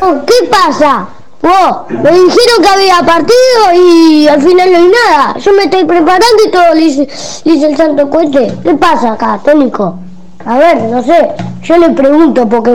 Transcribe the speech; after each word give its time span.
Oh, 0.00 0.14
¿Qué 0.26 0.48
pasa? 0.50 1.08
Vos, 1.40 1.90
me 1.90 2.10
dijeron 2.10 2.62
que 2.62 2.68
había 2.68 2.98
partido 3.06 3.72
y 3.74 4.26
al 4.28 4.42
final 4.42 4.72
no 4.72 4.78
hay 4.78 4.88
nada. 4.88 5.38
Yo 5.38 5.52
me 5.52 5.64
estoy 5.64 5.84
preparando 5.84 6.26
y 6.46 6.50
todo 6.50 6.74
le 6.74 6.80
dice, 6.80 7.08
el 7.44 7.76
santo 7.76 8.10
cohete. 8.10 8.52
¿Qué 8.62 8.74
pasa 8.74 9.12
acá, 9.12 9.40
Tónico? 9.44 9.96
A 10.44 10.58
ver, 10.58 10.82
no 10.82 11.02
sé, 11.02 11.32
yo 11.62 11.76
le 11.78 11.90
pregunto 11.90 12.48
porque 12.48 12.70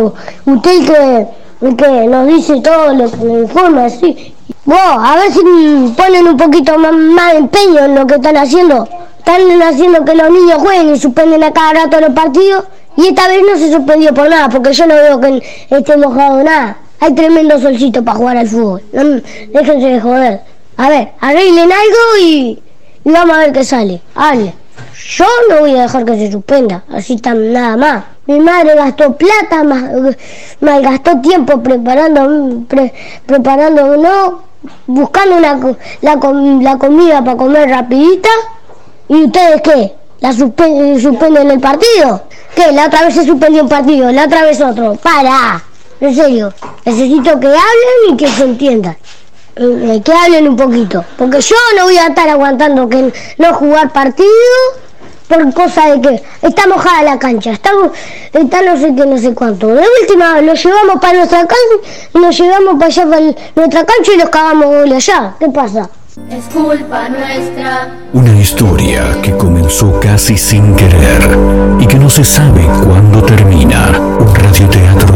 usted 0.45 0.85
que, 0.85 1.27
que 1.75 2.07
nos 2.07 2.27
dice 2.27 2.61
todo 2.61 2.93
lo 2.93 3.11
que 3.11 3.25
informa, 3.41 3.85
así. 3.85 4.33
Vos, 4.65 4.77
a 4.79 5.15
ver 5.15 5.31
si 5.31 5.93
ponen 5.97 6.27
un 6.27 6.37
poquito 6.37 6.77
más, 6.77 6.93
más 6.93 7.33
empeño 7.33 7.85
en 7.85 7.95
lo 7.95 8.07
que 8.07 8.15
están 8.15 8.37
haciendo. 8.37 8.87
Están 9.17 9.61
haciendo 9.61 10.03
que 10.05 10.15
los 10.15 10.29
niños 10.31 10.59
jueguen 10.59 10.95
y 10.95 10.99
suspenden 10.99 11.43
a 11.43 11.51
cada 11.51 11.73
rato 11.73 11.99
los 11.99 12.11
partidos. 12.11 12.65
Y 12.97 13.07
esta 13.07 13.27
vez 13.27 13.41
no 13.41 13.57
se 13.57 13.71
suspendió 13.71 14.13
por 14.13 14.29
nada, 14.29 14.49
porque 14.49 14.73
yo 14.73 14.87
no 14.87 14.95
veo 14.95 15.19
que 15.19 15.43
esté 15.69 15.97
mojado 15.97 16.43
nada. 16.43 16.77
Hay 17.01 17.15
tremendo 17.15 17.59
solcito 17.59 18.03
para 18.05 18.15
jugar 18.15 18.37
al 18.37 18.47
fútbol. 18.47 18.83
Déjense 18.91 19.87
de 19.87 19.99
joder. 19.99 20.41
A 20.77 20.87
ver, 20.87 21.11
arreglen 21.19 21.71
algo 21.71 22.17
y, 22.21 22.61
vamos 23.03 23.37
a 23.37 23.39
ver 23.39 23.51
qué 23.51 23.63
sale. 23.63 23.99
Hable. 24.13 24.53
Yo 25.17 25.25
no 25.49 25.61
voy 25.61 25.75
a 25.75 25.81
dejar 25.81 26.05
que 26.05 26.15
se 26.15 26.31
suspenda, 26.31 26.83
así 26.93 27.17
tan 27.17 27.51
nada 27.51 27.75
más. 27.75 28.03
Mi 28.27 28.39
madre 28.39 28.75
gastó 28.75 29.17
plata, 29.17 29.63
más, 29.63 30.83
gastó 30.83 31.19
tiempo 31.21 31.61
preparando, 31.63 32.65
pre, 32.67 32.93
preparando, 33.25 33.97
no, 33.97 34.43
buscando 34.85 35.37
una, 35.37 35.59
la, 36.01 36.19
la 36.61 36.77
comida 36.77 37.23
para 37.23 37.35
comer 37.35 37.67
rapidita. 37.67 38.29
¿Y 39.09 39.23
ustedes 39.23 39.61
qué? 39.63 39.95
¿La 40.19 40.33
suspenden 40.33 41.49
el 41.49 41.59
partido? 41.59 42.21
¿Qué? 42.55 42.71
La 42.71 42.85
otra 42.85 43.05
vez 43.05 43.15
se 43.15 43.25
suspendió 43.25 43.63
un 43.63 43.69
partido, 43.69 44.11
la 44.11 44.25
otra 44.25 44.43
vez 44.43 44.61
otro. 44.61 44.93
¡Para! 45.01 45.70
En 46.01 46.15
serio, 46.15 46.51
necesito 46.83 47.39
que 47.39 47.47
hablen 47.47 48.09
y 48.09 48.17
que 48.17 48.27
se 48.27 48.43
entiendan. 48.43 48.97
Eh, 49.55 50.01
que 50.03 50.11
hablen 50.11 50.49
un 50.49 50.55
poquito. 50.55 51.05
Porque 51.15 51.39
yo 51.41 51.55
no 51.77 51.83
voy 51.83 51.97
a 51.97 52.07
estar 52.07 52.27
aguantando 52.27 52.89
que 52.89 53.13
no 53.37 53.53
jugar 53.53 53.93
partido 53.93 54.29
por 55.27 55.53
cosa 55.53 55.91
de 55.91 56.01
que 56.01 56.23
está 56.41 56.67
mojada 56.67 57.03
la 57.03 57.19
cancha, 57.19 57.51
está, 57.51 57.71
está 58.33 58.61
no 58.63 58.77
sé 58.77 58.93
qué, 58.95 59.05
no 59.05 59.17
sé 59.17 59.33
cuánto. 59.33 59.67
De 59.67 59.83
última 60.01 60.41
lo 60.41 60.53
llevamos 60.55 60.95
para 60.99 61.19
nuestra 61.19 61.39
cancha 61.39 61.89
y 62.13 62.17
nos 62.17 62.37
llevamos 62.37 62.73
para 62.73 62.87
allá 62.87 63.05
para 63.05 63.21
nuestra 63.55 63.85
cancha 63.85 64.11
y 64.13 64.17
los 64.17 64.29
cagamos 64.29 64.89
de 64.89 64.95
allá. 64.95 65.35
¿Qué 65.39 65.49
pasa? 65.49 65.89
Es 66.29 66.43
culpa 66.53 67.07
nuestra. 67.07 67.89
Una 68.11 68.37
historia 68.37 69.21
que 69.21 69.37
comenzó 69.37 69.97
casi 70.01 70.37
sin 70.37 70.75
querer 70.75 71.21
y 71.79 71.85
que 71.85 71.95
no 71.95 72.09
se 72.09 72.25
sabe 72.25 72.65
cuándo 72.85 73.23
termina. 73.23 73.97
Un 74.19 74.35
radioteatro 74.35 75.15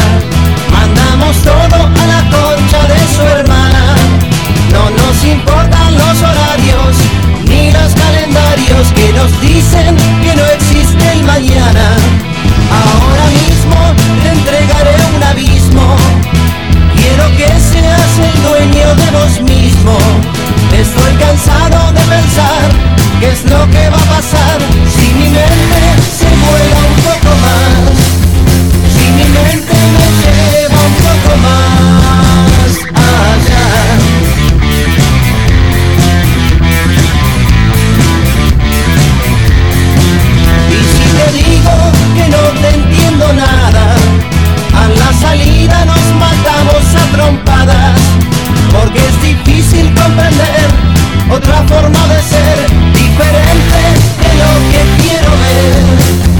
todo 1.43 1.75
a 1.75 2.05
la 2.13 2.21
concha 2.29 2.81
de 2.87 2.99
su 3.15 3.21
hermana. 3.21 3.95
No 4.71 4.89
nos 4.89 5.23
importan 5.23 5.97
los 5.97 6.21
horarios 6.21 6.95
ni 7.45 7.71
los 7.71 7.93
calendarios 7.93 8.87
que 8.95 9.13
nos 9.13 9.31
dicen 9.41 9.95
que 10.23 10.35
no 10.35 10.45
existe 10.45 11.11
el 11.13 11.23
mañana. 11.23 11.95
Ahora 12.81 13.25
mismo 13.39 13.79
te 14.21 14.29
entregaré 14.29 14.95
un 15.15 15.23
abismo. 15.23 15.95
Quiero 16.95 17.25
que 17.37 17.47
seas 17.59 18.11
el 18.27 18.43
dueño 18.43 18.95
de 18.95 19.11
vos 19.11 19.30
comprender 50.11 50.67
otra 51.29 51.63
forma 51.67 52.07
de 52.07 52.21
ser, 52.21 52.57
diferente 52.93 53.81
de 54.19 54.31
lo 54.41 54.51
que 54.71 55.03
quiero 55.03 55.31
ver, 55.31 56.30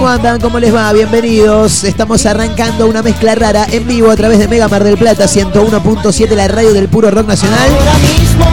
¿Cómo 0.00 0.12
andan? 0.12 0.40
¿Cómo 0.40 0.58
les 0.58 0.74
va? 0.74 0.90
Bienvenidos. 0.94 1.84
Estamos 1.84 2.24
arrancando 2.24 2.86
una 2.86 3.02
mezcla 3.02 3.34
rara 3.34 3.66
en 3.70 3.86
vivo 3.86 4.10
a 4.10 4.16
través 4.16 4.38
de 4.38 4.48
Mega 4.48 4.66
Mar 4.66 4.82
del 4.82 4.96
Plata 4.96 5.26
101.7, 5.26 6.30
la 6.34 6.48
radio 6.48 6.72
del 6.72 6.88
puro 6.88 7.10
rock 7.10 7.28
nacional. 7.28 7.68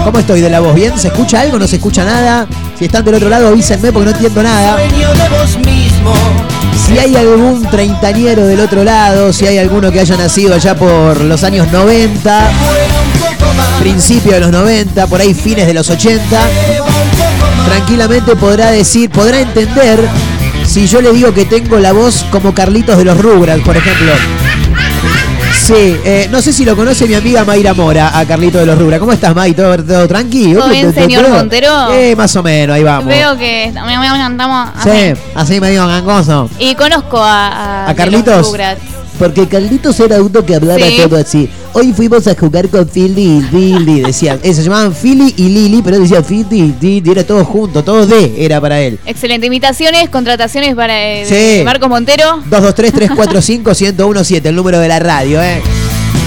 ¿Cómo 0.03 0.19
estoy 0.19 0.41
de 0.41 0.49
la 0.49 0.59
voz? 0.59 0.75
¿Bien? 0.75 0.99
¿Se 0.99 1.07
escucha 1.07 1.39
algo? 1.39 1.57
¿No 1.57 1.65
se 1.65 1.77
escucha 1.77 2.03
nada? 2.03 2.47
Si 2.77 2.83
están 2.83 3.05
del 3.05 3.15
otro 3.15 3.29
lado, 3.29 3.47
avísenme 3.47 3.93
porque 3.93 4.09
no 4.09 4.11
entiendo 4.11 4.43
nada. 4.43 4.75
Si 6.85 6.97
hay 6.97 7.15
algún 7.15 7.65
treintañero 7.71 8.45
del 8.45 8.59
otro 8.59 8.83
lado, 8.83 9.31
si 9.31 9.47
hay 9.47 9.57
alguno 9.57 9.89
que 9.89 10.01
haya 10.01 10.17
nacido 10.17 10.53
allá 10.53 10.75
por 10.75 11.21
los 11.21 11.45
años 11.45 11.71
90, 11.71 12.19
Vuela 12.19 13.01
un 13.01 13.37
poco 13.37 13.53
más, 13.53 13.67
principio 13.79 14.33
de 14.33 14.41
los 14.41 14.51
90, 14.51 15.07
por 15.07 15.21
ahí 15.21 15.33
fines 15.33 15.65
de 15.65 15.73
los 15.73 15.89
80, 15.89 16.21
lleva 16.29 16.85
un 16.87 16.91
poco 17.11 17.55
más. 17.55 17.67
tranquilamente 17.67 18.35
podrá 18.35 18.69
decir, 18.71 19.09
podrá 19.09 19.39
entender 19.39 20.09
si 20.67 20.85
yo 20.87 21.01
le 21.01 21.11
digo 21.13 21.33
que 21.33 21.45
tengo 21.45 21.79
la 21.79 21.91
voz 21.93 22.25
como 22.31 22.53
Carlitos 22.53 22.97
de 22.97 23.05
los 23.05 23.17
Rugrats, 23.19 23.63
por 23.63 23.75
ejemplo. 23.75 24.11
Sí, 25.63 25.73
eh, 26.05 26.27
no 26.31 26.41
sé 26.41 26.53
si 26.53 26.63
lo 26.63 26.77
conoce 26.77 27.07
mi 27.07 27.13
amiga 27.15 27.43
Mayra 27.43 27.73
Mora, 27.73 28.17
a 28.17 28.25
Carlitos 28.25 28.61
de 28.61 28.67
los 28.67 28.77
Rugrats. 28.79 28.99
¿Cómo 29.01 29.11
estás, 29.11 29.35
May? 29.35 29.53
¿Todo, 29.53 29.75
todo 29.83 30.07
tranqui? 30.07 30.53
¿Todo 30.53 30.69
bien, 30.69 30.93
señor 30.93 31.27
Montero? 31.29 31.91
Eh, 31.91 32.15
más 32.15 32.33
o 32.37 32.43
menos, 32.43 32.75
ahí 32.75 32.83
vamos. 32.83 33.05
Veo 33.07 33.37
que 33.37 33.73
andamos 33.75 34.69
Sí, 34.83 34.89
así. 34.89 35.13
así 35.35 35.59
medio 35.61 35.85
gangoso. 35.87 36.49
Y 36.59 36.73
conozco 36.75 37.17
a, 37.21 37.47
a, 37.47 37.85
¿A 37.85 37.89
de 37.89 37.95
Carlitos? 37.95 38.37
los 38.37 38.47
Rugrats. 38.47 38.81
Porque 39.17 39.47
Carlitos 39.47 39.99
era 39.99 40.21
uno 40.21 40.45
que 40.45 40.55
hablaba 40.55 40.79
Sí. 40.79 40.97
todo 41.01 41.17
así. 41.17 41.49
Hoy 41.73 41.91
fuimos 41.93 42.27
a 42.27 42.35
jugar 42.35 42.69
con 42.69 42.87
Philly 42.87 43.21
y 43.21 43.41
Lily, 43.55 44.01
decían. 44.01 44.39
Se 44.43 44.63
llamaban 44.63 44.93
Philly 44.93 45.33
y 45.37 45.49
Lily, 45.49 45.81
pero 45.81 45.95
él 45.97 46.03
decía 46.03 46.21
Philly 46.23 46.45
y 46.51 46.75
Lily, 46.79 47.11
era 47.11 47.23
todo 47.25 47.43
junto, 47.43 47.83
todo 47.83 48.05
D 48.05 48.35
era 48.37 48.61
para 48.61 48.79
él. 48.81 48.99
Excelente. 49.05 49.47
Invitaciones, 49.47 50.09
contrataciones 50.09 50.75
para 50.75 50.93
eh, 51.03 51.25
Sí. 51.59 51.63
Marcos 51.65 51.89
Montero. 51.89 52.41
223-345-1017, 52.49 54.45
el 54.45 54.55
número 54.55 54.79
de 54.79 54.87
la 54.87 54.99
radio, 54.99 55.41
¿eh? 55.41 55.61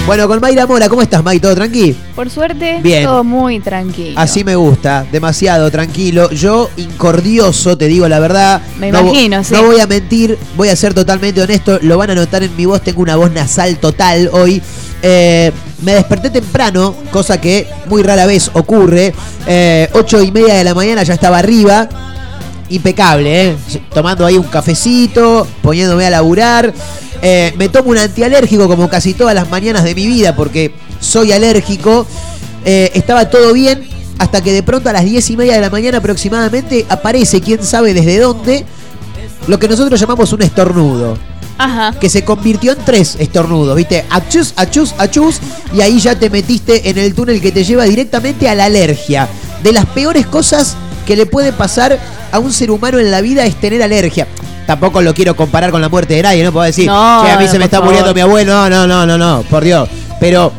Bueno, 0.07 0.27
con 0.27 0.41
Mayra 0.41 0.65
Mora, 0.65 0.89
¿cómo 0.89 1.01
estás, 1.03 1.23
May? 1.23 1.39
¿Todo 1.39 1.53
tranqui? 1.55 1.95
Por 2.15 2.29
suerte, 2.29 2.79
Bien. 2.81 3.05
todo 3.05 3.23
muy 3.23 3.59
tranquilo. 3.59 4.19
Así 4.19 4.43
me 4.43 4.55
gusta, 4.55 5.05
demasiado 5.11 5.69
tranquilo. 5.69 6.29
Yo, 6.31 6.69
incordioso, 6.75 7.77
te 7.77 7.87
digo 7.87 8.07
la 8.09 8.19
verdad. 8.19 8.61
Me 8.79 8.91
no, 8.91 9.01
imagino, 9.01 9.43
sí. 9.43 9.53
No 9.53 9.63
voy 9.63 9.79
a 9.79 9.87
mentir, 9.87 10.37
voy 10.57 10.69
a 10.69 10.75
ser 10.75 10.93
totalmente 10.93 11.41
honesto. 11.41 11.79
Lo 11.83 11.97
van 11.97 12.09
a 12.09 12.15
notar 12.15 12.41
en 12.43 12.53
mi 12.57 12.65
voz, 12.65 12.81
tengo 12.81 13.01
una 13.01 13.15
voz 13.15 13.31
nasal 13.31 13.77
total 13.77 14.29
hoy. 14.33 14.61
Eh, 15.03 15.51
me 15.81 15.93
desperté 15.93 16.29
temprano, 16.29 16.95
cosa 17.11 17.39
que 17.39 17.67
muy 17.85 18.01
rara 18.01 18.25
vez 18.25 18.49
ocurre. 18.53 19.13
Eh, 19.47 19.87
ocho 19.93 20.21
y 20.21 20.31
media 20.31 20.55
de 20.55 20.63
la 20.63 20.73
mañana 20.73 21.03
ya 21.03 21.13
estaba 21.13 21.37
arriba. 21.37 21.87
Impecable, 22.71 23.49
¿eh? 23.49 23.55
Tomando 23.93 24.25
ahí 24.25 24.37
un 24.37 24.43
cafecito, 24.43 25.45
poniéndome 25.61 26.05
a 26.05 26.09
laburar. 26.09 26.73
Eh, 27.21 27.53
me 27.57 27.69
tomo 27.69 27.91
un 27.91 27.97
antialérgico 27.97 28.67
como 28.67 28.89
casi 28.89 29.13
todas 29.13 29.35
las 29.35 29.49
mañanas 29.49 29.83
de 29.83 29.93
mi 29.93 30.07
vida 30.07 30.35
porque 30.35 30.73
soy 30.99 31.31
alérgico. 31.31 32.07
Eh, 32.65 32.91
estaba 32.93 33.29
todo 33.29 33.53
bien 33.53 33.87
hasta 34.17 34.41
que 34.41 34.53
de 34.53 34.63
pronto 34.63 34.89
a 34.89 34.93
las 34.93 35.03
diez 35.03 35.29
y 35.31 35.37
media 35.37 35.55
de 35.55 35.61
la 35.61 35.69
mañana 35.69 35.97
aproximadamente 35.97 36.85
aparece, 36.89 37.41
quién 37.41 37.63
sabe 37.63 37.93
desde 37.93 38.19
dónde, 38.19 38.65
lo 39.47 39.57
que 39.59 39.67
nosotros 39.67 39.99
llamamos 39.99 40.31
un 40.31 40.43
estornudo 40.43 41.17
Ajá. 41.57 41.99
que 41.99 42.09
se 42.09 42.23
convirtió 42.23 42.71
en 42.73 42.85
tres 42.85 43.17
estornudos, 43.19 43.75
¿viste? 43.75 44.05
Achus, 44.09 44.53
achus, 44.55 44.93
achus, 44.97 45.39
y 45.75 45.81
ahí 45.81 45.99
ya 45.99 46.17
te 46.17 46.29
metiste 46.29 46.89
en 46.89 46.99
el 46.99 47.13
túnel 47.13 47.41
que 47.41 47.51
te 47.51 47.63
lleva 47.63 47.85
directamente 47.85 48.47
a 48.47 48.55
la 48.55 48.65
alergia. 48.65 49.27
De 49.63 49.71
las 49.71 49.85
peores 49.87 50.27
cosas 50.27 50.75
que 51.05 51.15
le 51.15 51.25
puede 51.25 51.51
pasar 51.51 51.99
a 52.31 52.39
un 52.39 52.51
ser 52.53 52.71
humano 52.71 52.99
en 52.99 53.11
la 53.11 53.21
vida 53.21 53.45
es 53.45 53.55
tener 53.59 53.81
alergia. 53.83 54.27
Tampoco 54.67 55.01
lo 55.01 55.13
quiero 55.13 55.35
comparar 55.35 55.71
con 55.71 55.81
la 55.81 55.89
muerte 55.89 56.13
de 56.15 56.21
nadie, 56.23 56.43
no 56.43 56.51
puedo 56.51 56.65
decir, 56.65 56.87
No, 56.87 57.23
"Che, 57.25 57.31
a 57.31 57.37
mí 57.37 57.47
se 57.47 57.57
me 57.57 57.65
está 57.65 57.77
favor. 57.77 57.87
muriendo 57.93 58.13
mi 58.13 58.21
abuelo, 58.21 58.53
no, 58.53 58.69
no, 58.69 58.87
no, 58.87 59.05
no, 59.05 59.17
no, 59.17 59.43
por 59.49 59.63
Dios. 59.63 59.89
Pero 60.19 60.51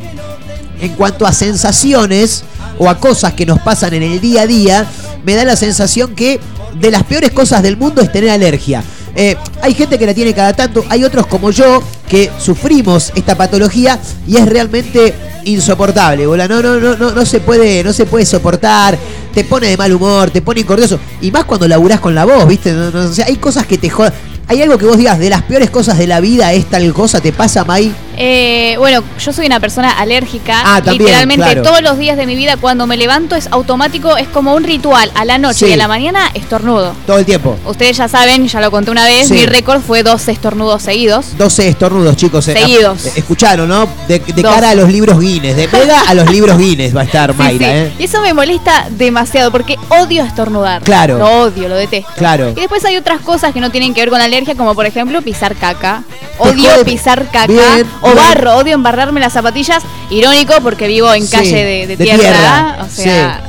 en 0.81 0.91
cuanto 0.95 1.27
a 1.27 1.33
sensaciones 1.33 2.45
o 2.79 2.89
a 2.91 2.99
cosas 2.99 3.33
que 3.35 3.47
nos 3.47 3.61
pasan 3.61 3.95
en 3.95 4.03
el 4.03 4.21
día 4.21 4.43
a 4.43 4.47
día, 4.47 4.87
me 5.25 5.35
da 5.35 5.45
la 5.45 5.57
sensación 5.57 6.15
que 6.15 6.41
de 6.75 6.91
las 6.91 7.05
peores 7.05 7.31
cosas 7.31 7.63
del 7.63 7.77
mundo 7.77 8.03
es 8.03 8.11
tener 8.11 8.31
alergia. 8.31 8.83
Eh, 9.15 9.37
hay 9.61 9.75
gente 9.75 9.99
que 9.99 10.07
la 10.07 10.15
tiene 10.15 10.33
cada 10.33 10.53
tanto, 10.55 10.85
hay 10.89 11.05
otros 11.05 11.27
como 11.27 11.51
yo 11.51 11.83
que 12.09 12.31
sufrimos 12.39 13.13
esta 13.15 13.37
patología 13.37 13.99
y 14.27 14.37
es 14.37 14.47
realmente 14.47 15.15
insoportable. 15.45 16.25
No, 16.25 16.49
no, 16.49 16.63
no, 16.63 16.97
no, 16.97 17.11
no 17.11 17.27
se 17.27 17.41
puede, 17.41 17.85
no 17.85 17.93
se 17.93 18.07
puede 18.07 18.25
soportar, 18.25 18.99
te 19.35 19.45
pone 19.45 19.69
de 19.69 19.77
mal 19.77 19.93
humor, 19.93 20.31
te 20.31 20.43
pone 20.43 20.61
incordioso. 20.61 20.99
Y 21.21 21.31
más 21.31 21.45
cuando 21.45 21.69
laburás 21.69 22.01
con 22.01 22.15
la 22.15 22.25
voz, 22.25 22.47
¿viste? 22.47 22.73
No, 22.73 22.91
no, 22.91 23.01
o 23.11 23.13
sea, 23.13 23.27
hay 23.27 23.37
cosas 23.37 23.67
que 23.67 23.79
te 23.79 23.91
jodan. 23.91 24.13
Hay 24.49 24.61
algo 24.61 24.77
que 24.77 24.85
vos 24.85 24.99
digas, 24.99 25.19
de 25.19 25.31
las 25.31 25.43
peores 25.43 25.71
cosas 25.71 25.99
de 25.99 26.07
la 26.07 26.21
vida 26.21 26.53
es 26.53 26.67
tal 26.67 26.93
cosa, 26.93 27.21
¿te 27.21 27.33
pasa, 27.33 27.65
Mai? 27.65 27.95
Eh, 28.17 28.75
bueno, 28.79 29.03
yo 29.19 29.33
soy 29.33 29.47
una 29.47 29.61
persona 29.61 29.91
alérgica. 29.93 30.61
Ah, 30.65 30.77
también, 30.83 30.99
Literalmente 31.07 31.45
claro. 31.45 31.63
todos 31.63 31.83
los 31.83 31.99
días 31.99 32.17
de 32.17 32.27
mi 32.27 32.35
vida 32.37 32.57
cuando 32.57 32.87
me 32.87 32.97
levanto 32.97 33.37
es 33.37 33.49
automático, 33.51 34.17
es 34.17 34.29
como 34.29 34.55
un 34.55 34.65
ritual. 34.65 35.11
A 35.15 35.25
la 35.25 35.39
noche 35.39 35.61
Sí. 35.61 35.67
y 35.67 35.73
a 35.73 35.77
la 35.77 35.89
mañana 35.89 36.31
estornudo. 36.35 36.95
Todo 37.07 37.19
el 37.19 37.25
tiempo. 37.25 37.57
Ustedes 37.67 37.97
ya 37.97 38.09
saben, 38.09 38.47
ya 38.49 38.61
lo 38.61 38.71
conté 38.71 38.91
una 38.91 39.05
vez, 39.05 39.29
Sí. 39.29 39.35
mi 39.35 39.47
récord 39.47 39.81
fue 39.81 40.03
dos 40.03 40.29
estornudos 40.29 40.83
seguidos. 40.83 41.37
12 41.39 41.69
estornudos, 41.69 42.17
chicos. 42.17 42.47
eh. 42.49 42.55
Seguidos. 42.55 43.07
Eh, 43.07 43.13
Escucharon, 43.17 43.69
¿no? 43.69 43.87
De, 44.09 44.19
de 44.19 44.43
12. 44.43 44.43
cara 44.43 44.71
a 44.71 44.75
los 44.75 44.91
libros 44.91 45.19
Guinness. 45.21 45.57
De 45.57 45.69
Mega 45.69 46.01
a 46.07 46.15
los 46.15 46.31
libros 46.31 46.59
Guinness 46.59 46.95
va 46.97 47.03
a 47.03 47.05
estar 47.05 47.35
Mayra, 47.37 47.67
sí. 47.67 47.73
¿eh? 47.75 47.93
Y 47.99 48.05
eso 48.05 48.21
me 48.21 48.35
molesta 48.35 48.87
demasiado 48.91 49.51
porque 49.51 49.77
odio 49.89 50.23
estornudar. 50.25 50.83
Claro. 50.83 51.19
Lo 51.19 51.43
odio, 51.43 51.69
lo 51.69 51.77
detesto. 51.77 52.11
Claro. 52.17 52.51
Y 52.51 52.55
después 52.55 52.85
hay 52.85 52.97
otras 52.97 53.21
cosas 53.21 53.53
que 53.53 53.61
no 53.61 53.71
tienen 53.71 53.95
que 53.95 54.01
ver 54.01 54.11
con 54.11 54.21
alergia, 54.21 54.55
como 54.55 54.75
por 54.75 54.87
ejemplo 54.87 55.23
pisar 55.23 55.55
caca. 55.57 56.03
Te 56.09 56.49
Odio 56.49 56.85
pisar 56.85 57.27
caca 57.31 57.47
Bien, 57.47 57.87
o 58.03 58.15
barro, 58.15 58.57
odio 58.57 58.75
embarrarme 58.75 59.21
las 59.21 59.33
zapatillas. 59.33 59.83
Irónico 60.11 60.55
porque 60.63 60.87
vivo 60.87 61.13
en 61.15 61.27
calle 61.27 61.65
de, 61.65 61.87
de 61.87 61.97
de 61.97 62.05
tierra, 62.05 62.19
tierra, 62.21 62.77
O 62.85 62.89
sea, 62.91 63.41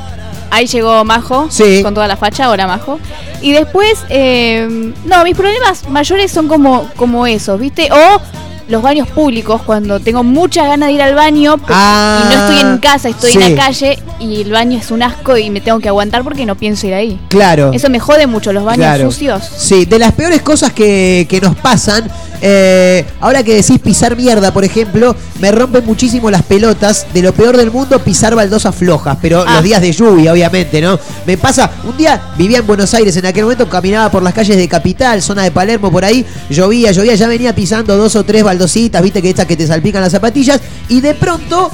ahí 0.52 0.66
llegó 0.68 1.04
Majo 1.04 1.48
Sí. 1.50 1.82
con 1.84 1.94
toda 1.94 2.08
la 2.08 2.16
facha, 2.18 2.50
hola 2.50 2.68
Majo. 2.68 3.00
Y 3.42 3.52
después, 3.52 4.00
eh, 4.10 4.94
no, 5.06 5.24
mis 5.24 5.36
problemas 5.36 5.88
mayores 5.90 6.32
son 6.32 6.48
como, 6.48 6.88
como 6.96 7.28
esos, 7.28 7.60
¿viste? 7.60 7.90
O 7.92 8.22
los 8.70 8.82
baños 8.82 9.10
públicos, 9.10 9.62
cuando 9.66 10.00
tengo 10.00 10.24
muchas 10.24 10.66
ganas 10.68 10.88
de 10.88 10.94
ir 10.94 11.02
al 11.02 11.14
baño 11.16 11.58
Ah, 11.68 12.22
y 12.24 12.34
no 12.34 12.42
estoy 12.48 12.60
en 12.72 12.78
casa, 12.78 13.10
estoy 13.10 13.32
sí. 13.34 13.38
en 13.42 13.56
la 13.58 13.62
calle 13.66 14.00
y 14.22 14.42
el 14.44 14.52
baño 14.54 14.78
es 14.80 14.90
un 14.90 15.04
asco 15.04 15.36
y 15.38 15.50
me 15.50 15.60
tengo 15.60 15.80
que 15.80 15.90
aguantar 15.90 16.24
porque 16.24 16.46
no 16.46 16.56
pienso 16.56 16.88
ir 16.88 16.94
ahí. 16.94 17.20
Claro. 17.28 17.72
Eso 17.74 17.90
me 17.90 18.00
jode 18.00 18.26
mucho, 18.26 18.54
los 18.54 18.64
baños 18.64 18.78
Claro. 18.86 19.12
sucios. 19.12 19.44
Sí, 19.58 19.84
de 19.84 20.00
las 20.00 20.14
peores 20.14 20.42
cosas 20.42 20.72
que, 20.72 21.28
que 21.30 21.42
nos 21.42 21.58
pasan, 21.58 22.10
eh, 22.46 23.06
ahora 23.22 23.42
que 23.42 23.56
decís 23.56 23.80
pisar 23.80 24.18
mierda, 24.18 24.52
por 24.54 24.66
ejemplo, 24.66 25.16
me 25.40 25.50
rompen 25.52 25.86
muchísimo 25.86 26.30
las 26.30 26.44
pelotas. 26.44 27.06
De 27.14 27.22
lo 27.22 27.34
peor 27.34 27.56
del 27.56 27.72
mundo, 27.72 27.98
pisar 28.00 28.36
baldosas 28.36 28.76
flojas, 28.76 29.18
pero 29.22 29.46
Ah. 29.48 29.54
los 29.56 29.64
días 29.64 29.82
de 29.82 29.94
lluvia, 29.94 30.34
obviamente, 30.34 30.82
¿no? 30.82 31.00
Me 31.26 31.38
pasa, 31.38 31.72
un 31.86 31.96
día 31.96 32.22
vivía 32.38 32.58
en 32.60 32.68
Buenos 32.68 32.94
Aires, 32.94 33.16
en 33.16 33.26
aquel 33.26 33.44
momento 33.44 33.70
caminaba 33.70 34.12
por 34.12 34.22
las 34.24 34.34
calles 34.34 34.58
de 34.58 34.68
Capital, 34.68 35.22
zona 35.22 35.44
de 35.44 35.52
Palermo, 35.52 35.90
por 35.90 36.04
ahí, 36.04 36.26
llovía, 36.50 36.92
llovía, 36.92 37.16
ya 37.16 37.28
venía 37.30 37.56
pisando 37.56 37.96
dos 37.96 38.16
o 38.18 38.24
tres 38.26 38.44
baldositas, 38.44 39.02
viste 39.02 39.22
que 39.22 39.30
estas 39.30 39.46
que 39.46 39.56
te 39.56 39.66
salpican 39.66 40.02
las 40.02 40.12
zapatillas, 40.12 40.60
y 40.90 41.00
de 41.00 41.14
pronto 41.14 41.72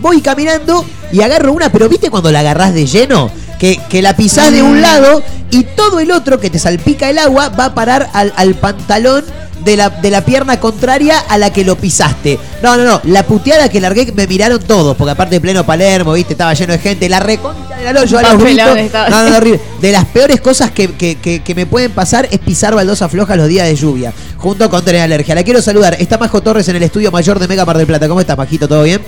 voy 0.00 0.20
caminando 0.20 0.84
y 1.12 1.20
agarro 1.22 1.52
una, 1.52 1.70
pero 1.70 1.88
¿viste 1.88 2.10
cuando 2.10 2.32
la 2.32 2.40
agarrás 2.40 2.74
de 2.74 2.86
lleno? 2.86 3.30
Que, 3.58 3.80
que 3.88 4.02
la 4.02 4.14
pisás 4.16 4.52
de 4.52 4.62
Mm. 4.62 4.66
un 4.70 4.82
lado 4.82 5.22
y 5.50 5.62
todo 5.64 6.00
el 6.00 6.10
otro 6.10 6.38
que 6.40 6.50
te 6.50 6.58
salpica 6.58 7.08
el 7.08 7.18
agua 7.18 7.48
va 7.48 7.66
a 7.66 7.74
parar 7.74 8.10
al, 8.12 8.32
al 8.36 8.54
pantalón 8.54 9.24
de 9.64 9.76
la, 9.76 9.90
de 9.90 10.10
la 10.10 10.24
pierna 10.24 10.60
contraria 10.60 11.18
a 11.18 11.38
la 11.38 11.52
que 11.52 11.64
lo 11.64 11.76
pisaste. 11.76 12.38
No, 12.62 12.76
no, 12.76 12.84
no. 12.84 13.00
La 13.04 13.24
puteada 13.24 13.68
que 13.68 13.80
largué 13.80 14.12
me 14.12 14.26
miraron 14.26 14.60
todos, 14.60 14.96
porque 14.96 15.10
aparte 15.12 15.36
de 15.36 15.40
pleno 15.40 15.64
Palermo, 15.66 16.12
viste, 16.12 16.34
estaba 16.34 16.54
lleno 16.54 16.72
de 16.72 16.78
gente. 16.78 17.08
La 17.08 17.20
reconcha 17.20 17.76
de 17.76 17.84
la 17.84 17.92
loya, 17.92 18.06
yo 18.06 18.18
a 18.18 18.22
los 18.22 18.42
gritos. 18.42 18.66
No, 19.10 19.22
no, 19.22 19.40
no. 19.40 19.56
De 19.80 19.92
las 19.92 20.04
peores 20.06 20.40
cosas 20.40 20.70
que, 20.70 20.92
que- 20.94 21.16
que- 21.16 21.42
que 21.42 21.54
me 21.54 21.66
pueden 21.66 21.90
pasar 21.92 22.28
es 22.30 22.38
pisar 22.38 22.74
baldosas 22.74 23.10
flojas 23.10 23.36
los 23.36 23.48
días 23.48 23.66
de 23.66 23.74
lluvia, 23.76 24.12
junto 24.36 24.68
con 24.70 24.84
tener 24.84 25.00
alergia. 25.02 25.34
La 25.34 25.42
quiero 25.42 25.60
saludar. 25.60 25.96
Está 25.98 26.16
Majo 26.18 26.40
Torres 26.42 26.68
en 26.68 26.76
el 26.76 26.82
estudio 26.82 27.10
mayor 27.10 27.38
de 27.38 27.48
Mega 27.48 27.64
Mar 27.64 27.76
del 27.76 27.86
Plata. 27.86 28.08
¿Cómo 28.08 28.20
estás, 28.20 28.36
Majito? 28.38 28.68
¿Todo 28.68 28.82
bien? 28.84 29.00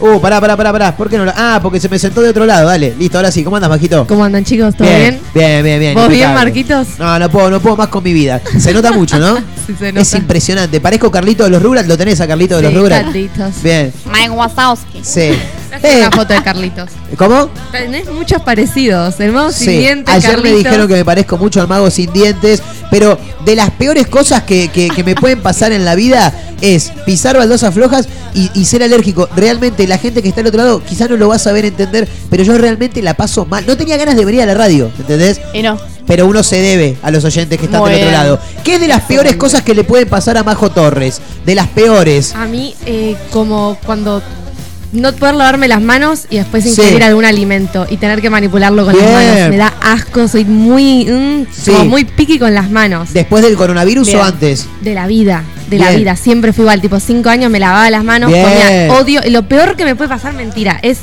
Uh, 0.00 0.20
pará, 0.20 0.40
pará, 0.40 0.56
pará, 0.56 0.72
pará. 0.72 0.96
¿Por 0.96 1.08
qué 1.10 1.18
no 1.18 1.24
la- 1.24 1.34
Ah, 1.36 1.60
porque 1.62 1.80
se 1.80 1.88
me 1.88 1.98
sentó 1.98 2.20
de 2.20 2.28
otro 2.30 2.46
lado. 2.46 2.68
Dale, 2.68 2.94
listo, 2.98 3.18
ahora 3.18 3.30
sí. 3.30 3.42
¿Cómo 3.42 3.56
andas, 3.56 3.68
Majito? 3.70 4.06
¿Cómo 4.06 4.24
andan 4.24 4.44
chicos? 4.44 4.74
¿Todo 4.76 4.86
bien? 4.88 5.20
Bien, 5.34 5.64
bien, 5.64 5.80
bien. 5.80 5.94
¿Vos 5.94 6.08
bien. 6.08 6.32
Marquitos? 6.34 6.86
No, 6.98 7.18
no 7.18 7.28
puedo, 7.30 7.50
no 7.50 7.60
puedo 7.60 7.76
más 7.76 7.88
con 7.88 8.04
mi 8.04 8.12
vida. 8.12 8.40
Se 8.58 8.72
nota 8.72 8.92
mucho, 8.92 9.18
¿no? 9.18 9.36
Sí, 9.66 9.74
se 9.78 9.88
Es 9.88 9.94
nota. 9.94 10.16
impresionante. 10.16 10.80
Parezco 10.80 11.10
Carlito 11.10 11.44
de 11.44 11.50
los 11.50 11.62
Rugrats. 11.62 11.88
¿Lo 11.88 11.98
tenés 11.98 12.20
a 12.20 12.26
Carlito 12.26 12.56
de 12.56 12.62
los 12.62 12.74
Rugrats? 12.74 13.04
Carlitos. 13.04 13.62
Bien, 13.62 13.92
Mike 14.06 14.30
Wazowski. 14.30 15.00
sí. 15.02 15.30
Traje 15.68 15.92
Eh, 15.92 15.98
una 16.00 16.10
foto 16.10 16.32
de 16.34 16.42
Carlitos. 16.42 16.90
¿Cómo? 17.16 17.48
Tenés 17.72 18.10
muchos 18.10 18.40
parecidos. 18.42 19.18
El 19.20 19.32
modo 19.32 19.52
sin 19.52 19.78
dientes, 19.80 20.14
ayer 20.14 20.30
Carlitos. 20.32 20.50
me 20.52 20.58
dijeron 20.58 20.88
que 20.88 20.94
me 20.94 21.04
parezco 21.04 21.36
mucho 21.38 21.60
al 21.60 21.68
mago 21.68 21.90
sin 21.90 22.12
dientes, 22.12 22.62
pero 22.90 23.18
de 23.44 23.56
las 23.56 23.70
peores 23.70 24.06
cosas 24.06 24.42
que, 24.44 24.68
que- 24.68 24.88
que 24.88 25.04
me 25.04 25.14
pueden 25.14 25.40
pasar 25.42 25.72
en 25.72 25.84
la 25.84 25.94
vida 25.94 26.32
es 26.60 26.90
pisar 27.06 27.36
baldosas 27.36 27.72
flojas 27.74 28.08
y, 28.34 28.50
y 28.54 28.64
ser 28.64 28.82
alérgico. 28.82 29.28
Realmente 29.36 29.86
la 29.86 29.98
gente 29.98 30.22
que 30.22 30.28
está 30.28 30.40
al 30.40 30.48
otro 30.48 30.58
lado 30.58 30.82
quizás 30.84 31.08
no 31.10 31.16
lo 31.16 31.28
va 31.28 31.36
a 31.36 31.38
saber 31.38 31.64
entender, 31.64 32.08
pero 32.30 32.42
yo 32.42 32.56
realmente 32.58 33.00
la 33.02 33.14
paso 33.14 33.44
mal. 33.44 33.64
No 33.66 33.76
tenía 33.76 33.96
ganas 33.96 34.16
de 34.16 34.24
venir 34.24 34.42
a 34.42 34.46
la 34.46 34.54
radio, 34.54 34.90
¿entendés? 34.98 35.40
Y 35.52 35.62
no. 35.62 35.78
Pero 36.06 36.26
uno 36.26 36.42
se 36.42 36.56
debe 36.62 36.96
a 37.02 37.10
los 37.10 37.22
oyentes 37.26 37.58
que 37.58 37.66
están 37.66 37.82
Muy 37.82 37.90
del 37.90 37.98
otro 38.00 38.08
bien. 38.10 38.20
lado. 38.20 38.40
¿Qué 38.64 38.76
es 38.76 38.80
de 38.80 38.88
las 38.88 39.02
peores 39.02 39.36
cosas 39.36 39.62
que 39.62 39.74
le 39.74 39.84
pueden 39.84 40.08
pasar 40.08 40.38
a 40.38 40.42
Majo 40.42 40.70
Torres? 40.70 41.20
De 41.44 41.54
las 41.54 41.68
peores. 41.68 42.34
A 42.34 42.46
mí, 42.46 42.74
eh, 42.86 43.14
como 43.30 43.76
cuando 43.84 44.22
no 44.92 45.12
poder 45.12 45.34
lavarme 45.34 45.68
las 45.68 45.82
manos 45.82 46.26
y 46.30 46.36
después 46.38 46.64
Sí. 46.64 46.70
ingerir 46.70 47.02
algún 47.02 47.24
alimento 47.24 47.86
y 47.90 47.98
tener 47.98 48.20
que 48.22 48.30
manipularlo 48.30 48.84
con 48.84 48.94
Bien. 48.94 49.04
las 49.04 49.14
manos. 49.14 49.50
Me 49.50 49.56
da 49.58 49.74
asco, 49.82 50.26
soy 50.28 50.44
muy, 50.44 51.04
mm, 51.04 51.46
Sí. 51.52 51.70
como 51.72 51.84
muy 51.86 52.04
piqui 52.04 52.38
con 52.38 52.54
las 52.54 52.70
manos. 52.70 53.12
¿Después 53.12 53.42
del 53.44 53.56
coronavirus 53.56 54.06
Bien. 54.08 54.20
o 54.20 54.24
antes? 54.24 54.66
De 54.80 54.94
la 54.94 55.06
vida, 55.06 55.44
de 55.68 55.78
la 55.78 55.90
vida. 55.92 56.16
Siempre 56.16 56.52
fui 56.52 56.62
igual, 56.62 56.80
tipo 56.80 56.98
cinco 57.00 57.28
años 57.28 57.50
me 57.50 57.60
lavaba 57.60 57.90
las 57.90 58.02
manos, 58.04 58.30
comía 58.30 58.92
odio. 58.94 59.20
Y 59.26 59.30
lo 59.30 59.42
peor 59.46 59.76
que 59.76 59.84
me 59.84 59.94
puede 59.94 60.08
pasar, 60.08 60.32
mentira, 60.34 60.78
es 60.82 60.98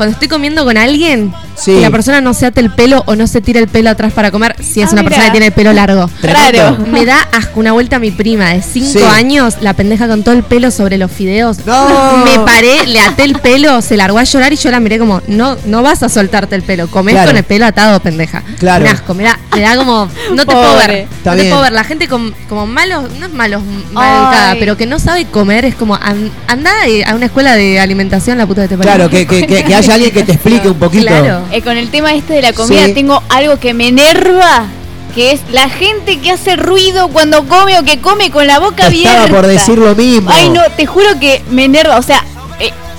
cuando 0.00 0.14
estoy 0.14 0.28
comiendo 0.28 0.64
con 0.64 0.78
alguien, 0.78 1.30
Sí. 1.56 1.72
que 1.74 1.80
la 1.82 1.90
persona 1.90 2.22
no 2.22 2.32
se 2.32 2.46
ate 2.46 2.62
el 2.62 2.70
pelo 2.70 3.02
o 3.04 3.16
no 3.16 3.26
se 3.26 3.42
tira 3.42 3.60
el 3.60 3.68
pelo 3.68 3.90
atrás 3.90 4.14
para 4.14 4.30
comer, 4.30 4.56
si 4.62 4.80
es 4.80 4.88
Ah, 4.88 4.92
una 4.94 5.02
mira. 5.02 5.10
persona 5.10 5.26
que 5.26 5.30
tiene 5.32 5.46
el 5.48 5.52
pelo 5.52 5.74
largo. 5.74 6.08
Raro. 6.22 6.78
Me 6.90 7.04
da 7.04 7.18
asco 7.32 7.60
una 7.60 7.72
vuelta 7.72 7.96
a 7.96 7.98
mi 7.98 8.10
prima 8.10 8.48
de 8.54 8.62
5 8.62 8.98
Sí. 8.98 9.04
años, 9.04 9.56
la 9.60 9.74
pendeja 9.74 10.08
con 10.08 10.22
todo 10.22 10.34
el 10.34 10.42
pelo 10.42 10.70
sobre 10.70 10.96
los 10.96 11.10
fideos. 11.12 11.66
No. 11.66 12.24
Me 12.24 12.38
paré, 12.46 12.86
le 12.86 12.98
até 13.00 13.24
el 13.24 13.34
pelo, 13.40 13.82
se 13.82 13.98
largó 13.98 14.16
a 14.16 14.24
llorar 14.24 14.54
y 14.54 14.56
yo 14.56 14.70
la 14.70 14.80
miré 14.80 14.98
como, 14.98 15.20
no, 15.28 15.58
no 15.66 15.82
vas 15.82 16.02
a 16.02 16.08
soltarte 16.08 16.54
el 16.56 16.62
pelo, 16.62 16.88
comés 16.88 17.12
Claro. 17.16 17.28
con 17.32 17.36
el 17.36 17.44
pelo 17.44 17.66
atado, 17.66 18.00
pendeja. 18.00 18.42
Claro. 18.58 18.86
Un 18.86 18.90
asco, 18.92 19.12
me 19.12 19.24
da, 19.24 19.38
me 19.54 19.60
da 19.60 19.76
como, 19.76 20.08
no 20.30 20.46
te 20.46 20.52
puedo 20.52 20.72
Pobre. 20.72 20.86
ver. 20.86 21.08
Está 21.12 21.30
no 21.32 21.36
bien. 21.36 21.46
te 21.48 21.50
puedo 21.50 21.62
ver. 21.62 21.72
La 21.72 21.84
gente 21.84 22.08
con, 22.08 22.34
como 22.48 22.66
malos, 22.66 23.04
no 23.18 23.26
es 23.26 23.32
malos, 23.34 23.62
mal 23.92 24.56
pero 24.58 24.78
que 24.78 24.86
no 24.86 24.98
sabe 24.98 25.26
comer, 25.26 25.66
es 25.66 25.74
como, 25.74 25.94
an- 25.96 26.30
anda 26.48 26.70
a 27.06 27.14
una 27.14 27.26
escuela 27.26 27.54
de 27.54 27.78
alimentación, 27.80 28.38
la 28.38 28.46
puta 28.46 28.62
de 28.62 28.68
te 28.68 28.78
parió. 28.78 28.94
Claro, 28.94 29.10
que, 29.10 29.26
que- 29.26 29.46
que- 29.46 29.62
que 29.64 29.74
haya 29.74 29.89
alguien 29.90 30.10
que 30.12 30.22
te 30.22 30.32
explique 30.32 30.68
un 30.68 30.78
poquito. 30.78 31.06
Claro. 31.06 31.42
Eh, 31.52 31.62
con 31.62 31.76
el 31.76 31.90
tema 31.90 32.14
este 32.14 32.34
de 32.34 32.42
la 32.42 32.52
comida 32.52 32.86
Sí. 32.86 32.94
tengo 32.94 33.22
algo 33.28 33.58
que 33.58 33.74
me 33.74 33.88
enerva. 33.88 34.66
que 35.14 35.32
es 35.32 35.40
la 35.50 35.68
gente 35.68 36.20
que 36.20 36.30
hace 36.30 36.54
ruido 36.54 37.08
cuando 37.08 37.44
come 37.48 37.76
o 37.80 37.82
que 37.82 38.00
come 38.00 38.30
con 38.30 38.46
la 38.46 38.60
boca 38.60 38.86
abierta. 38.86 39.24
Estaba 39.24 39.40
por 39.40 39.46
decir 39.48 39.76
lo 39.76 39.92
mismo. 39.96 40.30
Ay, 40.32 40.50
no, 40.50 40.62
te 40.76 40.86
juro 40.86 41.18
que 41.18 41.42
me 41.50 41.64
enerva, 41.64 41.98
o 41.98 42.02
sea, 42.02 42.24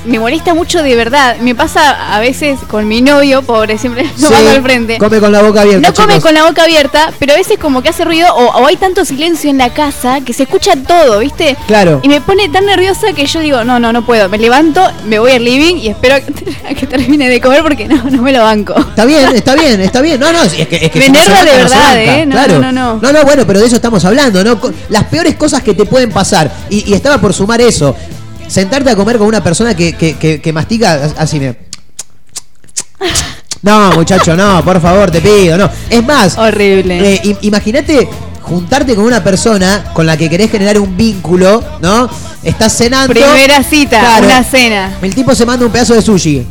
me 0.06 0.20
molesta 0.20 0.54
mucho 0.54 0.82
de 0.84 0.96
verdad. 0.96 1.38
Me 1.42 1.56
pasa 1.56 2.16
a 2.16 2.20
veces 2.20 2.60
con 2.68 2.88
mi 2.88 3.02
novio, 3.02 3.42
pobre, 3.44 3.78
siempre 3.78 4.04
lo 4.20 4.28
Sí, 4.28 4.34
mando 4.34 4.50
al 4.52 4.62
frente. 4.64 4.98
Come 4.98 5.20
con 5.20 5.32
la 5.32 5.42
boca 5.42 5.62
abierta. 5.62 5.88
No 5.88 5.94
come 5.94 6.14
chicos. 6.14 6.24
con 6.24 6.34
la 6.34 6.44
boca 6.44 6.64
abierta, 6.64 7.12
pero 7.20 7.34
a 7.34 7.36
veces 7.36 7.58
como 7.60 7.82
que 7.82 7.90
hace 7.90 8.04
ruido 8.06 8.34
o, 8.36 8.46
o 8.62 8.68
hay 8.68 8.76
tanto 8.78 9.06
silencio 9.06 9.50
en 9.50 9.58
la 9.58 9.70
casa 9.74 10.22
que 10.22 10.34
se 10.34 10.44
escucha 10.44 10.74
todo, 10.76 11.20
¿viste? 11.20 11.56
Claro. 11.68 12.00
Y 12.04 12.08
me 12.10 12.22
pone 12.22 12.50
tan 12.50 12.66
nerviosa 12.66 13.14
que 13.14 13.26
yo 13.26 13.40
digo, 13.40 13.64
no, 13.64 13.80
no, 13.80 13.94
no 13.94 14.06
puedo. 14.06 14.30
Me 14.30 14.38
levanto, 14.38 14.82
me 15.06 15.20
voy 15.20 15.32
al 15.34 15.44
living 15.46 15.76
y 15.78 15.88
espero 15.90 16.16
a 16.70 16.74
que 16.74 16.88
termine 16.88 17.30
de 17.30 17.40
comer 17.42 17.62
porque 17.62 17.88
no, 17.88 18.04
no 18.10 18.22
me 18.22 18.32
lo 18.32 18.44
banco. 18.44 18.74
Está 18.78 19.06
bien, 19.06 19.36
está 19.36 19.56
bien, 19.56 19.82
está 19.82 20.02
bien. 20.02 20.20
No, 20.20 20.32
no, 20.32 20.42
es 20.44 20.54
que, 20.68 20.76
es 20.86 20.92
que 20.92 21.00
Me 21.00 21.06
si 21.06 21.12
no 21.12 21.20
enerva 21.20 21.44
de 21.44 21.52
no 21.52 21.58
verdad, 21.58 22.02
¿eh? 22.02 22.26
No, 22.26 22.36
claro. 22.36 22.60
no, 22.60 22.72
no, 22.72 22.94
no. 22.96 23.00
No, 23.02 23.12
no, 23.14 23.24
bueno, 23.24 23.46
pero 23.46 23.60
de 23.60 23.68
eso 23.68 23.76
estamos 23.76 24.04
hablando, 24.06 24.44
¿no? 24.44 24.60
Las 24.90 25.06
peores 25.06 25.36
cosas 25.36 25.62
que 25.64 25.74
te 25.74 25.86
pueden 25.86 26.12
pasar. 26.12 26.52
Y, 26.70 26.90
y 26.90 26.94
estaba 26.94 27.20
por 27.20 27.34
sumar 27.34 27.62
eso. 27.62 27.96
Sentarte 28.52 28.90
a 28.92 28.96
comer 28.98 29.18
con 29.18 29.28
una 29.28 29.42
persona 29.42 29.74
que, 29.74 29.94
que, 29.94 30.18
que, 30.18 30.42
que 30.42 30.52
mastica 30.54 31.10
así, 31.18 31.40
mira. 31.40 31.56
No, 33.62 33.94
muchacho, 33.94 34.36
no, 34.36 34.62
por 34.66 34.82
favor, 34.82 35.10
te 35.10 35.22
pido, 35.22 35.58
no. 35.58 35.70
Es 35.90 36.04
más, 36.04 36.38
Horrible. 36.38 37.14
eh, 37.16 37.22
im- 37.24 37.38
imagínate 37.44 38.10
juntarte 38.42 38.94
con 38.96 39.06
una 39.06 39.24
persona 39.24 39.92
con 39.94 40.06
la 40.06 40.18
que 40.18 40.30
querés 40.30 40.52
generar 40.52 40.78
un 40.80 40.98
vínculo, 40.98 41.64
¿no? 41.80 42.10
Estás 42.44 42.76
cenando. 42.76 43.14
Primera 43.14 43.64
cita, 43.64 44.00
Claro. 44.02 44.26
una 44.26 44.44
cena. 44.44 44.98
El 45.02 45.16
tipo 45.16 45.34
se 45.34 45.46
manda 45.46 45.66
un 45.66 45.72
pedazo 45.72 45.94
de 45.94 46.02
sushi. 46.02 46.46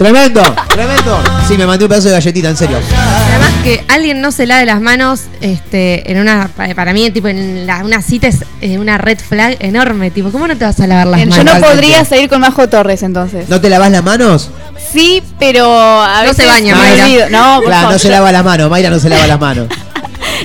Tremendo, 0.00 0.42
tremendo. 0.70 1.22
Sí, 1.46 1.58
me 1.58 1.66
mandé 1.66 1.84
un 1.84 1.90
pedazo 1.90 2.08
de 2.08 2.14
galletita, 2.14 2.48
en 2.48 2.56
serio. 2.56 2.78
Además 2.78 3.50
que 3.62 3.84
alguien 3.88 4.22
no 4.22 4.32
se 4.32 4.46
lave 4.46 4.64
las 4.64 4.80
manos, 4.80 5.24
este, 5.42 6.10
en 6.10 6.18
una, 6.18 6.48
pa- 6.48 6.74
para 6.74 6.94
mí, 6.94 7.10
tipo, 7.10 7.28
en 7.28 7.66
la- 7.66 7.84
una 7.84 8.00
cita 8.00 8.26
es 8.28 8.38
eh, 8.62 8.78
una 8.78 8.96
red 8.96 9.18
flag 9.18 9.58
enorme, 9.60 10.10
tipo, 10.10 10.30
¿cómo 10.32 10.48
no 10.48 10.56
te 10.56 10.64
vas 10.64 10.80
a 10.80 10.86
lavar 10.86 11.06
las 11.08 11.20
Yo 11.20 11.26
manos? 11.26 11.36
no 11.44 11.52
Totalmente. 11.52 11.74
podría 11.76 12.04
salir 12.06 12.30
con 12.30 12.40
Majo 12.40 12.66
Torres 12.70 13.02
entonces. 13.02 13.46
¿No 13.50 13.60
te 13.60 13.68
lavas 13.68 13.90
las 13.90 14.02
manos? 14.02 14.48
Sí, 14.90 15.22
pero 15.38 15.70
a 16.02 16.20
No 16.22 16.28
veces 16.30 16.36
se 16.36 16.46
baña, 16.46 16.74
me 16.76 16.80
Mayra. 16.82 17.04
olvido. 17.04 17.28
No, 17.28 17.56
por 17.56 17.64
Claro, 17.66 17.80
favor, 17.82 17.92
no 17.92 17.98
se 17.98 18.08
yo- 18.08 18.12
lava 18.14 18.32
las 18.32 18.44
manos. 18.44 18.70
Mayra 18.70 18.88
no 18.88 18.98
se 18.98 19.08
lava 19.10 19.26
las 19.26 19.38
manos. 19.40 19.66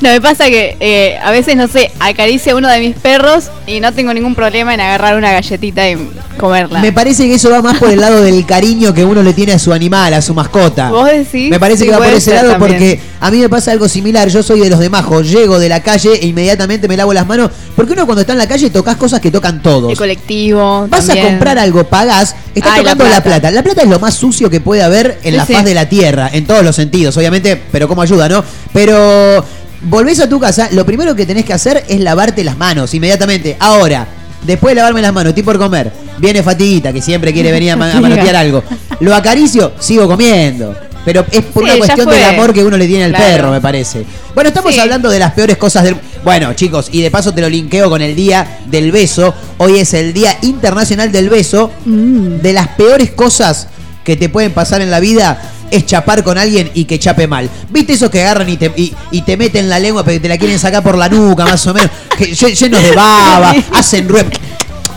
No, 0.01 0.09
me 0.09 0.21
pasa 0.21 0.45
que 0.47 0.75
eh, 0.79 1.17
a 1.23 1.31
veces, 1.31 1.55
no 1.55 1.67
sé, 1.67 1.91
acaricia 1.99 2.55
uno 2.55 2.67
de 2.69 2.79
mis 2.79 2.95
perros 2.95 3.45
y 3.67 3.79
no 3.79 3.93
tengo 3.93 4.13
ningún 4.13 4.35
problema 4.35 4.73
en 4.73 4.81
agarrar 4.81 5.15
una 5.17 5.31
galletita 5.31 5.89
y 5.89 5.97
comerla. 6.37 6.79
Me 6.81 6.91
parece 6.91 7.27
que 7.27 7.35
eso 7.35 7.49
va 7.49 7.61
más 7.61 7.77
por 7.77 7.89
el 7.89 7.99
lado 8.01 8.21
del 8.21 8.45
cariño 8.45 8.93
que 8.93 9.05
uno 9.05 9.23
le 9.23 9.33
tiene 9.33 9.53
a 9.53 9.59
su 9.59 9.71
animal, 9.73 10.13
a 10.13 10.21
su 10.21 10.33
mascota. 10.33 10.89
¿Vos 10.91 11.09
decís? 11.09 11.49
Me 11.49 11.59
parece 11.59 11.79
Sí, 11.83 11.85
que 11.85 11.91
va 11.91 11.97
por 11.97 12.07
ese 12.13 12.33
lado 12.33 12.51
también. 12.51 12.71
porque 12.73 12.99
a 13.19 13.31
mí 13.31 13.39
me 13.39 13.49
pasa 13.49 13.71
algo 13.71 13.87
similar. 13.87 14.27
Yo 14.29 14.43
soy 14.43 14.59
de 14.59 14.69
los 14.69 14.79
de 14.79 14.89
Majo. 14.89 15.21
Llego 15.21 15.59
de 15.59 15.69
la 15.69 15.81
calle 15.81 16.13
e 16.21 16.27
inmediatamente 16.27 16.87
me 16.87 16.97
lavo 16.97 17.13
las 17.13 17.25
manos. 17.25 17.51
Porque 17.75 17.93
uno 17.93 18.05
cuando 18.05 18.21
está 18.21 18.33
en 18.33 18.39
la 18.39 18.47
calle 18.47 18.69
tocas 18.69 18.95
cosas 18.97 19.19
que 19.19 19.31
tocan 19.31 19.61
todos. 19.61 19.91
El 19.91 19.97
colectivo. 19.97 20.87
Vas 20.89 21.09
a 21.09 21.15
comprar 21.21 21.57
algo, 21.57 21.83
pagás, 21.85 22.35
estás 22.53 22.73
Ay, 22.73 22.79
tocando 22.81 23.03
la 23.05 23.09
plata. 23.09 23.23
plata. 23.23 23.51
la 23.51 23.63
plata. 23.63 23.81
es 23.81 23.87
lo 23.89 23.99
más 23.99 24.13
sucio 24.15 24.49
que 24.49 24.59
puede 24.61 24.83
haber 24.83 25.19
en 25.23 25.31
Sí, 25.31 25.37
la 25.37 25.45
sí. 25.45 25.53
faz 25.53 25.65
de 25.65 25.73
la 25.73 25.87
tierra, 25.89 26.29
en 26.31 26.45
todos 26.45 26.63
los 26.63 26.75
sentidos, 26.75 27.15
obviamente, 27.17 27.61
pero 27.71 27.87
como 27.87 28.01
ayuda, 28.01 28.27
¿no? 28.29 28.43
Pero 28.73 29.43
volvés 29.81 30.19
a 30.19 30.29
tu 30.29 30.39
casa, 30.39 30.69
lo 30.71 30.85
primero 30.85 31.15
que 31.15 31.25
tenés 31.25 31.45
que 31.45 31.53
hacer 31.53 31.83
es 31.87 31.99
lavarte 31.99 32.43
las 32.43 32.57
manos 32.57 32.93
inmediatamente. 32.93 33.55
Ahora, 33.59 34.07
después 34.45 34.71
de 34.71 34.75
lavarme 34.75 35.01
las 35.01 35.13
manos, 35.13 35.29
estoy 35.29 35.43
por 35.43 35.57
comer, 35.57 35.91
viene 36.17 36.43
Fatiguita, 36.43 36.91
que 36.93 37.01
siempre 37.01 37.33
quiere 37.33 37.51
venir 37.51 37.71
a, 37.71 37.75
ma- 37.75 37.85
a 37.87 37.91
Fatiga. 37.93 38.09
manotear 38.09 38.35
algo. 38.35 38.63
Lo 38.99 39.15
acaricio, 39.15 39.73
sigo 39.79 40.07
comiendo. 40.07 40.75
Pero 41.05 41.23
es 41.31 41.43
por 41.45 41.63
Sí, 41.63 41.69
una 41.69 41.77
cuestión 41.77 42.09
del 42.09 42.23
amor 42.23 42.51
que 42.51 42.63
uno 42.63 42.77
le 42.77 42.87
tiene 42.87 43.03
al 43.03 43.11
Claro. 43.13 43.25
perro, 43.35 43.51
me 43.51 43.61
parece. 43.61 44.03
Bueno, 44.33 44.47
estamos 44.47 44.73
Sí. 44.73 44.79
hablando 44.79 45.11
de 45.11 45.19
las 45.19 45.33
peores 45.33 45.55
cosas 45.55 45.83
del. 45.83 45.95
Bueno, 46.23 46.51
chicos, 46.53 46.89
y 46.91 47.03
de 47.03 47.11
paso 47.11 47.31
te 47.31 47.41
lo 47.41 47.47
linkeo 47.49 47.91
con 47.91 48.01
el 48.01 48.15
día 48.15 48.61
del 48.65 48.91
beso. 48.91 49.31
Hoy 49.59 49.77
es 49.77 49.93
el 49.93 50.13
Día 50.13 50.35
Internacional 50.41 51.11
del 51.11 51.29
Beso. 51.29 51.69
Mm. 51.85 52.37
De 52.37 52.53
las 52.53 52.69
peores 52.69 53.11
cosas 53.11 53.67
que 54.05 54.15
te 54.15 54.29
pueden 54.29 54.53
pasar 54.53 54.81
en 54.81 54.89
la 54.89 55.01
vida 55.01 55.41
es 55.71 55.85
chapar 55.85 56.23
con 56.23 56.37
alguien 56.37 56.71
y 56.75 56.85
que 56.85 56.97
chape 56.99 57.27
mal. 57.27 57.49
¿Viste 57.69 57.93
esos 57.93 58.09
que 58.09 58.21
agarran 58.21 58.47
y 58.47 58.55
te, 58.55 58.71
y, 58.77 58.93
y 59.11 59.21
te 59.23 59.35
meten 59.35 59.67
la 59.67 59.79
lengua 59.79 60.03
pero 60.05 60.21
te 60.21 60.29
la 60.29 60.37
quieren 60.37 60.59
sacar 60.59 60.81
por 60.83 60.97
la 60.97 61.09
nuca, 61.09 61.43
más 61.45 61.65
o 61.67 61.73
menos? 61.73 61.89
Que, 62.17 62.27
llenos 62.55 62.81
de 62.81 62.91
baba, 62.93 63.53
hacen 63.73 64.07
ruido. 64.07 64.25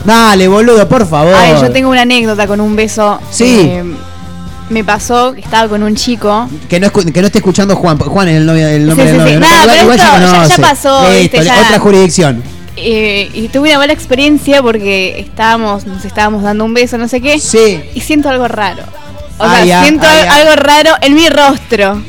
Dale, 0.05 0.47
boludo, 0.47 0.89
por 0.89 1.09
favor. 1.09 1.35
Ay, 1.35 1.55
yo 1.61 1.71
tengo 1.73 1.91
una 1.91 2.03
anécdota 2.03 2.47
con 2.47 2.61
un 2.61 2.77
beso. 2.77 3.19
Sí. 3.31 3.61
Eh, 3.69 3.83
me 4.71 4.85
pasó 4.85 5.33
que 5.33 5.41
estaba 5.41 5.67
con 5.69 5.83
un 5.83 5.97
chico. 5.97 6.49
Que 6.69 6.79
no, 6.79 6.87
escu- 6.89 7.11
que 7.11 7.21
no 7.21 7.27
esté 7.27 7.39
escuchando 7.39 7.75
Juan. 7.75 7.99
Juan 7.99 8.29
es 8.29 8.37
el, 8.37 8.47
novio, 8.47 8.69
el 8.69 8.87
nombre 8.87 9.07
Sí, 9.07 9.13
del 9.13 9.21
sí, 9.21 9.27
sí. 9.27 9.35
novio. 9.35 9.41
Nah, 9.41 9.63
Igual- 9.65 9.99
pero 9.99 10.49
ya- 10.49 10.63
pasó, 10.63 11.01
Listo, 11.11 11.19
viste, 11.21 11.45
ya. 11.45 11.61
Otra 11.63 11.79
jurisdicción. 11.79 12.43
Eh, 12.83 13.31
y 13.35 13.49
tuve 13.49 13.71
una 13.71 13.79
mala 13.79 13.93
experiencia 13.93 14.63
porque 14.63 15.19
estábamos, 15.21 15.87
nos 15.87 16.05
estábamos 16.05 16.43
dando 16.43 16.65
un 16.65 16.75
beso, 16.75 16.99
no 16.99 17.09
sé 17.09 17.21
qué. 17.21 17.39
Sí. 17.39 17.81
Y 17.95 18.01
siento 18.01 18.29
algo 18.29 18.49
raro. 18.49 18.83
O 19.39 19.45
Ah, 19.45 19.63
sea, 19.65 19.83
siento 19.85 20.07
ah, 20.07 20.35
algo 20.37 20.57
raro 20.57 20.91
en 21.01 21.15
mi 21.15 21.29
rostro. 21.29 22.03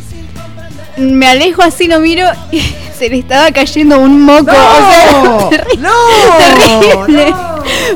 Me 0.97 1.27
alejo 1.27 1.61
así, 1.61 1.87
lo 1.87 1.99
miro 1.99 2.27
y 2.51 2.59
se 2.97 3.09
le 3.09 3.19
estaba 3.19 3.51
cayendo 3.51 3.99
un 3.99 4.21
moco. 4.21 4.51
o 4.51 4.91
sea, 4.91 5.49
terri- 5.49 5.77
¡No! 5.77 5.91
terrible. 6.37 7.33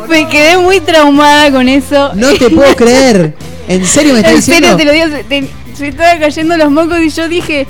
Me 0.07 0.27
quedé 0.29 0.57
muy 0.57 0.79
traumada 0.79 1.51
con 1.51 1.67
eso. 1.67 2.11
No 2.15 2.31
te 2.33 2.49
puedo 2.49 2.75
creer. 2.75 3.33
¿En 3.67 3.85
serio 3.85 4.13
me 4.13 4.19
estás 4.19 4.33
En 4.33 4.37
diciendo? 4.39 4.67
serio 4.67 4.77
te 4.77 4.85
lo 4.85 4.91
digo, 4.91 5.07
se, 5.17 5.23
te- 5.23 5.49
se 5.75 5.87
estaban 5.87 6.19
cayendo 6.19 6.57
los 6.57 6.69
mocos 6.69 6.99
y 6.99 7.09
yo 7.09 7.27
dije, 7.27 7.65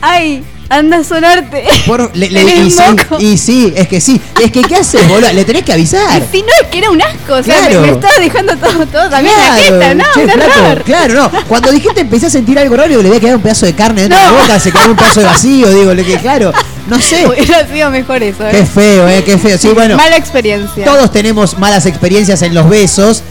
ay, 0.00 0.42
anda 0.68 0.98
a 0.98 1.04
sonarte. 1.04 1.64
Por- 1.86 2.10
le- 2.16 2.30
le- 2.30 2.42
y, 2.56 2.70
sí, 2.70 2.82
y 3.18 3.38
sí, 3.38 3.72
es 3.76 3.88
que 3.88 4.00
sí. 4.00 4.20
Es 4.42 4.50
que, 4.50 4.62
¿qué 4.62 4.76
haces, 4.76 5.06
boludo? 5.08 5.32
Le 5.32 5.44
tenés 5.44 5.62
que 5.64 5.72
avisar. 5.72 6.22
Si 6.30 6.42
no 6.42 6.48
es 6.62 6.68
que 6.68 6.78
era 6.78 6.90
un 6.90 7.00
asco, 7.00 7.34
o 7.34 7.42
sea, 7.42 7.54
Claro. 7.60 7.80
me, 7.80 7.86
me 7.88 7.92
estaba 7.94 8.14
dejando 8.20 8.56
todo, 8.56 8.86
todo 8.86 9.08
también 9.08 9.34
la 9.36 9.54
jeta, 9.56 9.94
no, 9.94 10.04
che, 10.14 10.24
un 10.24 10.82
claro, 10.84 11.14
no. 11.14 11.30
Cuando 11.48 11.70
dijiste 11.72 12.00
empecé 12.00 12.26
a 12.26 12.30
sentir 12.30 12.58
algo 12.58 12.76
raro, 12.76 13.00
le 13.02 13.08
voy 13.08 13.16
a 13.16 13.20
quedar 13.20 13.36
un 13.36 13.42
pedazo 13.42 13.66
de 13.66 13.74
carne 13.74 14.02
dentro 14.02 14.18
de 14.18 14.24
la 14.24 14.32
boca, 14.32 14.58
se 14.60 14.72
quedó 14.72 14.90
un 14.90 14.96
pedazo 14.96 15.20
de 15.20 15.26
vacío, 15.26 15.70
digo, 15.70 15.94
le 15.94 16.04
que 16.04 16.16
claro, 16.18 16.52
no 16.88 17.00
sé. 17.00 17.26
Hubiera 17.28 17.66
sido 17.66 17.90
mejor 17.90 18.22
eso, 18.22 18.44
Qué 18.50 18.60
¿eh? 18.60 18.66
feo, 18.66 19.08
eh, 19.08 19.22
qué 19.24 19.38
feo. 19.38 19.58
Sí, 19.58 19.68
bueno, 19.68 19.96
Mala 19.96 20.16
experiencia. 20.16 20.84
todos 20.84 21.10
tenemos 21.12 21.58
malas 21.58 21.86
experiencias 21.86 22.42
en 22.42 22.54
los 22.54 22.68
besos. 22.68 23.22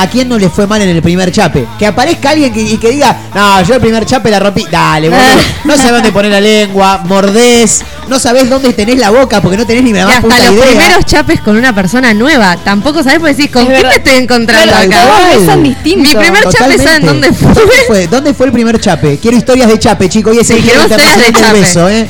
¿A 0.00 0.08
quién 0.08 0.28
no 0.28 0.38
le 0.38 0.48
fue 0.48 0.66
mal 0.66 0.80
en 0.80 0.88
el 0.90 1.02
primer 1.02 1.32
chape? 1.32 1.66
Que 1.78 1.86
aparezca 1.86 2.30
alguien 2.30 2.52
que, 2.52 2.60
y 2.62 2.76
que 2.78 2.90
diga, 2.90 3.16
no, 3.34 3.62
yo 3.62 3.74
el 3.74 3.80
primer 3.80 4.06
chape 4.06 4.30
la 4.30 4.38
rompí. 4.38 4.64
Dale, 4.70 5.08
boludo. 5.10 5.24
No 5.64 5.76
sabes 5.76 5.92
dónde 5.92 6.12
poner 6.12 6.30
la 6.30 6.40
lengua, 6.40 7.02
mordés, 7.04 7.82
no 8.08 8.18
sabés 8.18 8.48
dónde 8.48 8.72
tenés 8.72 8.98
la 8.98 9.10
boca 9.10 9.40
porque 9.40 9.56
no 9.56 9.66
tenés 9.66 9.82
ni 9.82 9.92
la 9.92 10.00
Y 10.00 10.04
más 10.04 10.14
hasta 10.16 10.20
puta 10.28 10.38
los 10.38 10.52
idea. 10.54 10.66
primeros 10.66 11.04
chapes 11.04 11.40
con 11.40 11.56
una 11.56 11.74
persona 11.74 12.14
nueva. 12.14 12.56
Tampoco 12.58 13.02
sabés 13.02 13.18
porque 13.18 13.34
decís, 13.34 13.50
¿con 13.50 13.62
Es 13.62 13.68
quién 13.68 13.82
verdad. 13.82 13.90
me 13.90 13.96
estoy 13.96 14.22
encontrando 14.22 14.66
Claro, 14.72 14.86
acá? 14.88 15.02
todos 15.02 15.18
Igual. 15.20 15.38
besan 15.40 15.62
distinto. 15.64 16.08
Mi 16.08 16.14
primer 16.14 16.42
chape. 16.48 16.78
¿saben 16.78 17.06
dónde 17.06 17.32
fue? 17.32 17.52
¿Dónde 17.54 17.72
fue? 17.86 18.06
¿Dónde 18.06 18.34
fue 18.34 18.46
el 18.46 18.52
primer 18.52 18.80
chape? 18.80 19.18
Quiero 19.20 19.36
historias 19.36 19.68
de 19.68 19.78
chape, 19.78 20.08
chicos. 20.08 20.34
Y 20.34 20.38
es 20.38 20.50
el 20.50 20.62
Sí, 20.62 20.66
historias 20.68 20.90
de 21.16 21.32
chape. 21.32 21.60
beso, 21.60 21.88
¿eh? 21.88 22.08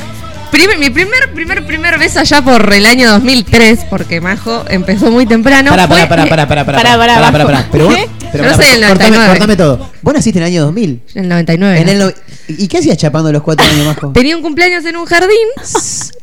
Primer- 0.51 0.77
mi 0.79 0.89
primer, 0.89 1.31
primer, 1.33 1.65
primer 1.65 1.99
beso 1.99 2.19
allá 2.19 2.41
por 2.41 2.73
el 2.73 2.85
año 2.85 3.09
2003, 3.11 3.81
porque 3.89 4.19
Majo 4.19 4.65
empezó 4.69 5.11
muy 5.11 5.25
temprano. 5.25 5.69
Pará, 5.69 5.87
pará, 5.87 6.07
pará, 6.09 6.27
pará, 6.27 6.47
pará, 6.47 6.65
pará, 6.65 6.77
Pará, 6.77 6.97
pará, 6.97 7.15
pará, 7.15 7.31
pará, 7.31 7.45
pará. 7.45 7.67
Pero 7.71 7.89
pero 8.31 8.43
pará, 8.43 8.55
soy 8.55 8.65
del 8.65 8.87
cortame, 8.89 9.09
99. 9.17 9.29
cortame 9.29 9.55
todo. 9.55 9.89
Vos 10.01 10.13
naciste 10.13 10.39
en 10.39 10.43
el 10.45 10.51
año 10.51 10.61
2000. 10.65 11.01
En 11.15 11.23
el 11.23 11.29
99. 11.29 11.79
En 11.81 11.89
el 11.89 11.99
¿no? 11.99 12.05
no- 12.07 12.11
¿Y 12.47 12.67
qué 12.67 12.79
hacías 12.79 12.97
chapando 12.97 13.31
los 13.31 13.43
cuatro 13.43 13.63
años, 13.65 13.85
Majo? 13.85 14.11
Tenía 14.11 14.35
un 14.35 14.41
cumpleaños 14.41 14.83
en 14.85 14.95
un 14.97 15.05
jardín, 15.05 15.29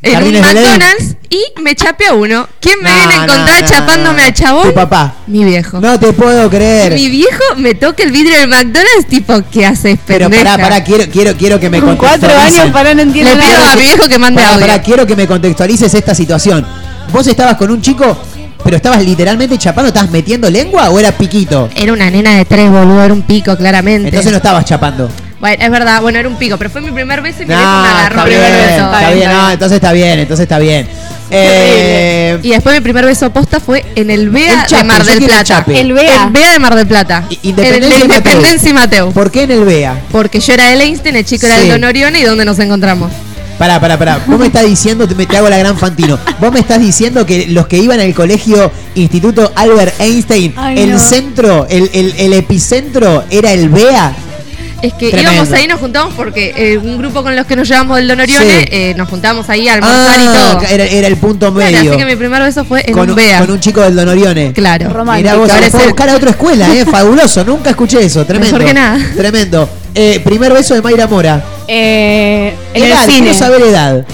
en 0.02 0.22
un. 0.24 0.32
McDonald's, 0.40 1.14
y 1.30 1.40
me 1.62 1.74
chapé 1.76 2.06
a 2.06 2.14
uno. 2.14 2.48
¿Quién 2.60 2.80
me 2.82 2.90
No, 2.90 2.96
viene 2.96 3.12
a 3.12 3.16
encontrar 3.24 3.60
no, 3.62 3.68
no, 3.68 3.68
chapándome 3.68 4.20
no. 4.22 4.26
al 4.26 4.34
chabón? 4.34 4.62
Tu 4.68 4.74
papá. 4.74 5.14
Mi 5.28 5.44
viejo. 5.44 5.80
No 5.80 5.98
te 6.00 6.12
puedo 6.12 6.50
creer. 6.50 6.94
Mi 6.94 7.08
viejo 7.10 7.42
me 7.58 7.74
toca 7.74 8.02
el 8.02 8.10
vidrio 8.10 8.38
del 8.40 8.48
McDonald's, 8.48 9.06
tipo, 9.08 9.40
¿qué 9.52 9.66
haces, 9.66 9.98
Pero 10.04 10.28
pendeja? 10.28 10.56
pará, 10.56 10.62
pará, 10.68 10.84
quiero, 10.84 11.04
quiero, 11.12 11.36
quiero 11.36 11.60
que 11.60 11.70
me 11.70 11.80
Con 11.80 11.96
cuatro 11.96 12.28
años 12.36 12.70
para 12.72 12.92
no 12.94 13.02
entiendo 13.02 13.32
Le 13.32 13.42
pido 13.42 13.52
nada. 13.60 13.72
a 13.72 13.76
mi 13.76 13.82
viejo 13.82 14.08
que 14.08 14.15
mande 14.18 14.42
audio. 14.44 14.60
pará, 14.66 14.82
quiero 14.82 15.06
que 15.06 15.16
me 15.16 15.26
contextualices 15.26 15.92
esta 15.94 16.14
situación. 16.14 16.64
Vos 17.12 17.26
estabas 17.26 17.56
con 17.56 17.70
un 17.70 17.80
chico, 17.80 18.16
pero 18.64 18.76
estabas 18.76 19.02
literalmente 19.04 19.56
chapando, 19.58 19.88
¿estabas 19.88 20.10
metiendo 20.10 20.50
lengua 20.50 20.90
o 20.90 20.98
era 20.98 21.12
piquito? 21.12 21.68
Era 21.74 21.92
una 21.92 22.10
nena 22.10 22.36
de 22.36 22.44
tres, 22.44 22.70
boludo, 22.70 23.02
era 23.04 23.14
un 23.14 23.22
pico, 23.22 23.56
claramente. 23.56 24.08
Entonces 24.08 24.30
no 24.32 24.38
estabas 24.38 24.64
chapando. 24.64 25.08
Bueno, 25.38 25.62
es 25.62 25.70
verdad, 25.70 26.00
bueno, 26.00 26.18
era 26.18 26.28
un 26.28 26.36
pico, 26.36 26.56
pero 26.56 26.70
fue 26.70 26.80
mi 26.80 26.90
primer 26.90 27.20
beso 27.20 27.42
y 27.42 27.46
mi 27.46 27.54
No, 27.54 27.60
me 27.82 27.88
agarró. 27.88 28.20
está 28.20 28.22
el 28.22 28.28
bien, 28.30 28.40
primer 28.42 28.60
beso. 28.62 28.74
está 28.74 28.86
Está 28.86 29.10
bien, 29.12 29.18
bien, 29.28 29.30
no, 29.38 29.50
entonces 29.50 29.76
está 29.76 29.92
bien, 29.92 30.18
entonces 30.18 30.42
está 30.44 30.58
bien. 30.58 30.88
Eh, 31.30 32.38
Y 32.42 32.50
después 32.50 32.74
mi 32.74 32.80
primer 32.80 33.04
beso 33.04 33.30
posta 33.30 33.60
fue 33.60 33.84
en 33.96 34.10
el 34.10 34.30
BEA 34.30 34.62
El 34.62 34.66
chape, 34.66 34.76
de 34.82 34.84
Mar 34.88 35.04
del 35.04 35.18
el 35.18 35.24
Plata. 35.24 35.64
El 35.68 35.92
BEA. 35.92 36.24
El 36.24 36.30
BEA 36.30 36.52
de 36.52 36.58
Mar 36.58 36.74
del 36.74 36.86
Plata. 36.86 37.24
I- 37.28 37.38
Independencia 37.50 37.96
el. 37.96 38.02
Independencia 38.04 38.70
y 38.70 38.72
Mateo. 38.72 39.10
¿Por 39.10 39.30
qué 39.30 39.42
en 39.42 39.50
el 39.50 39.64
BEA? 39.64 40.00
Porque 40.12 40.40
yo 40.40 40.54
era 40.54 40.68
del 40.70 40.80
Einstein, 40.80 41.16
el 41.16 41.24
chico 41.24 41.46
era 41.46 41.58
del 41.58 41.68
Don 41.68 41.84
Orione 41.84 42.20
y 42.20 42.24
donde 42.24 42.44
nos 42.44 42.58
encontramos. 42.58 43.10
Pará, 43.58 43.80
pará, 43.80 43.98
pará. 43.98 44.20
Vos 44.26 44.38
me 44.38 44.46
estás 44.48 44.66
diciendo, 44.66 45.08
te, 45.08 45.14
me- 45.14 45.24
te 45.24 45.36
hago 45.36 45.48
la 45.48 45.56
gran 45.56 45.78
Fantino. 45.78 46.18
Vos 46.40 46.52
me 46.52 46.60
estás 46.60 46.78
diciendo 46.78 47.24
que 47.24 47.46
los 47.48 47.66
que 47.66 47.78
iban 47.78 48.00
al 48.00 48.14
colegio 48.14 48.70
Instituto 48.94 49.50
Albert 49.54 49.98
Einstein, 49.98 50.52
Ay, 50.56 50.78
el 50.80 50.92
no. 50.92 50.98
centro, 50.98 51.66
el, 51.70 51.88
el- 51.94 52.14
el 52.18 52.32
epicentro 52.34 53.24
era 53.30 53.52
el 53.52 53.70
BEA. 53.70 54.14
Es 54.82 54.92
que 54.92 55.08
Tremendo. 55.10 55.32
íbamos 55.32 55.52
ahí, 55.52 55.66
nos 55.66 55.80
juntamos 55.80 56.12
porque 56.14 56.52
eh, 56.56 56.76
un 56.78 56.98
grupo 56.98 57.22
con 57.22 57.34
los 57.34 57.46
que 57.46 57.56
nos 57.56 57.66
llevamos 57.66 57.96
del 57.96 58.08
Don 58.08 58.20
Orione, 58.20 58.60
Sí. 58.60 58.68
eh, 58.70 58.94
nos 58.96 59.08
juntamos 59.08 59.48
ahí 59.48 59.66
a 59.68 59.74
almorzar 59.74 60.18
y 60.20 60.26
Ah, 60.26 60.58
todo. 60.60 60.68
era, 60.68 60.84
era 60.84 61.08
el 61.08 61.16
punto 61.16 61.52
Claro, 61.52 61.72
medio. 61.72 61.90
así 61.92 61.98
que 61.98 62.04
mi 62.04 62.14
primer 62.16 62.42
beso 62.42 62.64
fue 62.64 62.84
en 62.86 62.92
con, 62.92 63.08
un 63.08 63.16
BEA. 63.16 63.38
con 63.40 63.50
un 63.52 63.60
chico 63.60 63.80
del 63.80 63.96
Don 63.96 64.08
Orione. 64.08 64.52
Claro. 64.52 64.90
Romántico. 64.90 65.28
Mirá 65.30 65.36
vos, 65.40 65.50
Ahora 65.50 65.60
se 65.62 65.66
es 65.68 65.72
fue 65.72 65.82
a 65.82 65.86
buscar 65.86 66.08
a 66.10 66.16
otra 66.16 66.30
escuela, 66.30 66.74
¿eh? 66.74 66.84
Fabuloso, 66.84 67.42
nunca 67.44 67.70
escuché 67.70 68.04
eso. 68.04 68.24
Tremendo. 68.26 68.58
Mejor 68.58 68.68
que 68.68 68.74
nada. 68.74 68.98
Tremendo. 69.16 69.68
Eh, 69.94 70.20
primer 70.22 70.52
beso 70.52 70.74
de 70.74 70.82
Mayra 70.82 71.06
Mora. 71.06 71.42
Eh, 71.66 72.54
en 72.74 72.84
edad, 72.84 73.04
el 73.04 73.10
cine. 73.10 73.30
quiero 73.30 73.38
saber 73.38 73.62
edad. 73.62 74.04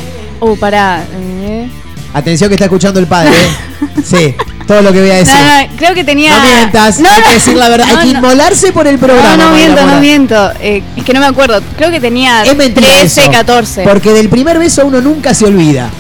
Uh, 0.40 0.56
pará. 0.56 1.02
eh. 1.12 1.68
Atención 2.14 2.48
que 2.48 2.54
está 2.54 2.66
escuchando 2.66 3.00
el 3.00 3.06
padre, 3.06 3.30
¿eh? 3.32 3.86
Sí, 4.04 4.34
todo 4.66 4.82
lo 4.82 4.92
que 4.92 5.00
voy 5.00 5.10
a 5.10 5.16
decir. 5.16 5.34
No, 5.34 5.62
no, 5.62 5.76
creo 5.76 5.94
que 5.94 6.04
tenía. 6.04 6.36
No 6.36 6.44
mientas, 6.44 7.00
No, 7.00 7.10
hay 7.10 7.22
que 7.22 7.32
decir 7.34 7.56
la 7.56 7.68
verdad. 7.68 7.86
Hay 7.88 8.08
que 8.08 8.16
inmolarse 8.16 8.72
por 8.72 8.86
el 8.86 8.98
programa. 8.98 9.36
No, 9.36 9.50
no 9.50 9.56
miento, 9.56 9.86
no 9.86 10.00
miento. 10.00 10.52
Eh, 10.60 10.82
es 10.96 11.04
que 11.04 11.12
no 11.12 11.20
me 11.20 11.26
acuerdo. 11.26 11.60
Creo 11.76 11.90
que 11.90 12.00
tenía 12.00 12.42
Es 12.42 12.56
mentira 12.56 12.86
13, 12.86 13.20
eso, 13.22 13.30
14. 13.30 13.82
Porque 13.82 14.12
del 14.12 14.28
primer 14.28 14.58
beso 14.58 14.86
uno 14.86 15.00
nunca 15.00 15.34
se 15.34 15.46
olvida. 15.46 15.90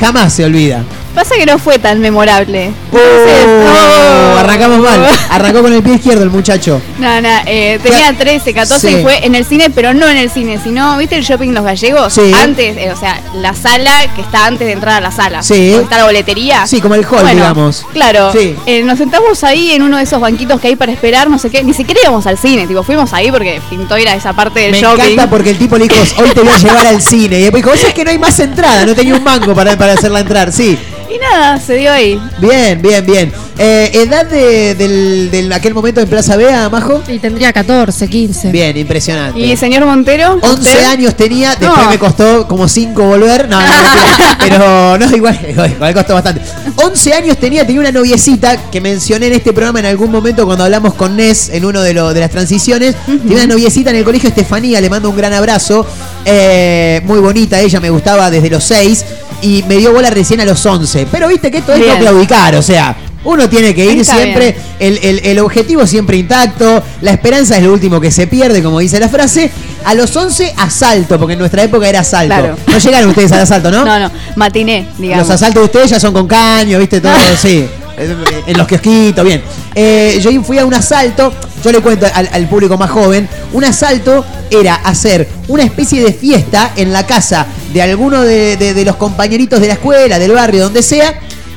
Jamás 0.00 0.32
se 0.32 0.44
olvida. 0.44 0.82
Pasa 1.14 1.34
que 1.36 1.44
no 1.44 1.58
fue 1.58 1.78
tan 1.78 2.00
memorable. 2.00 2.72
Oh, 2.90 2.96
Entonces, 2.96 3.46
oh. 3.46 4.38
arrancamos 4.38 4.78
mal. 4.80 5.06
Arrancó 5.30 5.60
con 5.62 5.72
el 5.72 5.82
pie 5.82 5.94
izquierdo 5.96 6.22
el 6.22 6.30
muchacho. 6.30 6.80
No, 6.98 7.20
no, 7.20 7.28
eh, 7.46 7.78
tenía 7.82 7.98
Claro. 7.98 8.16
13, 8.18 8.54
14 8.54 8.88
Sí. 8.88 8.96
y 8.96 9.02
fue 9.02 9.24
en 9.26 9.34
el 9.34 9.44
cine, 9.44 9.68
pero 9.70 9.92
no 9.92 10.08
en 10.08 10.16
el 10.16 10.30
cine, 10.30 10.58
sino, 10.62 10.96
¿viste 10.96 11.16
el 11.16 11.22
shopping 11.22 11.50
Los 11.52 11.64
Gallegos? 11.64 12.14
Sí. 12.14 12.32
Antes, 12.42 12.76
eh, 12.78 12.90
o 12.92 12.96
sea, 12.98 13.20
la 13.34 13.52
sala 13.54 13.92
que 14.14 14.22
está 14.22 14.46
antes 14.46 14.66
de 14.66 14.72
entrar 14.72 14.94
a 14.96 15.00
la 15.02 15.10
sala. 15.12 15.42
Sí. 15.42 15.74
Está 15.74 15.98
la 15.98 16.04
boletería. 16.04 16.66
Sí, 16.66 16.80
como 16.80 16.94
el 16.94 17.02
hall, 17.04 17.20
Bueno, 17.22 17.30
digamos. 17.30 17.84
Claro. 17.92 18.32
Sí. 18.32 18.56
Eh, 18.66 18.82
nos 18.82 18.96
sentamos 18.98 19.44
ahí 19.44 19.72
en 19.72 19.82
uno 19.82 19.98
de 19.98 20.04
esos 20.04 20.18
banquitos 20.20 20.60
que 20.60 20.68
hay 20.68 20.76
para 20.76 20.92
esperar, 20.92 21.28
no 21.28 21.38
sé 21.38 21.50
qué. 21.50 21.62
Ni 21.62 21.74
siquiera 21.74 22.00
íbamos 22.02 22.26
al 22.26 22.38
cine, 22.38 22.66
tipo, 22.66 22.82
fuimos 22.82 23.12
ahí 23.12 23.30
porque 23.30 23.60
pintó 23.68 23.98
ir 23.98 24.08
a 24.08 24.14
esa 24.14 24.32
parte 24.32 24.60
del 24.60 24.72
Me 24.72 24.80
shopping. 24.80 25.02
encanta 25.04 25.28
porque 25.30 25.50
el 25.50 25.58
tipo 25.58 25.76
le 25.76 25.88
dijo, 25.88 25.96
hoy 26.18 26.30
te 26.30 26.40
voy 26.40 26.52
a 26.52 26.56
llevar 26.58 26.86
al 26.86 27.02
cine. 27.02 27.38
Y 27.38 27.42
después 27.42 27.62
dijo, 27.62 27.72
oye, 27.74 27.88
es 27.88 27.94
que 27.94 28.02
no 28.04 28.10
hay 28.10 28.18
más 28.18 28.38
entrada, 28.40 28.86
no 28.86 28.94
tenía 28.94 29.14
un 29.14 29.22
mango 29.22 29.54
para, 29.54 29.76
para 29.76 29.92
hacerla 29.92 30.20
entrar. 30.20 30.50
Sí, 30.52 30.78
Y 31.14 31.18
nada, 31.18 31.60
se 31.60 31.74
dio 31.74 31.92
ahí. 31.92 32.18
bien, 32.38 32.80
bien, 32.80 33.04
bien. 33.04 33.32
Eh, 33.58 33.90
¿Edad 33.92 34.24
de, 34.26 34.74
del, 34.74 35.30
del 35.30 35.52
aquel 35.52 35.74
momento 35.74 36.00
en 36.00 36.08
Plaza 36.08 36.36
Bea, 36.36 36.68
Majo? 36.70 37.02
Y 37.06 37.18
tendría 37.18 37.52
14, 37.52 38.08
15. 38.08 38.50
Bien, 38.50 38.76
impresionante. 38.76 39.38
¿Y 39.38 39.56
señor 39.56 39.84
Montero? 39.84 40.38
11 40.40 40.48
¿Usted? 40.48 40.84
años 40.86 41.14
tenía, 41.16 41.50
después 41.50 41.82
No. 41.84 41.90
me 41.90 41.98
costó 41.98 42.48
como 42.48 42.66
5 42.66 43.02
volver. 43.04 43.48
No, 43.48 43.60
no, 43.60 43.66
pero 44.38 44.98
no, 44.98 45.14
igual, 45.16 45.38
igual 45.74 45.94
costó 45.94 46.14
bastante. 46.14 46.40
11 46.76 47.12
años 47.14 47.36
tenía, 47.36 47.66
tenía 47.66 47.80
una 47.82 47.92
noviecita 47.92 48.70
que 48.70 48.80
mencioné 48.80 49.26
en 49.26 49.34
este 49.34 49.52
programa 49.52 49.80
en 49.80 49.86
algún 49.86 50.10
momento 50.10 50.46
cuando 50.46 50.64
hablamos 50.64 50.94
con 50.94 51.16
Nes 51.16 51.50
en 51.50 51.64
uno 51.66 51.82
de, 51.82 51.92
lo- 51.92 52.14
de 52.14 52.20
las 52.20 52.30
transiciones. 52.30 52.96
Tenía 53.06 53.36
una 53.44 53.46
noviecita 53.48 53.90
en 53.90 53.96
el 53.96 54.04
colegio 54.04 54.30
Estefanía, 54.30 54.80
le 54.80 54.88
mando 54.88 55.10
un 55.10 55.16
gran 55.16 55.34
abrazo. 55.34 55.86
Eh, 56.24 57.00
muy 57.04 57.18
bonita 57.20 57.58
ella, 57.60 57.80
me 57.80 57.90
gustaba 57.90 58.30
desde 58.30 58.48
los 58.50 58.62
6 58.64 59.04
y 59.42 59.64
me 59.68 59.76
dio 59.76 59.92
bola 59.92 60.10
recién 60.10 60.40
a 60.40 60.44
los 60.44 60.64
11. 60.64 61.06
Pero 61.10 61.28
viste 61.28 61.50
que 61.50 61.58
esto 61.58 61.72
es 61.72 61.80
no 61.80 61.98
claudicar, 62.00 62.54
o 62.56 62.62
sea. 62.62 62.96
Uno 63.24 63.48
tiene 63.48 63.72
que 63.72 63.84
ir 63.84 64.04
siempre, 64.04 64.56
el, 64.80 64.98
el- 65.00 65.20
el 65.24 65.38
objetivo 65.38 65.86
siempre 65.86 66.16
intacto, 66.16 66.82
la 67.02 67.12
esperanza 67.12 67.56
es 67.56 67.62
lo 67.62 67.72
último 67.72 68.00
que 68.00 68.10
se 68.10 68.26
pierde, 68.26 68.60
como 68.64 68.80
dice 68.80 68.98
la 68.98 69.08
frase. 69.08 69.48
A 69.84 69.94
los 69.94 70.14
11, 70.16 70.52
asalto, 70.56 71.20
porque 71.20 71.34
en 71.34 71.38
nuestra 71.38 71.62
época 71.62 71.88
era 71.88 72.00
asalto. 72.00 72.34
Claro. 72.34 72.56
No 72.66 72.78
llegaron 72.78 73.10
ustedes 73.10 73.30
al 73.30 73.40
asalto, 73.42 73.70
¿no? 73.70 73.84
No, 73.84 73.98
no, 74.00 74.10
matiné, 74.34 74.88
digamos. 74.98 75.28
Los 75.28 75.34
asaltos 75.36 75.60
de 75.62 75.66
ustedes 75.66 75.90
ya 75.90 76.00
son 76.00 76.12
con 76.12 76.26
caño, 76.26 76.80
¿viste? 76.80 77.00
Todo, 77.00 77.12
sí. 77.40 77.64
Eh, 77.98 78.42
En 78.46 78.58
los 78.58 78.66
kiosquitos, 78.66 79.24
bien. 79.24 79.42
Eh, 79.74 80.18
yo 80.22 80.42
fui 80.42 80.58
a 80.58 80.64
un 80.66 80.74
asalto, 80.74 81.32
yo 81.62 81.72
le 81.72 81.80
cuento 81.80 82.06
al, 82.12 82.48
público 82.48 82.76
más 82.78 82.90
joven, 82.90 83.28
un 83.52 83.64
asalto 83.64 84.24
era 84.50 84.74
hacer 84.76 85.28
una 85.48 85.62
especie 85.62 86.02
de 86.02 86.12
fiesta 86.12 86.72
en 86.76 86.92
la 86.92 87.06
casa 87.06 87.46
de 87.72 87.82
alguno 87.82 88.22
de, 88.22 88.56
de- 88.56 88.74
de 88.74 88.84
los 88.84 88.96
compañeritos 88.96 89.60
de 89.60 89.68
la 89.68 89.74
escuela, 89.74 90.18
del 90.18 90.32
barrio, 90.32 90.64
donde 90.64 90.82
sea, 90.82 91.14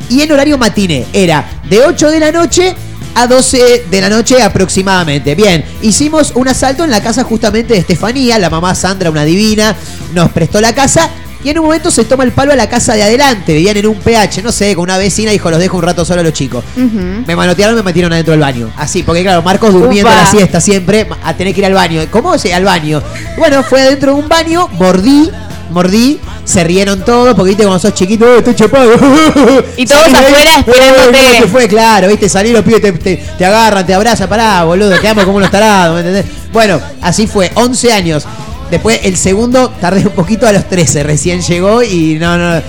y 0.09 0.21
en 0.21 0.31
horario 0.31 0.57
matiné. 0.57 1.05
Era 1.13 1.45
de 1.69 1.81
8 1.81 2.11
de 2.11 2.19
la 2.19 2.31
noche 2.31 2.75
a 3.15 3.27
12 3.27 3.85
de 3.89 4.01
la 4.01 4.09
noche 4.09 4.41
aproximadamente. 4.41 5.35
Bien, 5.35 5.63
hicimos 5.81 6.33
un 6.35 6.47
asalto 6.49 6.83
en 6.83 6.91
la 6.91 7.01
casa 7.01 7.23
justamente 7.23 7.73
de 7.73 7.79
Estefanía, 7.79 8.37
la 8.39 8.49
mamá 8.49 8.75
Sandra, 8.75 9.09
una 9.09 9.23
divina, 9.23 9.75
nos 10.13 10.31
prestó 10.31 10.59
la 10.61 10.75
casa 10.75 11.09
y 11.45 11.49
en 11.51 11.59
un 11.59 11.65
momento 11.65 11.91
se 11.91 12.03
toma 12.03 12.23
el 12.25 12.31
palo 12.31 12.51
a 12.51 12.55
la 12.55 12.67
casa 12.67 12.95
de 12.95 13.03
adelante, 13.03 13.53
vivían 13.53 13.77
en 13.77 13.85
un 13.87 13.95
PH, 13.99 14.41
no 14.43 14.51
sé, 14.51 14.73
con 14.75 14.83
una 14.83 14.97
vecina, 14.97 15.31
dijo, 15.31 15.49
los 15.51 15.59
dejo 15.59 15.77
un 15.77 15.83
rato 15.83 16.03
solo 16.03 16.21
a 16.21 16.23
los 16.23 16.33
chicos. 16.33 16.63
Me 16.75 17.35
manotearon, 17.35 17.75
me 17.75 17.83
metieron 17.83 18.11
adentro 18.11 18.31
del 18.31 18.41
baño. 18.41 18.69
Así, 18.75 19.03
porque 19.03 19.21
claro, 19.21 19.41
Marcos 19.43 19.71
durmiendo 19.71 20.09
Upa. 20.09 20.23
la 20.23 20.25
siesta 20.29 20.59
siempre, 20.59 21.07
a 21.23 21.33
tener 21.35 21.53
que 21.53 21.59
ir 21.61 21.65
al 21.67 21.73
baño. 21.75 22.01
¿Cómo? 22.11 22.37
Sí, 22.37 22.51
al 22.51 22.65
baño. 22.65 23.01
Bueno, 23.37 23.63
fue 23.63 23.81
adentro 23.81 24.15
de 24.15 24.21
un 24.21 24.27
baño, 24.27 24.67
mordí, 24.73 25.29
mordí, 25.69 26.19
se 26.43 26.63
rieron 26.63 27.03
todos, 27.05 27.33
porque 27.35 27.49
viste 27.49 27.63
cuando 27.63 27.79
sos 27.79 27.93
chiquito, 27.93 28.25
"Eh, 28.25 28.37
estoy 28.39 28.55
chapado. 28.55 28.91
Y 29.77 29.85
todos 29.85 30.01
Salí 30.03 30.15
afuera 30.15 30.51
"Eh, 30.55 30.59
esperándote". 30.59 31.17
¿cómo 31.19 31.41
te 31.43 31.47
fue? 31.47 31.67
Claro, 31.67 32.07
viste, 32.07 32.29
salí 32.29 32.51
los 32.51 32.63
pibes, 32.63 32.81
te, 32.81 32.91
te- 32.93 33.17
te 33.37 33.45
agarran, 33.45 33.85
te 33.85 33.93
abrazan, 33.93 34.27
pará, 34.29 34.63
boludo, 34.63 34.99
quedamos 34.99 35.25
como 35.25 35.37
unos 35.37 35.51
tarados, 35.51 35.93
¿me 35.95 35.99
entendés? 36.07 36.25
Bueno, 36.51 36.79
así 37.01 37.27
fue, 37.27 37.51
11 37.55 37.91
años. 37.91 38.25
Después 38.71 38.99
el 39.03 39.15
segundo 39.17 39.69
tardé 39.79 40.01
un 40.01 40.13
poquito 40.13 40.47
a 40.47 40.51
los 40.51 40.67
13, 40.67 41.03
recién 41.03 41.41
llegó 41.41 41.83
y 41.83 42.17
no, 42.19 42.37
no, 42.37 42.61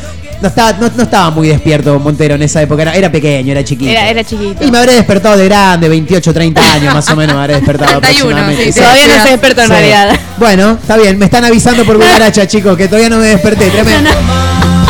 no 0.42 0.48
estaba, 0.48 0.72
no, 0.74 0.90
no 0.94 1.02
estaba 1.02 1.30
muy 1.30 1.48
despierto 1.48 1.98
Montero 1.98 2.34
en 2.34 2.42
esa 2.42 2.60
época, 2.62 2.82
era, 2.82 2.94
era 2.94 3.10
pequeño, 3.10 3.52
era 3.52 3.64
chiquito. 3.64 3.90
Era, 3.90 4.08
era 4.08 4.22
chiquito. 4.24 4.64
Y 4.64 4.70
me 4.70 4.78
habré 4.78 4.92
despertado 4.94 5.36
de 5.36 5.46
grande, 5.46 5.88
28, 5.88 6.34
30 6.34 6.72
años 6.74 6.94
más 6.94 7.08
o 7.08 7.16
menos 7.16 7.34
me 7.34 7.42
habré 7.42 7.54
despertado 7.54 8.00
31, 8.00 8.36
aproximadamente. 8.36 8.72
sí, 8.72 8.80
Todavía 8.80 9.06
no 9.06 9.22
soy 9.22 9.32
experto 9.32 9.62
en 9.62 9.68
realidad. 9.68 10.20
Bueno, 10.38 10.78
está 10.80 10.96
bien, 10.96 11.18
me 11.18 11.24
están 11.24 11.44
avisando 11.44 11.84
por 11.84 11.96
cucaracha, 11.96 12.46
chicos, 12.48 12.76
que 12.76 12.88
todavía 12.88 13.08
no 13.08 13.18
me 13.18 13.26
desperté, 13.26 13.70
tremendo. 13.70 14.10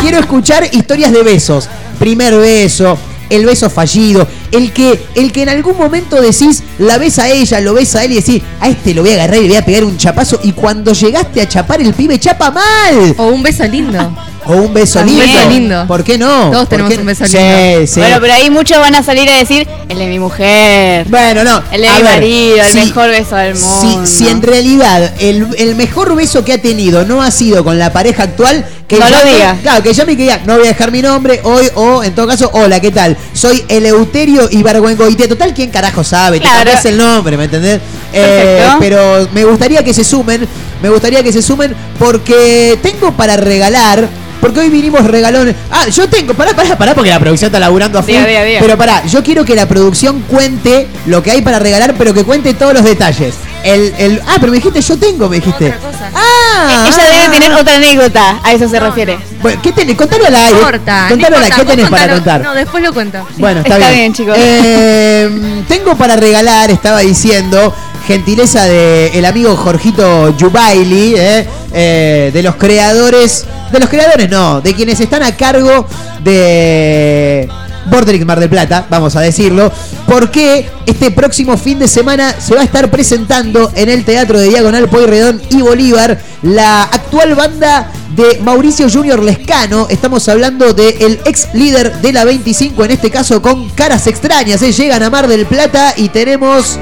Quiero 0.01 0.19
escuchar 0.19 0.67
historias 0.71 1.11
de 1.11 1.23
besos. 1.23 1.69
Primer 1.99 2.35
beso, 2.35 2.97
el 3.29 3.45
beso 3.45 3.69
fallido, 3.69 4.27
el 4.51 4.71
que, 4.73 5.05
el 5.15 5.31
que 5.31 5.43
en 5.43 5.49
algún 5.49 5.77
momento 5.77 6.21
decís, 6.21 6.63
la 6.79 6.97
ves 6.97 7.19
a 7.19 7.29
ella, 7.29 7.59
lo 7.59 7.73
ves 7.73 7.95
a 7.95 8.03
él 8.03 8.13
y 8.13 8.15
decís, 8.15 8.41
a 8.59 8.69
este 8.69 8.93
lo 8.93 9.01
voy 9.01 9.11
a 9.11 9.13
agarrar 9.15 9.37
y 9.37 9.43
le 9.43 9.47
voy 9.49 9.57
a 9.57 9.65
pegar 9.65 9.83
un 9.83 9.97
chapazo. 9.97 10.39
Y 10.43 10.51
cuando 10.53 10.93
llegaste 10.93 11.41
a 11.41 11.47
chapar, 11.47 11.81
el 11.81 11.93
pibe 11.93 12.19
chapa 12.19 12.51
mal. 12.51 13.15
O 13.17 13.27
un 13.27 13.43
beso 13.43 13.65
lindo. 13.65 14.15
O 14.47 14.53
un 14.53 14.73
beso 14.73 14.99
Un 14.99 15.07
lindo. 15.07 15.21
beso 15.25 15.49
lindo. 15.49 15.85
¿Por 15.87 16.03
qué 16.03 16.17
no? 16.17 16.51
Todos 16.51 16.67
¿Por 16.67 16.67
tenemos 16.69 16.93
qué 16.93 16.99
un 16.99 17.05
beso 17.05 17.25
Sí, 17.27 17.37
lindo. 17.37 17.87
sí. 17.87 17.99
Bueno, 17.99 18.17
pero 18.21 18.33
ahí 18.33 18.49
muchos 18.49 18.79
van 18.79 18.95
a 18.95 19.03
salir 19.03 19.29
a 19.29 19.37
decir, 19.37 19.67
el 19.89 19.97
de 19.97 20.07
mi 20.07 20.19
mujer. 20.19 21.05
Bueno, 21.09 21.43
no. 21.43 21.61
El 21.71 21.81
de 21.81 21.87
a 21.89 21.95
mi 21.95 22.01
ver, 22.01 22.11
marido, 22.13 22.57
el 22.65 22.71
si- 22.71 22.77
mejor 22.85 23.09
beso 23.09 23.35
del 23.35 23.57
Si, 23.57 23.63
mundo. 23.87 24.05
si 24.05 24.27
en 24.29 24.41
realidad 24.41 25.13
el, 25.19 25.47
el 25.57 25.75
mejor 25.75 26.15
beso 26.15 26.45
que 26.45 26.53
ha 26.53 26.61
tenido 26.61 27.03
no 27.05 27.21
ha 27.21 27.29
sido 27.31 27.63
con 27.63 27.77
la 27.77 27.91
pareja 27.91 28.23
actual, 28.23 28.65
que 28.87 28.97
No 28.99 29.09
lo 29.09 29.23
diga. 29.25 29.57
Claro, 29.61 29.83
que 29.83 29.93
llame 29.93 30.13
y 30.13 30.15
que 30.15 30.21
diga, 30.23 30.39
no 30.45 30.53
voy 30.55 30.63
a 30.65 30.69
dejar 30.69 30.91
mi 30.91 31.01
nombre 31.01 31.41
hoy 31.43 31.67
o 31.75 32.03
en 32.05 32.15
todo 32.15 32.25
caso, 32.25 32.49
hola, 32.53 32.79
¿qué 32.79 32.91
tal? 32.91 33.17
Soy 33.33 33.65
Eleuterio 33.67 34.47
Ibargüengoitia. 34.49 35.27
Total, 35.27 35.53
¿quién 35.53 35.69
carajo 35.71 36.05
sabe? 36.05 36.37
Te 36.39 36.43
Claro. 36.43 36.59
cambiás 36.59 36.85
el 36.85 36.97
nombre, 36.97 37.35
¿me 37.35 37.43
entendés? 37.45 37.81
Eh, 38.13 38.63
pero 38.79 39.27
me 39.33 39.43
gustaría 39.43 39.83
que 39.83 39.93
se 39.93 40.05
sumen, 40.05 40.47
me 40.81 40.87
gustaría 40.89 41.21
que 41.21 41.33
se 41.33 41.41
sumen 41.41 41.75
porque 41.99 42.79
tengo 42.81 43.11
para 43.11 43.35
regalar. 43.35 44.07
Porque 44.41 44.59
hoy 44.59 44.69
vinimos 44.69 45.03
regalones. 45.05 45.55
Ah, 45.71 45.87
yo 45.89 46.07
tengo. 46.07 46.33
Pará, 46.33 46.53
pará, 46.53 46.77
pará, 46.77 46.93
porque 46.93 47.09
la 47.09 47.19
producción 47.19 47.47
está 47.49 47.59
laburando 47.59 47.99
a 47.99 48.03
full. 48.03 48.13
Pero 48.59 48.77
pará, 48.77 49.05
yo 49.05 49.23
quiero 49.23 49.43
que 49.43 49.55
la 49.55 49.67
producción 49.67 50.21
cuente 50.29 50.87
lo 51.05 51.23
que 51.23 51.31
hay 51.31 51.41
para 51.41 51.59
regalar, 51.59 51.95
pero 51.97 52.13
que 52.13 52.23
cuente 52.23 52.53
todos 52.53 52.73
los 52.73 52.83
detalles. 52.83 53.35
El, 53.63 53.93
el, 53.97 54.21
ah, 54.27 54.35
pero 54.39 54.51
me 54.51 54.57
dijiste, 54.57 54.79
yo 54.81 54.97
tengo, 54.97 55.27
me 55.27 55.37
dijiste. 55.37 55.65
Otra 55.67 55.79
cosa. 55.79 56.11
Ah, 56.13 56.85
Ella 56.87 57.03
ah, 57.03 57.21
debe 57.21 57.33
tener 57.33 57.51
ah. 57.51 57.57
otra 57.59 57.75
anécdota, 57.75 58.39
a 58.43 58.53
eso 58.53 58.69
se 58.69 58.79
refiere. 58.79 59.17
Bueno, 59.41 59.59
¿qué 59.61 59.71
tenés? 59.73 59.95
Contalo 59.97 60.25
al 60.25 60.31
No 60.31 60.37
aire. 60.37 60.51
importa. 60.59 61.05
Contalo 61.09 61.29
no 61.31 61.37
al 61.37 61.43
aire. 61.43 61.55
importa, 61.55 61.71
¿Qué 61.71 61.75
tenés 61.75 61.89
para 61.89 62.13
contar? 62.13 62.41
No, 62.43 62.53
después 62.53 62.83
lo 62.83 62.93
cuento. 62.93 63.27
Bueno, 63.37 63.61
está, 63.61 63.73
Está 63.77 63.89
bien. 63.89 63.99
bien, 63.99 64.13
chicos. 64.13 64.35
Eh, 64.39 65.63
tengo 65.67 65.95
para 65.97 66.15
regalar, 66.15 66.69
estaba 66.71 66.99
diciendo, 66.99 67.73
gentileza 68.07 68.63
de 68.65 69.07
el 69.17 69.25
amigo 69.25 69.55
Jorgito 69.57 70.35
Yubaili, 70.37 71.15
eh, 71.17 71.47
eh, 71.73 72.31
de 72.33 72.43
los 72.43 72.55
creadores, 72.55 73.45
de 73.71 73.79
los 73.79 73.89
creadores 73.89 74.29
no, 74.29 74.61
de 74.61 74.73
quienes 74.73 74.99
están 74.99 75.23
a 75.23 75.35
cargo 75.35 75.87
de 76.23 77.49
Borderic 77.89 78.25
Mar 78.25 78.39
del 78.39 78.49
Plata, 78.49 78.85
vamos 78.89 79.15
a 79.15 79.21
decirlo, 79.21 79.71
porque 80.05 80.69
este 80.85 81.11
próximo 81.11 81.57
fin 81.57 81.79
de 81.79 81.87
semana 81.87 82.35
se 82.39 82.55
va 82.55 82.61
a 82.61 82.63
estar 82.63 82.89
presentando 82.89 83.71
en 83.75 83.89
el 83.89 84.05
Teatro 84.05 84.39
de 84.39 84.49
Diagonal 84.49 84.87
Pueyrredón 84.89 85.41
y 85.49 85.61
Bolívar 85.61 86.19
la 86.41 86.83
actual 86.83 87.35
banda 87.35 87.91
de 88.15 88.39
Mauricio 88.43 88.89
Junior 88.89 89.21
Lescano. 89.21 89.87
Estamos 89.89 90.27
hablando 90.27 90.73
del 90.73 91.19
ex 91.25 91.47
líder 91.53 91.97
de 92.01 92.13
la 92.13 92.25
25, 92.25 92.85
en 92.85 92.91
este 92.91 93.09
caso 93.09 93.41
con 93.41 93.69
caras 93.69 94.07
extrañas. 94.07 94.61
¿eh? 94.61 94.71
Llegan 94.71 95.03
a 95.03 95.09
Mar 95.09 95.27
del 95.27 95.45
Plata 95.45 95.93
y 95.95 96.09
tenemos 96.09 96.79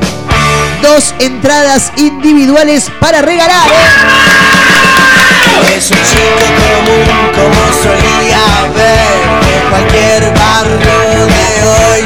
dos 0.81 1.13
entradas 1.19 1.91
individuales 1.97 2.87
para 2.99 3.21
regalar. 3.21 3.67
¿eh? 3.69 4.54
Es 5.75 5.91
un 5.91 5.97
chico 5.97 6.45
común 6.59 7.07
como 7.33 7.61
solía 7.83 8.43
ver 8.75 9.15
de 9.45 9.55
cualquier 9.69 10.21
barrio 10.33 11.25
de 11.27 11.45
hoy. 11.67 12.01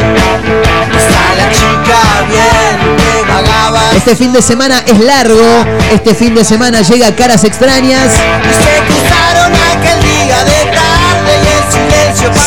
Está 0.98 1.24
la 1.36 1.48
chica 1.52 2.00
bien 2.28 2.96
que 2.98 3.32
vagaba 3.32 3.82
Este 3.96 4.16
fin 4.16 4.34
de 4.34 4.42
semana 4.42 4.84
es 4.86 5.00
largo. 5.00 5.66
Este 5.92 6.16
fin 6.16 6.34
de 6.36 6.44
semana 6.44 6.82
llega 6.82 7.16
Caras 7.16 7.44
Extrañas. 7.44 8.12
Y 8.14 8.54
se 8.54 8.76
cruzaron 8.86 9.54
aquel 9.72 10.02
día 10.02 10.44
de 10.46 10.59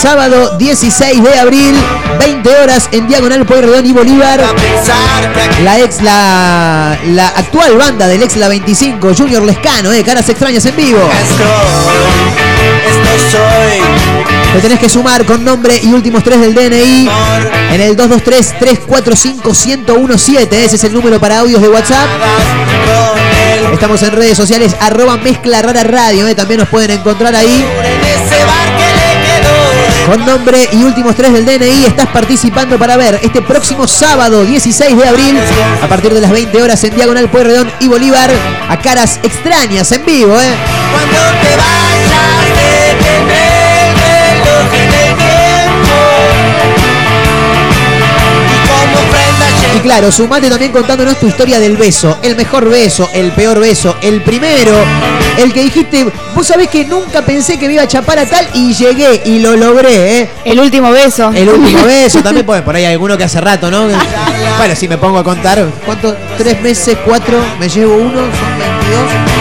Sábado 0.00 0.56
16 0.58 1.22
de 1.22 1.38
abril, 1.38 1.74
20 2.18 2.56
horas 2.56 2.88
en 2.92 3.06
Diagonal 3.06 3.44
Pueyrredón 3.46 3.86
y 3.86 3.92
Bolívar. 3.92 4.40
La 5.64 5.78
ex, 5.80 6.00
la, 6.02 6.92
actual 7.36 7.76
banda 7.76 8.06
del 8.08 8.22
ex 8.22 8.36
La 8.36 8.48
25, 8.48 9.14
Junior 9.16 9.42
Lescano, 9.42 9.92
eh, 9.92 10.02
Caras 10.02 10.28
Extrañas 10.28 10.64
en 10.66 10.76
vivo. 10.76 11.00
Te 14.52 14.60
tenés 14.60 14.78
que 14.78 14.88
sumar 14.88 15.24
con 15.24 15.44
nombre 15.44 15.80
y 15.82 15.92
últimos 15.92 16.22
tres 16.22 16.40
del 16.40 16.54
DNI 16.54 17.08
en 17.72 17.80
el 17.80 17.96
223-345-1017. 17.96 20.52
Ese 20.52 20.76
es 20.76 20.84
el 20.84 20.92
número 20.92 21.18
para 21.18 21.38
audios 21.38 21.62
de 21.62 21.68
WhatsApp. 21.68 22.06
Estamos 23.72 24.02
en 24.02 24.12
redes 24.12 24.36
sociales, 24.36 24.76
arroba 24.80 25.16
mezcla 25.16 25.62
rara 25.62 25.82
radio. 25.84 26.28
eh, 26.28 26.34
También 26.34 26.60
nos 26.60 26.68
pueden 26.68 26.90
encontrar 26.90 27.34
ahí. 27.34 27.64
Con 30.06 30.26
nombre 30.26 30.68
y 30.72 30.82
últimos 30.82 31.14
tres 31.14 31.32
del 31.32 31.46
DNI 31.46 31.84
estás 31.86 32.08
participando 32.08 32.78
para 32.78 32.96
ver 32.96 33.20
este 33.22 33.40
próximo 33.40 33.86
sábado 33.86 34.44
16 34.44 34.96
de 34.96 35.08
abril 35.08 35.38
a 35.82 35.86
partir 35.86 36.12
de 36.12 36.20
las 36.20 36.30
20 36.30 36.60
horas 36.60 36.82
en 36.84 36.94
Diagonal 36.94 37.30
Pueyrredón 37.30 37.70
y 37.78 37.88
Bolívar 37.88 38.30
a 38.68 38.78
caras 38.80 39.20
extrañas 39.22 39.92
en 39.92 40.04
vivo, 40.04 40.34
¿eh? 40.34 40.54
Cuando 40.92 41.18
te 41.40 41.56
vayas, 41.56 41.91
claro, 49.82 50.12
sumate 50.12 50.48
también 50.48 50.72
contándonos 50.72 51.18
tu 51.18 51.26
historia 51.26 51.58
del 51.58 51.76
beso, 51.76 52.18
el 52.22 52.36
mejor 52.36 52.68
beso, 52.68 53.10
el 53.12 53.32
peor 53.32 53.58
beso, 53.58 53.96
el 54.00 54.22
primero, 54.22 54.72
el 55.36 55.52
que 55.52 55.64
dijiste, 55.64 56.06
vos 56.34 56.46
sabés 56.46 56.68
que 56.68 56.84
nunca 56.84 57.22
pensé 57.22 57.58
que 57.58 57.66
me 57.66 57.74
iba 57.74 57.82
a 57.82 57.88
chapar 57.88 58.18
a 58.20 58.26
tal 58.26 58.48
y 58.54 58.72
llegué 58.72 59.22
y 59.24 59.40
lo 59.40 59.56
logré, 59.56 60.20
¿eh? 60.20 60.30
El 60.44 60.60
último 60.60 60.90
beso. 60.90 61.30
El 61.34 61.48
último 61.48 61.82
beso 61.84 62.20
también, 62.22 62.46
pues 62.46 62.62
por 62.62 62.76
ahí 62.76 62.84
hay 62.84 62.92
alguno 62.92 63.18
que 63.18 63.24
hace 63.24 63.40
rato, 63.40 63.70
¿no? 63.70 63.88
Bueno, 64.58 64.76
si 64.76 64.86
me 64.88 64.98
pongo 64.98 65.18
a 65.18 65.24
contar, 65.24 65.66
¿cuánto? 65.84 66.16
¿Tres 66.38 66.60
meses? 66.60 66.96
¿Cuatro? 67.04 67.38
¿Me 67.58 67.68
llevo 67.68 67.96
uno? 67.96 68.12
¿Son 68.12 68.58
22? 68.58 69.31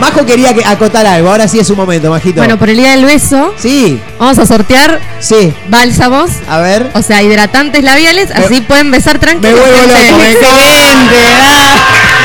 Majo 0.00 0.26
quería 0.26 0.52
que 0.54 0.64
acotar 0.64 1.06
algo, 1.06 1.30
ahora 1.30 1.48
sí 1.48 1.58
es 1.58 1.66
su 1.66 1.74
momento, 1.74 2.10
Majito. 2.10 2.38
Bueno, 2.40 2.58
por 2.58 2.68
el 2.68 2.76
día 2.76 2.90
del 2.92 3.04
beso, 3.04 3.54
Sí, 3.58 3.98
vamos 4.18 4.38
a 4.38 4.44
sortear 4.46 5.00
sí. 5.20 5.52
bálsamos, 5.68 6.30
A 6.48 6.58
ver. 6.58 6.90
o 6.94 7.02
sea, 7.02 7.22
hidratantes 7.22 7.82
labiales, 7.82 8.30
así 8.30 8.60
pueden 8.60 8.90
besar 8.90 9.14
Me 9.14 9.20
tranquilos. 9.20 9.58
vuelvo 9.58 9.78
gente. 9.78 10.02
loco, 10.10 10.18
me 10.18 10.30
Excelente. 10.32 11.16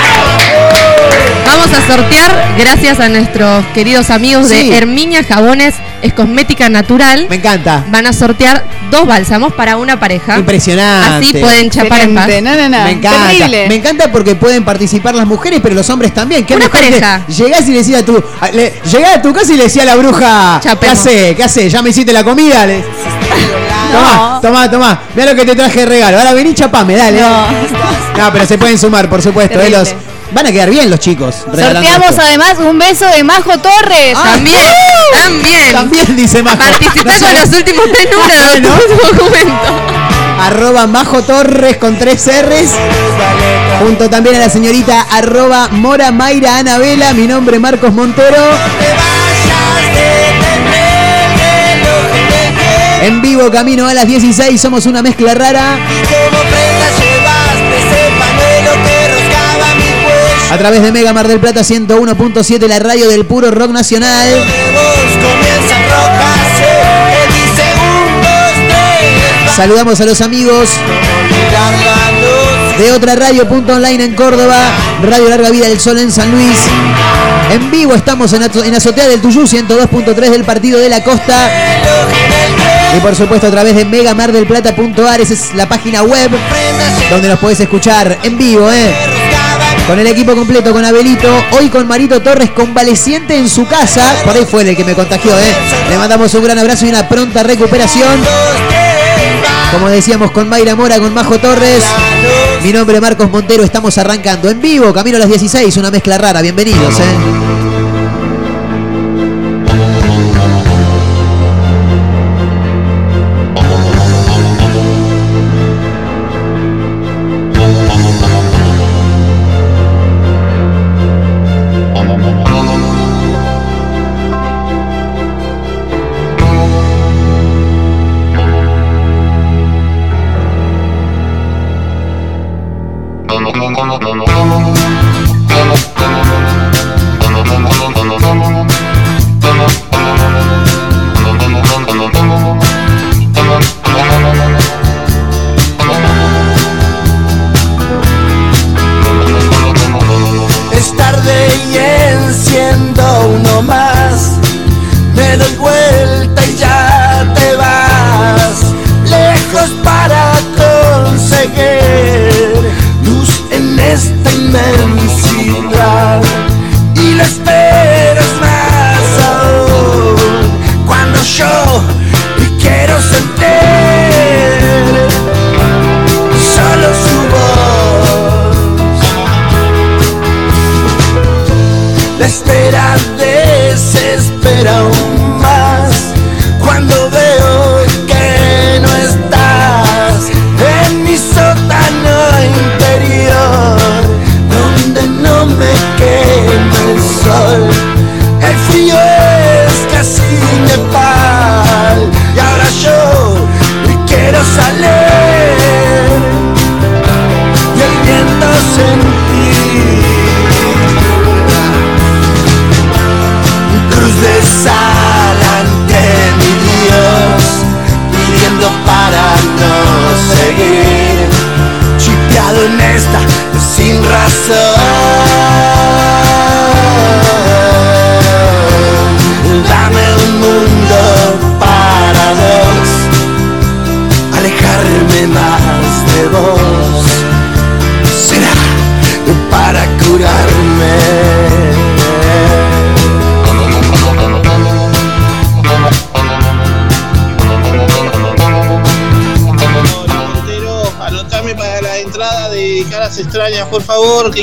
Vamos 1.52 1.70
a 1.78 1.86
sortear, 1.88 2.56
gracias 2.58 3.00
a 3.00 3.10
nuestros 3.10 3.66
queridos 3.74 4.10
amigos 4.10 4.48
Sí. 4.48 4.70
de 4.70 4.78
Herminia 4.78 5.24
Jabones, 5.24 5.76
es 6.02 6.14
cosmética 6.14 6.70
natural. 6.70 7.28
Me 7.30 7.36
encanta. 7.36 7.84
Van 7.90 8.08
a 8.08 8.14
sortear 8.14 8.64
dos 8.90 9.06
bálsamos 9.06 9.54
para 9.54 9.76
una 9.78 10.00
pareja. 10.00 10.38
Impresionante. 10.38 11.28
Así 11.28 11.34
pueden 11.42 11.70
chapar 11.70 12.02
en 12.02 12.16
paz. 12.16 12.28
No, 12.42 12.56
no, 12.56 12.70
no. 12.70 12.84
Me 12.86 12.92
encanta. 12.92 13.28
Terrible. 13.28 13.68
Me 13.68 13.76
encanta 13.76 14.12
porque 14.12 14.36
pueden 14.36 14.64
participar 14.64 15.14
las 15.14 15.28
mujeres, 15.28 15.60
pero 15.62 15.76
los 15.76 15.90
hombres 15.90 16.14
también. 16.14 16.46
¿Qué 16.46 16.56
Una 16.56 16.70
pareja. 16.70 17.26
Llegás 17.28 17.68
y 17.68 17.72
le 17.74 17.78
decís 17.84 17.96
a 17.98 18.06
tu. 18.06 18.24
le- 18.54 18.74
llegás 18.90 19.16
a 19.18 19.22
tu 19.22 19.34
casa 19.34 19.54
y 19.54 19.58
le 19.58 19.64
decía 19.64 19.84
a 19.84 19.86
la 19.86 19.96
bruja. 19.96 20.60
¿Qué 20.62 20.88
hace? 20.88 21.36
¿Qué 21.36 21.44
hace? 21.44 21.70
¿Ya 21.70 21.82
me 21.82 21.90
hiciste 21.90 22.14
la 22.14 22.24
comida? 22.24 22.66
Le- 22.66 22.82
Tomá, 23.92 24.40
tomá, 24.42 24.72
tomá. 24.72 25.00
Mira 25.16 25.32
lo 25.34 25.36
que 25.36 25.46
te 25.46 25.54
traje 25.56 25.82
de 25.82 25.86
regalo. 25.86 26.18
Ahora 26.18 26.34
vení 26.34 26.54
chapame, 26.54 26.96
dale. 26.96 27.20
No. 27.20 27.46
No, 28.18 28.32
pero 28.32 28.46
se 28.46 28.58
pueden 28.58 28.78
sumar, 28.80 29.10
por 29.10 29.22
supuesto. 29.22 29.60
eh, 29.62 29.70
los- 29.70 29.94
Van 30.34 30.46
a 30.48 30.52
quedar 30.52 30.70
bien 30.70 30.90
los 30.90 31.00
chicos. 31.00 31.36
Sorteamos 31.46 32.10
esto. 32.10 32.22
además 32.22 32.56
un 32.60 32.80
beso 32.80 33.06
de 33.06 33.24
Majo 33.24 33.58
Torres. 33.60 34.14
Ah, 34.16 34.32
También, 34.34 34.62
también. 35.24 35.72
También 35.74 36.16
dice 36.16 36.42
Majo. 36.42 36.58
Participá 36.58 37.12
No 37.14 37.20
con 37.26 37.34
los 37.36 37.50
últimos 37.58 37.86
tres 37.92 38.08
números 38.12 38.54
de 38.54 38.62
¿no? 38.62 38.70
tu 38.76 39.18
documento. 39.18 39.82
Arroba 40.40 40.88
Majo 40.88 41.22
Torres 41.24 41.78
con 41.78 41.98
tres 41.98 42.26
R's. 42.28 42.72
Junto 43.84 44.10
también 44.10 44.36
a 44.36 44.40
la 44.40 44.50
señorita 44.50 45.02
arroba 45.12 45.68
Mora 45.72 46.12
Mayra 46.12 46.58
Anabela. 46.60 47.14
Mi 47.14 47.28
nombre 47.28 47.58
es 47.58 47.62
Marcos 47.62 47.92
Montero. 47.94 48.38
En 53.04 53.22
vivo, 53.22 53.50
camino 53.52 53.88
a 53.88 53.94
las 53.94 54.06
16. 54.08 54.62
Somos 54.62 54.86
una 54.86 55.02
mezcla 55.02 55.34
rara. 55.34 55.78
A 60.52 60.58
través 60.58 60.82
de 60.82 60.92
Mega 60.92 61.14
Mar 61.14 61.28
del 61.28 61.40
Plata 61.40 61.62
101.7, 61.62 62.68
la 62.68 62.80
radio 62.80 63.08
del 63.10 63.26
puro 63.26 63.52
rock 63.52 63.72
nacional. 63.72 64.28
Saludamos 69.56 70.00
a 70.02 70.06
los 70.06 70.22
amigos 70.22 70.70
de 72.78 72.92
otra 72.92 73.16
radio 73.16 73.48
punto 73.48 73.74
online 73.76 74.04
en 74.06 74.16
Córdoba, 74.16 74.58
Radio 75.04 75.30
Larga 75.30 75.50
Vida 75.52 75.68
del 75.68 75.80
Sol 75.80 76.00
en 76.00 76.12
San 76.12 76.32
Luis. 76.32 76.58
En 77.52 77.70
vivo 77.70 77.94
estamos 77.94 78.32
en, 78.34 78.44
Azo- 78.44 78.64
en 78.66 78.74
Azotea 78.76 79.08
del 79.08 79.22
Tuyú 79.22 79.44
102.3 79.44 80.16
del 80.16 80.44
Partido 80.44 80.80
de 80.80 80.90
la 80.90 81.04
Costa. 81.04 81.50
Y 82.98 83.00
por 83.02 83.16
supuesto 83.16 83.48
a 83.48 83.52
través 83.52 83.76
de 83.76 83.86
megamardelplata.ar, 83.86 85.22
esa 85.22 85.34
es 85.34 85.54
la 85.54 85.68
página 85.70 86.02
web 86.04 86.32
donde 87.10 87.30
nos 87.30 87.40
podés 87.40 87.60
escuchar 87.60 88.18
en 88.24 88.38
vivo, 88.38 88.70
¿eh? 88.72 88.94
Con 89.92 90.00
el 90.00 90.08
equipo 90.08 90.34
completo, 90.34 90.72
con 90.72 90.86
Abelito, 90.86 91.28
hoy 91.60 91.68
con 91.68 91.86
Marito 91.86 92.22
Torres 92.22 92.52
convaleciente 92.52 93.36
en 93.36 93.50
su 93.50 93.68
casa. 93.68 94.02
Por 94.24 94.34
ahí 94.34 94.46
fue 94.46 94.62
el 94.62 94.74
que 94.74 94.86
me 94.86 94.94
contagió, 94.94 95.38
¿eh? 95.38 95.54
Le 95.90 95.98
mandamos 95.98 96.34
un 96.34 96.42
gran 96.46 96.58
abrazo 96.58 96.86
y 96.86 96.90
una 96.92 97.10
pronta 97.10 97.44
recuperación. 97.44 98.22
Como 99.74 99.90
decíamos, 99.90 100.32
con 100.32 100.48
Mayra 100.48 100.78
Mora, 100.78 100.98
con 100.98 101.14
Majo 101.14 101.38
Torres. 101.40 101.84
Mi 102.64 102.72
nombre 102.72 102.96
es 102.96 103.02
Marcos 103.02 103.30
Montero, 103.30 103.66
estamos 103.66 103.98
arrancando 103.98 104.50
en 104.50 104.62
vivo, 104.62 104.94
camino 104.94 105.18
a 105.18 105.20
las 105.20 105.28
16, 105.28 105.76
una 105.76 105.92
mezcla 105.92 106.18
rara. 106.18 106.42
Bienvenidos, 106.42 106.98
¿eh? 106.98 107.51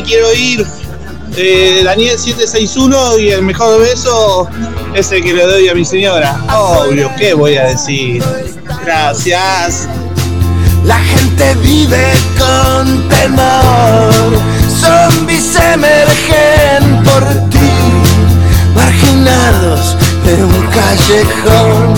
Quiero 0.08 0.32
ir. 0.32 0.66
Eh, 1.36 1.82
Daniel 1.84 2.18
761 2.18 3.18
y 3.18 3.28
el 3.28 3.42
mejor 3.42 3.80
beso 3.80 4.48
es 4.94 5.12
el 5.12 5.22
que 5.22 5.34
le 5.34 5.44
doy 5.44 5.68
a 5.68 5.74
mi 5.74 5.84
señora. 5.84 6.40
Obvio, 6.48 7.10
¿qué 7.18 7.34
voy 7.34 7.56
a 7.56 7.64
decir? 7.64 8.22
Gracias. 8.84 9.86
La 10.84 10.98
gente 10.98 11.54
vive 11.62 12.06
con 12.38 13.08
temor, 13.10 14.40
zombies 14.80 15.54
emergen 15.74 17.02
por 17.04 17.24
ti, 17.50 17.70
marginados 18.74 19.96
de 20.24 20.44
un 20.44 20.66
callejón, 20.68 21.94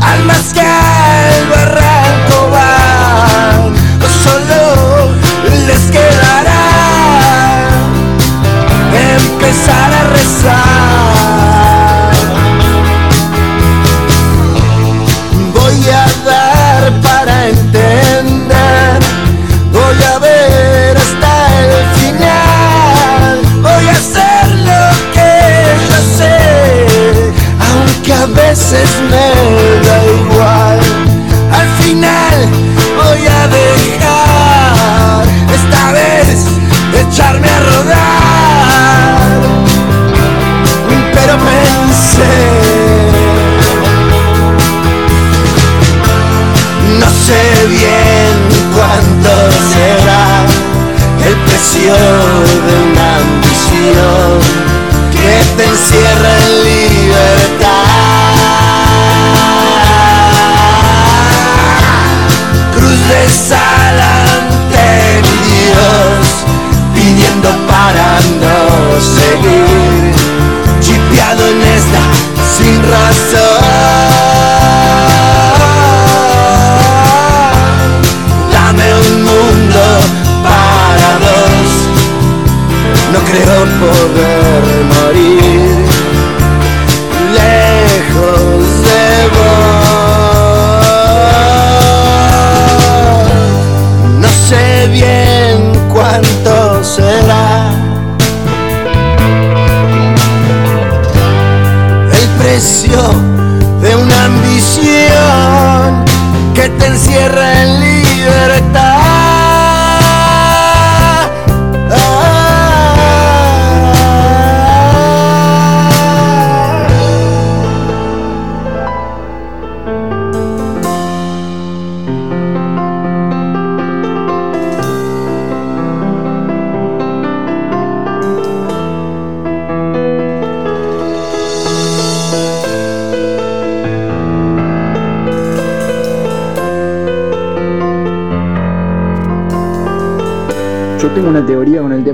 almas 0.00 0.54
que 0.54 0.60
al 0.60 1.48
barranco 1.50 2.50
van, 2.50 3.74
solo 4.24 5.10
les 5.66 5.90
quedará 5.90 6.53
empezar 9.64 9.92
a 9.92 10.08
rezar. 10.12 11.23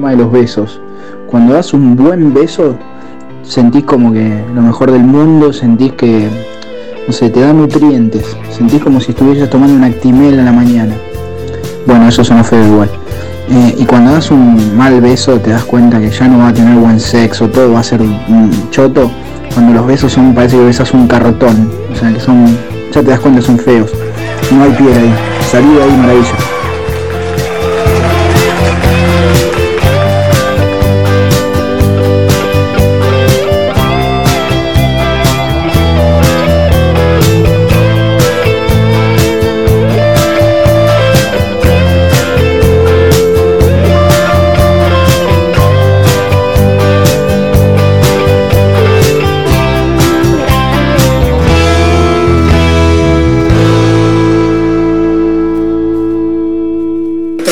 Tema 0.01 0.11
de 0.13 0.17
los 0.17 0.33
besos. 0.33 0.81
Cuando 1.27 1.53
das 1.53 1.75
un 1.75 1.95
buen 1.95 2.33
beso, 2.33 2.75
sentís 3.43 3.85
como 3.85 4.11
que 4.11 4.43
lo 4.55 4.63
mejor 4.63 4.91
del 4.91 5.05
mundo, 5.05 5.53
sentís 5.53 5.93
que, 5.93 6.27
no 7.07 7.13
sé, 7.13 7.29
te 7.29 7.41
da 7.41 7.53
nutrientes. 7.53 8.35
Sentís 8.49 8.83
como 8.83 8.99
si 8.99 9.11
estuvieras 9.11 9.51
tomando 9.51 9.75
una 9.75 9.89
actimel 9.89 10.41
a 10.41 10.45
la 10.45 10.53
mañana. 10.53 10.95
Bueno, 11.87 12.09
eso 12.09 12.25
suena 12.25 12.43
feo 12.43 12.65
igual. 12.65 12.89
Eh, 13.51 13.75
y 13.77 13.85
cuando 13.85 14.13
das 14.13 14.31
un 14.31 14.75
mal 14.75 15.03
beso 15.03 15.39
te 15.39 15.51
das 15.51 15.65
cuenta 15.65 16.01
que 16.01 16.09
ya 16.09 16.29
no 16.29 16.39
va 16.39 16.49
a 16.49 16.55
tener 16.55 16.79
buen 16.79 16.99
sexo, 16.99 17.49
todo 17.49 17.75
va 17.75 17.81
a 17.81 17.83
ser 17.83 18.01
un 18.01 18.51
choto. 18.71 19.11
Cuando 19.53 19.75
los 19.75 19.87
besos 19.87 20.13
son, 20.13 20.35
parece 20.35 20.57
que 20.57 20.65
besas 20.65 20.95
un 20.95 21.07
cartón. 21.07 21.71
O 21.93 21.95
sea, 21.95 22.11
que 22.11 22.21
son, 22.21 22.47
ya 22.91 23.03
te 23.03 23.11
das 23.11 23.21
cuenta 23.21 23.43
son 23.43 23.59
feos. 23.59 23.91
No 24.51 24.63
hay 24.63 24.73
piel 24.73 24.97
ahí. 24.97 25.15
Salí 25.51 25.75
de 25.75 25.83
ahí, 25.83 25.97
maravilla. 25.99 26.60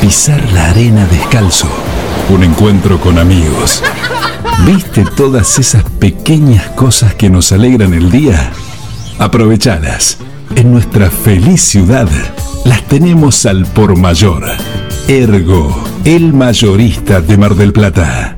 Pisar 0.00 0.40
la 0.52 0.70
arena 0.70 1.06
descalzo. 1.06 1.68
Un 2.28 2.44
encuentro 2.44 3.00
con 3.00 3.18
amigos. 3.18 3.82
¿Viste 4.64 5.04
todas 5.16 5.58
esas 5.58 5.82
pequeñas 5.82 6.68
cosas 6.70 7.14
que 7.14 7.28
nos 7.28 7.50
alegran 7.50 7.92
el 7.94 8.08
día? 8.08 8.52
Aprovechalas. 9.18 10.18
En 10.54 10.70
nuestra 10.70 11.10
feliz 11.10 11.62
ciudad 11.62 12.08
las 12.64 12.86
tenemos 12.86 13.44
al 13.44 13.66
por 13.66 13.96
mayor. 13.96 14.44
Ergo, 15.08 15.76
el 16.04 16.32
mayorista 16.32 17.20
de 17.20 17.36
Mar 17.36 17.56
del 17.56 17.72
Plata. 17.72 18.37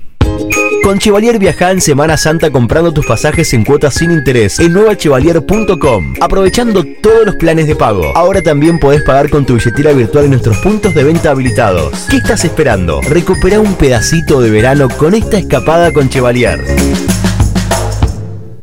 Con 0.83 0.97
Chevalier 0.97 1.37
viaja 1.37 1.71
en 1.71 1.79
Semana 1.79 2.17
Santa 2.17 2.49
comprando 2.49 2.91
tus 2.91 3.05
pasajes 3.05 3.53
en 3.53 3.63
cuotas 3.63 3.93
sin 3.93 4.11
interés 4.11 4.59
en 4.59 4.73
nuevachevalier.com, 4.73 6.15
aprovechando 6.19 6.83
todos 7.01 7.25
los 7.25 7.35
planes 7.35 7.67
de 7.67 7.75
pago. 7.75 8.11
Ahora 8.15 8.41
también 8.41 8.79
podés 8.79 9.03
pagar 9.03 9.29
con 9.29 9.45
tu 9.45 9.55
billetera 9.55 9.91
virtual 9.91 10.25
en 10.25 10.31
nuestros 10.31 10.57
puntos 10.57 10.95
de 10.95 11.03
venta 11.03 11.31
habilitados. 11.31 12.07
¿Qué 12.09 12.17
estás 12.17 12.45
esperando? 12.45 12.99
Recupera 13.01 13.59
un 13.59 13.75
pedacito 13.75 14.41
de 14.41 14.49
verano 14.49 14.87
con 14.89 15.13
esta 15.13 15.37
escapada 15.37 15.93
con 15.93 16.09
Chevalier. 16.09 16.59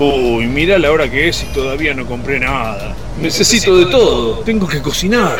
Uy, 0.00 0.46
mira 0.46 0.78
la 0.78 0.90
hora 0.90 1.10
que 1.10 1.28
es 1.28 1.42
y 1.42 1.46
todavía 1.52 1.92
no 1.92 2.06
compré 2.06 2.40
nada. 2.40 2.96
Necesito 3.20 3.76
de 3.76 3.84
todo. 3.84 4.38
Tengo 4.38 4.66
que 4.66 4.80
cocinar. 4.80 5.36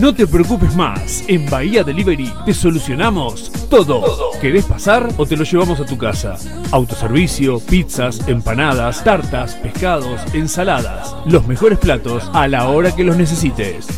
No 0.00 0.14
te 0.14 0.26
preocupes 0.26 0.74
más, 0.74 1.24
en 1.26 1.44
Bahía 1.50 1.84
Delivery 1.84 2.32
te 2.46 2.54
solucionamos 2.54 3.52
todo. 3.68 4.30
¿Querés 4.40 4.64
pasar 4.64 5.08
o 5.18 5.26
te 5.26 5.36
lo 5.36 5.44
llevamos 5.44 5.78
a 5.80 5.84
tu 5.84 5.98
casa? 5.98 6.36
Autoservicio, 6.70 7.60
pizzas, 7.60 8.26
empanadas, 8.26 9.04
tartas, 9.04 9.54
pescados, 9.56 10.22
ensaladas. 10.32 11.16
Los 11.26 11.46
mejores 11.46 11.78
platos 11.78 12.30
a 12.32 12.48
la 12.48 12.68
hora 12.68 12.96
que 12.96 13.04
los 13.04 13.18
necesites. 13.18 13.88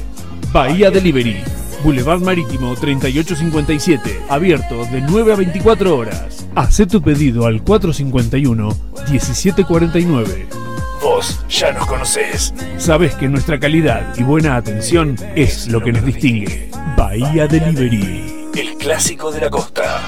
Bahía 0.53 0.91
Delivery, 0.91 1.45
Boulevard 1.83 2.21
Marítimo 2.21 2.75
3857, 2.75 4.21
abierto 4.29 4.85
de 4.87 5.01
9 5.01 5.33
a 5.33 5.37
24 5.37 5.97
horas. 5.97 6.47
Haz 6.55 6.83
tu 6.89 7.03
pedido 7.03 7.47
al 7.47 7.65
451-1749. 7.65 10.47
Vos 11.03 11.45
ya 11.49 11.73
nos 11.73 11.87
conocés. 11.87 12.53
Sabes 12.77 13.15
que 13.15 13.29
nuestra 13.29 13.59
calidad 13.59 14.15
y 14.19 14.23
buena 14.23 14.57
atención 14.57 15.17
es 15.35 15.69
lo 15.69 15.83
que 15.83 15.93
nos 15.93 16.05
distingue. 16.05 16.71
Bahía 16.97 17.47
Delivery, 17.47 18.51
el 18.55 18.77
clásico 18.77 19.33
de 19.33 19.41
la 19.41 19.51
costa. 19.51 20.01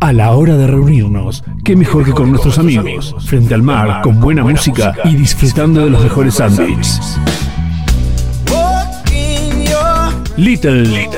A 0.00 0.12
la 0.12 0.32
hora 0.32 0.56
de 0.56 0.66
reunirnos, 0.66 1.42
qué 1.64 1.74
mejor 1.74 2.04
que 2.04 2.12
con 2.12 2.30
nuestros 2.30 2.58
amigos, 2.58 3.16
frente 3.26 3.54
al 3.54 3.62
mar, 3.62 4.02
con 4.02 4.20
buena 4.20 4.44
música 4.44 4.94
y 5.04 5.16
disfrutando 5.16 5.84
de 5.84 5.90
los 5.90 6.02
mejores 6.02 6.34
sándwiches. 6.34 7.18
Little, 10.38 11.10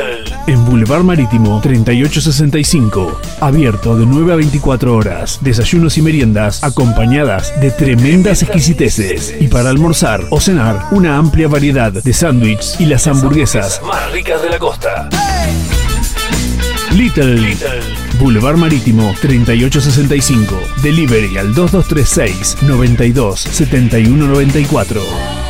en 0.46 0.64
Boulevard 0.64 1.02
Marítimo 1.02 1.60
3865, 1.60 3.20
abierto 3.40 3.94
de 3.94 4.06
9 4.06 4.32
a 4.32 4.36
24 4.36 4.96
horas, 4.96 5.40
desayunos 5.42 5.98
y 5.98 6.02
meriendas 6.02 6.64
acompañadas 6.64 7.52
de 7.60 7.70
tremendas 7.70 8.42
exquisiteces. 8.42 9.34
Y 9.38 9.48
para 9.48 9.68
almorzar 9.68 10.24
o 10.30 10.40
cenar 10.40 10.86
una 10.92 11.18
amplia 11.18 11.48
variedad 11.48 11.92
de 11.92 12.12
sándwiches 12.14 12.80
y 12.80 12.86
las 12.86 13.06
hamburguesas 13.06 13.82
más 13.86 14.10
ricas 14.10 14.42
de 14.42 14.48
la 14.48 14.58
costa. 14.58 15.10
Little, 16.96 17.56
Boulevard 18.18 18.56
Marítimo 18.56 19.14
3865, 19.20 20.58
delivery 20.82 21.36
al 21.36 21.52
2236 21.52 22.62
92 22.62 23.38
7194. 23.38 25.49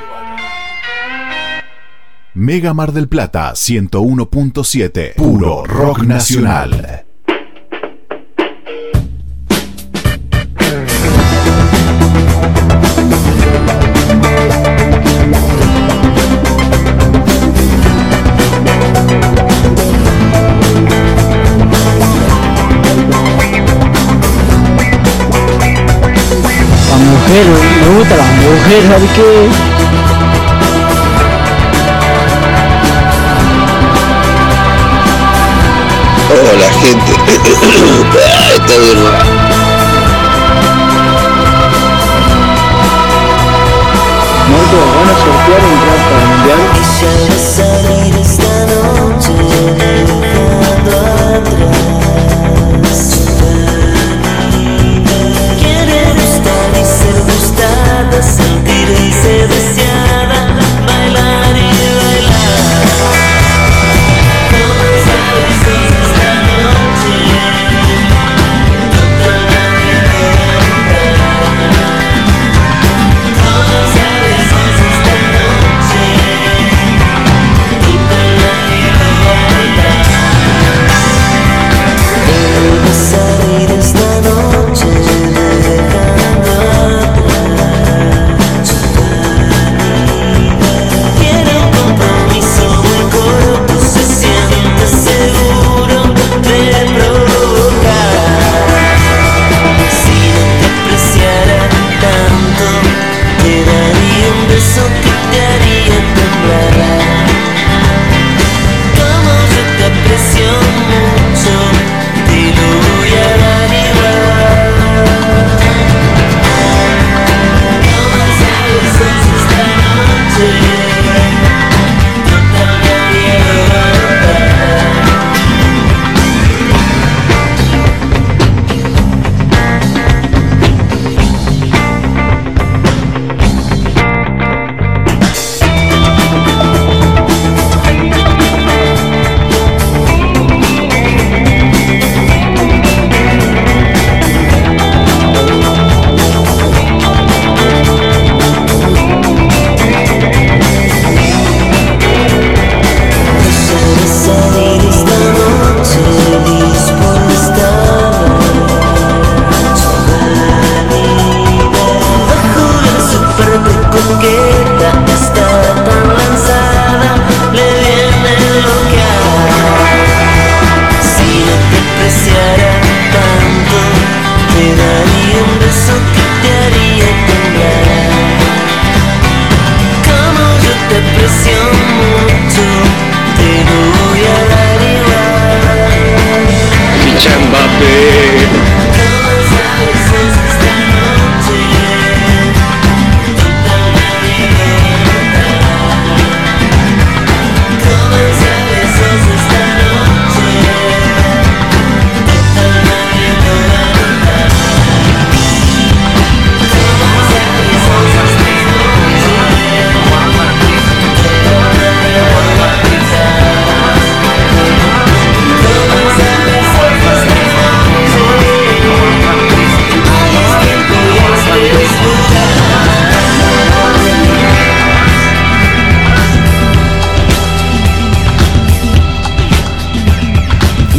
Mega 2.33 2.73
Mar 2.73 2.93
del 2.93 3.09
Plata 3.09 3.51
101.7. 3.51 5.15
Puro 5.15 5.65
rock 5.65 6.03
nacional. 6.03 7.03
La 26.89 26.97
mujer, 26.97 27.45
me 27.81 27.97
gusta 27.97 28.15
la 28.15 28.23
mujer, 28.23 28.83
¿sabes 28.87 29.11
qué? 29.11 29.70
Hola 36.53 36.69
gente. 36.81 37.11
Está 37.45 37.67
¿van 44.97 45.09
a 45.09 45.15
sortear 45.15 45.63
entradas 45.63 46.03
para 46.09 46.21
el 46.21 46.27
mundial? 46.27 46.61
Quisiera 46.75 47.37
salir 47.39 48.13
esta 48.19 48.53
noche 48.67 49.31
dejando 49.77 50.91
atrás 51.41 51.81
Quiere 55.59 55.99
gustar 56.13 56.69
y 56.73 56.83
ser 56.85 57.17
gustada, 57.23 58.17
sentirse 58.21 59.33
deseada, 59.47 59.80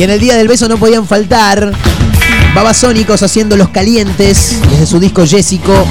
En 0.03 0.11
el 0.11 0.19
día 0.19 0.35
del 0.35 0.49
beso 0.49 0.69
no 0.69 0.79
podían 0.79 1.07
faltar 1.07 1.73
Babasónicos 2.57 3.23
haciendo 3.23 3.57
los 3.57 3.69
calientes 3.69 4.59
desde 4.69 4.85
su 4.85 4.99
disco 4.99 5.25
Jessico. 5.25 5.87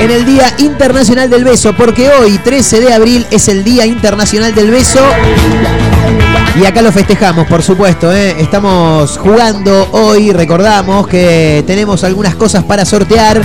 En 0.00 0.10
el 0.10 0.24
Día 0.24 0.54
Internacional 0.56 1.28
del 1.28 1.44
Beso, 1.44 1.74
porque 1.74 2.08
hoy, 2.08 2.38
13 2.38 2.80
de 2.80 2.94
abril, 2.94 3.26
es 3.30 3.48
el 3.48 3.64
Día 3.64 3.84
Internacional 3.84 4.54
del 4.54 4.70
Beso. 4.70 5.04
Y 6.56 6.64
acá 6.64 6.82
lo 6.82 6.92
festejamos, 6.92 7.48
por 7.48 7.62
supuesto. 7.62 8.12
¿eh? 8.12 8.36
Estamos 8.38 9.18
jugando 9.18 9.88
hoy, 9.90 10.30
recordamos 10.32 11.08
que 11.08 11.64
tenemos 11.66 12.04
algunas 12.04 12.36
cosas 12.36 12.62
para 12.62 12.84
sortear. 12.84 13.42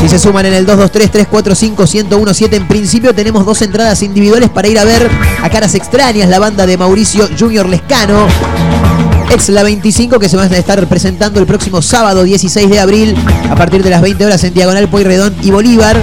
Si 0.00 0.08
se 0.08 0.18
suman 0.18 0.46
en 0.46 0.54
el 0.54 0.66
223-345-1017, 0.66 2.54
en 2.54 2.66
principio 2.66 3.14
tenemos 3.14 3.44
dos 3.44 3.60
entradas 3.60 4.02
individuales 4.02 4.48
para 4.48 4.68
ir 4.68 4.78
a 4.78 4.84
ver 4.84 5.10
a 5.42 5.50
Caras 5.50 5.74
Extrañas, 5.74 6.30
la 6.30 6.38
banda 6.38 6.64
de 6.64 6.78
Mauricio 6.78 7.28
Junior 7.38 7.68
Lescano. 7.68 8.26
Ex 9.30 9.50
La 9.50 9.62
25 9.62 10.18
que 10.18 10.30
se 10.30 10.38
van 10.38 10.50
a 10.50 10.56
estar 10.56 10.86
presentando 10.86 11.38
el 11.38 11.46
próximo 11.46 11.82
sábado 11.82 12.22
16 12.22 12.70
de 12.70 12.80
abril 12.80 13.14
a 13.50 13.54
partir 13.56 13.82
de 13.82 13.90
las 13.90 14.00
20 14.00 14.24
horas 14.24 14.42
en 14.44 14.54
Diagonal 14.54 14.88
Pueyrredón 14.88 15.34
y 15.42 15.50
Bolívar. 15.50 16.02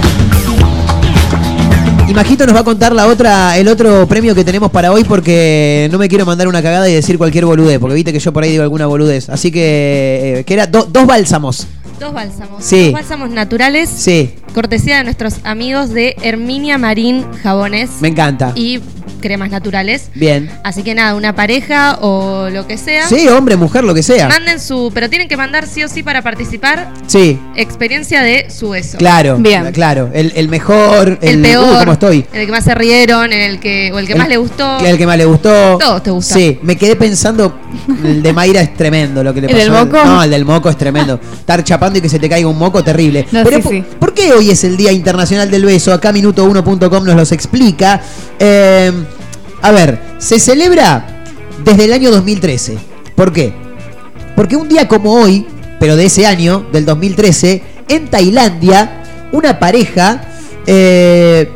Y 2.08 2.14
Majito 2.14 2.46
nos 2.46 2.54
va 2.54 2.60
a 2.60 2.64
contar 2.64 2.92
la 2.94 3.06
otra, 3.08 3.56
el 3.58 3.66
otro 3.66 4.06
premio 4.06 4.34
que 4.34 4.44
tenemos 4.44 4.70
para 4.70 4.92
hoy 4.92 5.02
porque 5.02 5.88
no 5.90 5.98
me 5.98 6.08
quiero 6.08 6.24
mandar 6.24 6.46
una 6.46 6.62
cagada 6.62 6.88
y 6.88 6.94
decir 6.94 7.18
cualquier 7.18 7.44
boludez, 7.46 7.80
porque 7.80 7.94
viste 7.96 8.12
que 8.12 8.20
yo 8.20 8.32
por 8.32 8.44
ahí 8.44 8.50
digo 8.52 8.62
alguna 8.62 8.86
boludez. 8.86 9.28
Así 9.28 9.50
que, 9.50 10.38
eh, 10.40 10.44
que 10.44 10.54
era 10.54 10.66
do- 10.68 10.84
dos 10.88 11.04
bálsamos. 11.06 11.66
Dos 11.98 12.12
bálsamos. 12.12 12.62
Sí. 12.64 12.84
Dos 12.84 12.92
bálsamos 12.92 13.30
naturales. 13.30 13.88
Sí, 13.90 14.34
Cortesía 14.54 14.98
de 14.98 15.04
nuestros 15.04 15.34
amigos 15.44 15.90
de 15.90 16.14
Herminia 16.22 16.78
Marín 16.78 17.24
Jabones. 17.42 17.90
me 18.00 18.08
encanta. 18.08 18.52
Y 18.54 18.80
cremas 19.20 19.50
naturales. 19.50 20.08
Bien. 20.14 20.50
Así 20.64 20.82
que 20.82 20.94
nada, 20.94 21.14
una 21.14 21.34
pareja 21.34 21.98
o 22.00 22.48
lo 22.50 22.66
que 22.66 22.76
sea. 22.78 23.08
Sí, 23.08 23.28
hombre, 23.28 23.56
mujer, 23.56 23.84
lo 23.84 23.94
que 23.94 24.02
sea. 24.02 24.28
Manden 24.28 24.60
su. 24.60 24.90
Pero 24.94 25.08
tienen 25.10 25.28
que 25.28 25.36
mandar 25.36 25.66
sí 25.66 25.82
o 25.84 25.88
sí 25.88 26.02
para 26.02 26.22
participar. 26.22 26.92
Sí, 27.06 27.38
Experiencia 27.56 28.22
de 28.22 28.48
su 28.50 28.70
beso. 28.70 28.98
claro. 28.98 29.38
Claro. 29.72 30.10
El, 30.12 30.32
el 30.36 30.48
mejor, 30.48 31.18
el, 31.22 31.36
El 31.36 31.42
peor. 31.42 31.80
¿Cómo 31.80 31.92
estoy? 31.92 32.24
El 32.32 32.46
que 32.46 32.52
más 32.52 32.64
se 32.64 32.74
rieron, 32.74 33.32
en 33.32 33.40
el 33.40 33.58
que. 33.60 33.90
O 33.92 33.98
el 33.98 34.06
que 34.06 34.12
El- 34.12 34.18
más 34.18 34.28
le 34.28 34.36
gustó. 34.36 34.78
El 34.84 34.98
que 34.98 35.06
más 35.06 35.16
le 35.18 35.24
gustó. 35.24 35.78
Todos 35.78 36.02
te 36.02 36.10
gustan. 36.10 36.38
Sí, 36.38 36.58
me 36.62 36.76
quedé 36.76 36.96
pensando, 36.96 37.58
el 38.04 38.22
de 38.22 38.32
Mayra 38.32 38.60
es 38.60 38.74
tremendo 38.74 39.22
lo 39.24 39.32
que 39.34 39.40
le 39.40 39.46
¿El 39.48 39.52
pasó. 39.52 39.62
del 39.64 39.70
moco? 39.92 40.04
No, 40.04 40.22
el 40.22 40.30
del 40.30 40.44
moco 40.44 40.68
es 40.70 40.76
tremendo. 40.76 41.18
Estar 41.38 41.62
chapando 41.64 41.98
y 41.98 42.02
que 42.02 42.08
se 42.08 42.18
te 42.18 42.28
caiga 42.28 42.48
un 42.48 42.58
moco, 42.58 42.82
terrible. 42.84 43.26
No, 43.32 43.42
Pero 43.44 43.56
sí, 43.58 43.62
¿por, 43.62 43.72
sí. 43.72 43.84
por 43.98 44.14
qué 44.14 44.32
hoy 44.32 44.50
es 44.50 44.64
el 44.64 44.76
Día 44.76 44.92
Internacional 44.92 45.50
del 45.50 45.64
Beso? 45.64 45.92
Acá 45.92 46.12
minuto1.com 46.12 47.04
nos 47.04 47.16
los 47.16 47.32
explica. 47.32 48.00
Eh, 48.38 48.92
a 49.62 49.70
ver, 49.72 49.98
se 50.18 50.38
celebra 50.38 51.24
desde 51.64 51.84
el 51.84 51.92
año 51.92 52.10
2013. 52.10 52.78
¿Por 53.14 53.32
qué? 53.32 53.52
Porque 54.34 54.56
un 54.56 54.68
día 54.68 54.86
como 54.86 55.14
hoy, 55.14 55.46
pero 55.80 55.96
de 55.96 56.06
ese 56.06 56.26
año, 56.26 56.66
del 56.72 56.84
2013, 56.84 57.62
en 57.88 58.08
Tailandia, 58.08 59.02
una 59.32 59.58
pareja 59.58 60.22
eh, 60.66 61.48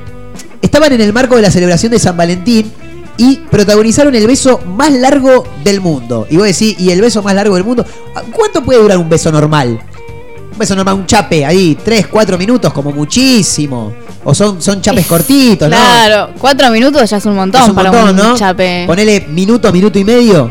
estaban 0.63 0.93
en 0.93 1.01
el 1.01 1.13
marco 1.13 1.37
de 1.37 1.43
la 1.43 1.51
celebración 1.51 1.93
de 1.93 1.99
San 1.99 2.17
Valentín 2.17 2.73
y 3.17 3.37
protagonizaron 3.51 4.15
el 4.15 4.27
beso 4.27 4.61
más 4.67 4.93
largo 4.93 5.45
del 5.63 5.81
mundo. 5.81 6.27
Y 6.31 6.37
vos 6.37 6.47
decís, 6.47 6.77
¿y 6.79 6.91
el 6.91 7.01
beso 7.03 7.23
más 7.23 7.35
largo 7.35 7.55
del 7.55 7.65
mundo? 7.65 7.85
¿Cuánto 8.33 8.65
puede 8.65 8.81
durar 8.81 8.97
un 8.97 9.11
beso 9.11 9.31
normal? 9.31 9.81
Beso 10.61 10.77
normal, 10.77 10.95
un 10.95 11.07
chape 11.07 11.45
ahí, 11.47 11.79
3, 11.83 12.09
4 12.09 12.37
minutos 12.37 12.71
como 12.71 12.93
muchísimo. 12.93 13.95
O 14.25 14.35
son, 14.35 14.61
son 14.61 14.83
chapes 14.83 15.07
cortitos, 15.07 15.71
¿no? 15.71 15.75
Claro, 15.75 16.35
cuatro 16.39 16.71
minutos 16.71 17.09
ya 17.09 17.17
es 17.17 17.25
un 17.25 17.35
montón 17.35 17.63
Es 17.63 17.69
un 17.71 17.75
para 17.75 17.91
montón, 17.91 18.11
un 18.11 18.17
¿no? 18.33 18.37
chape. 18.37 18.85
Ponele 18.87 19.27
minuto, 19.31 19.73
minuto 19.73 19.99
y 19.99 20.05
medio. 20.05 20.51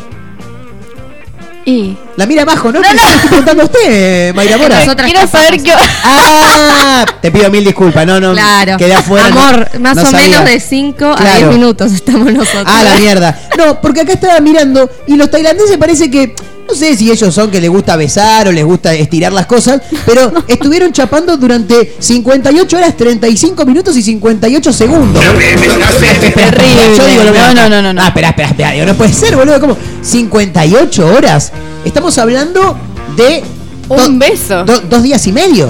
Y. 1.64 1.96
La 2.20 2.26
mira 2.26 2.44
Majo, 2.44 2.70
¿no? 2.70 2.82
No, 2.82 2.94
no. 2.94 3.02
estoy 3.02 3.30
preguntando 3.30 3.64
a 3.64 3.66
usted, 3.68 4.36
Mayra 4.36 4.58
Mora. 4.58 4.86
Quiero 5.06 5.26
saber 5.26 5.64
qué. 5.64 5.72
Ah, 6.04 7.06
te 7.22 7.32
pido 7.32 7.50
mil 7.50 7.64
disculpas, 7.64 8.06
no, 8.06 8.20
no. 8.20 8.34
Claro. 8.34 8.76
Quedé 8.76 8.94
afuera. 8.94 9.30
no- 9.30 9.40
Amor, 9.40 9.80
más 9.80 9.96
no 9.96 10.02
o 10.02 10.06
sabía. 10.06 10.28
menos 10.28 10.44
de 10.46 10.60
5 10.60 11.06
a 11.06 11.16
Claro. 11.16 11.38
10 11.48 11.50
minutos 11.58 11.94
estamos 11.94 12.34
nosotros. 12.34 12.66
Ah, 12.68 12.84
la 12.84 12.96
mierda. 13.00 13.40
No, 13.58 13.80
porque 13.80 14.02
acá 14.02 14.12
estaba 14.12 14.38
mirando 14.42 14.90
y 15.08 15.16
los 15.16 15.32
tailandeses 15.32 15.78
parece 15.78 16.12
que. 16.12 16.36
No 16.68 16.76
sé 16.76 16.96
si 16.98 17.10
ellos 17.10 17.34
son 17.34 17.50
que 17.50 17.60
les 17.62 17.70
gusta 17.70 17.96
besar 17.96 18.48
o 18.50 18.52
les 18.52 18.64
gusta 18.66 18.94
estirar 18.94 19.32
las 19.34 19.46
cosas, 19.46 19.82
pero 20.06 20.32
estuvieron 20.50 20.92
chapando 20.92 21.38
durante 21.38 21.96
58 22.00 22.78
horas, 22.78 22.98
35 22.98 23.66
minutos 23.66 23.96
y 23.96 24.04
58 24.04 24.74
segundos. 24.74 25.24
Terrible. 25.24 26.98
Yo 26.98 27.08
digo 27.08 27.24
lo 27.24 27.32
mismo. 27.32 27.48
No, 27.48 27.54
no, 27.56 27.70
no, 27.70 27.82
no, 27.82 27.94
no. 27.94 28.02
Ah, 28.04 28.08
espera, 28.10 28.30
espera, 28.30 28.50
espera. 28.50 28.72
Digo, 28.72 28.86
no 28.86 28.94
puede 28.96 29.14
ser, 29.14 29.38
boludo. 29.38 29.60
¿Cómo? 29.62 29.78
58 30.02 31.08
horas. 31.08 31.52
Estamos 31.86 32.18
hablando 32.18 32.78
de. 33.16 33.44
Un 33.90 34.20
beso. 34.20 34.64
do- 34.66 34.82
dos 34.82 35.02
días 35.04 35.26
y 35.28 35.32
medio. 35.32 35.68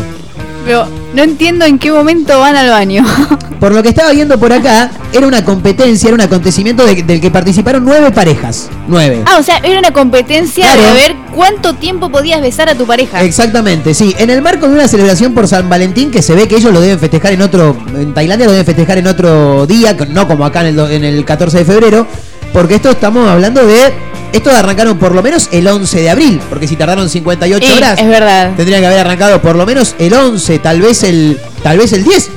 Pero 0.65 0.85
no 1.13 1.23
entiendo 1.23 1.65
en 1.65 1.79
qué 1.79 1.89
momento 1.91 2.37
van 2.39 2.55
al 2.55 2.69
baño. 2.69 3.05
Por 3.61 3.73
lo 3.73 3.81
que 3.83 3.89
estaba 3.89 4.11
viendo 4.11 4.39
por 4.39 4.53
acá, 4.53 4.89
era 5.11 5.27
una 5.27 5.43
competencia, 5.43 6.07
era 6.07 6.15
un 6.15 6.21
acontecimiento 6.21 6.85
de- 6.85 7.03
del 7.03 7.19
que 7.19 7.29
participaron 7.31 7.83
nueve 7.83 8.09
parejas. 8.11 8.69
Nueve. 8.87 9.23
Ah, 9.25 9.37
o 9.39 9.43
sea, 9.43 9.57
era 9.57 9.79
una 9.79 9.91
competencia 9.91 10.65
Claro. 10.65 10.81
de 10.81 10.93
ver 10.93 11.15
cuánto 11.35 11.73
tiempo 11.75 12.09
podías 12.09 12.41
besar 12.41 12.69
a 12.69 12.75
tu 12.75 12.85
pareja. 12.85 13.21
Exactamente, 13.21 13.93
sí. 13.93 14.15
En 14.17 14.29
el 14.29 14.41
marco 14.41 14.67
de 14.67 14.75
una 14.75 14.87
celebración 14.87 15.33
por 15.33 15.47
San 15.47 15.67
Valentín, 15.69 16.09
que 16.11 16.21
se 16.21 16.35
ve 16.35 16.47
que 16.47 16.55
ellos 16.55 16.71
lo 16.73 16.79
deben 16.81 16.99
festejar 16.99 17.33
en 17.33 17.41
otro. 17.41 17.75
En 17.97 18.13
Tailandia 18.13 18.45
lo 18.45 18.51
deben 18.53 18.65
festejar 18.65 18.97
en 18.97 19.07
otro 19.07 19.65
día, 19.65 19.95
no 20.09 20.25
como 20.27 20.45
acá 20.45 20.61
en 20.61 20.67
el, 20.67 20.75
do- 20.77 20.89
en 20.89 21.03
el 21.03 21.25
14 21.25 21.59
de 21.59 21.65
febrero. 21.65 22.07
Porque 22.53 22.75
esto 22.75 22.91
estamos 22.91 23.27
hablando 23.29 23.65
de. 23.65 23.93
Esto 24.31 24.51
arrancaron 24.51 24.97
por 24.99 25.13
lo 25.15 25.23
menos 25.23 25.49
el 25.51 25.67
11 25.67 26.01
de 26.01 26.09
abril. 26.09 26.41
Porque 26.49 26.67
si 26.67 26.75
tardaron 26.75 27.09
58 27.09 27.65
Sí, 27.67 27.73
horas. 27.77 27.99
es 27.99 28.07
verdad. 28.07 28.51
Tendrían 28.55 28.81
que 28.81 28.87
haber 28.87 28.99
arrancado 28.99 29.41
por 29.41 29.55
lo 29.55 29.65
menos 29.65 29.95
el 29.99 30.13
11, 30.13 30.59
tal 30.59 30.81
vez 30.81 31.03
el. 31.03 31.39
Tal 31.63 31.77
vez 31.77 31.93
el 31.93 32.03
10. 32.03 32.29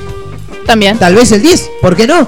También. 0.65 0.97
Tal 0.97 1.13
vez 1.15 1.31
el 1.31 1.41
10, 1.41 1.69
¿por 1.81 1.95
qué 1.95 2.07
no? 2.07 2.27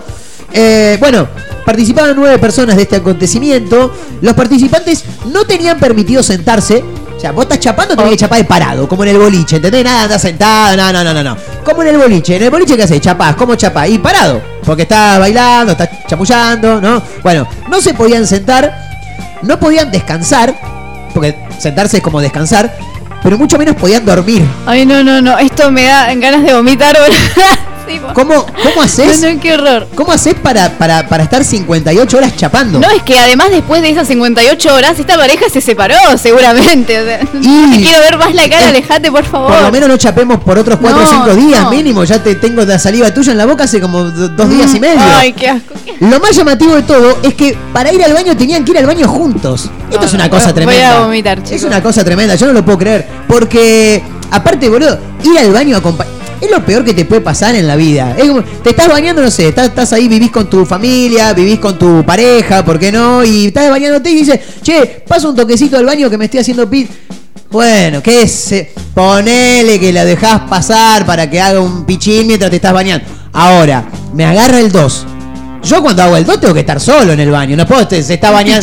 Eh, 0.53 0.97
bueno, 0.99 1.27
participaban 1.65 2.15
nueve 2.15 2.37
personas 2.37 2.75
de 2.75 2.83
este 2.83 2.97
acontecimiento. 2.97 3.93
Los 4.21 4.33
participantes 4.33 5.03
no 5.31 5.45
tenían 5.45 5.79
permitido 5.79 6.21
sentarse. 6.21 6.83
O 7.15 7.19
sea, 7.19 7.31
vos 7.31 7.43
estás 7.45 7.59
chapando, 7.61 7.95
tenés 7.95 8.11
que 8.11 8.17
chapar 8.17 8.39
de 8.39 8.43
parado, 8.43 8.89
como 8.89 9.03
en 9.03 9.09
el 9.11 9.17
boliche, 9.17 9.55
¿entendés? 9.55 9.85
Nada, 9.85 10.03
andás 10.03 10.21
sentado, 10.21 10.75
no, 10.75 10.91
no, 10.91 11.01
no, 11.01 11.13
no, 11.13 11.23
no. 11.23 11.37
Como 11.63 11.81
en 11.81 11.87
el 11.89 11.97
boliche. 11.97 12.35
En 12.35 12.43
el 12.43 12.49
boliche, 12.51 12.75
¿qué 12.75 12.83
haces? 12.83 12.99
Chapás, 12.99 13.35
¿cómo 13.37 13.55
chapás? 13.55 13.89
Y 13.89 13.97
parado. 13.99 14.41
Porque 14.65 14.81
estás 14.81 15.17
bailando, 15.17 15.71
estás 15.71 15.89
chamullando, 16.07 16.81
¿no? 16.81 17.01
Bueno, 17.23 17.47
no 17.69 17.79
se 17.81 17.93
podían 17.93 18.27
sentar, 18.27 18.94
no 19.43 19.59
podían 19.59 19.91
descansar, 19.91 20.53
porque 21.13 21.35
sentarse 21.59 21.97
es 21.97 22.03
como 22.03 22.21
descansar, 22.21 22.75
pero 23.23 23.37
mucho 23.37 23.57
menos 23.57 23.75
podían 23.75 24.05
dormir. 24.05 24.45
Ay, 24.65 24.85
no, 24.85 25.03
no, 25.03 25.21
no. 25.21 25.37
Esto 25.37 25.71
me 25.71 25.85
da 25.85 26.13
ganas 26.15 26.43
de 26.43 26.53
vomitar. 26.53 26.95
Sí. 27.87 27.99
¿Cómo, 28.13 28.45
cómo 28.45 28.81
haces? 28.81 29.21
No, 29.21 29.33
no, 29.33 29.39
qué 29.39 29.53
horror. 29.53 29.87
¿Cómo 29.95 30.11
haces 30.11 30.35
para, 30.35 30.69
para, 30.77 31.07
para 31.07 31.23
estar 31.23 31.43
58 31.43 32.17
horas 32.17 32.35
chapando? 32.35 32.79
No, 32.79 32.89
es 32.89 33.03
que 33.03 33.17
además 33.19 33.49
después 33.51 33.81
de 33.81 33.89
esas 33.89 34.07
58 34.07 34.73
horas, 34.73 34.97
esta 34.99 35.15
pareja 35.17 35.45
se 35.49 35.61
separó, 35.61 35.95
seguramente. 36.17 36.99
O 36.99 37.05
sea, 37.05 37.19
te 37.31 37.81
quiero 37.81 37.99
ver 38.01 38.17
más 38.17 38.33
la 38.33 38.49
cara, 38.49 38.69
alejate, 38.69 39.11
por 39.11 39.23
favor. 39.25 39.51
Por 39.53 39.61
lo 39.61 39.71
menos 39.71 39.89
no 39.89 39.97
chapemos 39.97 40.39
por 40.43 40.57
otros 40.57 40.79
4 40.81 40.97
o 40.97 41.01
No, 41.01 41.07
5 41.07 41.35
días 41.35 41.63
no. 41.63 41.71
mínimo. 41.71 42.03
Ya 42.03 42.21
te 42.21 42.35
tengo 42.35 42.63
la 42.63 42.79
saliva 42.79 43.13
tuya 43.13 43.31
en 43.31 43.37
la 43.37 43.45
boca 43.45 43.65
hace 43.65 43.79
como 43.81 44.03
do- 44.03 44.29
dos 44.29 44.49
días 44.49 44.73
y 44.73 44.79
medio. 44.79 45.01
Ay, 45.17 45.33
qué 45.33 45.49
asco. 45.49 45.73
Lo 45.99 46.19
más 46.19 46.35
llamativo 46.35 46.75
de 46.75 46.83
todo 46.83 47.17
es 47.23 47.33
que 47.35 47.57
para 47.71 47.91
ir 47.93 48.03
al 48.03 48.13
baño 48.13 48.35
tenían 48.35 48.65
que 48.65 48.71
ir 48.71 48.77
al 48.79 48.85
baño 48.85 49.07
juntos. 49.07 49.69
Esto 49.91 50.05
es 50.05 50.13
una 50.13 50.29
cosa 50.29 50.45
voy- 50.45 50.53
tremenda. 50.53 50.91
Voy 50.93 51.01
a 51.03 51.05
vomitar, 51.05 51.37
chicos. 51.39 51.51
Es 51.53 51.63
una 51.63 51.81
cosa 51.81 52.03
tremenda, 52.03 52.35
yo 52.35 52.47
no 52.47 52.53
lo 52.53 52.65
puedo 52.65 52.77
creer. 52.79 53.05
Porque, 53.27 54.01
aparte, 54.31 54.67
boludo, 54.69 54.97
ir 55.23 55.37
al 55.39 55.51
baño 55.51 55.77
acompañado. 55.77 56.14
Es 56.41 56.51
lo 56.51 56.63
peor 56.65 56.83
que 56.83 56.93
te 56.93 57.05
puede 57.05 57.21
pasar 57.21 57.55
en 57.55 57.67
la 57.67 57.75
vida. 57.75 58.15
Es 58.17 58.25
como, 58.25 58.43
te 58.43 58.69
estás 58.71 58.87
bañando, 58.87 59.21
no 59.21 59.31
sé, 59.31 59.47
estás, 59.49 59.67
estás 59.69 59.93
ahí, 59.93 60.07
vivís 60.07 60.31
con 60.31 60.49
tu 60.49 60.65
familia, 60.65 61.33
vivís 61.33 61.59
con 61.59 61.77
tu 61.79 62.03
pareja, 62.05 62.63
¿por 62.65 62.77
qué 62.77 62.91
no? 62.91 63.23
Y 63.23 63.47
estás 63.47 63.69
bañándote 63.69 64.09
y 64.11 64.15
dices, 64.15 64.39
che, 64.61 65.03
pasa 65.07 65.29
un 65.29 65.35
toquecito 65.35 65.77
al 65.77 65.85
baño 65.85 66.09
que 66.09 66.17
me 66.17 66.25
estoy 66.25 66.41
haciendo 66.41 66.69
pis. 66.69 66.87
Bueno, 67.51 68.01
¿qué 68.03 68.23
es? 68.23 68.51
Eh, 68.51 68.71
Ponele 68.93 69.79
que 69.79 69.91
la 69.93 70.03
dejás 70.05 70.41
pasar 70.49 71.05
para 71.05 71.29
que 71.29 71.39
haga 71.39 71.59
un 71.59 71.85
pichín 71.85 72.27
mientras 72.27 72.49
te 72.49 72.57
estás 72.57 72.73
bañando. 72.73 73.05
Ahora, 73.33 73.85
me 74.13 74.25
agarra 74.25 74.59
el 74.59 74.71
2. 74.71 75.05
Yo 75.63 75.81
cuando 75.81 76.03
hago 76.03 76.15
el 76.15 76.25
2 76.25 76.39
tengo 76.41 76.53
que 76.53 76.59
estar 76.61 76.79
solo 76.79 77.13
en 77.13 77.19
el 77.19 77.31
baño. 77.31 77.57
No 77.57 77.65
puedo, 77.65 77.87
te- 77.87 78.03
se 78.03 78.13
está 78.15 78.29
bañando. 78.31 78.61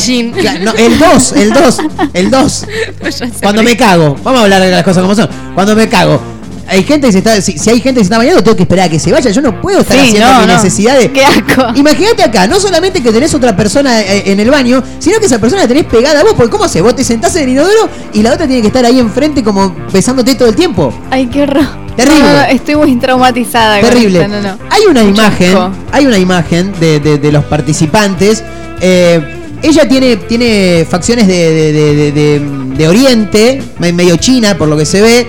No, 0.63 0.71
el 0.73 0.97
2, 0.97 1.31
el 1.33 1.53
2, 1.53 1.77
el 2.13 2.31
2. 2.31 2.65
Cuando 3.41 3.61
me 3.63 3.75
cago, 3.75 4.15
vamos 4.23 4.39
a 4.39 4.43
hablar 4.43 4.61
de 4.61 4.71
las 4.71 4.83
cosas 4.83 5.01
como 5.03 5.13
son. 5.15 5.29
Cuando 5.53 5.75
me 5.75 5.87
cago, 5.89 6.21
hay 6.67 6.83
gente 6.83 7.07
que 7.07 7.11
se 7.13 7.17
está, 7.19 7.41
si, 7.41 7.57
si 7.57 7.69
hay 7.69 7.79
gente 7.81 7.99
que 7.99 8.05
se 8.05 8.07
está 8.07 8.17
bañando, 8.17 8.41
tengo 8.43 8.55
que 8.57 8.63
esperar 8.63 8.87
a 8.87 8.89
que 8.89 8.99
se 8.99 9.11
vaya. 9.11 9.29
Yo 9.31 9.41
no 9.41 9.59
puedo 9.61 9.81
estar 9.81 9.97
Sí, 9.97 10.07
haciendo 10.07 10.31
no, 10.31 10.39
mi 10.41 10.47
no. 10.47 10.53
necesidad 10.53 10.97
de. 10.97 11.11
Qué 11.11 11.25
asco. 11.25 11.63
Imagínate 11.75 12.23
acá, 12.23 12.47
no 12.47 12.59
solamente 12.59 13.01
que 13.03 13.11
tenés 13.11 13.33
otra 13.33 13.55
persona 13.55 14.01
eh, 14.01 14.23
en 14.31 14.39
el 14.39 14.49
baño, 14.49 14.81
sino 14.99 15.19
que 15.19 15.25
esa 15.25 15.39
persona 15.39 15.63
la 15.63 15.67
tenés 15.67 15.85
pegada 15.85 16.21
a 16.21 16.23
vos. 16.23 16.33
Porque 16.35 16.51
¿cómo 16.51 16.63
haces? 16.65 16.81
Vos 16.81 16.95
te 16.95 17.03
sentás 17.03 17.35
en 17.35 17.43
el 17.43 17.49
inodoro 17.49 17.89
y 18.13 18.21
la 18.21 18.33
otra 18.33 18.47
tiene 18.47 18.61
que 18.61 18.67
estar 18.67 18.85
ahí 18.85 18.99
enfrente 18.99 19.43
como 19.43 19.75
besándote 19.91 20.35
todo 20.35 20.49
el 20.49 20.55
tiempo. 20.55 20.93
Ay, 21.11 21.27
qué 21.27 21.43
horror. 21.43 21.65
Terrible. 21.95 22.21
No, 22.23 22.41
estoy 22.45 22.75
muy 22.75 22.95
traumatizada. 22.95 23.79
Terrible. 23.81 24.21
esto, 24.21 24.33
no, 24.33 24.41
no. 24.41 24.57
Hay 24.71 24.83
una 24.89 25.03
imagen, 25.03 25.57
hay 25.91 26.05
una 26.07 26.17
imagen 26.17 26.73
de, 26.79 26.99
de- 26.99 27.17
de 27.19 27.31
los 27.31 27.43
participantes. 27.45 28.43
Eh, 28.81 29.21
ella 29.61 29.87
tiene, 29.87 30.17
tiene 30.17 30.85
facciones 30.89 31.27
de, 31.27 31.33
de- 31.51 32.11
de- 32.11 32.39
de- 32.77 32.87
Oriente, 32.87 33.61
me- 33.79 33.93
medio 33.93 34.17
china 34.17 34.57
por 34.57 34.67
lo 34.67 34.75
que 34.77 34.85
se 34.85 35.01
ve. 35.01 35.27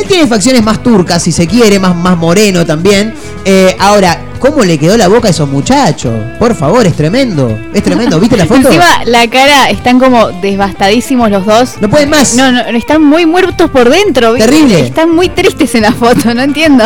Él 0.00 0.06
tiene 0.06 0.26
facciones 0.26 0.62
más 0.62 0.82
turcas, 0.82 1.22
si 1.22 1.30
se 1.30 1.46
quiere, 1.46 1.78
más, 1.78 1.94
más 1.94 2.16
moreno 2.16 2.64
también. 2.64 3.12
Eh, 3.44 3.76
ahora, 3.78 4.18
¿cómo 4.38 4.64
le 4.64 4.78
quedó 4.78 4.96
la 4.96 5.08
boca 5.08 5.28
a 5.28 5.30
esos 5.30 5.46
muchachos? 5.46 6.12
Por 6.38 6.54
favor, 6.54 6.86
es 6.86 6.94
tremendo. 6.96 7.58
Es 7.74 7.82
tremendo. 7.82 8.18
¿Viste 8.18 8.36
la 8.38 8.46
foto? 8.46 8.68
Encima, 8.68 9.04
la 9.04 9.28
cara, 9.28 9.68
están 9.68 9.98
como 9.98 10.30
devastadísimos 10.30 11.30
los 11.30 11.44
dos. 11.44 11.74
No 11.82 11.90
pueden 11.90 12.08
más. 12.08 12.34
No, 12.34 12.50
no, 12.50 12.60
están 12.60 13.02
muy 13.02 13.26
muertos 13.26 13.70
por 13.70 13.90
dentro. 13.90 14.34
Terrible. 14.34 14.80
Están 14.80 15.14
muy 15.14 15.28
tristes 15.28 15.74
en 15.74 15.82
la 15.82 15.92
foto, 15.92 16.32
no 16.32 16.42
entiendo. 16.42 16.84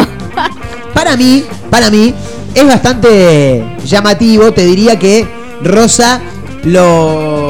Para 0.92 1.16
mí, 1.16 1.44
para 1.70 1.90
mí, 1.90 2.14
es 2.54 2.66
bastante 2.66 3.64
llamativo, 3.84 4.52
te 4.52 4.64
diría 4.64 4.96
que 4.98 5.26
Rosa 5.62 6.20
lo. 6.64 7.43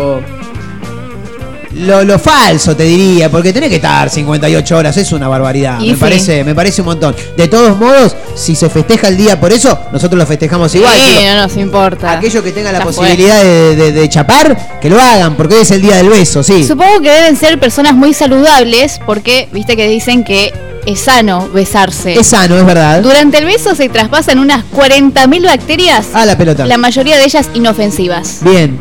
Lo, 1.76 2.04
lo 2.04 2.18
falso, 2.18 2.76
te 2.76 2.84
diría, 2.84 3.30
porque 3.30 3.52
tenés 3.52 3.68
que 3.68 3.76
estar 3.76 4.08
58 4.08 4.76
horas, 4.76 4.96
es 4.96 5.10
una 5.12 5.28
barbaridad. 5.28 5.80
Y 5.80 5.88
me 5.88 5.94
sí. 5.94 6.00
parece, 6.00 6.44
me 6.44 6.54
parece 6.54 6.82
un 6.82 6.86
montón. 6.86 7.14
De 7.36 7.48
todos 7.48 7.76
modos, 7.78 8.14
si 8.36 8.54
se 8.54 8.68
festeja 8.70 9.08
el 9.08 9.16
día 9.16 9.38
por 9.40 9.52
eso, 9.52 9.78
nosotros 9.92 10.18
lo 10.18 10.26
festejamos 10.26 10.74
igual. 10.74 10.92
Sí, 10.96 11.24
no 11.24 11.42
nos 11.42 11.56
importa. 11.56 12.12
aquellos 12.12 12.42
que 12.44 12.52
tengan 12.52 12.72
la 12.72 12.80
posibilidad 12.82 13.42
de, 13.42 13.76
de- 13.76 13.92
de 13.92 14.08
chapar, 14.08 14.78
que 14.80 14.88
lo 14.88 15.00
hagan, 15.00 15.36
porque 15.36 15.56
hoy 15.56 15.62
es 15.62 15.70
el 15.72 15.82
día 15.82 15.96
del 15.96 16.08
beso, 16.08 16.42
sí. 16.42 16.64
Supongo 16.66 17.00
que 17.00 17.10
deben 17.10 17.36
ser 17.36 17.58
personas 17.58 17.94
muy 17.94 18.14
saludables, 18.14 19.00
porque 19.04 19.48
viste 19.52 19.76
que 19.76 19.88
dicen 19.88 20.22
que 20.24 20.52
es 20.86 21.00
sano 21.00 21.48
besarse. 21.48 22.14
Es 22.14 22.26
sano, 22.28 22.56
es 22.58 22.64
verdad. 22.66 23.02
Durante 23.02 23.38
el 23.38 23.46
beso 23.46 23.74
se 23.74 23.88
traspasan 23.88 24.38
unas 24.38 24.64
40.000 24.76 25.44
bacterias, 25.46 26.06
Ah, 26.12 26.24
la 26.26 26.36
pelota. 26.36 26.66
la 26.66 26.76
mayoría 26.78 27.16
de 27.16 27.24
ellas 27.24 27.48
inofensivas. 27.54 28.38
Bien. 28.42 28.78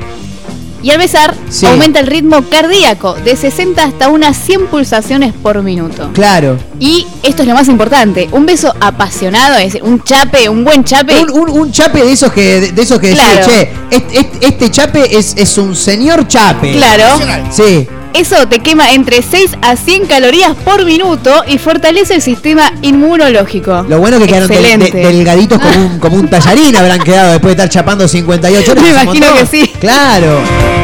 Y 0.84 0.92
al 0.92 0.98
besar, 1.00 1.34
Sí. 1.50 1.66
aumenta 1.66 2.00
el 2.02 2.08
ritmo 2.08 2.44
cardíaco 2.50 3.14
de 3.16 3.36
60 3.36 3.84
hasta 3.86 4.10
unas 4.10 4.38
100 4.38 4.68
pulsaciones 4.68 5.34
por 5.34 5.64
minuto. 5.64 6.10
Claro. 6.14 6.58
Y 6.80 7.08
esto 7.24 7.42
es 7.44 7.48
lo 7.48 7.54
más 7.56 7.68
importante, 7.70 8.28
un 8.34 8.46
beso 8.46 8.74
apasionado, 8.82 9.58
es 9.58 9.66
decir, 9.74 9.84
un 9.84 10.04
chape, 10.04 10.50
un 10.50 10.64
buen 10.66 10.84
chape. 10.84 11.24
Un, 11.24 11.32
un- 11.32 11.50
un 11.50 11.72
chape 11.72 12.04
de 12.04 12.12
esos 12.12 12.32
que, 12.34 12.72
de, 12.74 12.82
esos 12.82 13.00
que 13.00 13.08
decís, 13.08 13.24
Claro. 13.24 13.46
che, 13.48 13.70
este, 13.90 14.20
este- 14.20 14.46
este 14.48 14.72
chape 14.72 15.18
es, 15.18 15.34
es 15.38 15.58
un 15.58 15.74
señor 15.76 16.28
chape. 16.28 16.74
Claro. 16.74 17.04
Sí. 17.50 17.88
Eso 18.14 18.48
te 18.48 18.60
quema 18.60 18.92
entre 18.92 19.22
6 19.24 19.58
a 19.62 19.76
100 19.76 20.06
calorías 20.06 20.54
por 20.64 20.86
minuto 20.86 21.44
y 21.48 21.58
fortalece 21.58 22.14
el 22.16 22.22
sistema 22.22 22.72
inmunológico. 22.84 23.86
Lo 23.90 24.00
bueno 24.00 24.20
que 24.20 24.28
quedaron 24.28 24.48
del- 24.50 24.62
de- 24.64 24.74
Excelente. 24.74 24.98
delgaditos 25.08 25.60
como 25.60 25.86
un, 25.86 26.00
como 26.00 26.16
un 26.18 26.28
tallarín 26.30 26.76
habrán 26.76 27.02
quedado 27.02 27.32
después 27.32 27.56
de 27.58 27.64
estar 27.64 27.70
chapando 27.70 28.08
58 28.08 28.72
horas. 28.72 28.84
Me 28.84 28.90
imagino 28.92 29.28
que 29.36 29.46
sí. 29.48 29.68
Claro. 29.80 30.40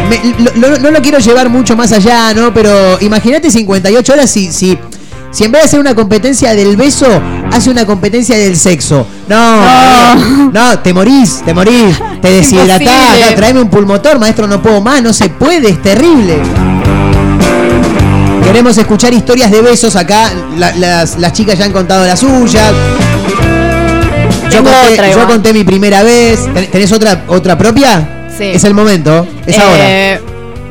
Me- 0.10 0.36
lo- 0.60 0.70
lo- 0.70 0.80
no 0.80 0.92
lo 0.92 1.02
quiero 1.02 1.20
llevar 1.20 1.50
mucho 1.50 1.76
más 1.76 1.92
allá, 1.92 2.34
¿no? 2.34 2.52
Pero 2.54 2.98
imagínate 3.02 3.52
58 3.52 4.14
horas 4.14 4.30
si, 4.30 4.52
si 4.52 4.78
Si 5.32 5.44
en 5.44 5.52
vez 5.52 5.62
de 5.62 5.66
hacer 5.68 5.80
una 5.80 5.94
competencia 5.94 6.56
del 6.56 6.76
beso, 6.76 7.06
hace 7.52 7.70
una 7.70 7.86
competencia 7.86 8.36
del 8.36 8.58
sexo. 8.58 9.06
No, 9.28 9.62
no, 10.16 10.52
no, 10.52 10.80
te 10.80 10.92
morís, 10.92 11.44
te 11.46 11.54
morís, 11.54 11.96
te 12.20 12.32
deshidratás. 12.38 13.20
No, 13.30 13.36
tráeme 13.36 13.62
un 13.62 13.70
pulmotor, 13.70 14.18
maestro, 14.18 14.48
no 14.48 14.60
puedo 14.60 14.82
más, 14.82 15.04
no 15.04 15.14
se 15.14 15.30
puede, 15.30 15.70
es 15.70 15.82
terrible. 15.84 16.38
Queremos 18.50 18.78
escuchar 18.78 19.14
historias 19.14 19.52
de 19.52 19.62
besos 19.62 19.96
acá. 19.96 20.32
la- 20.58 20.72
las, 20.76 21.18
las 21.20 21.34
chicas 21.34 21.58
ya 21.60 21.66
han 21.66 21.72
contado 21.72 22.06
las 22.06 22.20
suyas. 22.20 22.74
Yo 24.46 24.50
Tengo 24.50 24.72
conté, 24.72 24.94
otra 24.94 25.06
yo 25.06 25.12
igual. 25.12 25.28
conté 25.28 25.54
mi 25.54 25.64
primera 25.64 26.02
vez. 26.04 26.52
¿Ten- 26.54 26.68
¿Tenés 26.72 26.92
otra, 26.92 27.24
otra 27.28 27.58
propia? 27.58 28.28
Sí. 28.36 28.46
Es 28.46 28.64
el 28.64 28.74
momento, 28.74 29.28
es 29.46 29.58
ahora. 29.60 29.78
Eh, 29.90 30.22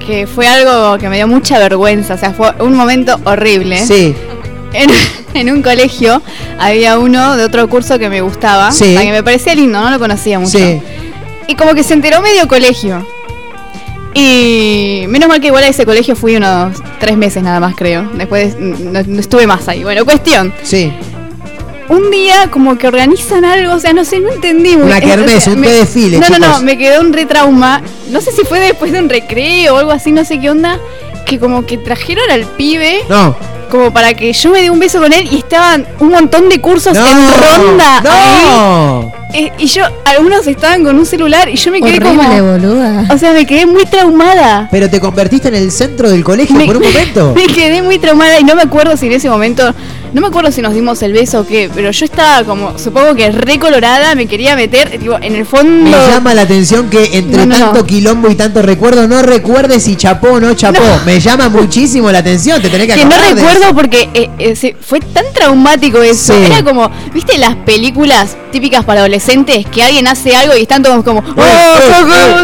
Que 0.04 0.26
fue 0.26 0.46
algo 0.48 0.98
que 0.98 1.08
me 1.08 1.16
dio 1.16 1.28
mucha 1.28 1.58
vergüenza. 1.58 2.14
O 2.14 2.18
sea, 2.18 2.32
fue 2.32 2.50
un 2.60 2.74
momento 2.74 3.18
horrible. 3.24 3.86
Sí. 3.86 4.14
En, 4.72 4.90
en 5.34 5.50
un 5.52 5.62
colegio 5.62 6.20
había 6.58 6.98
uno 6.98 7.36
de 7.36 7.44
otro 7.44 7.68
curso 7.68 7.98
que 7.98 8.08
me 8.08 8.20
gustaba. 8.22 8.72
Sí. 8.72 8.84
o 8.84 8.92
sea, 8.94 9.02
que 9.02 9.12
me 9.12 9.22
parecía 9.22 9.54
lindo, 9.54 9.80
no 9.80 9.90
lo 9.90 9.98
conocía 10.00 10.38
mucho. 10.40 10.58
Sí. 10.58 10.80
Y 11.46 11.54
como 11.54 11.74
que 11.74 11.82
se 11.84 11.94
enteró 11.94 12.20
medio 12.20 12.48
colegio. 12.48 13.06
Y 14.20 15.06
menos 15.06 15.28
mal 15.28 15.40
que 15.40 15.46
igual 15.46 15.62
a 15.62 15.68
ese 15.68 15.86
colegio 15.86 16.16
fui 16.16 16.34
unos 16.34 16.76
tres 16.98 17.16
meses 17.16 17.40
nada 17.42 17.60
más, 17.60 17.76
creo. 17.76 18.02
Después 18.14 18.56
no, 18.58 19.00
no 19.06 19.20
estuve 19.20 19.46
más 19.46 19.68
ahí. 19.68 19.84
Bueno, 19.84 20.04
cuestión. 20.04 20.52
Sí. 20.64 20.92
Un 21.88 22.10
día 22.10 22.48
como 22.50 22.76
que 22.76 22.88
organizan 22.88 23.44
algo, 23.44 23.74
o 23.74 23.78
sea, 23.78 23.92
no 23.92 24.04
sé, 24.04 24.18
no 24.20 24.30
entendí 24.30 24.74
Una 24.74 25.00
kermés, 25.00 25.36
O 25.36 25.40
sea, 25.40 25.52
un 25.54 25.60
me- 25.60 25.70
desfile, 25.70 26.18
No, 26.18 26.28
no, 26.30 26.38
no, 26.38 26.60
me 26.62 26.76
quedó 26.76 27.00
un 27.00 27.12
retrauma. 27.12 27.80
No 28.10 28.20
sé 28.20 28.32
si 28.32 28.42
fue 28.44 28.58
después 28.60 28.90
de 28.92 28.98
un 28.98 29.08
recreo 29.08 29.76
o 29.76 29.78
algo 29.78 29.92
así, 29.92 30.10
no 30.10 30.24
sé 30.24 30.40
qué 30.40 30.50
onda. 30.50 30.78
Que 31.24 31.38
como 31.38 31.64
que 31.64 31.78
trajeron 31.78 32.28
al 32.30 32.44
pibe 32.44 33.04
No. 33.08 33.36
como 33.70 33.92
para 33.92 34.14
que 34.14 34.32
yo 34.32 34.50
me 34.50 34.62
dé 34.62 34.70
un 34.70 34.78
beso 34.80 34.98
con 35.00 35.12
él 35.12 35.28
y 35.30 35.36
estaban 35.38 35.86
un 36.00 36.08
montón 36.08 36.48
de 36.48 36.60
cursos 36.60 36.94
No, 36.94 37.06
en 37.06 37.16
ronda. 37.16 38.00
no. 38.02 38.10
ahí. 39.00 39.07
Eh, 39.34 39.52
y 39.58 39.66
yo, 39.66 39.82
algunos 40.06 40.46
estaban 40.46 40.82
con 40.84 40.98
un 40.98 41.04
celular 41.04 41.48
y 41.50 41.56
yo 41.56 41.70
me 41.70 41.80
quedé 41.80 41.98
Horrible, 41.98 42.16
como. 42.38 42.52
boluda. 42.52 43.06
O 43.12 43.18
sea, 43.18 43.32
me 43.32 43.44
quedé 43.46 43.66
muy 43.66 43.84
traumada. 43.84 44.68
Pero 44.70 44.88
te 44.88 45.00
convertiste 45.00 45.48
en 45.48 45.54
el 45.54 45.70
centro 45.70 46.08
del 46.10 46.24
colegio 46.24 46.56
Me- 46.56 46.64
por 46.66 46.78
un 46.78 46.82
momento. 46.82 47.32
Me 47.36 47.46
quedé 47.46 47.82
muy 47.82 47.98
traumada 47.98 48.40
y 48.40 48.44
no 48.44 48.54
me 48.56 48.62
acuerdo 48.62 48.96
si 48.96 49.06
en 49.06 49.12
ese 49.12 49.28
momento, 49.28 49.74
no 50.12 50.20
me 50.20 50.26
acuerdo 50.28 50.50
si 50.50 50.62
nos 50.62 50.74
dimos 50.74 51.02
el 51.02 51.12
beso 51.12 51.40
o 51.40 51.46
qué, 51.46 51.70
pero 51.74 51.90
yo 51.90 52.04
estaba 52.04 52.44
como, 52.44 52.78
supongo 52.78 53.14
que 53.14 53.30
recolorada, 53.30 54.14
me 54.14 54.26
quería 54.26 54.56
meter, 54.56 54.98
tipo, 54.98 55.16
en 55.20 55.34
el 55.36 55.46
fondo. 55.46 55.90
Me 55.90 56.06
llama 56.12 56.34
la 56.34 56.42
atención 56.42 56.88
que 56.90 57.16
entre 57.18 57.46
No, 57.46 57.46
no, 57.46 57.58
tanto 57.58 57.80
no. 57.80 57.86
quilombo 57.86 58.30
y 58.30 58.34
tanto 58.34 58.62
recuerdo 58.62 59.06
no 59.08 59.22
recuerdes 59.22 59.82
si 59.84 59.96
chapó 59.96 60.28
o 60.32 60.40
no 60.40 60.54
chapó. 60.54 60.82
Me 61.06 61.20
llama 61.20 61.48
muchísimo 61.48 62.10
la 62.10 62.18
atención, 62.18 62.60
te 62.62 62.68
tenés 62.70 62.86
que 62.86 62.94
que 62.94 63.04
no 63.04 63.10
acordar 63.14 63.34
de 63.34 63.40
recuerdo 63.42 63.64
eso. 63.66 63.74
porque 63.74 64.08
eh, 64.14 64.30
eh, 64.38 64.76
fue 64.80 65.00
tan 65.00 65.24
traumático 65.32 66.02
eso. 66.02 66.34
Sí. 66.34 66.40
Era 66.46 66.62
como, 66.62 66.90
¿viste 67.12 67.36
las 67.38 67.54
películas 67.56 68.36
típicas 68.52 68.84
para 68.84 69.00
adolescentes 69.00 69.66
que 69.66 69.82
alguien 69.82 70.08
hace 70.08 70.34
algo 70.34 70.56
y 70.56 70.62
están 70.62 70.82
todos 70.82 71.04
como, 71.04 71.20
¡Oh, 71.20 71.42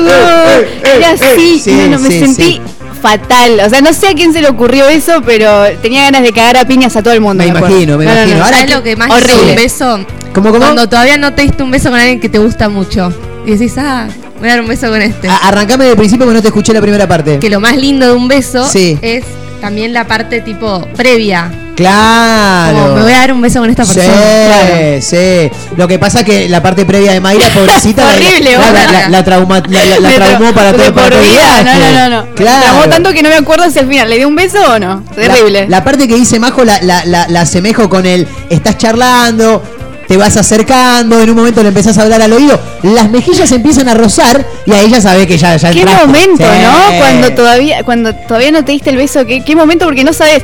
eh, 0.06 0.82
Era 0.96 1.10
así, 1.10 1.58
Sí, 1.58 1.72
no, 1.88 1.98
me 1.98 2.10
sí, 2.10 2.18
sentí 2.20 2.42
sí. 2.52 2.60
Fatal. 3.04 3.60
O 3.66 3.68
sea, 3.68 3.82
no 3.82 3.92
sé 3.92 4.08
a 4.08 4.14
quién 4.14 4.32
se 4.32 4.40
le 4.40 4.48
ocurrió 4.48 4.88
eso, 4.88 5.20
pero 5.26 5.64
tenía 5.82 6.04
ganas 6.04 6.22
de 6.22 6.32
cagar 6.32 6.56
a 6.56 6.64
piñas 6.66 6.96
a 6.96 7.02
todo 7.02 7.12
el 7.12 7.20
mundo. 7.20 7.44
Me 7.44 7.50
imagino, 7.50 7.98
me 7.98 8.06
No, 8.06 8.10
no, 8.14 8.16
imagino. 8.16 8.38
no. 8.38 8.44
Ahora 8.44 8.56
¿Sabes 8.56 8.70
que- 8.70 8.76
lo 8.76 8.82
que 8.82 8.96
más 8.96 9.10
horrible. 9.10 9.42
es 9.42 9.48
un 9.50 9.56
beso? 9.56 10.06
¿Cómo, 10.32 10.48
cómo? 10.50 10.58
Cuando 10.60 10.88
todavía 10.88 11.18
no 11.18 11.34
te 11.34 11.42
diste 11.42 11.62
un 11.62 11.70
beso 11.70 11.90
con 11.90 11.98
alguien 12.00 12.18
que 12.18 12.30
te 12.30 12.38
gusta 12.38 12.68
mucho. 12.70 13.12
Y 13.46 13.50
decís, 13.52 13.74
ah, 13.76 14.08
voy 14.40 14.48
a 14.48 14.52
dar 14.52 14.60
un 14.62 14.68
beso 14.68 14.88
con 14.88 15.02
este. 15.02 15.28
A- 15.28 15.36
arrancame 15.48 15.84
del 15.84 15.96
principio 15.98 16.24
porque 16.24 16.36
no 16.36 16.42
te 16.42 16.48
escuché 16.48 16.72
la 16.72 16.80
primera 16.80 17.06
parte. 17.06 17.38
Que 17.38 17.50
lo 17.50 17.60
más 17.60 17.76
lindo 17.76 18.06
de 18.06 18.12
un 18.14 18.26
beso 18.26 18.66
Sí. 18.68 18.98
es 19.02 19.22
también 19.60 19.92
la 19.92 20.06
parte 20.06 20.40
tipo 20.40 20.80
previa. 20.96 21.50
Claro. 21.76 22.78
Como 22.78 22.94
me 22.94 23.02
voy 23.02 23.12
a 23.12 23.18
dar 23.18 23.32
un 23.32 23.40
beso 23.40 23.60
con 23.60 23.68
esta 23.70 23.84
Sí, 23.84 23.94
persona. 23.94 24.16
Claro. 24.16 25.02
sí. 25.02 25.50
Lo 25.76 25.88
que 25.88 25.98
pasa 25.98 26.20
es 26.20 26.24
que 26.24 26.48
la 26.48 26.62
parte 26.62 26.84
previa 26.84 27.12
de 27.12 27.20
Mayra, 27.20 27.48
pobrecita, 27.54 28.06
Horrible, 28.14 28.52
la, 28.56 28.72
la, 28.92 29.08
la- 29.08 29.24
trauma- 29.24 29.62
traumó 29.62 30.48
tra- 30.50 30.52
para 30.54 30.72
todo 30.72 30.94
para 30.94 31.10
todo 31.10 31.20
viaje. 31.20 31.64
No, 31.64 31.74
no, 31.74 31.92
no, 32.10 32.10
no. 32.26 32.34
Claro. 32.34 32.62
Traumó 32.64 32.84
tanto 32.88 33.12
que 33.12 33.22
no 33.22 33.28
me 33.28 33.36
acuerdo 33.36 33.68
si 33.70 33.78
al 33.78 33.88
final 33.88 34.08
le 34.10 34.18
di 34.18 34.24
un 34.24 34.34
beso 34.36 34.58
o 34.72 34.78
no. 34.78 35.02
Terrible. 35.14 35.66
La, 35.68 35.82
parte 35.84 36.06
que 36.08 36.14
dice 36.14 36.38
Majo 36.38 36.64
la, 36.64 36.80
la, 36.82 37.04
la, 37.04 37.26
la 37.28 37.40
asemejo 37.42 37.88
con 37.88 38.06
el 38.06 38.26
estás 38.50 38.78
charlando, 38.78 39.62
te 40.06 40.16
vas 40.16 40.36
acercando, 40.36 41.20
en 41.20 41.30
un 41.30 41.36
momento 41.36 41.62
le 41.62 41.68
empezás 41.68 41.98
a 41.98 42.02
hablar 42.02 42.22
al 42.22 42.32
oído, 42.32 42.60
las 42.82 43.10
mejillas 43.10 43.50
empiezan 43.52 43.88
a 43.88 43.94
rozar 43.94 44.44
y 44.66 44.72
ahí 44.72 44.90
ya 44.90 45.00
sabés 45.00 45.26
que 45.26 45.38
ya, 45.38 45.56
ya 45.56 45.70
Qué 45.72 45.80
entraste. 45.80 46.06
momento, 46.06 46.44
Sí. 46.44 46.60
¿no? 46.62 46.98
Cuando 46.98 47.30
todavía, 47.32 47.82
cuando 47.84 48.14
todavía 48.14 48.50
no 48.52 48.64
te 48.64 48.72
diste 48.72 48.90
el 48.90 48.96
beso, 48.96 49.24
qué, 49.26 49.42
qué 49.44 49.56
momento 49.56 49.86
porque 49.86 50.04
no 50.04 50.12
sabes. 50.12 50.42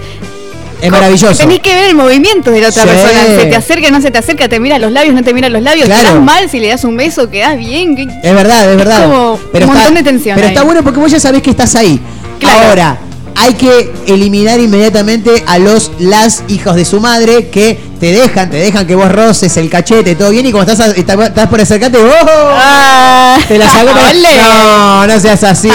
Es 0.82 0.90
maravilloso. 0.90 1.36
Tenés 1.36 1.60
que 1.60 1.74
ver 1.74 1.90
el 1.90 1.94
movimiento 1.94 2.50
de 2.50 2.60
la 2.60 2.68
otra 2.68 2.82
Sí. 2.82 2.88
persona. 2.88 3.20
Se 3.36 3.46
te 3.46 3.56
acerca, 3.56 3.90
no 3.90 4.00
se 4.00 4.10
te 4.10 4.18
acerca, 4.18 4.48
te 4.48 4.60
mira 4.60 4.78
los 4.78 4.90
labios, 4.92 5.14
no 5.14 5.22
te 5.22 5.34
mira 5.34 5.48
los 5.48 5.62
labios. 5.62 5.86
Claro. 5.86 6.08
Quedás 6.10 6.22
mal 6.22 6.48
si 6.50 6.58
le 6.60 6.68
das 6.68 6.84
un 6.84 6.96
beso, 6.96 7.28
quedás 7.30 7.56
bien. 7.58 7.96
Es 8.22 8.34
verdad, 8.34 8.70
es 8.70 8.76
verdad. 8.76 9.02
como 9.04 9.34
un 9.52 9.66
montón 9.66 9.94
de 9.94 10.02
tensión 10.02 10.34
Pero 10.36 10.48
ahí. 10.48 10.54
está 10.54 10.64
bueno 10.64 10.82
porque 10.82 10.98
vos 11.00 11.10
ya 11.10 11.20
sabés 11.20 11.42
que 11.42 11.50
estás 11.50 11.74
ahí. 11.76 12.00
Claro. 12.38 12.68
Ahora, 12.68 12.98
hay 13.36 13.54
que 13.54 13.92
eliminar 14.06 14.58
inmediatamente 14.60 15.44
a 15.46 15.58
los 15.58 15.92
las 15.98 16.42
hijos 16.48 16.74
de 16.76 16.84
su 16.84 17.00
madre 17.00 17.48
que 17.48 17.78
te 18.00 18.12
dejan, 18.12 18.50
te 18.50 18.56
dejan 18.56 18.86
que 18.86 18.94
vos 18.94 19.10
roces 19.12 19.56
el 19.58 19.68
cachete, 19.70 20.14
todo 20.14 20.30
bien, 20.30 20.44
y 20.46 20.52
cuando 20.52 20.72
estás, 20.72 20.88
a- 20.88 20.92
estás, 20.92 21.18
estás 21.28 21.48
por 21.48 21.60
acercarte, 21.60 21.98
¡oh! 21.98 22.10
Ah, 22.56 23.38
Te 23.46 23.58
la 23.58 23.68
sacó. 23.68 23.90
No, 24.40 25.06
no 25.06 25.20
seas 25.20 25.42
así. 25.44 25.70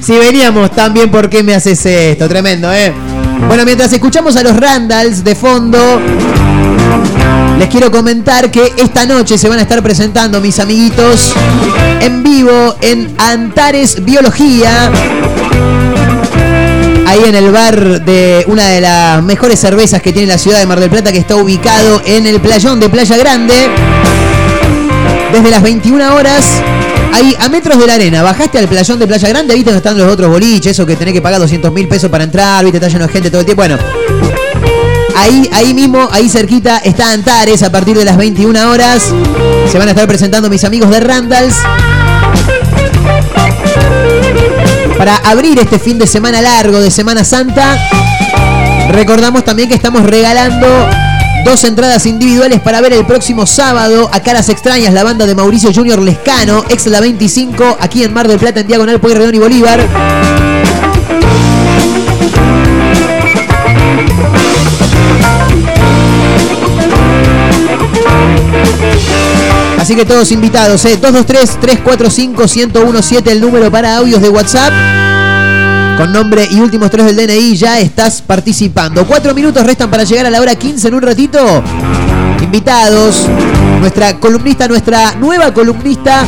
Si 0.00 0.12
veníamos 0.12 0.70
tan 0.70 0.92
bien, 0.94 1.10
¿por 1.10 1.28
qué 1.28 1.42
me 1.42 1.54
haces 1.54 1.84
esto? 1.86 2.28
Tremendo, 2.28 2.72
¿eh? 2.72 2.92
Bueno, 3.46 3.64
mientras 3.64 3.92
escuchamos 3.92 4.36
a 4.36 4.42
los 4.42 4.56
Randalls 4.56 5.22
de 5.22 5.34
fondo, 5.34 5.78
les 7.58 7.68
quiero 7.68 7.90
comentar 7.90 8.50
que 8.50 8.72
esta 8.76 9.06
noche 9.06 9.38
se 9.38 9.48
van 9.48 9.58
a 9.58 9.62
estar 9.62 9.82
presentando 9.82 10.40
mis 10.40 10.58
amiguitos 10.58 11.32
en 12.00 12.22
vivo 12.22 12.76
en 12.80 13.14
Antares 13.18 14.04
Biología. 14.04 14.90
Ahí 17.06 17.20
en 17.24 17.34
el 17.34 17.52
bar 17.52 18.04
de 18.04 18.44
una 18.48 18.66
de 18.68 18.80
las 18.80 19.22
mejores 19.22 19.60
cervezas 19.60 20.02
que 20.02 20.12
tiene 20.12 20.26
la 20.28 20.38
ciudad 20.38 20.58
de 20.58 20.66
Mar 20.66 20.80
del 20.80 20.90
Plata, 20.90 21.12
que 21.12 21.18
está 21.18 21.36
ubicado 21.36 22.02
en 22.04 22.26
el 22.26 22.40
playón 22.40 22.80
de 22.80 22.88
Playa 22.88 23.16
Grande. 23.16 23.54
Desde 25.32 25.50
las 25.50 25.62
21 25.62 26.14
horas, 26.14 26.44
ahí 27.16 27.34
a 27.40 27.48
metros 27.48 27.78
de 27.78 27.86
la 27.86 27.94
arena, 27.94 28.22
bajaste 28.22 28.58
al 28.58 28.68
playón 28.68 28.98
de 28.98 29.06
Playa 29.06 29.28
Grande, 29.28 29.54
viste 29.54 29.70
donde 29.70 29.78
están 29.78 29.98
los 29.98 30.12
otros 30.12 30.30
boliches, 30.30 30.72
eso 30.72 30.84
que 30.84 30.96
tenés 30.96 31.14
que 31.14 31.22
pagar 31.22 31.40
200 31.40 31.72
mil 31.72 31.88
pesos 31.88 32.10
para 32.10 32.24
entrar, 32.24 32.62
viste, 32.62 32.76
está 32.76 32.88
lleno 32.88 33.06
de 33.06 33.12
gente 33.12 33.30
todo 33.30 33.40
el 33.40 33.46
tiempo. 33.46 33.62
Bueno, 33.62 33.78
ahí, 35.16 35.48
ahí 35.52 35.72
mismo, 35.72 36.08
ahí 36.12 36.28
cerquita, 36.28 36.78
está 36.78 37.12
Antares 37.12 37.62
a 37.62 37.72
partir 37.72 37.96
de 37.96 38.04
las 38.04 38.16
21 38.16 38.70
horas. 38.70 39.02
Se 39.70 39.78
van 39.78 39.88
a 39.88 39.92
estar 39.92 40.06
presentando 40.06 40.50
mis 40.50 40.64
amigos 40.64 40.90
de 40.90 41.00
Randalls. 41.00 41.56
Para 44.98 45.16
abrir 45.16 45.58
este 45.58 45.78
fin 45.78 45.98
de 45.98 46.06
semana 46.06 46.42
largo 46.42 46.80
de 46.80 46.90
Semana 46.90 47.24
Santa, 47.24 47.78
recordamos 48.90 49.44
también 49.44 49.68
que 49.68 49.74
estamos 49.74 50.02
regalando 50.02 50.66
dos 51.46 51.62
entradas 51.62 52.04
individuales 52.06 52.60
para 52.60 52.80
ver 52.80 52.92
el 52.92 53.06
próximo 53.06 53.46
sábado 53.46 54.10
a 54.12 54.20
Caras 54.20 54.48
Extrañas, 54.48 54.92
la 54.92 55.04
banda 55.04 55.26
de 55.26 55.36
Mauricio 55.36 55.72
Junior 55.72 56.02
Lescano, 56.02 56.64
ex 56.68 56.86
la 56.86 57.00
25, 57.00 57.76
aquí 57.78 58.02
en 58.02 58.12
Mar 58.12 58.26
del 58.26 58.40
Plata, 58.40 58.58
en 58.60 58.66
Diagonal 58.66 58.98
Pueyrredón 58.98 59.36
y 59.36 59.38
Bolívar. 59.38 59.78
Así 69.78 69.94
que 69.94 70.04
todos 70.04 70.32
invitados, 70.32 70.84
¿eh? 70.84 71.00
223-345-1017 71.00 73.28
el 73.28 73.40
número 73.40 73.70
para 73.70 73.98
audios 73.98 74.20
de 74.20 74.30
WhatsApp. 74.30 74.72
Con 75.96 76.12
nombre 76.12 76.46
y 76.50 76.60
últimos 76.60 76.90
tres 76.90 77.06
del 77.06 77.26
DNI 77.26 77.56
ya 77.56 77.80
estás 77.80 78.20
participando. 78.20 79.06
Cuatro 79.06 79.34
minutos 79.34 79.64
restan 79.64 79.90
para 79.90 80.04
llegar 80.04 80.26
a 80.26 80.30
la 80.30 80.40
hora 80.42 80.54
15 80.54 80.88
en 80.88 80.94
un 80.94 81.00
ratito. 81.00 81.62
Invitados, 82.42 83.26
nuestra 83.80 84.20
columnista, 84.20 84.68
nuestra 84.68 85.14
nueva 85.14 85.54
columnista, 85.54 86.24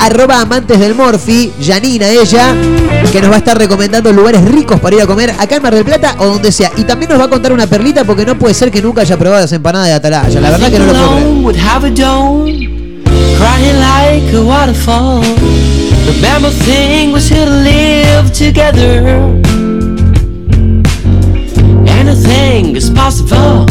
arroba 0.00 0.40
amantes 0.40 0.80
del 0.80 0.94
Morfi, 0.94 1.52
Janina 1.62 2.08
ella, 2.08 2.54
que 3.12 3.20
nos 3.20 3.30
va 3.30 3.34
a 3.34 3.38
estar 3.38 3.58
recomendando 3.58 4.10
lugares 4.10 4.42
ricos 4.42 4.80
para 4.80 4.96
ir 4.96 5.02
a 5.02 5.06
comer 5.06 5.34
acá 5.38 5.56
en 5.56 5.62
Mar 5.62 5.74
del 5.74 5.84
Plata 5.84 6.16
o 6.18 6.26
donde 6.26 6.50
sea. 6.50 6.72
Y 6.78 6.84
también 6.84 7.10
nos 7.10 7.20
va 7.20 7.24
a 7.24 7.28
contar 7.28 7.52
una 7.52 7.66
perlita 7.66 8.04
porque 8.04 8.24
no 8.24 8.38
puede 8.38 8.54
ser 8.54 8.70
que 8.70 8.80
nunca 8.80 9.02
haya 9.02 9.18
probado 9.18 9.42
las 9.42 9.52
empanadas 9.52 9.88
de 9.88 9.94
Atalaya. 9.94 10.40
La 10.40 10.50
verdad 10.50 10.70
que 10.70 10.78
no 10.78 10.86
lo 10.86 10.92
puedo. 10.92 11.50
The 16.10 16.22
memorable 16.22 16.50
thing 16.50 17.12
was 17.12 17.28
here 17.28 17.44
to 17.44 17.50
live 17.50 18.32
together. 18.32 19.06
Anything 21.86 22.74
is 22.74 22.90
possible 22.90 23.66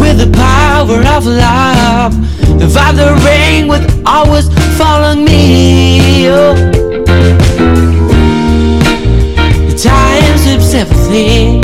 with 0.00 0.16
the 0.16 0.30
power 0.32 1.00
of 1.14 1.26
love. 1.26 2.14
The 2.58 2.64
vibe, 2.64 2.96
the 2.96 3.12
rain 3.26 3.68
was 3.68 3.84
always 4.06 4.48
following 4.78 5.26
me. 5.26 6.26
Oh. 6.30 6.54
The 9.68 9.76
time 9.76 10.38
slips 10.38 10.72
everything. 10.72 11.60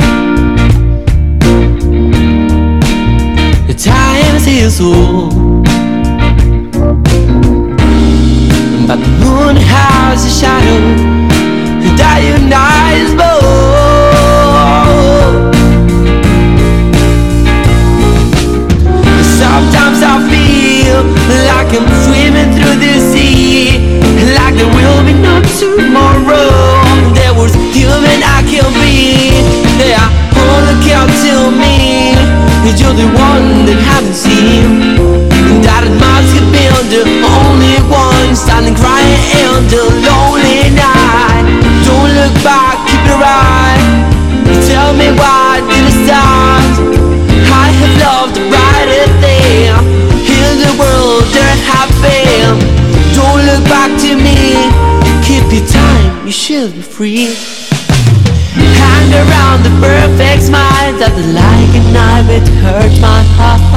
The 3.65 3.73
time 3.73 4.35
is 4.35 4.45
here, 4.45 4.69
so. 4.69 5.52
But 8.85 8.97
the 8.97 9.07
moon 9.23 9.55
has 9.55 10.25
a 10.25 10.29
shadow 10.29 10.81
that 11.97 12.19
unites 12.21 13.13
both. 13.15 13.43
Sometimes 19.39 19.99
I 20.03 20.19
feel 20.29 20.99
like 21.47 21.71
I'm 21.71 21.87
swimming 22.03 22.51
through 22.55 22.77
the 22.83 22.99
sea, 22.99 24.01
like 24.35 24.55
there 24.59 24.67
will 24.67 25.01
be 25.07 25.13
no 25.13 25.39
tomorrow. 25.57 26.12
Should 56.33 56.73
be 56.73 56.81
free. 56.81 57.35
Hang 58.81 59.13
around 59.13 59.61
the 59.61 59.69
perfect 59.79 60.41
smile 60.41 60.93
that 60.97 61.13
like 61.29 61.73
a 61.77 61.83
knife 61.93 62.27
it 62.27 62.47
hurt 62.57 62.91
my 62.99 63.21
heart. 63.37 63.72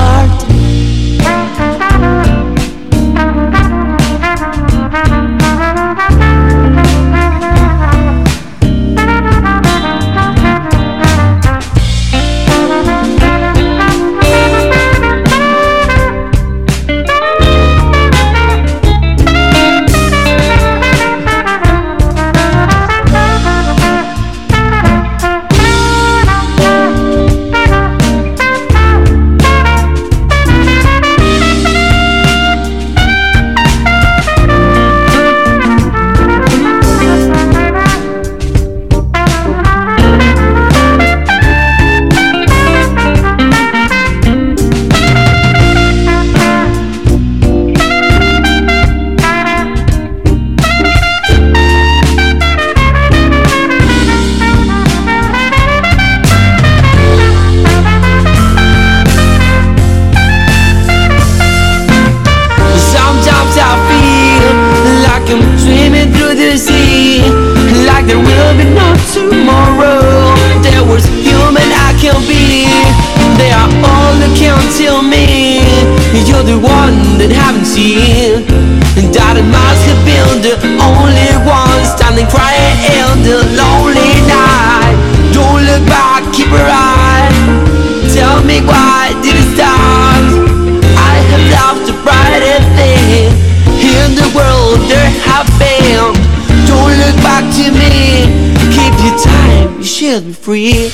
Free. 100.46 100.92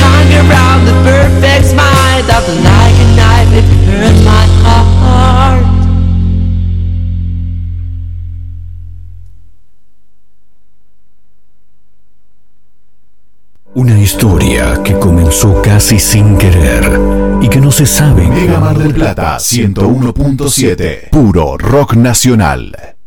Hang 0.00 0.30
around 0.42 0.86
the 0.88 0.96
perfect 1.04 1.66
smile 1.66 2.22
that 2.28 2.44
like 2.64 2.98
a 3.04 3.08
knife 3.18 3.52
it 3.60 3.66
hurts 3.84 4.24
my 4.24 4.46
heart. 4.62 5.66
Una 13.74 13.98
historia 14.00 14.82
que 14.82 14.94
comenzó 14.98 15.60
casi 15.60 15.98
sin 15.98 16.38
querer 16.38 16.98
y 17.42 17.48
que 17.50 17.60
no 17.60 17.70
se 17.70 17.84
sabe. 17.84 18.26
Mega 18.26 18.58
Mar 18.58 18.78
del 18.78 18.94
Plata 18.94 19.36
101.7. 19.36 21.10
Puro 21.10 21.58
rock 21.58 21.96
nacional. 21.96 22.95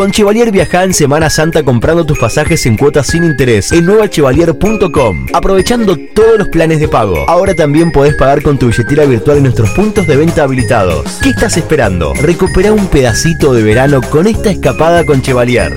Con 0.00 0.12
Chevalier 0.12 0.50
viaja 0.50 0.82
en 0.82 0.94
Semana 0.94 1.28
Santa 1.28 1.62
comprando 1.62 2.06
tus 2.06 2.18
pasajes 2.18 2.64
en 2.64 2.78
cuotas 2.78 3.08
sin 3.08 3.22
interés 3.22 3.70
en 3.70 3.84
nuevachevalier.com, 3.84 5.26
aprovechando 5.34 5.94
todos 6.14 6.38
los 6.38 6.48
planes 6.48 6.80
de 6.80 6.88
pago. 6.88 7.28
Ahora 7.28 7.54
también 7.54 7.92
podés 7.92 8.14
pagar 8.14 8.40
con 8.40 8.58
tu 8.58 8.68
billetera 8.68 9.04
virtual 9.04 9.36
en 9.36 9.42
nuestros 9.42 9.68
puntos 9.72 10.06
de 10.06 10.16
venta 10.16 10.44
habilitados. 10.44 11.18
¿Qué 11.22 11.28
estás 11.28 11.58
esperando? 11.58 12.14
Recupera 12.14 12.72
un 12.72 12.86
pedacito 12.86 13.52
de 13.52 13.62
verano 13.62 14.00
con 14.00 14.26
esta 14.26 14.50
escapada 14.50 15.04
con 15.04 15.20
Chevalier. 15.20 15.76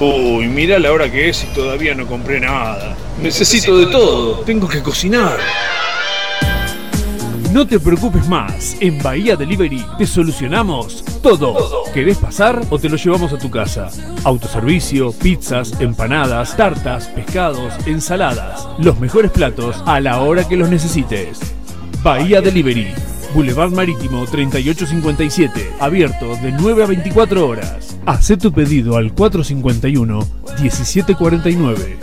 Uy, 0.00 0.46
mira 0.46 0.78
la 0.78 0.92
hora 0.92 1.10
que 1.10 1.28
es 1.28 1.42
y 1.42 1.46
todavía 1.48 1.94
no 1.94 2.06
compré 2.06 2.38
nada. 2.38 2.96
Necesito 3.20 3.76
de 3.78 3.86
todo. 3.86 4.40
Tengo 4.40 4.68
que 4.68 4.80
cocinar. 4.80 5.38
No 7.52 7.66
te 7.66 7.80
preocupes 7.80 8.28
más, 8.28 8.76
en 8.78 9.02
Bahía 9.02 9.34
Delivery 9.34 9.84
te 9.96 10.06
solucionamos 10.06 11.02
todo. 11.22 11.82
¿Querés 11.94 12.18
pasar 12.18 12.60
o 12.70 12.78
te 12.78 12.88
lo 12.88 12.96
llevamos 12.96 13.32
a 13.32 13.38
tu 13.38 13.50
casa? 13.50 13.88
Autoservicio, 14.22 15.12
pizzas, 15.12 15.80
empanadas, 15.80 16.56
tartas, 16.56 17.08
pescados, 17.08 17.72
ensaladas. 17.86 18.68
Los 18.78 19.00
mejores 19.00 19.30
platos 19.30 19.82
a 19.86 19.98
la 19.98 20.20
hora 20.20 20.46
que 20.46 20.56
los 20.56 20.68
necesites. 20.68 21.40
Bahía 22.02 22.40
Delivery, 22.40 22.94
Boulevard 23.34 23.72
Marítimo 23.72 24.24
3857, 24.26 25.72
abierto 25.80 26.36
de 26.36 26.52
9 26.52 26.84
a 26.84 26.86
24 26.86 27.46
horas. 27.46 27.98
Haz 28.06 28.28
tu 28.40 28.50
pedido 28.52 28.96
al 28.96 29.14
451-1749. 29.14 31.98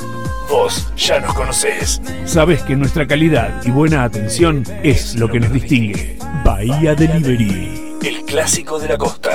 Vos 0.50 0.92
ya 0.96 1.20
nos 1.20 1.34
conocés. 1.34 2.02
Sabés 2.26 2.62
que 2.64 2.76
nuestra 2.76 3.08
calidad 3.08 3.62
y 3.66 3.72
buena 3.72 4.04
atención 4.04 4.64
es 4.84 5.16
lo 5.16 5.30
que 5.30 5.40
nos 5.40 5.52
distingue. 5.52 6.20
Bahía 6.44 6.94
Delivery, 6.96 7.98
el 8.04 8.24
clásico 8.26 8.78
de 8.80 8.90
la 8.90 8.98
costa. 8.98 9.32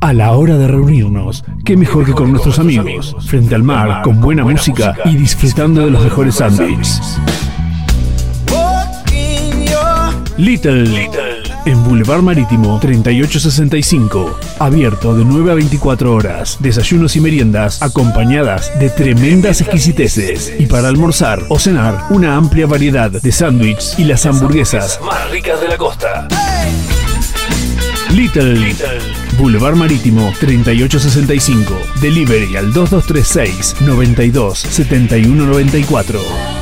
A 0.00 0.12
la 0.12 0.32
hora 0.32 0.58
de 0.58 0.66
reunirnos, 0.66 1.44
qué 1.64 1.76
mejor 1.76 2.04
que 2.04 2.12
con 2.12 2.32
nuestros 2.32 2.58
amigos, 2.58 3.14
frente 3.26 3.54
al 3.54 3.62
mar, 3.62 4.02
con 4.02 4.20
buena 4.20 4.42
música 4.44 4.96
y 5.04 5.16
disfrutando 5.16 5.84
de 5.84 5.92
los 5.92 6.02
mejores 6.02 6.34
sándwiches. 6.34 7.20
Little, 10.38 11.10
en 11.66 11.84
Boulevard 11.84 12.22
Marítimo 12.22 12.78
3865, 12.80 14.38
abierto 14.58 15.14
de 15.14 15.24
9 15.24 15.52
a 15.52 15.54
24 15.54 16.14
horas, 16.14 16.56
desayunos 16.60 17.16
y 17.16 17.20
meriendas 17.20 17.82
acompañadas 17.82 18.72
de 18.78 18.88
tremendas 18.88 19.60
exquisiteces 19.60 20.54
y 20.58 20.66
para 20.66 20.88
almorzar 20.88 21.42
o 21.50 21.58
cenar 21.58 22.06
una 22.10 22.36
amplia 22.36 22.66
variedad 22.66 23.10
de 23.10 23.32
sándwiches 23.32 23.98
y 23.98 24.04
las 24.04 24.24
hamburguesas 24.24 24.98
más 25.04 25.30
ricas 25.30 25.60
de 25.60 25.68
la 25.68 25.76
costa. 25.76 26.26
Little, 28.10 28.74
Boulevard 29.38 29.76
Marítimo 29.76 30.32
3865, 30.40 31.74
delivery 32.00 32.56
al 32.56 32.72
2236 32.72 33.76
92 33.82 34.58
7194. 34.58 36.61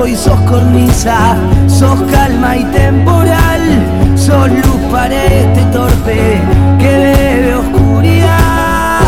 Tiempo 0.00 0.06
y 0.06 0.16
sos 0.16 0.40
cornisa, 0.42 1.36
sos 1.66 2.00
calma 2.10 2.56
y 2.56 2.64
temporal, 2.64 3.60
sos 4.16 4.48
luz 4.48 4.80
para 4.90 5.24
este 5.24 5.62
torpe 5.72 6.40
que 6.78 6.88
bebe 6.88 7.54
oscuridad. 7.54 9.00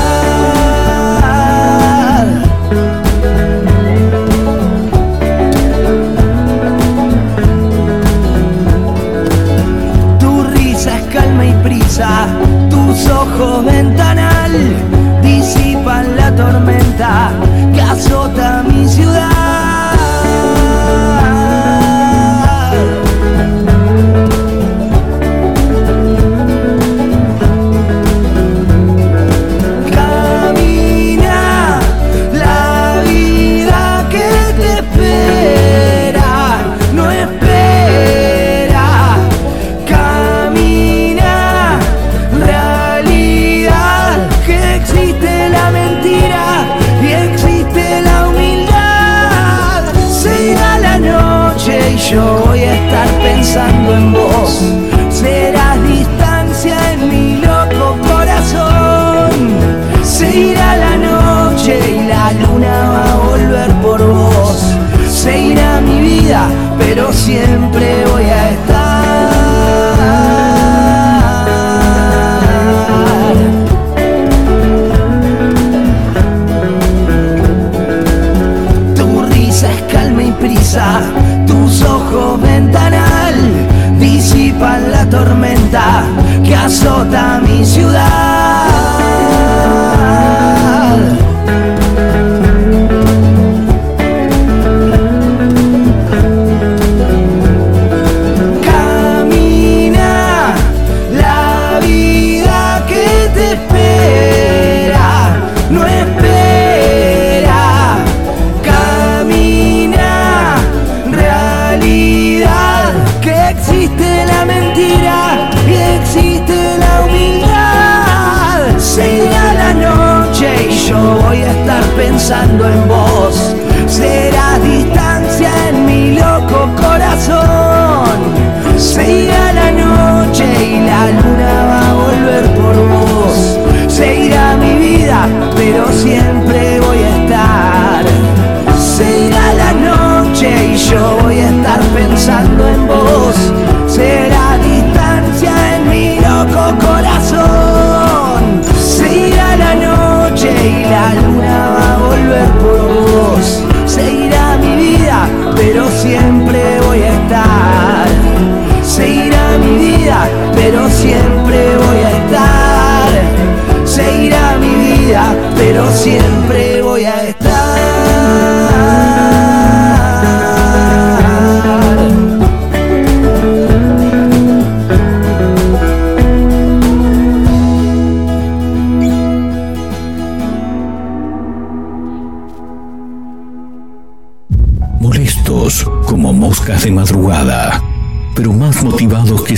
Tu 10.18 10.42
risa 10.44 10.98
es 10.98 11.04
calma 11.14 11.46
y 11.46 11.52
prisa, 11.62 12.26
tus 12.70 13.08
ojos 13.08 13.64
ventanal 13.64 14.52
disipan 15.22 16.16
la 16.16 16.34
tormenta 16.34 17.30
que 17.74 17.80
azota 17.80 18.64
mi 18.68 18.86
ciudad. 18.88 19.71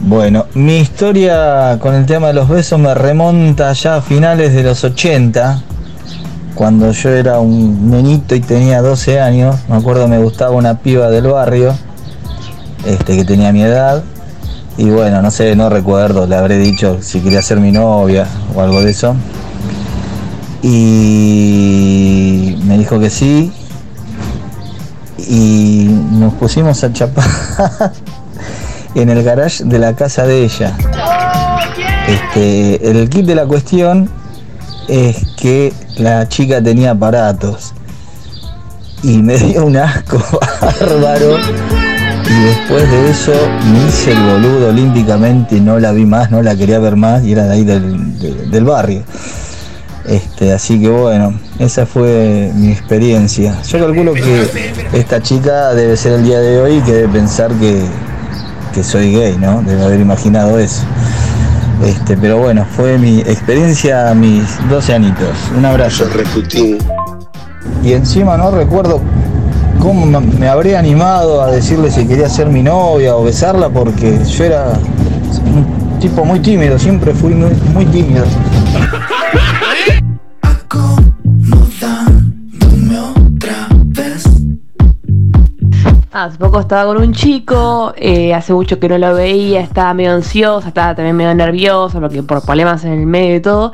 Bueno, 0.00 0.46
mi 0.54 0.76
historia 0.76 1.76
con 1.80 1.92
el 1.92 2.06
tema 2.06 2.28
de 2.28 2.32
los 2.32 2.48
besos 2.48 2.78
me 2.78 2.94
remonta 2.94 3.72
ya 3.72 3.96
a 3.96 4.00
finales 4.00 4.54
de 4.54 4.62
los 4.62 4.84
80, 4.84 5.60
cuando 6.54 6.92
yo 6.92 7.10
era 7.10 7.40
un 7.40 7.90
nenito 7.90 8.36
y 8.36 8.40
tenía 8.40 8.80
12 8.80 9.20
años. 9.20 9.56
Me 9.68 9.74
acuerdo 9.74 10.06
me 10.06 10.18
gustaba 10.18 10.52
una 10.52 10.78
piba 10.78 11.10
del 11.10 11.26
barrio, 11.26 11.74
este, 12.86 13.16
que 13.16 13.24
tenía 13.24 13.52
mi 13.52 13.62
edad. 13.62 14.04
Y 14.76 14.88
bueno, 14.88 15.20
no 15.20 15.32
sé, 15.32 15.56
no 15.56 15.68
recuerdo, 15.68 16.28
le 16.28 16.36
habré 16.36 16.58
dicho 16.58 16.98
si 17.02 17.18
quería 17.20 17.42
ser 17.42 17.58
mi 17.58 17.72
novia 17.72 18.28
o 18.54 18.60
algo 18.60 18.80
de 18.80 18.92
eso. 18.92 19.16
Y 20.62 22.56
me 22.64 22.78
dijo 22.78 23.00
que 23.00 23.10
sí. 23.10 23.52
Y 25.18 25.88
nos 26.12 26.34
pusimos 26.34 26.84
a 26.84 26.92
chapar 26.92 27.24
en 28.94 29.08
el 29.10 29.22
garage 29.22 29.64
de 29.64 29.78
la 29.78 29.94
casa 29.94 30.26
de 30.26 30.44
ella. 30.44 30.76
Este, 32.06 32.90
el 32.90 33.08
kit 33.08 33.26
de 33.26 33.34
la 33.34 33.44
cuestión 33.46 34.08
es 34.88 35.16
que 35.36 35.72
la 35.98 36.26
chica 36.28 36.62
tenía 36.62 36.92
aparatos 36.92 37.74
y 39.02 39.18
me 39.18 39.36
dio 39.38 39.66
un 39.66 39.76
asco 39.76 40.18
bárbaro 40.80 41.36
y 41.38 42.42
después 42.44 42.90
de 42.90 43.10
eso 43.10 43.32
me 43.72 43.86
hice 43.88 44.12
el 44.12 44.22
boludo 44.22 44.68
olímpicamente, 44.68 45.60
no 45.60 45.78
la 45.78 45.92
vi 45.92 46.04
más, 46.06 46.30
no 46.30 46.42
la 46.42 46.56
quería 46.56 46.78
ver 46.78 46.96
más 46.96 47.22
y 47.24 47.32
era 47.32 47.44
de 47.44 47.54
ahí 47.54 47.64
del, 47.64 48.18
de- 48.18 48.46
del 48.46 48.64
barrio. 48.64 49.02
Este, 50.06 50.52
así 50.54 50.80
que 50.80 50.88
bueno, 50.88 51.38
esa 51.58 51.84
fue 51.84 52.50
mi 52.54 52.70
experiencia. 52.72 53.60
Yo 53.68 53.78
calculo 53.78 54.14
que 54.14 54.46
esta 54.94 55.20
chica 55.22 55.74
debe 55.74 55.98
ser 55.98 56.14
el 56.14 56.24
día 56.24 56.38
de 56.40 56.58
hoy 56.60 56.80
que 56.80 56.92
debe 56.92 57.08
pensar 57.08 57.50
que, 57.52 57.82
que 58.78 58.84
soy 58.84 59.12
gay, 59.12 59.36
¿no? 59.40 59.60
Debe 59.62 59.84
haber 59.84 59.98
imaginado 59.98 60.56
eso. 60.56 60.82
Este, 61.84 62.16
pero 62.16 62.38
bueno, 62.38 62.64
fue 62.76 62.96
mi 62.96 63.18
experiencia 63.22 64.08
a 64.10 64.14
mis 64.14 64.44
12 64.70 64.94
añitos. 64.94 65.30
Un 65.56 65.64
abrazo. 65.64 66.04
Y 67.82 67.92
encima 67.92 68.36
no 68.36 68.52
recuerdo 68.52 69.00
cómo 69.80 70.06
me- 70.06 70.20
me 70.20 70.46
habría 70.48 70.78
animado 70.78 71.42
a 71.42 71.50
decirle 71.50 71.90
si 71.90 72.06
quería 72.06 72.28
ser 72.28 72.46
mi 72.50 72.62
novia 72.62 73.16
o 73.16 73.24
besarla 73.24 73.68
porque 73.68 74.16
yo 74.24 74.44
era 74.44 74.66
un 75.44 75.98
tipo 75.98 76.24
muy 76.24 76.38
tímido, 76.38 76.78
siempre 76.78 77.12
fui 77.12 77.34
muy, 77.34 77.50
muy 77.74 77.84
tímido. 77.86 78.24
Hace 86.24 86.36
poco 86.36 86.58
estaba 86.58 86.92
con 86.92 87.00
un 87.00 87.12
chico, 87.12 87.92
eh, 87.96 88.34
hace 88.34 88.52
mucho 88.52 88.80
que 88.80 88.88
no 88.88 88.98
lo 88.98 89.14
veía, 89.14 89.60
estaba 89.60 89.94
medio 89.94 90.14
ansiosa, 90.14 90.66
estaba 90.66 90.96
también 90.96 91.14
medio 91.14 91.32
nerviosa 91.32 92.00
porque 92.00 92.24
por 92.24 92.44
problemas 92.44 92.84
en 92.84 92.94
el 92.94 93.06
medio 93.06 93.36
y 93.36 93.40
todo. 93.40 93.72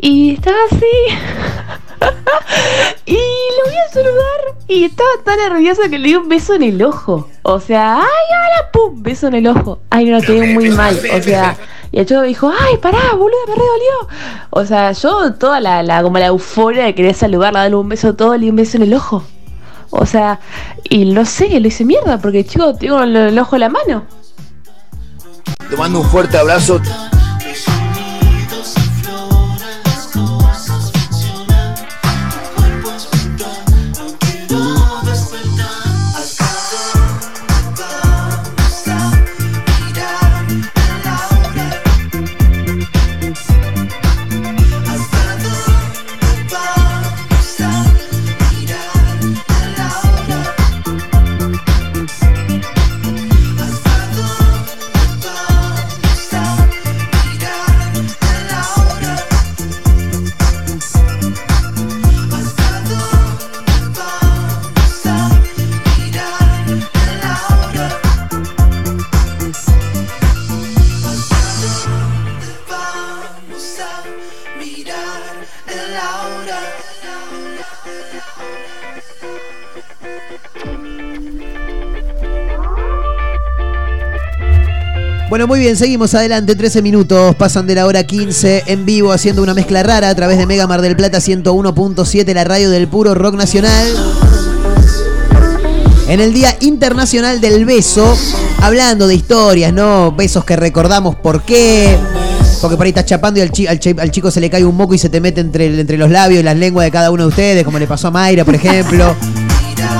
Y 0.00 0.34
estaba 0.34 0.56
así. 0.72 0.76
y 3.06 3.12
lo 3.12 3.64
voy 3.64 3.76
a 3.76 3.88
saludar 3.92 4.40
y 4.66 4.86
estaba 4.86 5.08
tan 5.24 5.38
nerviosa 5.38 5.88
que 5.88 6.00
le 6.00 6.08
di 6.08 6.16
un 6.16 6.28
beso 6.28 6.54
en 6.54 6.64
el 6.64 6.82
ojo. 6.82 7.28
O 7.42 7.60
sea, 7.60 7.98
ay, 7.98 8.02
ahora, 8.02 8.72
pum, 8.72 9.00
beso 9.00 9.28
en 9.28 9.34
el 9.34 9.46
ojo. 9.46 9.78
Ay, 9.90 10.06
no, 10.06 10.20
quedé 10.20 10.46
muy 10.52 10.70
mal. 10.70 10.98
O 11.16 11.22
sea, 11.22 11.56
y 11.92 12.00
el 12.00 12.06
chico 12.06 12.22
dijo, 12.22 12.52
ay, 12.60 12.76
pará, 12.78 13.12
boludo, 13.12 13.38
me 13.46 13.54
re 13.54 13.60
dolió. 13.60 14.08
O 14.50 14.64
sea, 14.64 14.90
yo 14.90 15.34
toda 15.34 15.60
la, 15.60 15.84
la, 15.84 16.02
como 16.02 16.18
la 16.18 16.26
euforia 16.26 16.86
de 16.86 16.94
querer 16.96 17.14
saludarla, 17.14 17.60
darle 17.60 17.76
un 17.76 17.88
beso 17.88 18.16
todo, 18.16 18.34
le 18.34 18.46
di 18.46 18.50
un 18.50 18.56
beso 18.56 18.78
en 18.78 18.82
el 18.82 18.94
ojo. 18.94 19.22
O 19.96 20.06
sea, 20.06 20.40
y 20.90 21.04
no 21.04 21.24
sé, 21.24 21.60
le 21.60 21.68
hice 21.68 21.84
mierda 21.84 22.18
porque 22.18 22.44
chico, 22.44 22.74
tengo 22.74 23.00
el, 23.02 23.14
el 23.14 23.38
ojo 23.38 23.56
en 23.56 23.60
la 23.60 23.68
mano. 23.68 24.04
Te 25.70 25.76
mando 25.76 26.00
un 26.00 26.06
fuerte 26.06 26.36
abrazo. 26.36 26.80
Bueno, 85.34 85.48
muy 85.48 85.58
bien, 85.58 85.76
seguimos 85.76 86.14
adelante, 86.14 86.54
13 86.54 86.80
minutos, 86.80 87.34
pasan 87.34 87.66
de 87.66 87.74
la 87.74 87.86
hora 87.86 88.04
15 88.04 88.62
en 88.68 88.86
vivo 88.86 89.10
haciendo 89.10 89.42
una 89.42 89.52
mezcla 89.52 89.82
rara 89.82 90.08
a 90.08 90.14
través 90.14 90.38
de 90.38 90.46
Mega 90.46 90.68
Mar 90.68 90.80
del 90.80 90.94
Plata 90.94 91.18
101.7, 91.18 92.32
la 92.32 92.44
radio 92.44 92.70
del 92.70 92.86
puro 92.86 93.16
rock 93.16 93.34
nacional. 93.34 93.88
En 96.06 96.20
el 96.20 96.32
Día 96.32 96.56
Internacional 96.60 97.40
del 97.40 97.64
Beso, 97.64 98.16
hablando 98.62 99.08
de 99.08 99.16
historias, 99.16 99.72
¿no? 99.72 100.12
Besos 100.12 100.44
que 100.44 100.54
recordamos 100.54 101.16
por 101.16 101.42
qué. 101.42 101.98
Porque 102.60 102.76
por 102.76 102.84
ahí 102.86 102.90
estás 102.90 103.06
chapando 103.06 103.40
y 103.40 103.42
al, 103.42 103.50
chi- 103.50 103.66
al 103.66 103.80
chi- 103.80 103.96
al 103.98 104.12
chico 104.12 104.30
se 104.30 104.40
le 104.40 104.48
cae 104.48 104.64
un 104.64 104.76
moco 104.76 104.94
y 104.94 104.98
se 104.98 105.08
te 105.08 105.20
mete 105.20 105.40
entre, 105.40 105.80
entre 105.80 105.98
los 105.98 106.10
labios 106.12 106.38
y 106.38 106.44
las 106.44 106.56
lenguas 106.56 106.84
de 106.84 106.92
cada 106.92 107.10
uno 107.10 107.24
de 107.24 107.28
ustedes, 107.30 107.64
como 107.64 107.80
le 107.80 107.88
pasó 107.88 108.06
a 108.06 108.10
Mayra, 108.12 108.44
por 108.44 108.54
ejemplo. 108.54 109.16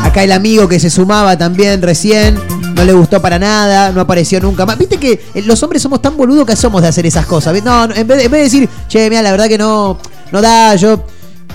Acá 0.04 0.22
el 0.22 0.30
amigo 0.30 0.68
que 0.68 0.78
se 0.78 0.90
sumaba 0.90 1.36
también 1.36 1.82
recién, 1.82 2.38
no 2.74 2.84
le 2.84 2.92
gustó 2.92 3.20
para 3.20 3.38
nada, 3.38 3.92
no 3.92 4.00
apareció 4.00 4.40
nunca 4.40 4.66
más. 4.66 4.76
Viste 4.78 4.98
que 4.98 5.12
eh, 5.34 5.42
los 5.42 5.62
hombres 5.62 5.82
somos 5.82 6.02
tan 6.02 6.16
boludos 6.16 6.46
que 6.46 6.56
somos 6.56 6.82
de 6.82 6.88
hacer 6.88 7.06
esas 7.06 7.26
cosas. 7.26 7.62
No, 7.62 7.86
no, 7.86 7.94
en 7.94 8.06
vez 8.06 8.24
en 8.24 8.30
vez 8.30 8.40
de 8.40 8.44
decir, 8.44 8.68
che, 8.88 9.08
mira, 9.08 9.22
la 9.22 9.30
verdad 9.30 9.48
que 9.48 9.58
no, 9.58 9.98
no 10.32 10.42
da, 10.42 10.74
yo. 10.76 11.04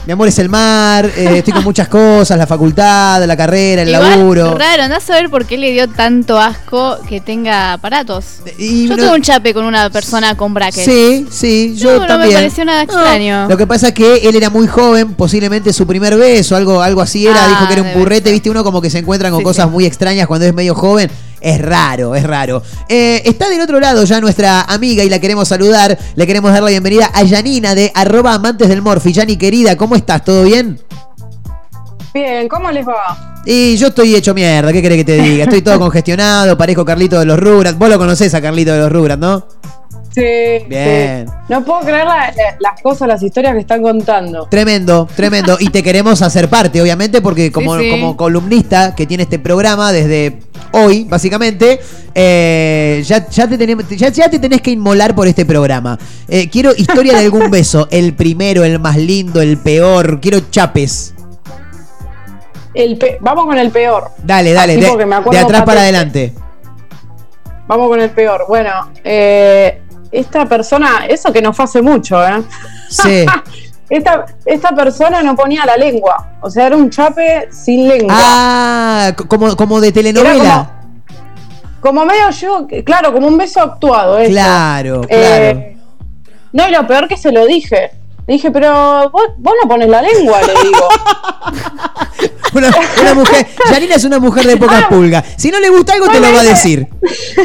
Mi 0.10 0.14
amor 0.14 0.28
es 0.28 0.40
el 0.40 0.50
mar, 0.50 1.06
eh, 1.06 1.38
estoy 1.38 1.54
con 1.54 1.64
muchas 1.64 1.88
cosas, 1.88 2.36
la 2.36 2.48
facultad, 2.48 3.24
la 3.28 3.38
carrera, 3.38 3.84
el 3.84 3.90
Igual, 3.90 4.10
laburo. 4.10 4.58
raro, 4.58 4.82
andás 4.82 5.04
a 5.04 5.06
saber 5.14 5.30
por 5.30 5.46
qué 5.46 5.56
le 5.56 5.72
dio 5.72 5.88
tanto 5.88 6.40
asco 6.40 6.98
que 7.08 7.22
tenga 7.22 7.74
aparatos. 7.74 8.26
yo 8.58 8.88
no- 8.88 8.96
tuve 8.98 9.14
un 9.14 9.22
chape 9.22 9.54
con 9.54 9.66
una 9.66 9.88
persona 9.92 10.34
con 10.34 10.52
brackets. 10.52 10.84
Sí, 10.84 11.28
sí, 11.30 11.76
yo 11.78 11.94
No, 11.94 12.00
no 12.00 12.08
también. 12.08 12.30
me 12.30 12.36
pareció 12.38 12.66
nada 12.66 12.82
extraño. 12.82 13.48
Lo 13.50 13.56
que 13.56 13.68
pasa 13.68 13.90
es 13.90 13.94
que 13.94 14.28
él 14.28 14.36
era 14.36 14.50
muy 14.50 14.66
joven, 14.66 15.14
posiblemente 15.14 15.72
su 15.74 15.86
primer 15.86 16.18
beso, 16.18 16.56
algo, 16.56 16.82
algo 16.82 17.02
así 17.02 17.28
era, 17.28 17.46
Ah, 17.46 17.48
dijo 17.48 17.68
que 17.68 17.74
era 17.74 17.82
un 17.84 17.90
debe 17.90 18.00
purrete, 18.00 18.32
viste 18.32 18.50
uno 18.50 18.64
como 18.64 18.82
que 18.82 18.90
se 18.90 18.98
encuentran 18.98 19.32
con 19.32 19.42
Sí, 19.42 19.44
cosas 19.44 19.66
sí. 19.66 19.72
muy 19.72 19.86
extrañas 19.86 20.26
cuando 20.26 20.48
es 20.48 20.56
medio 20.56 20.74
joven. 20.74 21.12
Es 21.42 21.62
raro, 21.62 22.16
es 22.16 22.24
raro. 22.24 22.62
Eh, 22.90 23.22
está 23.26 23.48
del 23.50 23.62
otro 23.62 23.80
lado 23.80 24.04
ya 24.04 24.20
nuestra 24.20 24.62
amiga 24.62 25.04
y 25.04 25.10
la 25.10 25.20
queremos 25.20 25.48
saludar. 25.48 25.98
Le 26.16 26.28
queremos 26.28 26.52
dar 26.52 26.62
la 26.64 26.70
bienvenida 26.70 27.10
a 27.14 27.24
Yanina 27.24 27.76
de 27.76 27.92
arroba 27.96 28.34
amantes 28.34 28.68
del 28.68 28.82
Morphy. 28.82 29.14
Yani 29.14 29.38
querida, 29.38 29.76
¿cómo 29.78 29.96
estás? 29.96 30.24
¿Todo 30.24 30.44
bien? 30.44 30.80
Bien, 32.14 32.48
¿cómo 32.50 32.72
les 32.72 32.86
va? 32.88 33.42
Y 33.46 33.78
yo 33.78 33.88
estoy 33.88 34.16
hecho 34.16 34.34
mierda, 34.34 34.74
¿qué 34.74 34.82
querés 34.82 34.98
que 34.98 35.06
te 35.06 35.22
diga? 35.22 35.44
Estoy 35.46 35.62
todo 35.62 35.80
congestionado, 35.80 36.58
parezco 36.58 36.84
Carlito 36.84 37.20
de 37.20 37.26
los 37.26 37.40
Rugrats. 37.40 37.78
Vos 37.78 37.90
lo 37.90 37.98
conocés 37.98 38.34
a 38.34 38.42
Carlito 38.42 38.74
de 38.74 38.80
los 38.80 38.92
Rugrats, 38.92 39.20
¿no? 39.22 39.46
Sí. 40.14 40.66
Bien. 40.68 41.28
sí. 41.28 41.34
No 41.50 41.64
puedo 41.64 41.82
creer 41.82 42.04
la- 42.06 42.34
las 42.60 42.82
cosas, 42.82 43.08
las 43.08 43.22
historias 43.22 43.54
que 43.54 43.60
están 43.60 43.82
contando. 43.84 44.48
Tremendo, 44.50 45.08
tremendo. 45.16 45.56
Y 45.60 45.70
te 45.70 45.84
queremos 45.84 46.22
hacer 46.24 46.50
parte, 46.50 46.82
obviamente, 46.82 47.22
porque 47.22 47.52
como, 47.52 47.78
Sí, 47.78 47.84
sí. 47.84 47.92
como 47.92 48.18
columnista 48.18 48.96
que 48.96 49.06
tiene 49.06 49.24
este 49.24 49.38
programa 49.38 49.92
desde 49.92 50.40
hoy, 50.72 51.04
básicamente, 51.06 51.80
eh, 52.16 53.02
ya, 53.06 53.28
ya, 53.30 53.48
te 53.48 53.58
tenemos, 53.58 53.88
ya, 53.90 54.10
ya 54.10 54.30
te 54.30 54.40
tenés 54.40 54.62
que 54.62 54.72
inmolar 54.72 55.16
por 55.16 55.28
este 55.28 55.46
programa. 55.46 55.98
Eh, 56.28 56.50
quiero 56.50 56.72
historia 56.76 57.14
de 57.18 57.26
algún 57.26 57.50
beso. 57.52 57.88
El 57.92 58.14
primero, 58.14 58.64
el 58.64 58.80
más 58.80 58.98
lindo, 58.98 59.42
el 59.42 59.58
peor. 59.58 60.20
Quiero 60.22 60.40
chapes. 60.52 61.14
El 62.74 62.98
pe- 62.98 63.18
Vamos 63.22 63.46
con 63.46 63.58
el 63.58 63.72
peor. 63.72 64.12
Dale, 64.24 64.54
dale, 64.54 64.76
de, 64.78 64.82
de 64.82 65.38
atrás 65.40 65.64
para 65.64 65.66
patente. 65.66 65.80
adelante. 65.80 66.34
Vamos 67.68 67.88
con 67.90 68.00
el 68.02 68.10
peor. 68.12 68.46
Bueno, 68.48 68.92
eh, 69.04 69.82
esta 70.12 70.46
persona, 70.48 71.06
eso 71.08 71.32
que 71.34 71.42
no 71.42 71.52
fue 71.54 71.66
hace 71.66 71.82
mucho, 71.82 72.24
¿eh? 72.26 72.42
Sí. 72.90 73.26
esta, 73.90 74.26
esta 74.46 74.76
persona 74.76 75.22
no 75.24 75.36
ponía 75.36 75.66
la 75.66 75.76
lengua. 75.78 76.34
O 76.42 76.50
sea, 76.50 76.68
era 76.68 76.78
un 76.78 76.90
chape 76.90 77.50
sin 77.52 77.88
lengua. 77.88 78.14
Ah, 78.18 79.14
como, 79.28 79.56
como 79.56 79.82
de 79.82 79.92
telenovela. 79.92 80.72
Como 81.82 82.04
medio 82.06 82.30
yo, 82.32 82.68
claro, 82.86 83.14
como 83.14 83.28
un 83.28 83.38
beso 83.38 83.62
actuado. 83.62 84.20
eso. 84.20 84.32
Claro, 84.32 85.02
Eh, 85.08 85.76
claro. 85.78 86.40
no, 86.52 86.68
y 86.68 86.72
lo 86.72 86.88
peor 86.88 87.08
que 87.08 87.16
se 87.18 87.32
lo 87.32 87.46
dije. 87.46 87.92
Dije, 88.28 88.52
pero 88.52 89.10
vos, 89.10 89.24
vos 89.38 89.54
no 89.64 89.68
pones 89.68 89.90
la 89.90 90.02
lengua, 90.04 90.40
le 90.42 90.54
digo. 90.64 90.88
Una, 92.54 92.70
una 93.02 93.14
mujer. 93.14 93.48
Janina 93.70 93.96
es 93.96 94.04
una 94.04 94.18
mujer 94.20 94.46
de 94.46 94.58
pocas 94.58 94.86
pulgas. 94.86 95.24
Si 95.38 95.52
no 95.52 95.60
le 95.60 95.70
gusta 95.70 95.94
algo, 95.94 96.10
te 96.10 96.20
lo 96.20 96.34
va 96.34 96.40
a 96.42 96.44
decir. 96.44 96.88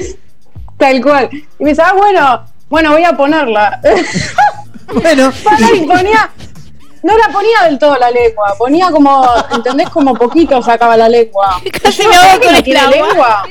Tal 0.78 1.00
cual. 1.02 1.28
Y 1.58 1.62
me 1.64 1.70
dice, 1.70 1.82
ah, 1.82 1.92
bueno, 1.94 2.40
bueno, 2.70 2.90
voy 2.92 3.04
a 3.04 3.12
ponerla. 3.16 3.80
Bueno. 4.92 5.32
Y 5.74 5.80
ponía, 5.86 6.30
no 7.02 7.18
la 7.18 7.28
ponía 7.28 7.62
del 7.64 7.78
todo 7.78 7.96
la 7.96 8.10
lengua, 8.10 8.54
ponía 8.58 8.90
como, 8.90 9.24
¿entendés? 9.52 9.88
Como 9.90 10.14
poquito 10.14 10.62
sacaba 10.62 10.96
la 10.96 11.08
lengua. 11.08 11.60
Casi 11.82 12.06
me 12.06 12.14
¿sabés 12.14 12.30
ahogo 12.32 12.40
que 12.40 12.46
con 12.46 12.54
no 12.54 12.70
el 12.70 12.76
agua. 12.76 13.08
lengua? 13.08 13.48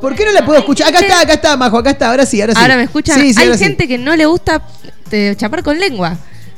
¿Por 0.00 0.14
qué 0.14 0.24
no 0.24 0.32
la 0.32 0.44
puedo 0.44 0.58
escuchar? 0.60 0.88
Acá 0.88 1.00
está, 1.00 1.20
acá 1.20 1.32
está, 1.34 1.56
Majo, 1.56 1.78
acá 1.78 1.90
está. 1.90 2.10
Ahora 2.10 2.24
sí, 2.24 2.40
ahora 2.40 2.54
sí. 2.54 2.60
Ahora 2.60 2.76
me 2.76 2.84
escuchan. 2.84 3.20
Sí, 3.20 3.34
sí, 3.34 3.40
hay 3.40 3.46
ahora 3.46 3.58
sí. 3.58 3.64
gente 3.64 3.88
que 3.88 3.98
no 3.98 4.14
le 4.14 4.26
gusta 4.26 4.62
eh, 5.10 5.34
chapar 5.36 5.62
con 5.62 5.78
lengua. 5.78 6.16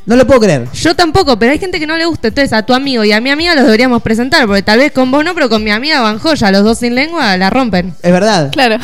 No 0.08 0.16
lo 0.16 0.26
puedo 0.26 0.40
creer. 0.40 0.66
Yo 0.72 0.96
tampoco, 0.96 1.38
pero 1.38 1.52
hay 1.52 1.58
gente 1.58 1.78
que 1.78 1.86
no 1.86 1.96
le 1.96 2.06
gusta. 2.06 2.28
Entonces 2.28 2.52
a 2.54 2.62
tu 2.64 2.72
amigo 2.72 3.04
y 3.04 3.12
a 3.12 3.20
mi 3.20 3.28
amiga 3.30 3.54
los 3.54 3.64
deberíamos 3.64 4.02
presentar, 4.02 4.46
porque 4.46 4.62
tal 4.62 4.78
vez 4.78 4.90
con 4.90 5.10
vos 5.10 5.22
no, 5.22 5.34
pero 5.34 5.48
con 5.50 5.62
mi 5.62 5.70
amiga 5.70 6.00
van 6.00 6.18
joya, 6.18 6.50
los 6.50 6.64
dos 6.64 6.78
sin 6.78 6.94
lengua 6.94 7.36
la 7.36 7.50
rompen. 7.50 7.92
Es 8.02 8.10
verdad. 8.10 8.50
Claro. 8.50 8.78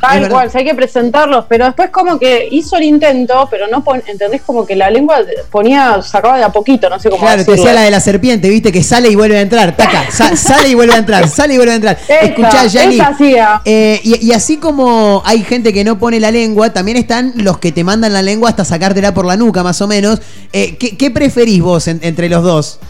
Tal 0.00 0.28
cual, 0.30 0.50
si 0.50 0.58
hay 0.58 0.64
que 0.64 0.74
presentarlos, 0.74 1.44
pero 1.48 1.66
después 1.66 1.90
como 1.90 2.18
que 2.18 2.48
hizo 2.50 2.76
el 2.76 2.84
intento, 2.84 3.46
pero 3.50 3.66
no 3.68 3.84
pon- 3.84 4.02
¿entendés? 4.06 4.40
Como 4.46 4.64
que 4.66 4.74
la 4.74 4.90
lengua 4.90 5.18
ponía, 5.50 6.00
sacaba 6.02 6.38
de 6.38 6.44
a 6.44 6.48
poquito, 6.48 6.88
no 6.88 6.98
sé 6.98 7.10
cómo 7.10 7.20
Claro, 7.20 7.36
te 7.36 7.38
decirlo. 7.50 7.56
decía 7.64 7.72
la 7.74 7.82
de 7.82 7.90
la 7.90 8.00
serpiente, 8.00 8.48
viste, 8.48 8.72
que 8.72 8.82
sale 8.82 9.10
y 9.10 9.14
vuelve 9.14 9.36
a 9.36 9.42
entrar. 9.42 9.76
Taca, 9.76 10.06
sa- 10.10 10.36
sale 10.36 10.68
y 10.70 10.74
vuelve 10.74 10.94
a 10.94 10.98
entrar, 10.98 11.28
sale 11.28 11.52
y 11.54 11.56
vuelve 11.58 11.72
a 11.72 11.76
entrar. 11.76 11.98
Esa, 12.02 12.20
Escuchá, 12.20 12.62
hacía. 12.62 13.60
eh, 13.64 14.00
y, 14.02 14.26
y 14.26 14.32
así 14.32 14.56
como 14.56 15.22
hay 15.26 15.42
gente 15.42 15.72
que 15.74 15.84
no 15.84 15.98
pone 15.98 16.18
la 16.20 16.30
lengua, 16.30 16.72
también 16.72 16.96
están 16.96 17.32
los 17.36 17.58
que 17.58 17.70
te 17.72 17.84
mandan 17.84 18.12
la 18.14 18.22
lengua 18.22 18.48
hasta 18.50 18.64
sacártela 18.64 19.12
por 19.12 19.26
la 19.26 19.36
nuca, 19.36 19.62
más 19.62 19.80
o 19.82 19.86
menos. 19.86 20.20
Eh, 20.52 20.76
¿qué, 20.76 20.96
qué 20.96 21.10
preferís 21.10 21.62
vos 21.62 21.86
en- 21.88 22.00
entre 22.02 22.28
los 22.28 22.42
dos? 22.42 22.80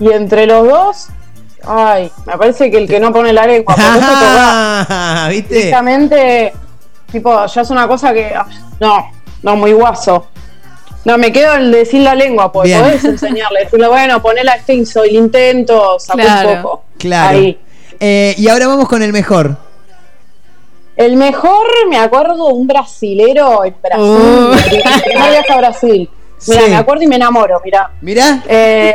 Y 0.00 0.10
entre 0.10 0.46
los 0.46 0.66
dos, 0.66 1.06
ay, 1.66 2.10
me 2.26 2.36
parece 2.36 2.70
que 2.70 2.78
el 2.78 2.86
que 2.88 3.00
no 3.00 3.12
pone 3.12 3.32
la 3.32 3.46
lengua, 3.46 3.74
por. 3.74 3.84
Ah, 3.86 5.26
¿Viste? 5.30 5.54
Directamente, 5.54 6.52
tipo, 7.10 7.46
ya 7.46 7.60
es 7.62 7.70
una 7.70 7.86
cosa 7.88 8.12
que, 8.12 8.32
no, 8.80 9.10
no, 9.42 9.56
muy 9.56 9.72
guaso. 9.72 10.26
No, 11.04 11.18
me 11.18 11.30
quedo 11.32 11.54
el 11.54 11.70
decir 11.70 12.00
la 12.00 12.14
lengua, 12.14 12.50
porque 12.50 12.68
Bien. 12.70 12.80
podés 12.82 13.04
enseñarle, 13.04 13.60
decirle, 13.64 13.88
bueno, 13.88 14.20
ponela 14.22 14.52
este, 14.54 14.74
hizo 14.74 15.04
el 15.04 15.14
intento, 15.14 15.98
sacó 15.98 16.18
Claro. 16.18 16.50
un 16.52 16.62
poco. 16.62 16.84
Claro. 16.98 17.38
Ahí. 17.38 17.58
Eh, 18.00 18.34
y 18.38 18.48
ahora 18.48 18.66
vamos 18.68 18.88
con 18.88 19.02
el 19.02 19.12
mejor. 19.12 19.56
El 20.96 21.16
mejor, 21.16 21.66
me 21.88 21.98
acuerdo, 21.98 22.46
un 22.48 22.66
brasilero 22.66 23.64
en 23.64 23.74
Brasil. 23.82 24.50
Mi 24.54 24.62
primer 25.02 25.30
viaje 25.30 25.52
a 25.52 25.56
Brasil. 25.56 26.10
Mira, 26.46 26.62
Sí. 26.62 26.70
me 26.70 26.76
acuerdo 26.76 27.02
y 27.02 27.06
me 27.06 27.16
enamoro, 27.16 27.60
mira. 27.64 27.90
Mirá. 28.00 28.42
Eh, 28.48 28.94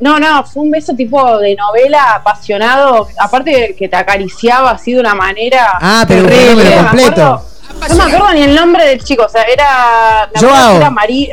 no, 0.00 0.18
no, 0.18 0.42
fue 0.44 0.62
un 0.64 0.70
beso 0.70 0.94
tipo 0.94 1.38
de 1.38 1.54
novela 1.54 2.14
apasionado. 2.14 3.06
Aparte 3.20 3.76
que 3.78 3.88
te 3.88 3.96
acariciaba 3.96 4.70
así 4.72 4.92
de 4.94 5.00
una 5.00 5.14
manera. 5.14 5.68
Ah, 5.80 6.04
pero 6.08 6.26
terrible. 6.26 6.48
un 6.48 6.56
número 6.58 6.70
Me 6.70 6.88
completo. 6.88 7.22
acuerdo- 7.24 7.48
No 7.88 7.94
me 7.96 8.02
acuerdo 8.14 8.34
ni 8.34 8.42
el 8.42 8.54
nombre 8.54 8.84
del 8.86 9.02
chico, 9.04 9.24
o 9.24 9.28
sea, 9.28 9.42
era. 9.44 10.28
Joao. 10.40 10.76
Era, 10.76 10.90
Mari- 10.90 11.30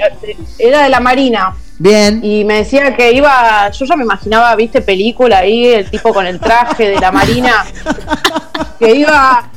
era 0.60 0.84
de 0.84 0.90
la 0.90 0.99
Marina. 0.99 1.56
Bien. 1.80 2.20
Y 2.24 2.44
me 2.44 2.56
decía 2.57 2.95
que 2.95 3.11
iba. 3.14 3.70
Yo 3.72 3.86
ya 3.86 3.95
me 3.95 4.03
imaginaba, 4.03 4.53
viste, 4.56 4.82
película 4.82 5.40
ahí, 5.40 5.68
el 5.68 5.90
tipo 5.90 6.14
con 6.14 6.26
el 6.28 6.40
traje 6.40 6.90
de 6.90 6.99
la 6.99 7.11
Marina. 7.11 7.66
que 8.78 8.95
iba 8.95 9.49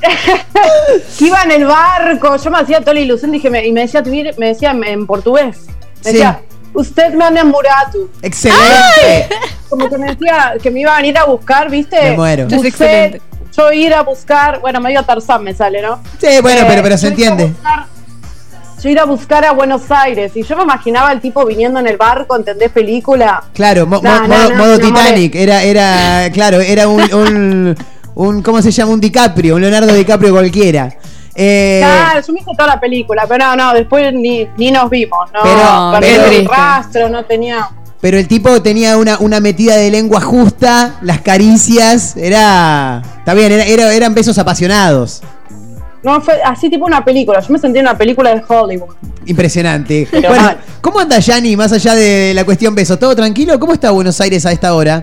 que 1.18 1.24
iba 1.26 1.42
en 1.42 1.50
el 1.52 1.64
barco, 1.66 2.36
yo 2.36 2.50
me 2.50 2.58
hacía 2.58 2.80
toda 2.80 2.94
la 2.94 3.00
ilusión, 3.00 3.32
dije, 3.32 3.50
me- 3.50 3.66
y 3.66 3.72
me 3.72 3.82
decía, 3.82 4.02
me 4.38 4.46
decía 4.48 4.70
en 4.70 5.06
portugués, 5.06 5.58
me 5.66 6.10
Sí. 6.10 6.12
decía, 6.12 6.40
usted 6.74 7.14
me 7.14 7.24
ha 7.24 7.28
enamorado. 7.28 8.08
Excelente. 8.22 9.28
Como 9.68 9.88
que 9.88 9.98
me 9.98 10.06
decía 10.14 10.54
que 10.62 10.70
me 10.70 10.80
iba 10.80 10.94
a 10.94 10.96
venir 10.96 11.18
a 11.18 11.24
buscar, 11.24 11.70
¿viste? 11.70 12.00
Me 12.02 12.16
muero. 12.16 12.44
Usted, 12.44 12.56
Es 12.58 12.64
excelente. 12.64 13.22
Yo 13.56 13.72
ir 13.72 13.92
a 13.94 14.02
buscar, 14.02 14.60
bueno, 14.60 14.80
medio 14.80 15.02
Tarzán 15.02 15.42
me 15.42 15.52
sale, 15.54 15.82
¿no? 15.82 16.00
Sí, 16.20 16.28
bueno, 16.40 16.62
Eh, 16.62 16.64
pero, 16.68 16.82
pero 16.82 16.96
se 16.98 17.08
entiende. 17.08 17.52
Yo 18.82 18.88
ir 18.88 18.98
a 18.98 19.04
buscar 19.04 19.44
a 19.44 19.52
Buenos 19.52 19.90
Aires 19.90 20.32
y 20.36 20.42
yo 20.42 20.56
me 20.56 20.62
imaginaba 20.62 21.12
el 21.12 21.20
tipo 21.20 21.44
viniendo 21.44 21.78
en 21.80 21.86
el 21.86 21.98
barco, 21.98 22.34
¿entendés? 22.36 22.70
Película. 22.70 23.42
Claro, 23.52 23.86
mo- 23.86 24.00
mo- 24.00 24.20
modo, 24.28 24.50
modo. 24.56 24.78
Titanic. 24.78 25.34
Era, 25.34 25.62
era, 25.62 26.30
claro, 26.32 26.60
era 26.60 26.88
un, 26.88 27.02
un, 27.12 27.76
un- 28.28 28.42
¿cómo 28.42 28.60
se 28.62 28.70
llama? 28.70 28.92
Un 28.92 29.00
DiCaprio, 29.00 29.54
un 29.56 29.60
Leonardo 29.62 29.92
DiCaprio 29.94 30.32
cualquiera. 30.32 30.94
Eh, 31.34 31.82
me 32.32 32.40
hice 32.40 32.50
toda 32.56 32.66
la 32.74 32.80
película, 32.80 33.24
pero 33.28 33.46
no, 33.46 33.56
no, 33.56 33.72
después 33.74 34.12
ni, 34.12 34.46
ni 34.56 34.70
nos 34.70 34.90
vimos, 34.90 35.30
¿no? 35.32 35.40
Pero- 35.42 35.92
pero- 36.00 36.24
el 36.26 36.46
rastro, 36.46 37.08
no 37.08 37.24
tenía. 37.24 37.68
pero 38.00 38.18
el 38.18 38.26
tipo 38.28 38.60
tenía 38.62 38.96
una, 38.96 39.18
una 39.20 39.40
metida 39.40 39.76
de 39.76 39.90
lengua 39.90 40.20
justa, 40.20 40.96
las 41.02 41.20
caricias, 41.20 42.16
era... 42.16 43.02
Está 43.18 43.32
bien, 43.34 43.52
era- 43.52 43.64
era- 43.64 43.92
eran 43.94 44.14
besos 44.14 44.38
apasionados. 44.38 45.22
No, 46.02 46.18
fue 46.22 46.40
así 46.42 46.70
tipo 46.70 46.86
una 46.86 47.04
película. 47.04 47.40
Yo 47.40 47.52
me 47.52 47.58
sentí 47.58 47.78
en 47.78 47.84
una 47.84 47.96
película 47.96 48.34
de 48.34 48.42
Hollywood. 48.48 48.94
Impresionante. 49.26 50.08
Pero 50.10 50.28
bueno, 50.30 50.44
mal. 50.44 50.58
¿cómo 50.80 50.98
anda 50.98 51.18
Yanni 51.18 51.56
más 51.56 51.72
allá 51.72 51.94
de 51.94 52.32
la 52.34 52.44
cuestión 52.44 52.74
besos? 52.74 52.98
¿Todo 52.98 53.14
tranquilo? 53.14 53.60
¿Cómo 53.60 53.74
está 53.74 53.90
Buenos 53.90 54.18
Aires 54.20 54.46
a 54.46 54.52
esta 54.52 54.74
hora? 54.74 55.02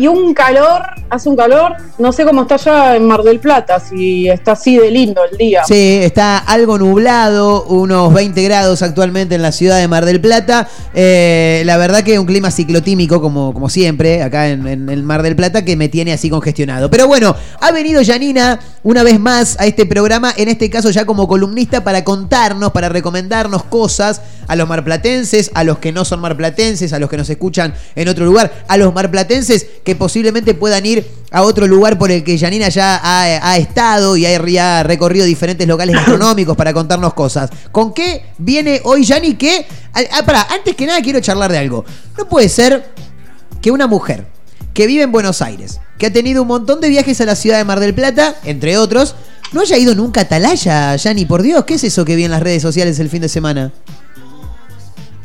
Y 0.00 0.06
un 0.06 0.32
calor, 0.32 0.80
hace 1.10 1.28
un 1.28 1.36
calor, 1.36 1.76
no 1.98 2.10
sé 2.10 2.24
cómo 2.24 2.40
está 2.40 2.54
allá 2.54 2.96
en 2.96 3.06
Mar 3.06 3.22
del 3.22 3.38
Plata, 3.38 3.78
si 3.78 4.30
está 4.30 4.52
así 4.52 4.78
de 4.78 4.90
lindo 4.90 5.20
el 5.30 5.36
día. 5.36 5.62
Sí, 5.64 6.00
está 6.02 6.38
algo 6.38 6.78
nublado, 6.78 7.64
unos 7.64 8.14
20 8.14 8.42
grados 8.42 8.80
actualmente 8.80 9.34
en 9.34 9.42
la 9.42 9.52
ciudad 9.52 9.78
de 9.78 9.88
Mar 9.88 10.06
del 10.06 10.18
Plata. 10.18 10.66
Eh, 10.94 11.64
la 11.66 11.76
verdad 11.76 12.02
que 12.02 12.18
un 12.18 12.24
clima 12.24 12.50
ciclotímico, 12.50 13.20
como, 13.20 13.52
como 13.52 13.68
siempre, 13.68 14.22
acá 14.22 14.48
en, 14.48 14.66
en 14.66 14.88
el 14.88 15.02
Mar 15.02 15.22
del 15.22 15.36
Plata, 15.36 15.66
que 15.66 15.76
me 15.76 15.90
tiene 15.90 16.14
así 16.14 16.30
congestionado. 16.30 16.90
Pero 16.90 17.06
bueno, 17.06 17.36
ha 17.60 17.70
venido 17.70 18.00
Janina 18.02 18.58
una 18.82 19.02
vez 19.02 19.20
más 19.20 19.60
a 19.60 19.66
este 19.66 19.84
programa, 19.84 20.32
en 20.34 20.48
este 20.48 20.70
caso 20.70 20.88
ya 20.88 21.04
como 21.04 21.28
columnista, 21.28 21.84
para 21.84 22.04
contarnos, 22.04 22.72
para 22.72 22.88
recomendarnos 22.88 23.64
cosas 23.64 24.22
a 24.50 24.56
los 24.56 24.68
marplatenses, 24.68 25.52
a 25.54 25.62
los 25.62 25.78
que 25.78 25.92
no 25.92 26.04
son 26.04 26.18
marplatenses, 26.18 26.92
a 26.92 26.98
los 26.98 27.08
que 27.08 27.16
nos 27.16 27.30
escuchan 27.30 27.72
en 27.94 28.08
otro 28.08 28.24
lugar, 28.24 28.64
a 28.66 28.76
los 28.76 28.92
marplatenses 28.92 29.64
que 29.84 29.94
posiblemente 29.94 30.54
puedan 30.54 30.84
ir 30.84 31.08
a 31.30 31.42
otro 31.42 31.68
lugar 31.68 31.98
por 31.98 32.10
el 32.10 32.24
que 32.24 32.36
Janina 32.36 32.68
ya 32.68 32.96
ha, 32.96 33.52
ha 33.52 33.56
estado 33.58 34.16
y 34.16 34.26
ha, 34.26 34.78
ha 34.78 34.82
recorrido 34.82 35.24
diferentes 35.24 35.68
locales 35.68 35.94
gastronómicos 35.98 36.56
para 36.56 36.72
contarnos 36.72 37.14
cosas. 37.14 37.48
¿Con 37.70 37.94
qué 37.94 38.24
viene 38.38 38.80
hoy 38.82 39.06
Jani? 39.06 39.34
Que, 39.34 39.64
ah, 39.94 40.22
pará, 40.26 40.48
antes 40.50 40.74
que 40.74 40.84
nada 40.84 41.00
quiero 41.00 41.20
charlar 41.20 41.52
de 41.52 41.58
algo. 41.58 41.84
No 42.18 42.28
puede 42.28 42.48
ser 42.48 42.90
que 43.62 43.70
una 43.70 43.86
mujer 43.86 44.26
que 44.74 44.88
vive 44.88 45.04
en 45.04 45.12
Buenos 45.12 45.42
Aires, 45.42 45.80
que 45.96 46.06
ha 46.06 46.12
tenido 46.12 46.42
un 46.42 46.48
montón 46.48 46.80
de 46.80 46.88
viajes 46.88 47.20
a 47.20 47.24
la 47.24 47.36
ciudad 47.36 47.58
de 47.58 47.64
Mar 47.64 47.78
del 47.78 47.94
Plata, 47.94 48.34
entre 48.42 48.78
otros, 48.78 49.14
no 49.52 49.60
haya 49.60 49.76
ido 49.76 49.94
nunca 49.94 50.22
a 50.22 50.24
Atalaya, 50.24 50.96
Jani, 50.98 51.24
por 51.24 51.42
Dios, 51.42 51.64
¿qué 51.64 51.74
es 51.74 51.84
eso 51.84 52.04
que 52.04 52.16
vi 52.16 52.24
en 52.24 52.32
las 52.32 52.42
redes 52.42 52.62
sociales 52.62 52.98
el 52.98 53.08
fin 53.08 53.22
de 53.22 53.28
semana? 53.28 53.72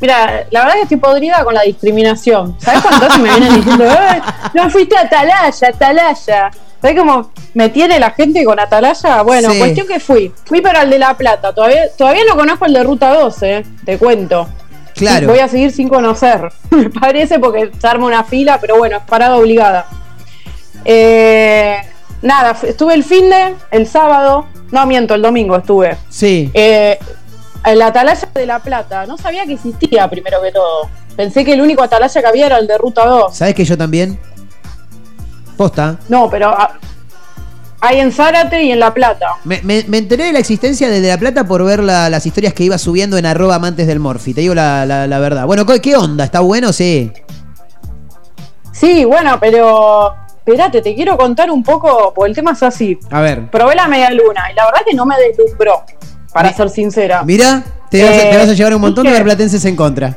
Mira, 0.00 0.44
la 0.50 0.60
verdad 0.60 0.74
que 0.74 0.82
estoy 0.82 0.96
podrida 0.98 1.42
con 1.44 1.54
la 1.54 1.62
discriminación. 1.62 2.56
¿Sabes 2.60 2.82
cuántas 2.82 3.18
me 3.18 3.28
vienen 3.30 3.54
diciendo, 3.54 3.84
"Ay, 4.08 4.20
no 4.54 4.68
fuiste 4.70 4.96
a 4.96 5.02
Atalaya, 5.02 5.68
Atalaya? 5.68 6.50
¿Sabes 6.82 6.98
cómo 6.98 7.30
me 7.54 7.70
tiene 7.70 7.98
la 7.98 8.10
gente 8.10 8.44
con 8.44 8.60
Atalaya? 8.60 9.22
Bueno, 9.22 9.50
Sí. 9.50 9.58
cuestión 9.58 9.86
que 9.86 9.98
fui. 9.98 10.32
Fui 10.44 10.60
para 10.60 10.82
el 10.82 10.90
de 10.90 10.98
La 10.98 11.14
Plata. 11.14 11.54
Todavía, 11.54 11.82
todavía 11.96 12.22
no 12.28 12.36
conozco 12.36 12.66
el 12.66 12.74
de 12.74 12.82
Ruta 12.82 13.14
12, 13.14 13.64
te 13.84 13.96
cuento. 13.98 14.46
Claro. 14.94 15.28
Voy 15.28 15.38
a 15.40 15.48
seguir 15.48 15.72
sin 15.72 15.88
conocer. 15.88 16.50
Me 16.70 16.90
parece 16.90 17.38
porque 17.38 17.70
se 17.78 17.86
arma 17.86 18.06
una 18.06 18.24
fila, 18.24 18.58
pero 18.60 18.76
bueno, 18.76 18.98
es 18.98 19.02
parada 19.04 19.36
obligada. 19.36 19.86
Eh, 20.84 21.76
nada, 22.22 22.56
estuve 22.62 22.94
el 22.94 23.04
fin 23.04 23.28
de, 23.30 23.54
el 23.70 23.86
sábado, 23.86 24.46
no 24.70 24.86
miento, 24.86 25.14
el 25.14 25.22
domingo 25.22 25.56
estuve. 25.56 25.96
Sí. 26.08 26.50
Eh, 26.54 26.98
el 27.72 27.82
Atalaya 27.82 28.28
de 28.34 28.46
La 28.46 28.58
Plata. 28.60 29.06
No 29.06 29.16
sabía 29.18 29.44
que 29.46 29.54
existía 29.54 30.08
primero 30.08 30.40
que 30.42 30.52
todo. 30.52 30.88
Pensé 31.16 31.44
que 31.44 31.52
el 31.54 31.60
único 31.60 31.82
Atalaya 31.82 32.20
que 32.20 32.26
había 32.26 32.46
era 32.46 32.58
el 32.58 32.66
de 32.66 32.78
Ruta 32.78 33.04
2. 33.06 33.34
¿Sabes 33.36 33.54
que 33.54 33.64
yo 33.64 33.76
también? 33.78 34.18
Posta. 35.56 35.96
No, 36.08 36.28
pero 36.28 36.48
ah, 36.50 36.72
hay 37.80 38.00
en 38.00 38.12
Zárate 38.12 38.62
y 38.62 38.72
en 38.72 38.80
La 38.80 38.92
Plata. 38.92 39.36
Me, 39.44 39.60
me- 39.62 39.84
me 39.88 39.98
enteré 39.98 40.24
de 40.24 40.32
la 40.32 40.38
existencia 40.38 40.88
de 40.90 41.00
La 41.00 41.16
Plata 41.18 41.44
por 41.44 41.64
ver 41.64 41.82
la- 41.82 42.10
las 42.10 42.26
historias 42.26 42.52
que 42.52 42.64
iba 42.64 42.76
subiendo 42.78 43.16
en 43.16 43.24
arroba 43.26 43.54
amantes 43.54 43.86
del 43.86 43.98
Morphy. 44.00 44.34
Te 44.34 44.42
digo 44.42 44.54
la, 44.54 44.84
la- 44.84 45.06
la 45.06 45.18
verdad. 45.18 45.46
Bueno, 45.46 45.64
¿qué- 45.64 45.80
¿qué 45.80 45.96
onda? 45.96 46.24
¿Está 46.24 46.40
bueno? 46.40 46.72
Sí. 46.72 47.10
Sí, 48.72 49.04
bueno, 49.04 49.38
pero. 49.40 50.14
Espérate, 50.44 50.80
te 50.80 50.94
quiero 50.94 51.16
contar 51.16 51.50
un 51.50 51.62
poco, 51.64 52.12
porque 52.14 52.28
el 52.30 52.36
tema 52.36 52.52
es 52.52 52.62
así. 52.62 52.96
A 53.10 53.20
ver. 53.20 53.50
Probé 53.50 53.74
la 53.74 53.88
media 53.88 54.10
luna 54.10 54.44
y 54.52 54.54
la 54.54 54.66
verdad 54.66 54.80
que 54.86 54.94
no 54.94 55.04
me 55.04 55.16
deslumbró, 55.18 55.82
para 56.36 56.52
ser 56.52 56.68
sincera. 56.70 57.22
Mira, 57.24 57.62
te, 57.90 58.02
vas 58.04 58.12
a- 58.12 58.22
Eh, 58.26 58.30
te 58.30 58.36
vas 58.36 58.48
a 58.48 58.52
llevar 58.52 58.74
un 58.74 58.80
montón 58.82 59.04
de 59.04 59.10
¿qué? 59.10 59.16
marplatenses 59.16 59.64
en 59.64 59.74
contra. 59.76 60.16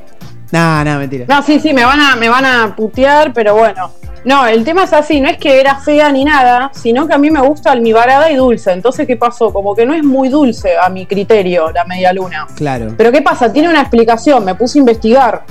Nah, 0.52 0.84
nah, 0.84 0.98
mentira. 0.98 1.26
No, 1.28 1.42
sí, 1.44 1.60
sí, 1.60 1.74
me 1.74 1.86
van 1.86 2.00
a, 2.00 2.16
me 2.16 2.28
van 2.28 2.46
a 2.46 2.76
putear, 2.76 3.32
pero 3.34 3.56
bueno. 3.56 3.92
No, 4.26 4.46
el 4.48 4.66
tema 4.66 4.84
es 4.84 4.92
así, 4.92 5.22
no 5.22 5.30
es 5.30 5.38
que 5.38 5.62
era 5.62 5.76
fea 5.80 6.12
ni 6.12 6.26
nada, 6.26 6.72
sino 6.74 7.08
que 7.08 7.14
a 7.14 7.18
mí 7.18 7.32
me 7.32 7.40
gusta 7.40 7.72
almibarada 7.72 8.30
y 8.30 8.36
dulce. 8.36 8.72
Entonces, 8.74 9.08
¿qué 9.08 9.16
pasó? 9.16 9.54
Como 9.54 9.74
que 9.74 9.86
no 9.86 9.94
es 9.94 10.04
muy 10.04 10.28
dulce 10.28 10.72
a 10.78 10.90
mi 10.90 11.06
criterio 11.06 11.72
la 11.72 11.86
media 11.86 12.12
luna. 12.12 12.46
Claro. 12.56 12.94
Pero 12.98 13.12
¿qué 13.14 13.22
pasa? 13.22 13.54
Tiene 13.54 13.70
una 13.70 13.80
explicación, 13.80 14.44
me 14.44 14.56
puse 14.56 14.78
a 14.78 14.82
investigar 14.82 15.44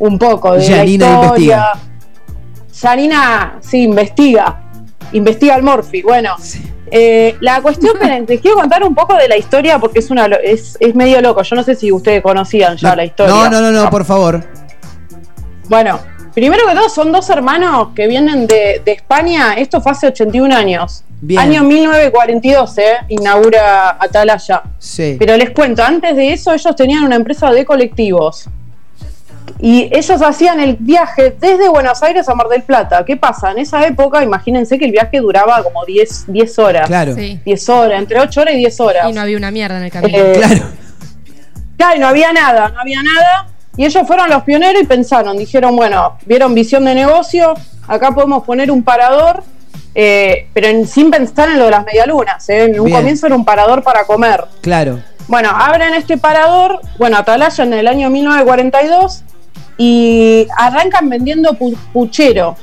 un 0.00 0.18
poco 0.18 0.54
de 0.54 0.58
la 0.68 0.84
historia. 0.84 1.14
investiga. 1.22 1.72
Yanina, 2.82 3.58
sí, 3.60 3.82
investiga. 3.84 4.60
Investiga 5.12 5.54
el 5.56 5.62
Morphy. 5.62 6.02
Bueno, 6.02 6.34
eh, 6.90 7.36
la 7.40 7.60
cuestión 7.62 7.94
que 7.98 8.24
les 8.26 8.40
quiero 8.40 8.56
contar 8.56 8.84
un 8.84 8.94
poco 8.94 9.14
de 9.14 9.28
la 9.28 9.36
historia 9.36 9.78
porque 9.78 9.98
es 9.98 10.10
una 10.10 10.26
es, 10.26 10.76
es 10.80 10.94
medio 10.94 11.20
loco. 11.20 11.42
Yo 11.42 11.56
no 11.56 11.62
sé 11.62 11.74
si 11.74 11.90
ustedes 11.92 12.22
conocían 12.22 12.76
ya 12.76 12.94
la 12.94 13.04
historia. 13.04 13.34
No, 13.34 13.50
no, 13.50 13.60
no, 13.60 13.72
no, 13.72 13.90
por 13.90 14.04
favor. 14.04 14.44
Bueno, 15.68 15.98
primero 16.34 16.66
que 16.66 16.74
todo, 16.74 16.88
son 16.88 17.10
dos 17.12 17.28
hermanos 17.30 17.88
que 17.94 18.06
vienen 18.06 18.46
de, 18.46 18.82
de 18.84 18.92
España. 18.92 19.54
Esto 19.54 19.80
fue 19.80 19.92
hace 19.92 20.06
81 20.08 20.54
años. 20.54 21.02
Bien. 21.20 21.40
Año 21.40 21.62
1942, 21.62 22.78
¿eh? 22.78 22.82
Inaugura 23.08 23.96
Atalaya. 23.98 24.62
Sí. 24.78 25.16
Pero 25.18 25.36
les 25.36 25.50
cuento, 25.50 25.82
antes 25.82 26.14
de 26.14 26.32
eso, 26.32 26.52
ellos 26.52 26.76
tenían 26.76 27.04
una 27.04 27.16
empresa 27.16 27.50
de 27.50 27.64
colectivos. 27.64 28.48
Y 29.58 29.88
ellos 29.90 30.20
hacían 30.22 30.60
el 30.60 30.76
viaje 30.78 31.34
desde 31.40 31.68
Buenos 31.68 32.02
Aires 32.02 32.28
a 32.28 32.34
Mar 32.34 32.48
del 32.48 32.62
Plata. 32.62 33.04
¿Qué 33.06 33.16
pasa? 33.16 33.52
En 33.52 33.58
esa 33.58 33.86
época, 33.86 34.22
imagínense 34.22 34.78
que 34.78 34.84
el 34.84 34.92
viaje 34.92 35.18
duraba 35.20 35.62
como 35.62 35.84
10, 35.84 36.24
10 36.28 36.58
horas. 36.58 36.86
Claro. 36.86 37.14
Sí. 37.14 37.40
10 37.44 37.68
horas, 37.70 37.98
entre 37.98 38.20
8 38.20 38.40
horas 38.42 38.54
y 38.54 38.58
10 38.58 38.80
horas. 38.80 39.08
Y 39.08 39.12
no 39.12 39.20
había 39.22 39.36
una 39.38 39.50
mierda 39.50 39.78
en 39.78 39.84
el 39.84 39.90
camino. 39.90 40.18
Eh, 40.18 40.32
Claro. 40.36 40.62
Claro, 41.76 41.96
y 41.96 42.00
no 42.00 42.06
había 42.08 42.32
nada, 42.32 42.68
no 42.70 42.80
había 42.80 43.02
nada. 43.02 43.48
Y 43.76 43.84
ellos 43.84 44.06
fueron 44.06 44.30
los 44.30 44.42
pioneros 44.44 44.80
y 44.82 44.86
pensaron, 44.86 45.36
dijeron, 45.36 45.76
bueno, 45.76 46.16
vieron 46.24 46.54
visión 46.54 46.84
de 46.86 46.94
negocio, 46.94 47.52
acá 47.86 48.12
podemos 48.12 48.44
poner 48.44 48.70
un 48.70 48.82
parador, 48.82 49.42
eh, 49.94 50.48
pero 50.54 50.68
en- 50.68 50.86
sin 50.86 51.10
pensar 51.10 51.50
en 51.50 51.58
lo 51.58 51.66
de 51.66 51.70
las 51.72 51.84
medialunas. 51.84 52.48
¿eh? 52.48 52.64
En 52.64 52.78
un 52.80 52.86
Bien. 52.86 52.96
comienzo 52.98 53.26
era 53.26 53.36
un 53.36 53.44
parador 53.44 53.82
para 53.82 54.04
comer. 54.04 54.44
Claro. 54.62 55.00
Bueno, 55.28 55.50
abren 55.50 55.92
este 55.94 56.16
parador, 56.16 56.80
bueno, 56.98 57.18
Atalaya 57.18 57.64
en 57.64 57.74
el 57.74 57.88
año 57.88 58.08
1942, 58.08 59.22
y 59.78 60.46
arrancan 60.56 61.08
vendiendo 61.08 61.52
pu- 61.52 61.76
puchero, 61.92 62.56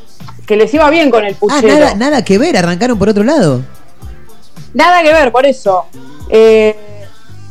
que 0.46 0.56
les 0.56 0.74
iba 0.74 0.90
bien 0.90 1.10
con 1.12 1.24
el 1.26 1.34
Ah, 1.34 1.38
puchero. 1.40 1.68
nada, 1.80 1.96
nada 1.96 2.24
que 2.26 2.38
ver, 2.38 2.58
arrancaron 2.58 2.98
por 2.98 3.10
otro 3.10 3.24
lado. 3.24 3.62
Nada 4.74 5.04
que 5.04 5.14
ver, 5.14 5.32
por 5.32 5.46
eso. 5.46 5.86
Eh, 6.30 6.76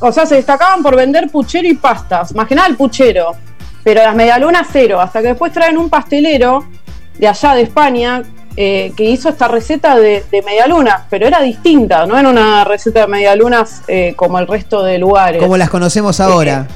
o 0.01 0.11
sea, 0.11 0.27
se 0.27 0.35
destacaban 0.37 0.83
por 0.83 0.97
vender 0.97 1.31
puchero 1.31 1.69
y 1.69 1.75
pastas. 1.75 2.35
Más 2.35 2.49
que 2.49 2.55
nada 2.57 2.67
el 2.69 2.77
puchero. 2.77 3.33
Pero 3.85 4.03
las 4.03 4.15
medialunas 4.15 4.67
cero. 4.73 5.01
Hasta 5.01 5.23
que 5.23 5.29
después 5.29 5.53
traen 5.53 5.79
un 5.79 5.89
pastelero 5.89 6.67
de 7.19 7.29
allá 7.29 7.55
de 7.55 7.63
España 7.63 8.23
eh, 8.57 8.93
que 8.97 9.05
hizo 9.05 9.29
esta 9.29 9.47
receta 9.49 9.97
de, 9.97 10.25
de 10.31 10.43
medialunas. 10.43 11.03
Pero 11.09 11.29
era 11.29 11.41
distinta. 11.41 12.05
No 12.07 12.19
era 12.19 12.29
una 12.29 12.65
receta 12.65 13.03
de 13.03 13.07
medialunas 13.07 13.83
eh, 13.87 14.15
como 14.17 14.39
el 14.41 14.49
resto 14.49 14.83
de 14.83 14.99
lugares. 14.99 15.41
Como 15.41 15.57
las 15.57 15.71
conocemos 15.71 16.19
ahora. 16.19 16.67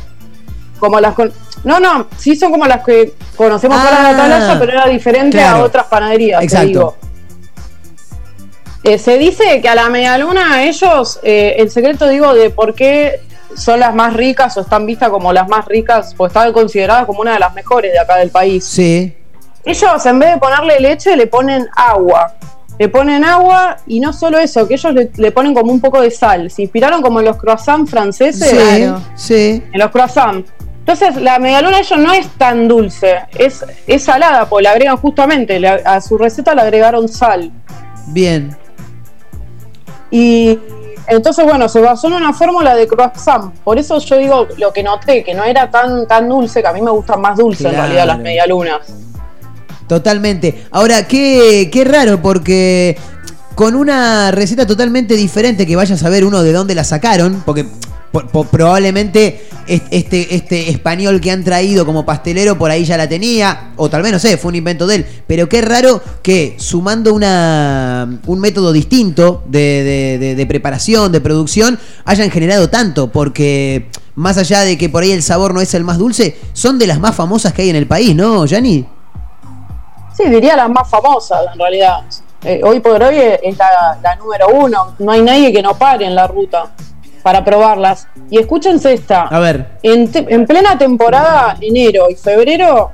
Como 0.79 1.01
las 1.01 1.15
con- 1.15 1.33
No, 1.65 1.81
no. 1.81 2.07
Sí 2.17 2.37
son 2.37 2.51
como 2.53 2.67
las 2.67 2.85
que 2.85 3.15
conocemos 3.37 3.79
ahora 3.79 3.99
en 4.01 4.07
Ah, 4.07 4.11
Atalaya, 4.11 4.59
pero 4.59 4.73
era 4.73 4.87
diferente 4.87 5.39
claro. 5.39 5.57
a 5.59 5.63
otras 5.65 5.87
panaderías. 5.87 6.41
te 6.41 6.45
Exacto. 6.47 6.67
digo. 6.69 6.97
Eh, 8.85 8.99
se 8.99 9.19
dice 9.19 9.61
que 9.61 9.69
a 9.69 9.75
la 9.75 9.89
medialuna 9.89 10.63
ellos, 10.63 11.19
eh, 11.25 11.57
el 11.59 11.71
secreto 11.71 12.07
digo 12.09 12.35
de 12.35 12.51
por 12.51 12.75
qué 12.75 13.21
son 13.57 13.81
las 13.81 13.95
más 13.95 14.15
ricas 14.15 14.57
o 14.57 14.61
están 14.61 14.87
vistas 14.87 15.09
como 15.09 15.33
las 15.33 15.49
más 15.49 15.65
ricas 15.67 16.15
o 16.17 16.27
están 16.27 16.53
consideradas 16.53 17.05
como 17.07 17.21
una 17.21 17.33
de 17.33 17.41
las 17.41 17.53
mejores 17.55 17.93
de 17.93 17.99
acá 17.99 18.17
del 18.17 18.31
país. 18.31 18.65
Sí. 18.65 19.17
Ellos 19.65 20.07
en 20.07 20.19
vez 20.21 20.35
de 20.35 20.39
ponerle 20.39 20.79
leche 20.79 21.17
le 21.17 21.27
ponen 21.27 21.67
agua. 21.75 22.35
le 22.79 22.89
ponen 22.91 23.25
agua 23.25 23.79
y 23.87 23.99
no 24.01 24.13
solo 24.13 24.39
eso, 24.39 24.69
que 24.69 24.75
ellos 24.75 24.93
le, 24.93 25.11
le 25.17 25.33
ponen 25.33 25.55
como 25.55 25.73
un 25.73 25.81
poco 25.81 26.01
de 26.03 26.11
sal. 26.11 26.51
Se 26.51 26.61
inspiraron 26.63 27.01
como 27.01 27.21
en 27.21 27.25
los 27.25 27.39
croissants 27.39 27.91
franceses. 27.91 28.51
Sí, 28.51 28.87
sí. 29.17 29.63
En 29.73 29.81
los 29.81 29.91
croissants. 29.91 30.49
Entonces, 30.89 31.21
la 31.21 31.41
medialuna 31.41 31.79
de 31.79 31.83
ellos 31.83 31.99
no 31.99 32.13
es 32.13 32.29
tan 32.39 32.69
dulce, 32.69 33.17
es, 33.37 33.65
es 33.89 34.05
salada, 34.05 34.49
porque 34.49 34.63
le 34.63 34.69
agregan 34.69 34.97
justamente, 34.99 35.59
le- 35.59 35.69
a 35.69 36.01
su 36.01 36.17
receta 36.17 36.55
le 36.55 36.63
agregaron 36.63 37.09
sal. 37.09 37.51
Bien. 38.07 38.57
Y 40.13 40.61
entonces, 41.09 41.45
bueno, 41.45 41.69
se 41.69 41.81
basó 41.81 42.07
en 42.07 42.13
una 42.15 42.33
fórmula 42.33 42.77
de 42.77 42.87
croissant. 42.87 43.53
Por 43.65 43.79
eso 43.81 43.99
yo 43.99 44.17
digo 44.17 44.47
lo 44.59 44.73
que 44.73 44.85
noté, 44.85 45.25
que 45.25 45.35
no 45.35 45.43
era 45.43 45.69
tan, 45.73 46.07
tan 46.07 46.29
dulce, 46.29 46.63
que 46.63 46.69
a 46.69 46.73
mí 46.73 46.81
me 46.81 46.93
gustan 46.93 47.21
más 47.21 47.37
dulces 47.37 47.67
en 47.67 47.73
realidad 47.73 48.07
las 48.07 48.19
medialunas. 48.21 48.83
Totalmente. 49.89 50.67
Ahora, 50.71 51.09
qué, 51.09 51.69
qué 51.73 51.85
raro, 51.85 52.23
porque 52.23 52.97
con 53.57 53.75
una 53.75 54.31
receta 54.31 54.67
totalmente 54.69 55.15
diferente, 55.17 55.67
que 55.67 55.75
vaya 55.75 55.97
a 55.97 55.99
saber 55.99 56.25
uno 56.25 56.45
de 56.45 56.53
dónde 56.53 56.77
la 56.77 56.85
sacaron, 56.85 57.43
porque 57.45 57.67
probablemente 58.51 59.47
es- 59.67 59.83
este, 59.91 60.35
este 60.35 60.71
español 60.71 61.21
que 61.21 61.31
han 61.31 61.45
traído 61.45 61.85
como 61.85 62.05
pastelero 62.07 62.57
por 62.57 62.71
ahí 62.71 62.85
ya 62.85 62.97
la 62.97 63.09
tenía, 63.09 63.73
o 63.77 63.89
tal 63.91 64.03
vez 64.03 64.13
no 64.13 64.19
sé, 64.19 64.37
fue 64.37 64.51
un 64.51 64.55
invento 64.57 64.87
de 64.87 64.97
él, 64.97 65.07
pero 65.27 65.49
qué 65.49 65.61
raro 65.63 66.01
que 66.23 66.55
sumando 66.59 67.13
una, 67.15 68.21
un 68.27 68.41
método 68.41 68.73
distinto 68.73 69.43
de, 69.47 70.35
de- 70.37 70.47
preparación, 70.47 71.11
de 71.13 71.21
producción, 71.21 71.79
hayan 72.05 72.31
generado 72.31 72.71
tanto, 72.71 73.09
porque 73.11 73.89
más 74.15 74.39
allá 74.39 74.61
de 74.61 74.79
que 74.79 74.89
por 74.89 75.03
ahí 75.03 75.11
el 75.11 75.23
sabor 75.23 75.53
no 75.53 75.61
es 75.61 75.75
el 75.75 75.83
más 75.85 75.99
dulce, 75.99 76.39
son 76.53 76.79
de 76.79 76.87
las 76.87 77.01
más 77.01 77.15
famosas 77.17 77.53
que 77.53 77.63
hay 77.63 77.71
en 77.71 77.77
el 77.77 77.87
país, 77.87 78.15
¿no, 78.15 78.47
Yanni? 78.47 78.87
Sí, 80.17 80.29
diría 80.31 80.57
las 80.57 80.71
más 80.71 80.89
famosas 80.89 81.41
en 81.53 81.59
realidad. 81.59 82.01
Eh, 82.43 82.61
hoy 82.63 82.81
por 82.81 83.03
hoy 83.03 83.17
es 83.43 83.59
la, 83.59 83.99
la 84.03 84.15
número 84.17 84.47
uno. 84.49 84.95
No 85.01 85.13
hay 85.13 85.21
nadie 85.21 85.53
que 85.53 85.61
no 85.61 85.77
pare 85.77 86.07
en 86.07 86.15
la 86.15 86.27
ruta 86.27 86.73
para 87.27 87.45
probarlas. 87.45 88.07
Y 88.31 88.39
escúchense 88.39 88.93
esta. 88.93 89.23
A 89.23 89.41
ver. 89.41 89.67
En, 89.83 90.13
te- 90.13 90.33
en 90.33 90.47
plena 90.47 90.79
temporada, 90.79 91.57
enero 91.61 92.07
y 92.09 92.15
febrero, 92.15 92.93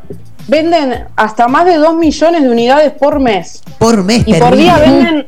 venden 0.49 1.05
hasta 1.17 1.49
más 1.49 1.67
de 1.67 1.75
2 1.77 1.97
millones 1.97 2.43
de 2.43 2.49
unidades 2.49 2.93
por 2.93 3.21
mes. 3.21 3.63
Por 3.79 4.03
mes, 4.03 4.23
Y 4.25 4.33
por 4.33 4.57
día 4.57 4.79
venden. 4.79 5.27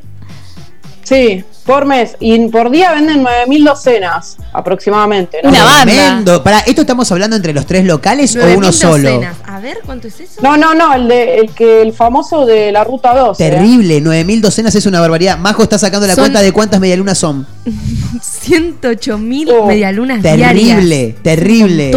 Sí, 1.03 1.45
por 1.65 1.87
mes. 1.87 2.17
Y 2.21 2.39
por 2.49 2.71
día 2.71 2.93
venden 2.93 3.23
9.000 3.25 3.65
docenas 3.65 4.37
aproximadamente. 4.53 5.39
¿no? 5.43 5.51
Tremendo. 5.83 6.43
Para, 6.45 6.61
¿esto 6.61 6.83
estamos 6.83 7.11
hablando 7.13 7.37
entre 7.37 7.53
los 7.53 7.67
tres 7.67 7.85
locales 7.85 8.35
o 8.37 8.41
9.000 8.41 8.57
uno 8.57 8.73
solo? 8.73 9.11
docenas. 9.11 9.37
A 9.47 9.61
ver, 9.61 9.79
¿cuánto 9.85 10.09
es 10.09 10.21
eso? 10.21 10.41
No, 10.43 10.57
no, 10.57 10.75
no, 10.75 10.95
el, 10.95 11.09
de, 11.09 11.39
el, 11.39 11.51
que, 11.51 11.83
el 11.83 11.93
famoso 11.93 12.45
de 12.47 12.71
la 12.73 12.85
ruta 12.85 13.15
2. 13.15 13.41
¿eh? 13.41 13.51
Terrible, 13.51 14.01
9000 14.01 14.41
docenas 14.43 14.75
es 14.75 14.87
una 14.87 15.01
barbaridad. 15.01 15.39
Majo 15.39 15.63
está 15.63 15.79
sacando 15.79 16.07
la 16.07 16.15
Son- 16.15 16.23
cuenta 16.25 16.43
de 16.43 16.53
cuántas 16.53 16.81
medialunas 16.81 17.19
son. 17.19 17.47
108 18.23 19.19
mil 19.19 19.49
Oh. 19.51 19.67
medialunas 19.67 20.23
diarias. 20.23 20.51
Terrible, 20.55 21.15
terrible. 21.23 21.93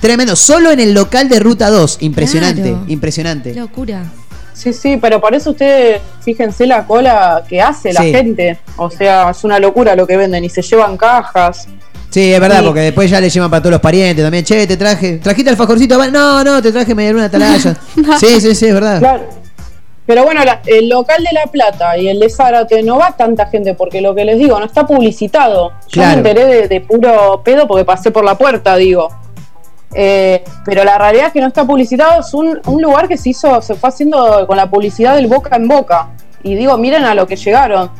Tremendo. 0.00 0.34
Solo 0.36 0.70
en 0.70 0.80
el 0.80 0.94
local 0.94 1.28
de 1.28 1.40
Ruta 1.40 1.68
2. 1.70 1.98
Impresionante, 2.00 2.62
Claro. 2.62 2.84
impresionante. 2.88 3.52
Qué 3.52 3.60
locura. 3.60 4.04
Sí, 4.52 4.72
sí, 4.72 4.98
pero 5.00 5.20
por 5.20 5.34
eso 5.34 5.50
ustedes 5.50 6.00
fíjense 6.22 6.66
la 6.66 6.84
cola 6.86 7.42
que 7.48 7.60
hace 7.60 7.92
la 7.92 8.02
Sí. 8.02 8.12
gente. 8.12 8.58
O 8.76 8.90
sea, 8.90 9.30
es 9.30 9.44
una 9.44 9.58
locura 9.58 9.94
lo 9.96 10.06
que 10.06 10.16
venden 10.16 10.44
y 10.44 10.48
se 10.50 10.62
llevan 10.62 10.96
cajas. 10.96 11.66
Sí, 12.10 12.32
es 12.32 12.40
verdad, 12.40 12.58
Sí. 12.60 12.64
porque 12.66 12.80
después 12.80 13.08
ya 13.10 13.20
le 13.20 13.30
llevan 13.30 13.50
para 13.50 13.62
todos 13.62 13.70
los 13.72 13.80
parientes 13.80 14.24
también. 14.24 14.44
Che, 14.44 14.66
te 14.66 14.76
traje. 14.76 15.18
¿Trajiste 15.18 15.50
alfajorcito? 15.50 15.96
No, 16.10 16.42
no, 16.44 16.60
te 16.60 16.72
traje 16.72 16.94
medialuna 16.94 17.26
atalaya. 17.26 17.76
sí, 18.20 18.40
sí, 18.40 18.54
sí, 18.54 18.66
es 18.66 18.74
verdad. 18.74 18.98
Claro. 18.98 19.40
Pero 20.06 20.24
bueno, 20.24 20.44
la- 20.44 20.60
el 20.66 20.88
local 20.88 21.22
de 21.22 21.32
La 21.32 21.46
Plata 21.46 21.96
y 21.96 22.08
el 22.08 22.18
de 22.18 22.28
Zárate 22.28 22.82
no 22.82 22.98
va 22.98 23.12
tanta 23.16 23.46
gente 23.46 23.74
porque 23.74 24.00
lo 24.00 24.12
que 24.12 24.24
les 24.24 24.38
digo, 24.40 24.58
no 24.58 24.66
está 24.66 24.84
publicitado. 24.84 25.70
Yo 25.86 26.02
Claro. 26.02 26.20
me 26.22 26.28
enteré 26.30 26.46
de, 26.46 26.68
de 26.68 26.80
puro 26.80 27.42
pedo 27.44 27.68
porque 27.68 27.84
pasé 27.84 28.10
por 28.10 28.24
la 28.24 28.34
puerta, 28.36 28.74
digo. 28.76 29.08
Eh, 29.94 30.44
pero 30.64 30.84
la 30.84 30.98
realidad 30.98 31.26
es 31.28 31.32
que 31.32 31.40
no 31.40 31.48
está 31.48 31.64
publicitado, 31.64 32.20
es 32.20 32.32
un, 32.34 32.60
un 32.66 32.80
lugar 32.82 33.08
que 33.08 33.16
se 33.16 33.30
hizo, 33.30 33.60
se 33.60 33.74
fue 33.74 33.88
haciendo 33.88 34.46
con 34.46 34.56
la 34.56 34.70
publicidad 34.70 35.16
del 35.16 35.26
boca 35.26 35.56
en 35.56 35.66
boca. 35.68 36.08
Y 36.42 36.54
digo, 36.54 36.76
miren 36.78 37.04
a 37.04 37.14
lo 37.14 37.26
que 37.26 37.36
llegaron. 37.36 37.90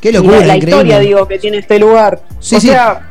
Qué 0.00 0.10
Y 0.10 0.12
locura, 0.12 0.40
la, 0.40 0.46
la 0.46 0.56
increíble. 0.56 0.82
historia, 0.82 0.98
digo, 0.98 1.26
que 1.28 1.38
tiene 1.38 1.58
este 1.58 1.78
lugar. 1.78 2.20
Sí, 2.40 2.56
o 2.56 2.60
sí. 2.60 2.68
sea, 2.68 3.08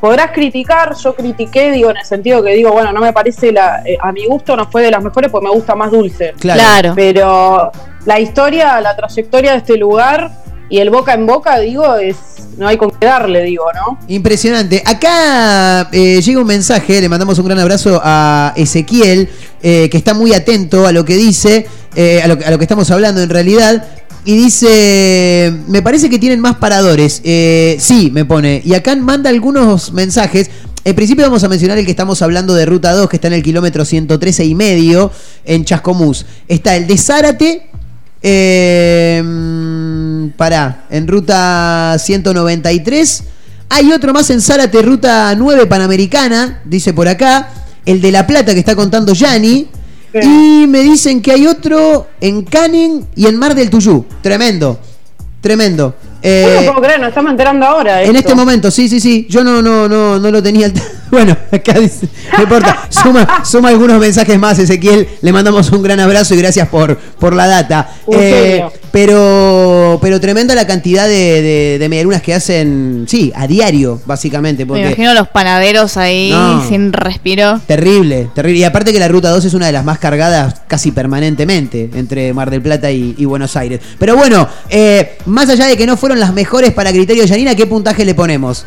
podrás 0.00 0.32
criticar, 0.32 0.94
yo 0.96 1.14
critiqué, 1.14 1.70
digo, 1.72 1.90
en 1.90 1.96
el 1.96 2.04
sentido 2.04 2.42
que 2.42 2.50
digo, 2.54 2.70
bueno, 2.72 2.92
no 2.92 3.00
me 3.00 3.12
parece, 3.12 3.50
la, 3.52 3.82
eh, 3.84 3.96
a 4.00 4.12
mi 4.12 4.26
gusto 4.26 4.54
no 4.56 4.70
fue 4.70 4.82
de 4.82 4.90
las 4.90 5.02
mejores 5.02 5.30
porque 5.30 5.46
me 5.46 5.52
gusta 5.54 5.74
más 5.74 5.90
dulce. 5.90 6.34
Claro. 6.38 6.60
Claro. 6.60 6.92
Pero 6.94 7.72
la 8.04 8.20
historia, 8.20 8.80
la 8.80 8.94
trayectoria 8.94 9.52
de 9.52 9.58
este 9.58 9.76
lugar 9.76 10.30
y 10.68 10.78
el 10.78 10.90
boca 10.90 11.14
en 11.14 11.26
boca, 11.26 11.58
digo, 11.58 11.96
es 11.96 12.16
no 12.56 12.68
hay 12.68 12.76
con 12.76 12.90
qué 12.90 13.06
darle, 13.06 13.42
digo, 13.44 13.64
¿no? 13.74 13.98
Impresionante. 14.08 14.82
Acá 14.84 15.88
eh, 15.92 16.20
llega 16.22 16.40
un 16.40 16.46
mensaje, 16.46 17.00
le 17.00 17.08
mandamos 17.08 17.38
un 17.38 17.46
gran 17.46 17.58
abrazo 17.58 18.00
a 18.02 18.52
Ezequiel, 18.56 19.28
eh, 19.62 19.88
que 19.90 19.96
está 19.96 20.14
muy 20.14 20.32
atento 20.32 20.86
a 20.86 20.92
lo 20.92 21.04
que 21.04 21.16
dice, 21.16 21.66
eh, 21.94 22.22
a, 22.22 22.28
lo, 22.28 22.34
a 22.44 22.50
lo 22.50 22.58
que 22.58 22.64
estamos 22.64 22.90
hablando 22.90 23.22
en 23.22 23.30
realidad. 23.30 23.86
Y 24.26 24.36
dice, 24.36 25.52
me 25.68 25.82
parece 25.82 26.08
que 26.08 26.18
tienen 26.18 26.40
más 26.40 26.56
paradores. 26.56 27.20
Sí, 27.22 28.10
me 28.10 28.24
pone. 28.24 28.62
Y 28.64 28.72
acá 28.72 28.96
manda 28.96 29.28
algunos 29.28 29.92
mensajes. 29.92 30.50
En 30.82 30.94
principio 30.94 31.24
vamos 31.24 31.44
a 31.44 31.48
mencionar 31.48 31.76
el 31.76 31.84
que 31.84 31.90
estamos 31.90 32.22
hablando 32.22 32.54
de 32.54 32.64
Ruta 32.64 32.92
2, 32.92 33.08
que 33.10 33.16
está 33.16 33.28
en 33.28 33.34
el 33.34 33.42
kilómetro 33.42 33.84
113 33.84 34.46
y 34.46 34.54
medio, 34.54 35.10
en 35.44 35.66
Chascomús. 35.66 36.24
Está 36.48 36.74
el 36.76 36.86
de 36.86 36.96
Zárate, 36.96 37.66
eh, 38.26 39.22
pará, 40.36 40.86
en 40.88 41.06
ruta 41.06 41.96
193. 41.98 43.22
Hay 43.68 43.92
otro 43.92 44.14
más 44.14 44.30
en 44.30 44.40
Zárate, 44.40 44.80
ruta 44.80 45.34
9 45.36 45.66
Panamericana, 45.66 46.62
dice 46.64 46.94
por 46.94 47.06
acá. 47.06 47.50
El 47.84 48.00
de 48.00 48.10
La 48.10 48.26
Plata 48.26 48.54
que 48.54 48.60
está 48.60 48.74
contando 48.74 49.12
Yanni. 49.12 49.68
Y 50.22 50.66
me 50.68 50.80
dicen 50.80 51.20
que 51.20 51.32
hay 51.32 51.46
otro 51.46 52.06
en 52.20 52.44
Canning 52.44 53.04
y 53.14 53.26
en 53.26 53.36
Mar 53.36 53.54
del 53.54 53.68
Tuyú. 53.68 54.06
Tremendo, 54.22 54.78
tremendo. 55.40 55.94
Eh, 56.26 56.60
no 56.64 56.72
puedo 56.72 56.86
creer, 56.86 57.00
nos 57.00 57.10
estamos 57.10 57.32
enterando 57.32 57.66
ahora. 57.66 58.02
en 58.02 58.16
esto. 58.16 58.18
este 58.30 58.34
momento, 58.34 58.70
sí, 58.70 58.88
sí, 58.88 58.98
sí. 58.98 59.26
Yo 59.28 59.44
no, 59.44 59.60
no, 59.60 59.86
no, 59.86 60.18
no 60.18 60.30
lo 60.30 60.42
tenía. 60.42 60.70
Bueno, 61.10 61.36
acá 61.52 61.78
dice, 61.78 62.08
no 62.36 62.42
importa. 62.42 62.88
Suma, 62.88 63.44
suma 63.44 63.68
algunos 63.68 64.00
mensajes 64.00 64.36
más, 64.36 64.58
Ezequiel. 64.58 65.06
Le 65.22 65.32
mandamos 65.32 65.70
un 65.70 65.80
gran 65.80 66.00
abrazo 66.00 66.34
y 66.34 66.38
gracias 66.38 66.66
por, 66.66 66.96
por 66.96 67.34
la 67.34 67.46
data. 67.46 67.88
Genio. 68.10 68.72
Pero, 68.94 69.98
pero 70.00 70.20
tremenda 70.20 70.54
la 70.54 70.68
cantidad 70.68 71.08
de, 71.08 71.42
de, 71.42 71.76
de 71.80 71.88
medialunas 71.88 72.22
que 72.22 72.32
hacen, 72.32 73.06
sí, 73.08 73.32
a 73.34 73.48
diario, 73.48 74.00
básicamente. 74.06 74.64
Me 74.64 74.82
imagino 74.82 75.12
los 75.14 75.26
panaderos 75.26 75.96
ahí 75.96 76.30
No. 76.30 76.64
sin 76.68 76.92
respiro. 76.92 77.60
Terrible, 77.66 78.28
terrible. 78.36 78.60
Y 78.60 78.62
aparte 78.62 78.92
que 78.92 79.00
la 79.00 79.08
ruta 79.08 79.30
2 79.30 79.46
es 79.46 79.54
una 79.54 79.66
de 79.66 79.72
las 79.72 79.84
más 79.84 79.98
cargadas 79.98 80.62
casi 80.68 80.92
permanentemente 80.92 81.90
entre 81.96 82.32
Mar 82.32 82.52
del 82.52 82.62
Plata 82.62 82.88
y, 82.92 83.16
y 83.18 83.24
Buenos 83.24 83.56
Aires. 83.56 83.80
Pero 83.98 84.14
bueno, 84.14 84.48
eh, 84.70 85.18
más 85.26 85.48
allá 85.48 85.66
de 85.66 85.76
que 85.76 85.86
no 85.88 85.96
fueron 85.96 86.20
las 86.20 86.32
mejores 86.32 86.70
para 86.72 86.92
criterio 86.92 87.24
de 87.24 87.28
Yanina, 87.28 87.56
¿qué 87.56 87.66
puntaje 87.66 88.04
le 88.04 88.14
ponemos? 88.14 88.64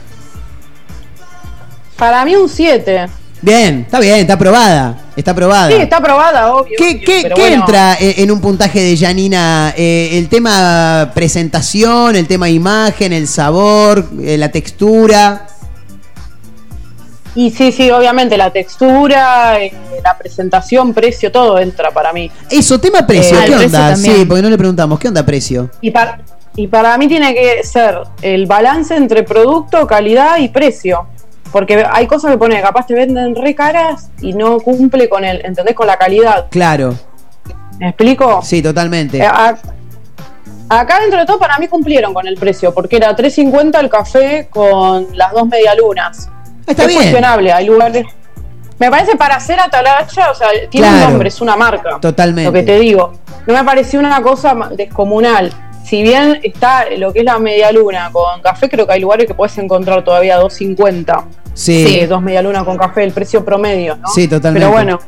Para 1.95 2.25
mí 2.25 2.35
un 2.35 2.49
7. 2.49 3.07
Bien, 3.41 3.79
está 3.85 4.01
bien, 4.01 4.17
está 4.19 4.33
aprobada. 4.33 4.97
Está 5.17 5.31
aprobada. 5.31 5.67
Sí, 5.69 5.73
está 5.81 5.97
aprobada, 5.97 6.53
obvio. 6.53 6.75
¿Qué, 6.77 6.89
obvio, 6.91 6.99
qué- 7.05 7.23
qué 7.23 7.41
bueno. 7.41 7.55
entra 7.55 7.95
eh, 7.99 8.15
en 8.19 8.31
un 8.31 8.39
puntaje 8.39 8.79
de 8.79 8.95
Janina? 8.95 9.73
Eh, 9.75 10.11
¿El 10.13 10.29
tema 10.29 11.11
presentación, 11.13 12.15
el 12.15 12.27
tema 12.27 12.47
imagen, 12.49 13.11
el 13.11 13.27
sabor, 13.27 14.05
eh, 14.21 14.37
la 14.37 14.49
textura? 14.51 15.47
Y 17.35 17.51
sí, 17.51 17.71
sí, 17.71 17.91
obviamente 17.91 18.35
la 18.37 18.51
textura, 18.51 19.59
eh, 19.61 19.71
la 20.03 20.17
presentación, 20.17 20.93
precio, 20.93 21.31
todo 21.31 21.59
entra 21.59 21.91
para 21.91 22.11
mí. 22.13 22.31
Eso, 22.49 22.79
tema 22.79 23.05
precio, 23.05 23.37
¿qué 23.39 23.51
precio 23.53 23.65
onda? 23.65 23.95
Sí, 23.95 24.25
porque 24.27 24.41
no 24.41 24.49
le 24.49 24.57
preguntamos, 24.57 24.99
¿qué 24.99 25.07
onda 25.07 25.23
precio? 25.25 25.69
Y 25.81 25.91
para, 25.91 26.19
y 26.55 26.65
para 26.67 26.97
mí 26.97 27.07
tiene 27.07 27.33
que 27.35 27.63
ser 27.63 27.99
el 28.23 28.47
balance 28.47 28.95
entre 28.95 29.21
producto, 29.23 29.85
calidad 29.85 30.37
y 30.37 30.49
precio. 30.49 31.07
Porque 31.51 31.85
hay 31.89 32.07
cosas 32.07 32.31
que 32.31 32.37
pone, 32.37 32.61
capaz 32.61 32.85
te 32.87 32.93
venden 32.93 33.35
re 33.35 33.55
caras 33.55 34.09
y 34.21 34.33
no 34.33 34.59
cumple 34.59 35.07
con 35.09 35.23
el, 35.23 35.43
¿entendés? 35.45 35.75
Con 35.75 35.87
la 35.87 35.97
calidad. 35.97 36.47
Claro. 36.49 36.93
¿Me 37.79 37.89
explico? 37.89 38.41
Sí, 38.43 38.61
totalmente. 38.61 39.17
Eh, 39.19 39.25
a- 39.25 39.55
acá 40.69 40.99
dentro 40.99 41.19
de 41.19 41.25
todo 41.25 41.39
para 41.39 41.57
mí 41.57 41.67
cumplieron 41.67 42.13
con 42.13 42.27
el 42.27 42.35
precio, 42.37 42.73
porque 42.73 42.97
era 42.97 43.15
3.50 43.15 43.79
el 43.79 43.89
café 43.89 44.47
con 44.49 45.07
las 45.13 45.31
dos 45.31 45.47
medialunas. 45.47 46.29
Está 46.65 46.81
es 46.83 46.87
bien. 46.89 46.99
cuestionable, 46.99 47.53
hay 47.53 47.65
lugares... 47.65 48.05
Me 48.79 48.91
parece 48.91 49.15
para 49.15 49.37
hacer 49.37 49.59
atalaya, 49.59 50.29
o 50.31 50.35
sea, 50.35 50.49
tiene 50.69 50.87
Claro. 50.87 51.05
un 51.05 51.11
nombre, 51.11 51.29
es 51.29 51.41
una 51.41 51.55
marca. 51.55 51.97
Totalmente. 51.99 52.43
Lo 52.43 52.53
que 52.53 52.61
te 52.61 52.77
digo. 52.77 53.13
No 53.47 53.53
me 53.55 53.63
pareció 53.63 53.99
una 53.99 54.21
cosa 54.21 54.53
descomunal. 54.75 55.51
Si 55.87 56.03
bien 56.03 56.39
está 56.43 56.85
lo 56.97 57.13
que 57.13 57.19
es 57.19 57.25
la 57.25 57.39
medialuna 57.39 58.09
con 58.11 58.41
café, 58.41 58.69
creo 58.69 58.85
que 58.85 58.93
hay 58.93 58.99
lugares 58.99 59.25
que 59.25 59.33
puedes 59.33 59.57
encontrar 59.57 60.03
todavía 60.03 60.37
2.50. 60.39 61.23
Sí. 61.53 61.99
Eh, 61.99 62.07
dos 62.07 62.21
medialunas 62.21 62.63
con 62.65 62.77
café, 62.77 63.03
el 63.03 63.11
precio 63.13 63.45
promedio, 63.45 63.95
¿no? 63.95 64.07
Sí, 64.13 64.27
totalmente. 64.27 64.65
Pero 64.65 64.71
bueno, 64.71 64.99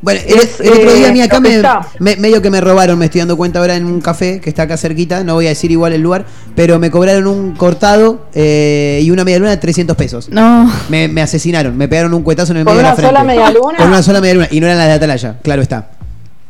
Bueno, 0.00 0.20
el, 0.26 0.38
Es, 0.38 0.60
el 0.60 0.70
otro 0.72 0.92
día 0.94 1.08
a 1.08 1.12
mí 1.12 1.20
eh, 1.20 1.24
acá 1.24 1.40
me, 1.40 2.16
medio 2.16 2.40
que 2.42 2.50
me 2.50 2.60
robaron, 2.60 2.98
me 2.98 3.04
estoy 3.04 3.20
dando 3.20 3.36
cuenta 3.36 3.58
ahora 3.58 3.76
en 3.76 3.84
un 3.84 4.00
café 4.00 4.40
que 4.40 4.48
está 4.48 4.62
acá 4.62 4.78
cerquita, 4.78 5.22
no 5.24 5.34
voy 5.34 5.44
a 5.46 5.50
decir 5.50 5.70
igual 5.70 5.92
el 5.92 6.00
lugar, 6.00 6.24
pero 6.56 6.78
me 6.78 6.90
cobraron 6.90 7.26
un 7.26 7.54
cortado 7.54 8.26
eh, 8.34 9.00
y 9.02 9.10
una 9.10 9.24
media 9.24 9.38
luna 9.40 9.50
de 9.50 9.58
300 9.58 9.94
pesos. 9.94 10.30
No. 10.30 10.70
Me, 10.88 11.06
me 11.06 11.20
asesinaron, 11.20 11.76
me 11.76 11.86
pegaron 11.86 12.14
un 12.14 12.22
cuetazo 12.22 12.52
en 12.52 12.58
el 12.60 12.64
¿Con 12.64 12.76
medio 12.76 12.88
de 12.88 12.88
la 12.88 12.94
una 12.94 13.08
sola 13.08 13.20
frente. 13.20 13.36
medialuna? 13.36 13.76
Con 13.76 13.88
una 13.88 14.02
sola 14.02 14.20
media 14.22 14.34
luna 14.34 14.48
y 14.50 14.60
no 14.60 14.66
eran 14.66 14.78
las 14.78 14.86
de 14.86 14.92
Atalaya, 14.94 15.38
claro 15.42 15.60
está. 15.60 15.90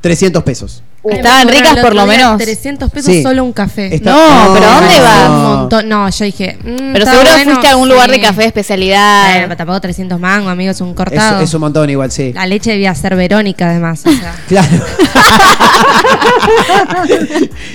300 0.00 0.42
pesos. 0.44 0.83
Estaban 1.10 1.48
ricas 1.48 1.76
por 1.78 1.94
lo 1.94 2.06
menos. 2.06 2.38
300 2.38 2.90
pesos 2.90 3.12
Sí. 3.12 3.22
solo 3.22 3.44
un 3.44 3.52
café. 3.52 3.94
Está- 3.94 4.10
No, 4.10 4.54
pero 4.54 4.66
¿a 4.70 4.74
dónde 4.80 4.96
no. 4.96 5.02
vas? 5.02 5.28
Un 5.30 5.42
montón. 5.42 5.88
No, 5.88 6.08
yo 6.08 6.24
dije. 6.24 6.58
mm, 6.62 6.92
Pero 6.92 7.04
seguro 7.06 7.30
bueno, 7.30 7.44
fuiste 7.44 7.66
a 7.66 7.70
algún 7.70 7.88
lugar 7.88 8.10
de 8.10 8.20
café 8.20 8.40
de 8.42 8.46
especialidad. 8.48 9.30
Bueno, 9.32 9.44
pero 9.48 9.56
tampoco 9.56 9.80
300 9.82 10.18
mangos, 10.18 10.50
amigo, 10.52 10.70
es 10.70 10.80
un 10.80 10.94
cortado. 10.94 11.40
es 11.42 11.52
un 11.54 11.60
montón 11.60 11.90
igual, 11.90 12.10
sí. 12.10 12.32
La 12.32 12.46
leche 12.46 12.70
debía 12.70 12.94
ser 12.94 13.16
Verónica, 13.16 13.68
además. 13.70 14.02
O 14.06 14.10
sea. 14.10 14.34
Claro. 14.48 14.68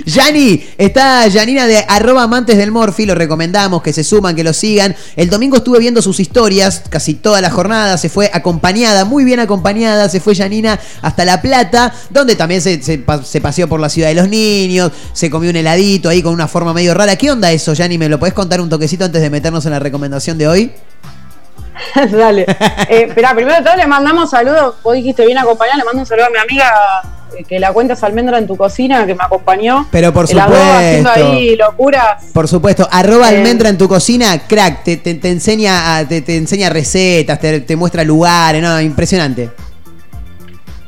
Yani, 0.05 0.63
está 0.77 1.27
Yanina 1.27 1.67
de 1.67 1.83
arroba 1.87 2.23
amantes 2.23 2.57
del 2.57 2.71
Morfi, 2.71 3.05
lo 3.05 3.15
recomendamos, 3.15 3.81
que 3.81 3.93
se 3.93 4.03
suman, 4.03 4.35
que 4.35 4.43
lo 4.43 4.53
sigan. 4.53 4.95
El 5.15 5.29
domingo 5.29 5.57
estuve 5.57 5.79
viendo 5.79 6.01
sus 6.01 6.19
historias, 6.19 6.83
casi 6.89 7.13
toda 7.13 7.41
la 7.41 7.49
jornada, 7.49 7.97
se 7.97 8.09
fue 8.09 8.29
acompañada, 8.33 9.05
muy 9.05 9.23
bien 9.23 9.39
acompañada, 9.39 10.09
se 10.09 10.19
fue 10.19 10.33
Yanina 10.33 10.79
hasta 11.01 11.25
La 11.25 11.41
Plata, 11.41 11.93
donde 12.09 12.35
también 12.35 12.61
se, 12.61 12.81
se 12.81 12.97
pa- 13.19 13.23
se 13.25 13.41
paseó 13.41 13.67
por 13.67 13.79
la 13.79 13.89
ciudad 13.89 14.07
de 14.09 14.15
los 14.15 14.27
niños, 14.29 14.91
se 15.13 15.29
comió 15.29 15.49
un 15.49 15.55
heladito 15.55 16.09
ahí 16.09 16.21
con 16.23 16.33
una 16.33 16.47
forma 16.47 16.73
medio 16.73 16.93
rara. 16.93 17.15
¿Qué 17.15 17.29
onda 17.31 17.51
eso, 17.51 17.73
Yani? 17.73 17.97
¿Me 17.97 18.09
lo 18.09 18.17
podés 18.19 18.33
contar 18.33 18.59
un 18.61 18.69
toquecito 18.69 19.05
antes 19.05 19.21
de 19.21 19.29
meternos 19.29 19.65
en 19.65 19.71
la 19.71 19.79
recomendación 19.79 20.37
de 20.37 20.47
hoy? 20.47 20.71
Dale. 22.11 22.43
Eh, 22.89 23.05
esperá, 23.07 23.33
primero 23.33 23.55
de 23.57 23.63
todo 23.63 23.75
le 23.75 23.87
mandamos 23.87 24.29
saludos. 24.29 24.75
Vos 24.83 24.95
dijiste 24.95 25.25
bien 25.25 25.37
acompañada, 25.37 25.77
le 25.77 25.83
mando 25.85 25.99
un 26.01 26.05
saludo 26.05 26.25
a 26.25 26.29
mi 26.29 26.37
amiga 26.37 26.69
eh, 27.37 27.43
que 27.47 27.57
la 27.59 27.71
cuentas 27.71 28.03
almendra 28.03 28.37
en 28.37 28.47
tu 28.47 28.57
cocina, 28.57 29.05
que 29.05 29.15
me 29.15 29.23
acompañó. 29.23 29.87
Pero 29.91 30.11
por 30.13 30.27
dos 30.27 30.35
haciendo 30.43 31.09
supuesto. 31.09 31.31
ahí 31.31 31.55
locuras. 31.55 32.23
Por 32.33 32.47
supuesto, 32.49 32.87
arroba 32.91 33.31
Eh. 33.31 33.37
almendra 33.37 33.69
en 33.69 33.77
tu 33.77 33.87
cocina, 33.87 34.39
crack, 34.47 34.83
te, 34.83 34.97
te- 34.97 35.15
te 35.15 35.29
enseña 35.29 36.05
te, 36.07 36.21
te 36.21 36.35
enseña 36.35 36.69
recetas, 36.69 37.39
te, 37.39 37.61
te 37.61 37.75
muestra 37.77 38.03
lugares, 38.03 38.61
no, 38.61 38.79
impresionante. 38.81 39.49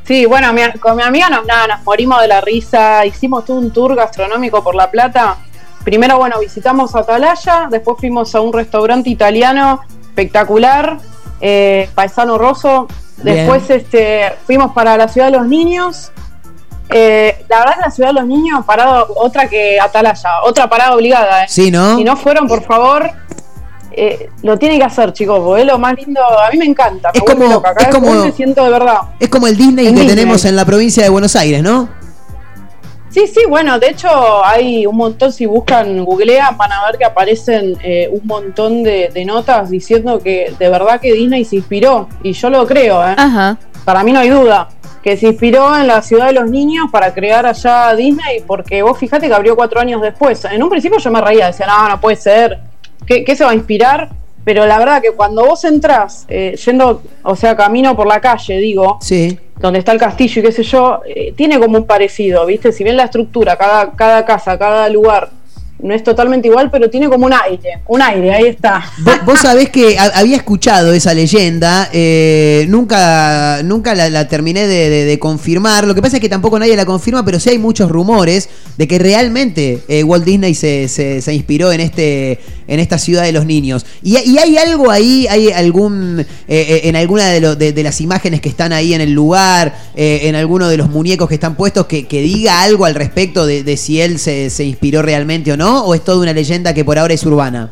Sí, 0.04 0.26
bueno, 0.26 0.52
mi- 0.52 0.72
con 0.80 0.96
mi 0.96 1.02
amiga 1.02 1.28
nos, 1.30 1.46
nada, 1.46 1.66
nos 1.76 1.82
morimos 1.84 2.20
de 2.20 2.28
la 2.28 2.40
risa. 2.40 3.06
Hicimos 3.06 3.44
todo 3.44 3.58
un 3.58 3.72
tour 3.72 3.94
gastronómico 3.94 4.62
por 4.62 4.74
La 4.74 4.90
Plata. 4.90 5.36
Primero, 5.84 6.16
bueno, 6.18 6.38
visitamos 6.38 6.94
Atalaya, 6.94 7.66
después 7.70 7.98
fuimos 7.98 8.34
a 8.34 8.40
un 8.40 8.52
restaurante 8.52 9.10
italiano 9.10 9.80
espectacular, 10.00 10.98
eh, 11.40 11.88
Paisano 11.94 12.38
Rosso. 12.38 12.86
Bien. 13.18 13.36
Después 13.36 13.68
este, 13.70 14.32
fuimos 14.46 14.72
para 14.72 14.96
la 14.96 15.08
ciudad 15.08 15.28
de 15.30 15.38
los 15.38 15.46
niños. 15.46 16.10
Eh, 16.88 17.44
la 17.48 17.60
verdad 17.60 17.76
la 17.80 17.90
ciudad 17.90 18.10
de 18.10 18.14
los 18.14 18.26
niños, 18.26 18.64
parado 18.66 19.06
otra 19.16 19.48
que 19.48 19.80
Atalaya, 19.80 20.42
otra 20.44 20.68
parada 20.68 20.94
obligada. 20.94 21.44
¿eh? 21.44 21.46
Sí, 21.48 21.70
¿no? 21.70 21.96
Si 21.96 22.04
no 22.04 22.16
fueron, 22.16 22.46
por 22.46 22.62
favor, 22.64 23.10
eh, 23.96 24.28
lo 24.42 24.58
tienen 24.58 24.78
que 24.78 24.84
hacer, 24.84 25.12
chicos, 25.12 25.40
porque 25.44 25.62
es 25.62 25.66
lo 25.66 25.78
más 25.78 25.94
lindo. 25.96 26.20
A 26.22 26.50
mí 26.50 26.58
me 26.58 26.64
encanta. 26.66 27.10
Me 27.12 27.18
Es 27.18 27.24
como- 27.24 27.50
loca. 27.52 27.74
Cada 27.74 27.88
es 27.90 27.94
como- 27.94 28.24
me 28.24 28.32
siento 28.32 28.64
de 28.64 28.70
verdad. 28.70 28.98
Es 29.20 29.28
como 29.28 29.46
el 29.46 29.56
Disney 29.56 29.84
que 29.86 29.90
Disney. 29.92 30.08
tenemos 30.08 30.44
en 30.44 30.56
la 30.56 30.64
provincia 30.64 31.02
de 31.02 31.08
Buenos 31.08 31.36
Aires, 31.36 31.62
¿no? 31.62 31.88
Sí, 33.10 33.26
sí, 33.26 33.40
bueno, 33.46 33.78
de 33.78 33.88
hecho 33.90 34.08
hay 34.42 34.86
un 34.86 34.96
montón, 34.96 35.30
si 35.34 35.44
buscan, 35.44 36.02
googlean, 36.02 36.56
van 36.56 36.72
a 36.72 36.86
ver 36.86 36.96
que 36.96 37.04
aparecen 37.04 37.76
eh, 37.82 38.08
un 38.10 38.26
montón 38.26 38.82
de, 38.82 39.10
de 39.12 39.24
notas 39.26 39.68
diciendo 39.68 40.18
que 40.18 40.54
de 40.58 40.68
verdad 40.70 40.98
que 40.98 41.12
Disney 41.12 41.44
se 41.44 41.56
inspiró, 41.56 42.08
y 42.22 42.32
yo 42.32 42.48
lo 42.48 42.66
creo, 42.66 43.06
¿eh? 43.06 43.14
Ajá. 43.18 43.58
para 43.84 44.02
mí 44.02 44.12
no 44.12 44.20
hay 44.20 44.30
duda, 44.30 44.68
que 45.02 45.18
se 45.18 45.26
inspiró 45.26 45.76
en 45.76 45.88
la 45.88 46.00
ciudad 46.00 46.28
de 46.28 46.32
los 46.32 46.48
niños 46.48 46.86
para 46.90 47.12
crear 47.12 47.44
allá 47.44 47.94
Disney, 47.94 48.44
porque 48.46 48.82
vos 48.82 48.96
fijate 48.96 49.28
que 49.28 49.34
abrió 49.34 49.56
cuatro 49.56 49.78
años 49.80 50.00
después. 50.00 50.42
En 50.46 50.62
un 50.62 50.70
principio 50.70 50.98
yo 50.98 51.10
me 51.10 51.20
reía, 51.20 51.48
decía, 51.48 51.66
no, 51.66 51.88
no 51.90 52.00
puede 52.00 52.16
ser, 52.16 52.60
¿qué, 53.06 53.24
qué 53.24 53.36
se 53.36 53.44
va 53.44 53.50
a 53.50 53.54
inspirar? 53.54 54.10
Pero 54.44 54.66
la 54.66 54.78
verdad 54.78 55.00
que 55.00 55.12
cuando 55.12 55.46
vos 55.46 55.64
entrás, 55.64 56.26
eh, 56.28 56.56
yendo, 56.64 57.02
o 57.22 57.36
sea, 57.36 57.56
camino 57.56 57.94
por 57.94 58.06
la 58.08 58.20
calle, 58.20 58.58
digo, 58.58 58.98
Sí. 59.00 59.38
donde 59.60 59.78
está 59.78 59.92
el 59.92 59.98
castillo 60.00 60.40
y 60.40 60.44
qué 60.44 60.50
sé 60.52 60.64
yo, 60.64 61.00
eh, 61.06 61.32
tiene 61.36 61.60
como 61.60 61.78
un 61.78 61.86
parecido, 61.86 62.44
¿viste? 62.46 62.72
Si 62.72 62.82
bien 62.82 62.96
la 62.96 63.04
estructura, 63.04 63.56
cada, 63.56 63.92
cada 63.92 64.24
casa, 64.24 64.58
cada 64.58 64.88
lugar 64.88 65.30
no 65.82 65.94
es 65.94 66.04
totalmente 66.04 66.48
igual, 66.48 66.70
pero 66.70 66.88
tiene 66.88 67.08
como 67.08 67.26
un 67.26 67.32
aire, 67.32 67.80
un 67.88 68.00
aire, 68.00 68.32
ahí 68.32 68.46
está. 68.46 68.84
Vos, 69.04 69.14
vos 69.26 69.38
sabés 69.40 69.68
que 69.70 69.98
ha- 69.98 70.12
había 70.18 70.36
escuchado 70.36 70.92
esa 70.92 71.12
leyenda, 71.12 71.88
eh, 71.92 72.66
nunca, 72.68 73.62
nunca 73.64 73.94
la, 73.94 74.28
terminé 74.28 74.66
de, 74.66 75.18
confirmar. 75.18 75.86
Lo 75.86 75.94
que 75.94 76.02
pasa 76.02 76.16
es 76.16 76.20
que 76.20 76.28
tampoco 76.28 76.58
nadie 76.58 76.76
la 76.76 76.86
confirma, 76.86 77.24
pero 77.24 77.38
sí 77.40 77.50
hay 77.50 77.58
muchos 77.58 77.90
rumores 77.90 78.48
de 78.76 78.88
que 78.88 78.98
realmente 78.98 79.80
eh, 79.88 80.04
Walt 80.04 80.24
Disney 80.24 80.54
se, 80.54 80.88
se- 80.88 81.32
inspiró 81.34 81.72
en 81.72 81.80
este, 81.80 82.38
en 82.68 82.78
esta 82.80 82.98
ciudad 82.98 83.24
de 83.24 83.32
los 83.32 83.44
niños. 83.46 83.84
Y, 84.02 84.16
hay 84.16 84.56
algo 84.56 84.90
ahí, 84.90 85.26
hay 85.28 85.50
algún, 85.50 86.24
eh, 86.48 86.80
en 86.84 86.96
alguna 86.96 87.26
de, 87.28 87.72
de- 87.72 87.82
las 87.82 88.00
imágenes 88.00 88.40
que 88.40 88.48
están 88.48 88.72
ahí 88.72 88.94
en 88.94 89.00
el 89.00 89.12
lugar, 89.12 89.74
en 89.96 90.36
alguno 90.36 90.68
de 90.68 90.76
los 90.76 90.88
muñecos 90.88 91.28
que 91.28 91.34
están 91.34 91.56
puestos, 91.56 91.86
que, 91.86 92.06
que 92.06 92.20
diga 92.22 92.62
algo 92.62 92.84
al 92.84 92.94
respecto 92.94 93.44
de, 93.46 93.64
de 93.64 93.76
si 93.76 94.00
él 94.00 94.18
se, 94.18 94.48
se 94.50 94.64
inspiró 94.64 95.02
realmente 95.02 95.50
o 95.52 95.56
no, 95.56 95.71
o 95.80 95.94
es 95.94 96.02
toda 96.04 96.18
una 96.22 96.32
leyenda 96.32 96.72
que 96.74 96.84
por 96.84 96.98
ahora 96.98 97.14
es 97.14 97.24
urbana. 97.24 97.70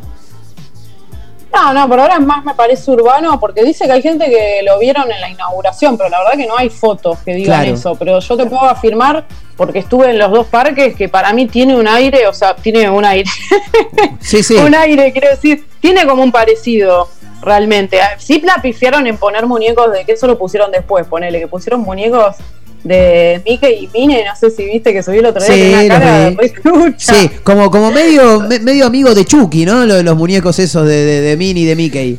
No, 1.52 1.72
no, 1.74 1.89
por 1.89 1.98
ahora 1.98 2.14
es 2.14 2.20
más 2.20 2.44
me 2.44 2.55
parece 2.55 2.89
urbano, 2.93 3.40
porque 3.40 3.64
dice 3.64 3.85
que 3.86 3.93
hay 3.93 4.02
gente 4.02 4.27
que 4.27 4.60
lo 4.64 4.78
vieron 4.78 5.10
en 5.10 5.20
la 5.20 5.28
inauguración, 5.28 5.98
pero 5.98 6.09
la 6.09 6.18
verdad 6.20 6.35
que 6.36 6.47
no 6.47 6.56
hay 6.56 6.70
fotos 6.70 7.18
que 7.24 7.35
digan 7.35 7.62
Claro. 7.62 7.74
eso. 7.74 7.94
Pero 7.97 8.20
yo 8.20 8.36
te 8.36 8.47
puedo 8.47 8.62
afirmar, 8.62 9.24
porque 9.56 9.81
estuve 9.81 10.10
en 10.10 10.18
los 10.18 10.31
dos 10.31 10.47
parques, 10.47 10.94
que 10.94 11.09
para 11.09 11.32
mí 11.32 11.47
tiene 11.47 11.74
un 11.74 11.89
aire, 11.89 12.28
o 12.28 12.32
sea, 12.32 12.55
tiene 12.55 12.89
un 12.89 13.05
aire. 13.05 13.28
Sí, 14.20 14.43
sí. 14.44 14.55
un 14.55 14.74
aire, 14.74 15.10
quiero 15.12 15.28
decir, 15.31 15.66
tiene 15.81 16.06
como 16.06 16.22
un 16.22 16.31
parecido 16.31 17.09
realmente. 17.43 17.98
Sí 18.18 18.40
la 18.44 18.62
pifiaron 18.62 19.06
en 19.09 19.16
poner 19.16 19.47
muñecos 19.47 19.90
de 19.93 20.05
que 20.05 20.12
eso 20.12 20.28
lo 20.28 20.39
pusieron 20.39 20.70
después, 20.70 21.05
ponele, 21.09 21.40
que 21.40 21.48
pusieron 21.48 21.81
muñecos 21.81 22.36
de 22.85 23.43
Mickey 23.44 23.85
y 23.85 23.89
Minnie, 23.89 24.24
no 24.24 24.35
sé 24.36 24.51
si 24.51 24.65
viste 24.65 24.93
que 24.93 25.02
subí 25.02 25.19
el 25.19 25.27
otro 25.27 25.43
día, 25.44 25.52
Sí, 25.55 25.61
tenía 25.61 25.81
una 25.85 25.98
cara 26.01 26.31
re 26.31 26.48
trucha. 26.48 27.15
Sí, 27.15 27.31
como, 27.44 27.70
como 27.70 27.90
medio, 27.90 28.40
me- 28.40 28.59
medio 28.61 28.86
amigo 28.86 29.15
de 29.15 29.24
Chucky, 29.24 29.66
¿no? 29.66 29.85
Los, 29.86 30.02
los 30.02 30.16
muñecos 30.16 30.59
esos 30.59 30.86
de, 30.86 31.05
de, 31.05 31.20
de 31.20 31.36
Minnie 31.36 31.65
y 31.65 31.66
de 31.66 31.77
Mickey. 31.77 32.19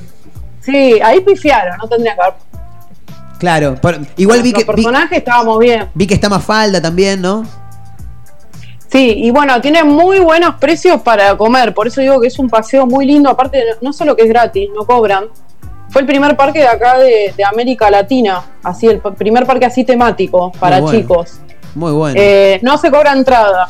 Sí, 0.62 1.00
ahí 1.04 1.20
pifiaron, 1.22 1.78
no 1.78 1.88
tendría 1.88 2.14
que 2.16 2.22
haber. 2.22 2.34
Claro. 3.40 3.76
igual 4.18 4.44
vi 4.44 4.54
que, 4.54 4.64
personajes 4.64 5.18
estábamos 5.18 5.58
bien. 5.58 5.88
vi 5.96 6.06
que 6.06 6.14
está 6.14 6.30
más 6.30 6.44
falda 6.44 6.80
también, 6.80 7.20
¿no? 7.22 7.44
Sí, 8.88 9.14
y 9.18 9.32
bueno, 9.32 9.60
tiene 9.62 9.84
muy 9.84 10.20
buenos 10.20 10.56
precios 10.56 11.02
para 11.02 11.36
comer, 11.38 11.74
por 11.74 11.88
eso 11.88 12.02
digo 12.02 12.20
que 12.20 12.28
es 12.28 12.38
un 12.38 12.50
paseo 12.50 12.86
muy 12.86 13.06
lindo, 13.06 13.30
aparte 13.30 13.64
no 13.82 13.94
solo 13.94 14.16
que 14.16 14.24
es 14.24 14.28
gratis, 14.30 14.70
no 14.76 14.86
cobran. 14.86 15.26
Fue 15.92 16.02
el 16.02 16.08
primer 16.08 16.36
parque 16.36 16.60
de 16.60 16.68
acá 16.68 16.98
de, 16.98 17.34
de 17.38 17.44
América 17.46 17.92
Latina, 17.92 18.42
así 18.64 18.88
el 18.88 19.00
primer 19.00 19.46
parque 19.46 19.66
así 19.66 19.84
temático 19.84 20.52
para 20.60 20.80
bueno. 20.80 20.98
chicos. 20.98 21.40
Muy 21.76 21.92
bueno. 21.92 22.16
Eh, 22.20 22.60
no 22.64 22.78
se 22.78 22.90
cobra 22.90 23.12
entrada. 23.14 23.70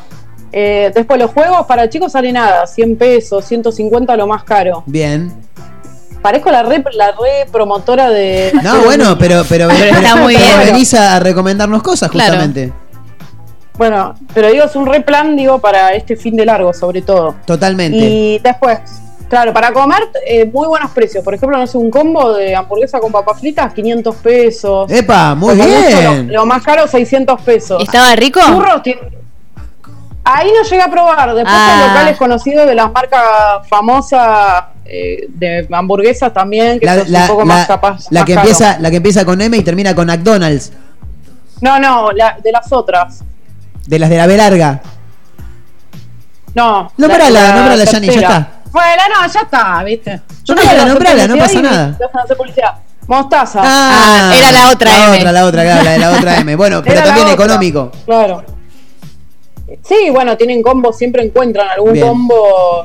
Eh, 0.52 0.92
después 0.94 1.20
los 1.20 1.32
juegos 1.32 1.66
para 1.66 1.90
chicos 1.90 2.12
sale 2.12 2.32
nada, 2.32 2.68
100 2.68 2.96
pesos, 2.98 3.44
150 3.46 4.16
lo 4.18 4.28
más 4.28 4.44
caro. 4.44 4.84
Bien. 4.86 5.34
Parezco 6.22 6.52
la 6.52 6.62
re, 6.62 6.84
la 6.94 7.12
re 7.12 7.48
promotora 7.52 8.10
de... 8.10 8.52
No, 8.62 8.82
bueno, 8.86 9.18
pero, 9.18 9.44
pero, 9.50 9.68
Pero 9.70 9.96
está 9.98 10.16
muy 10.18 10.36
pero 10.36 10.58
bien. 10.58 10.74
venís 10.74 10.94
a 10.94 11.20
recomendarnos 11.20 11.82
cosas 11.82 12.12
Claro. 12.12 12.34
justamente. 12.34 12.72
Bueno, 13.78 14.14
pero 14.34 14.52
digo, 14.52 14.66
es 14.66 14.76
un 14.76 14.86
re 14.86 15.02
plan, 15.02 15.36
digo, 15.36 15.58
para 15.60 15.94
este 15.96 16.16
fin 16.16 16.36
de 16.36 16.46
largo, 16.46 16.72
sobre 16.74 17.02
todo. 17.02 17.36
Totalmente. 17.48 17.98
Y 17.98 18.38
después, 18.40 18.78
claro, 19.32 19.52
para 19.54 19.72
comer, 19.74 20.04
eh, 20.28 20.46
muy 20.46 20.68
buenos 20.68 20.92
precios. 20.92 21.24
Por 21.24 21.34
ejemplo, 21.34 21.58
no 21.58 21.66
sé, 21.66 21.78
un 21.78 21.90
combo 21.90 22.34
de 22.34 22.54
hamburguesa 22.56 23.00
con 23.00 23.12
papas 23.12 23.40
fritas, 23.40 23.74
500 23.74 24.16
pesos. 24.18 24.92
¡Epa! 24.92 25.34
Muy 25.34 25.56
mucho, 25.56 25.68
bien. 25.68 26.28
Lo, 26.28 26.34
lo 26.42 26.46
más 26.46 26.62
caro, 26.62 26.88
600 26.88 27.42
pesos. 27.42 27.82
¿Estaba 27.82 28.14
rico? 28.16 28.40
Churros, 28.46 28.82
Ahí 30.24 30.52
no 30.56 30.62
llegué 30.70 30.82
a 30.84 30.88
probar. 30.92 31.34
Después 31.34 31.56
Ah. 31.58 31.82
hay 31.82 31.88
locales 31.90 32.18
conocidos 32.18 32.68
de 32.68 32.76
las 32.76 32.92
marcas 32.92 33.68
famosas 33.68 34.66
eh, 34.86 35.26
de 35.30 35.68
hamburguesas 35.72 36.32
también, 36.34 36.80
que 36.80 36.86
La, 36.86 37.00
son 37.00 37.12
la- 37.12 37.22
un 37.22 37.28
poco 37.28 37.40
la- 37.40 37.46
más 37.46 37.68
capaz. 37.68 38.06
la 38.12 38.20
más 38.20 38.28
que 38.28 38.36
caro. 38.36 38.48
empieza, 38.48 38.78
la 38.80 38.90
que 38.92 38.98
empieza 38.98 39.26
con 39.26 39.42
M 39.42 39.58
y 39.58 39.64
termina 39.64 39.96
con 39.96 40.06
McDonald's. 40.08 40.72
No, 41.62 41.80
no, 41.80 42.12
la- 42.12 42.38
de 42.44 42.52
las 42.52 42.72
otras. 42.72 43.24
De 43.88 43.98
las 43.98 44.10
de 44.12 44.18
la 44.18 44.28
B 44.28 44.38
larga. 44.38 44.82
No. 46.54 46.92
Nombrala, 46.98 47.30
la- 47.30 47.42
la 47.42 47.56
nombrala, 47.56 47.84
Yanni, 47.86 48.08
ya 48.08 48.14
está. 48.22 48.50
Bueno, 48.72 49.02
no, 49.14 49.28
ya 49.32 49.42
está, 49.42 49.84
¿viste? 49.84 50.22
Yo 50.46 50.56
Nombrala, 50.56 50.72
quiero 50.72 50.82
hacer 50.82 50.88
nombrala, 50.94 51.28
no 51.28 51.38
pasa 51.38 51.62
nada. 51.62 51.98
hacer 52.24 52.38
publicidad. 52.38 52.74
Mostaza. 53.08 53.62
Ah, 53.64 54.34
era 54.38 54.52
la 54.52 54.70
otra 54.72 54.92
La 54.92 55.08
M. 55.08 55.18
otra, 55.18 55.32
la 55.32 55.46
otra, 55.46 55.64
claro, 55.64 55.84
la 55.84 55.92
de 55.92 56.00
la 56.00 56.12
otra 56.12 56.38
M. 56.38 56.56
Bueno, 56.56 56.82
pero 56.84 56.94
Era 56.96 57.06
la 57.06 57.16
también 57.16 57.34
económico. 57.34 57.92
Claro. 58.06 58.44
Sí, 59.84 60.10
bueno, 60.12 60.38
tienen 60.38 60.62
combo, 60.62 60.94
siempre 60.94 61.24
encuentran 61.24 61.68
algún 61.70 61.94
Bien. 61.94 62.08
combo 62.08 62.84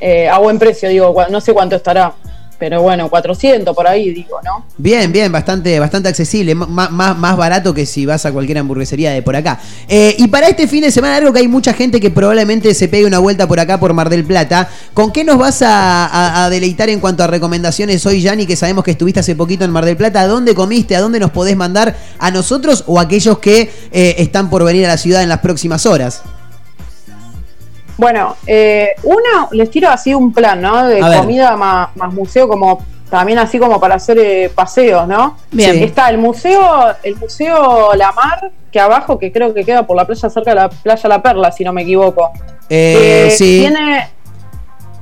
eh, 0.00 0.28
a 0.28 0.38
buen 0.38 0.58
precio, 0.58 0.88
digo, 0.88 1.14
no 1.30 1.40
sé 1.40 1.52
cuánto 1.54 1.76
estará. 1.76 2.12
Pero 2.58 2.82
bueno, 2.82 3.08
400 3.08 3.74
por 3.74 3.86
ahí, 3.86 4.10
digo, 4.10 4.38
¿no? 4.44 4.64
Bien, 4.76 5.10
bien, 5.12 5.30
bastante, 5.30 5.78
bastante 5.78 6.08
accesible, 6.08 6.54
más, 6.54 6.90
más, 6.90 7.36
barato 7.36 7.74
que 7.74 7.86
si 7.86 8.06
vas 8.06 8.24
a 8.26 8.32
cualquier 8.32 8.58
hamburguesería 8.58 9.12
de 9.12 9.22
por 9.22 9.36
acá. 9.36 9.60
Eh, 9.88 10.14
y 10.18 10.28
para 10.28 10.48
este 10.48 10.68
fin 10.68 10.82
de 10.82 10.90
semana, 10.90 11.16
algo 11.16 11.32
que 11.32 11.40
hay 11.40 11.48
mucha 11.48 11.72
gente 11.72 12.00
que 12.00 12.10
probablemente 12.10 12.74
se 12.74 12.88
pegue 12.88 13.06
una 13.06 13.18
vuelta 13.18 13.46
por 13.46 13.60
acá 13.60 13.78
por 13.78 13.92
Mar 13.92 14.08
del 14.08 14.24
Plata, 14.24 14.68
¿con 14.92 15.12
qué 15.12 15.24
nos 15.24 15.38
vas 15.38 15.62
a 15.62 16.48
deleitar 16.50 16.88
en 16.88 17.00
cuanto 17.00 17.24
a 17.24 17.26
recomendaciones 17.26 18.04
hoy, 18.06 18.20
Yanni, 18.20 18.46
que 18.46 18.56
sabemos 18.56 18.84
que 18.84 18.92
estuviste 18.92 19.20
hace 19.20 19.34
poquito 19.34 19.64
en 19.64 19.70
Mar 19.70 19.84
del 19.84 19.96
Plata? 19.96 20.20
¿A 20.20 20.26
dónde 20.26 20.54
comiste? 20.54 20.96
¿A 20.96 21.00
dónde 21.00 21.20
nos 21.20 21.30
podés 21.30 21.56
mandar 21.56 21.96
a 22.18 22.30
nosotros 22.30 22.84
o 22.86 22.98
a 22.98 23.02
aquellos 23.02 23.38
que 23.38 23.70
eh, 23.92 24.14
están 24.18 24.50
por 24.50 24.64
venir 24.64 24.86
a 24.86 24.88
la 24.88 24.96
ciudad 24.96 25.22
en 25.22 25.28
las 25.28 25.40
próximas 25.40 25.86
horas? 25.86 26.22
Bueno, 27.96 28.36
eh, 28.46 28.94
una, 29.02 29.48
les 29.52 29.70
tiro 29.70 29.88
así 29.88 30.14
un 30.14 30.32
plan, 30.32 30.60
¿no? 30.60 30.86
De 30.86 31.02
A 31.02 31.18
comida 31.18 31.56
más, 31.56 31.94
más 31.96 32.12
museo, 32.12 32.48
como 32.48 32.82
también 33.10 33.38
así 33.38 33.58
como 33.58 33.78
para 33.78 33.94
hacer 33.94 34.18
eh, 34.18 34.50
paseos, 34.52 35.06
¿no? 35.06 35.36
Bien. 35.52 35.74
Sí. 35.74 35.84
Está 35.84 36.10
el 36.10 36.18
museo, 36.18 36.94
el 37.02 37.16
museo 37.16 37.94
La 37.94 38.10
Mar, 38.12 38.50
que 38.72 38.80
abajo, 38.80 39.18
que 39.18 39.30
creo 39.30 39.54
que 39.54 39.64
queda 39.64 39.86
por 39.86 39.96
la 39.96 40.04
playa 40.04 40.28
cerca 40.28 40.50
de 40.50 40.56
la 40.56 40.68
playa 40.68 41.08
La 41.08 41.22
Perla, 41.22 41.52
si 41.52 41.62
no 41.62 41.72
me 41.72 41.82
equivoco. 41.82 42.32
Eh, 42.68 43.26
Eh, 43.28 43.30
sí. 43.30 43.60
Tiene, 43.60 44.08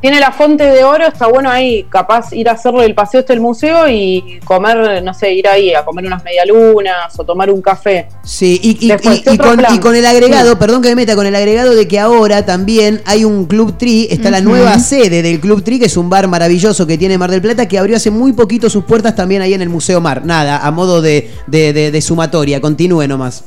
tiene 0.02 0.20
la 0.20 0.32
fuente 0.32 0.64
de 0.64 0.84
oro, 0.84 1.06
está 1.06 1.28
bueno 1.28 1.48
ahí, 1.48 1.84
capaz 1.88 2.32
ir 2.34 2.48
a 2.48 2.52
hacerle 2.52 2.84
el 2.84 2.94
paseo 2.94 3.20
este 3.20 3.32
del 3.32 3.40
museo 3.40 3.88
y 3.88 4.40
comer, 4.44 5.02
no 5.02 5.14
sé, 5.14 5.32
ir 5.32 5.46
ahí 5.48 5.72
a 5.72 5.84
comer 5.84 6.04
unas 6.04 6.22
medialunas 6.24 7.18
o 7.18 7.24
tomar 7.24 7.50
un 7.50 7.62
café. 7.62 8.08
Sí, 8.24 8.60
y, 8.62 8.84
y- 8.84 8.88
Después, 8.88 9.18
y- 9.18 9.22
¿qué 9.22 9.30
y 9.30 9.34
otro 9.34 9.46
con, 9.46 9.56
plan? 9.58 9.74
y 9.74 9.78
con 9.78 9.94
el 9.94 10.04
agregado, 10.04 10.50
Sí. 10.50 10.56
perdón 10.58 10.82
que 10.82 10.88
me 10.90 10.96
meta, 10.96 11.14
con 11.14 11.24
el 11.26 11.34
agregado 11.36 11.74
de 11.74 11.86
que 11.88 11.98
ahora 12.00 12.44
también 12.44 13.00
hay 13.06 13.24
un 13.24 13.46
Club 13.46 13.78
Tri, 13.78 14.08
está 14.10 14.30
la 14.30 14.40
nueva 14.40 14.78
sede 14.80 15.22
del 15.22 15.38
Club 15.40 15.62
Tri, 15.62 15.78
que 15.78 15.86
es 15.86 15.96
un 15.96 16.10
bar 16.10 16.26
maravilloso 16.28 16.86
que 16.86 16.98
tiene 16.98 17.16
Mar 17.16 17.30
del 17.30 17.40
Plata, 17.40 17.66
que 17.68 17.78
abrió 17.78 17.96
hace 17.96 18.10
muy 18.10 18.32
poquito 18.32 18.68
sus 18.68 18.84
puertas 18.84 19.14
también 19.14 19.40
ahí 19.40 19.54
en 19.54 19.62
el 19.62 19.68
Museo 19.68 20.00
Mar. 20.00 20.26
Nada, 20.26 20.58
a 20.66 20.70
modo 20.72 21.00
de, 21.00 21.30
de- 21.46 21.72
de- 21.72 21.90
de 21.92 22.00
sumatoria, 22.02 22.60
continúe 22.60 23.06
nomás. 23.06 23.44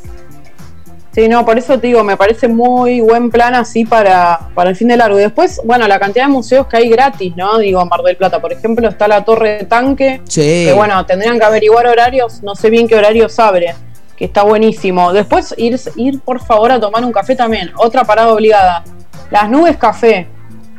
Sí, 1.16 1.30
no, 1.30 1.46
por 1.46 1.58
eso 1.58 1.80
te 1.80 1.88
digo, 1.88 2.04
me 2.04 2.18
parece 2.18 2.50
muy 2.50 3.00
buen 3.00 3.30
plan 3.32 3.56
así 3.56 3.86
para, 3.86 4.50
para 4.54 4.70
el 4.72 4.76
fin 4.76 4.90
de 4.90 4.98
largo. 4.98 5.18
Y 5.18 5.22
después, 5.22 5.62
bueno, 5.64 5.88
la 5.88 5.98
cantidad 5.98 6.26
de 6.26 6.32
museos 6.32 6.68
que 6.68 6.76
hay 6.76 6.90
gratis, 6.90 7.32
¿no? 7.38 7.58
Digo, 7.60 7.82
en 7.82 7.88
Mar 7.88 8.02
del 8.02 8.18
Plata, 8.18 8.42
por 8.42 8.52
ejemplo, 8.52 8.90
está 8.90 9.08
la 9.08 9.24
Torre 9.24 9.60
de 9.60 9.64
Tanque, 9.64 10.20
Sí. 10.28 10.42
que 10.42 10.74
bueno, 10.76 11.06
tendrían 11.06 11.40
que 11.40 11.46
averiguar 11.46 11.88
horarios, 11.88 12.44
no 12.44 12.54
sé 12.54 12.70
bien 12.70 12.86
qué 12.90 12.96
horarios 12.96 13.40
abre, 13.40 13.74
que 14.18 14.26
está 14.26 14.44
buenísimo. 14.44 15.14
Después, 15.14 15.54
ir, 15.58 15.80
ir 15.96 16.20
por 16.20 16.44
favor 16.44 16.74
a 16.74 16.82
tomar 16.82 17.06
un 17.06 17.14
café 17.14 17.34
también, 17.34 17.72
otra 17.78 18.04
parada 18.04 18.34
obligada. 18.34 18.84
Las 19.32 19.50
Nubes 19.50 19.78
Café. 19.78 20.28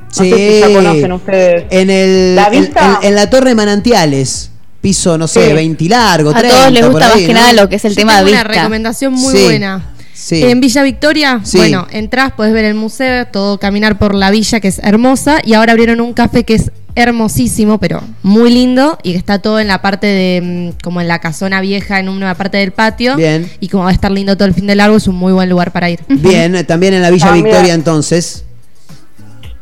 No 0.09 0.13
sé 0.25 0.37
si 0.37 0.61
ya 0.61 0.67
conocen 0.77 1.13
ustedes. 1.13 1.65
En, 1.71 1.89
el, 1.91 2.37
La 2.37 2.51
vista- 2.51 2.99
en, 3.01 3.09
en 3.09 3.15
la 3.15 3.31
Torre 3.31 3.55
Manantiales, 3.55 4.51
piso, 4.83 5.17
no 5.17 5.27
sé, 5.29 5.49
Sí. 5.49 5.53
20 5.55 5.85
largo, 5.89 6.31
A 6.31 6.35
30, 6.35 6.57
todos 6.59 6.73
les 6.73 6.87
gusta 6.87 7.07
más 7.07 7.17
ahí, 7.17 7.27
que 7.27 7.33
¿no? 7.33 7.41
nada 7.41 7.53
lo 7.55 7.69
que 7.71 7.77
es 7.77 7.85
el 7.87 7.93
Yo 7.93 7.97
tema 7.97 8.13
de 8.13 8.19
tengo 8.19 8.31
una 8.33 8.43
vista. 8.45 8.59
recomendación 8.61 9.13
muy 9.15 9.35
Sí. 9.35 9.45
buena. 9.45 9.93
Sí. 10.27 10.43
En 10.43 10.61
Villa 10.61 10.83
Victoria, 10.83 11.41
Sí. 11.45 11.59
bueno, 11.59 11.87
entras, 11.93 12.33
puedes 12.37 12.53
ver 12.53 12.65
el 12.65 12.75
museo, 12.75 13.27
todo 13.29 13.59
caminar 13.61 13.97
por 13.97 14.13
la 14.13 14.33
villa 14.33 14.59
que 14.59 14.67
es 14.67 14.81
hermosa 14.81 15.39
y 15.45 15.55
ahora 15.55 15.71
abrieron 15.71 16.01
un 16.01 16.15
café 16.15 16.43
que 16.43 16.55
es 16.55 16.73
hermosísimo, 16.97 17.79
pero 17.79 18.03
muy 18.25 18.51
lindo 18.51 18.99
y 19.05 19.13
que 19.13 19.19
está 19.19 19.39
todo 19.39 19.61
en 19.61 19.69
la 19.69 19.83
parte 19.83 20.09
de 20.09 20.73
mm, 20.75 20.83
como 20.83 21.01
en 21.01 21.07
la 21.07 21.21
casona 21.21 21.61
vieja 21.61 22.01
en 22.01 22.09
una 22.09 22.35
parte 22.35 22.57
del 22.59 22.73
patio 22.73 23.15
Bien. 23.15 23.49
y 23.61 23.69
como 23.69 23.85
va 23.85 23.91
a 23.91 23.93
estar 23.93 24.11
lindo 24.11 24.35
todo 24.37 24.49
el 24.49 24.55
fin 24.55 24.67
de 24.67 24.75
largo 24.75 24.97
es 24.97 25.07
un 25.07 25.15
muy 25.15 25.33
buen 25.33 25.49
lugar 25.49 25.71
para 25.71 25.91
ir. 25.91 26.01
Bien, 26.09 26.67
también 26.67 26.95
en 26.95 27.03
la 27.03 27.11
Villa 27.11 27.29
Ah, 27.29 27.33
mira. 27.33 27.49
Victoria 27.49 27.75
entonces. 27.75 28.45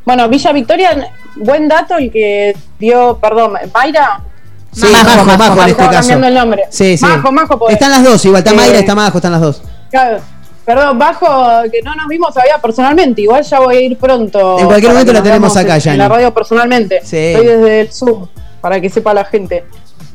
Bueno, 0.07 0.27
Villa 0.31 0.51
Victoria, 0.53 1.09
buen 1.37 1.69
dato 1.69 1.99
el 1.99 2.11
que 2.11 2.57
dio, 2.79 3.19
perdón, 3.21 3.53
Mayra. 3.75 4.23
Sí, 4.73 4.87
Majo, 4.91 5.25
Majo, 5.37 5.63
en 5.63 5.69
este 5.69 5.83
caso. 5.83 5.93
cambiando 5.93 6.27
el 6.29 6.35
nombre. 6.35 6.63
Sí, 6.71 6.97
sí. 6.97 7.05
Majo, 7.05 7.31
Majo, 7.33 7.59
pues. 7.59 7.75
Están 7.75 7.91
las 7.91 8.03
dos, 8.03 8.25
igual, 8.25 8.39
está 8.41 8.53
Eh, 8.53 8.57
Mayra, 8.57 8.79
está 8.79 8.95
Majo, 8.95 9.19
están 9.19 9.33
las 9.33 9.41
dos. 9.43 9.63
Claro. 9.91 10.21
Perdón, 10.65 10.99
Bajo, 10.99 11.63
que 11.71 11.83
no 11.83 11.95
nos 11.95 12.09
vimos 12.09 12.33
todavía 12.33 12.59
personalmente. 12.59 13.21
Igual 13.23 13.43
ya 13.43 13.61
voy 13.61 13.77
a 13.77 13.81
ir 13.81 13.99
pronto. 13.99 14.59
En 14.59 14.67
cualquier 14.67 14.93
momento 14.93 15.13
la 15.13 15.23
tenemos 15.23 15.57
acá, 15.57 15.79
Yanni. 15.79 15.95
En 15.95 15.99
la 15.99 16.09
radio 16.09 16.33
personalmente. 16.33 17.01
Sí. 17.05 17.17
Estoy 17.17 17.47
desde 17.47 17.81
el 17.83 17.93
Zoom, 17.93 18.27
para 18.61 18.81
que 18.81 18.89
sepa 18.89 19.13
la 19.13 19.25
gente. 19.25 19.65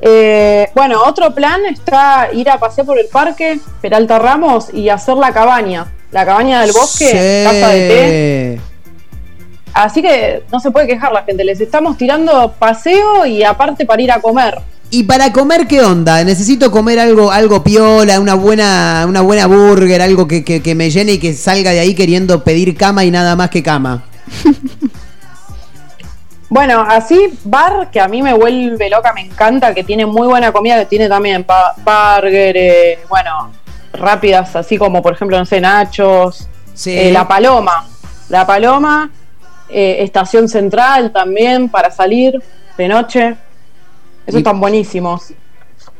Eh, 0.01 0.69
bueno, 0.73 1.03
otro 1.05 1.33
plan 1.35 1.65
está 1.65 2.29
ir 2.31 2.49
a 2.49 2.57
pasear 2.57 2.87
por 2.87 2.97
el 2.97 3.07
parque 3.07 3.59
Peralta 3.81 4.17
Ramos 4.17 4.73
y 4.73 4.89
hacer 4.89 5.15
la 5.15 5.31
cabaña. 5.31 5.93
La 6.11 6.25
cabaña 6.25 6.61
del 6.61 6.71
bosque, 6.71 7.43
casa 7.45 7.67
de 7.69 7.87
té. 7.87 8.61
Así 9.73 10.01
que 10.01 10.43
no 10.51 10.59
se 10.59 10.71
puede 10.71 10.87
quejar 10.87 11.11
la 11.11 11.23
gente. 11.23 11.43
Les 11.43 11.61
estamos 11.61 11.97
tirando 11.97 12.53
paseo 12.57 13.25
y 13.25 13.43
aparte 13.43 13.85
para 13.85 14.01
ir 14.01 14.11
a 14.11 14.19
comer. 14.19 14.59
¿Y 14.91 15.03
para 15.03 15.31
comer 15.31 15.67
qué 15.67 15.81
onda? 15.83 16.23
Necesito 16.23 16.71
comer 16.71 16.99
algo, 16.99 17.31
algo 17.31 17.63
piola, 17.63 18.19
una 18.19 18.33
buena, 18.33 19.05
una 19.07 19.21
buena 19.21 19.45
burger, 19.45 20.01
algo 20.01 20.27
que, 20.27 20.43
que- 20.43 20.63
que 20.63 20.73
me 20.73 20.89
llene 20.89 21.13
y 21.13 21.17
que 21.19 21.33
salga 21.35 21.71
de 21.71 21.79
ahí 21.79 21.93
queriendo 21.93 22.43
pedir 22.43 22.75
cama 22.75 23.05
y 23.05 23.11
nada 23.11 23.35
más 23.35 23.49
que 23.49 23.61
cama. 23.63 24.03
Bueno, 26.51 26.81
así 26.81 27.29
bar 27.43 27.91
que 27.91 27.99
a 28.01 28.07
mí 28.07 28.23
me 28.23 28.33
vuelve 28.33 28.89
loca, 28.89 29.13
me 29.13 29.21
encanta, 29.21 29.71
que 29.75 29.83
tiene 29.83 30.07
muy 30.07 30.25
buena 30.27 30.51
comida, 30.51 30.79
que 30.79 30.85
tiene 30.87 31.07
también 31.07 31.45
burger, 31.45 32.57
eh, 32.57 32.99
bueno, 33.07 33.51
rápidas, 33.93 34.55
así 34.55 34.75
como 34.75 35.03
por 35.03 35.13
ejemplo, 35.13 35.37
no 35.37 35.45
sé, 35.45 35.61
nachos, 35.61 36.47
Sí. 36.73 36.97
eh, 36.97 37.11
la 37.11 37.27
paloma, 37.27 37.85
la 38.29 38.47
paloma, 38.47 39.11
eh, 39.69 39.97
estación 39.99 40.49
central 40.49 41.11
también 41.11 41.69
para 41.69 41.91
salir 41.91 42.41
de 42.79 42.87
noche, 42.87 43.35
esos 44.25 44.35
Y- 44.35 44.37
están 44.37 44.59
buenísimos. 44.59 45.21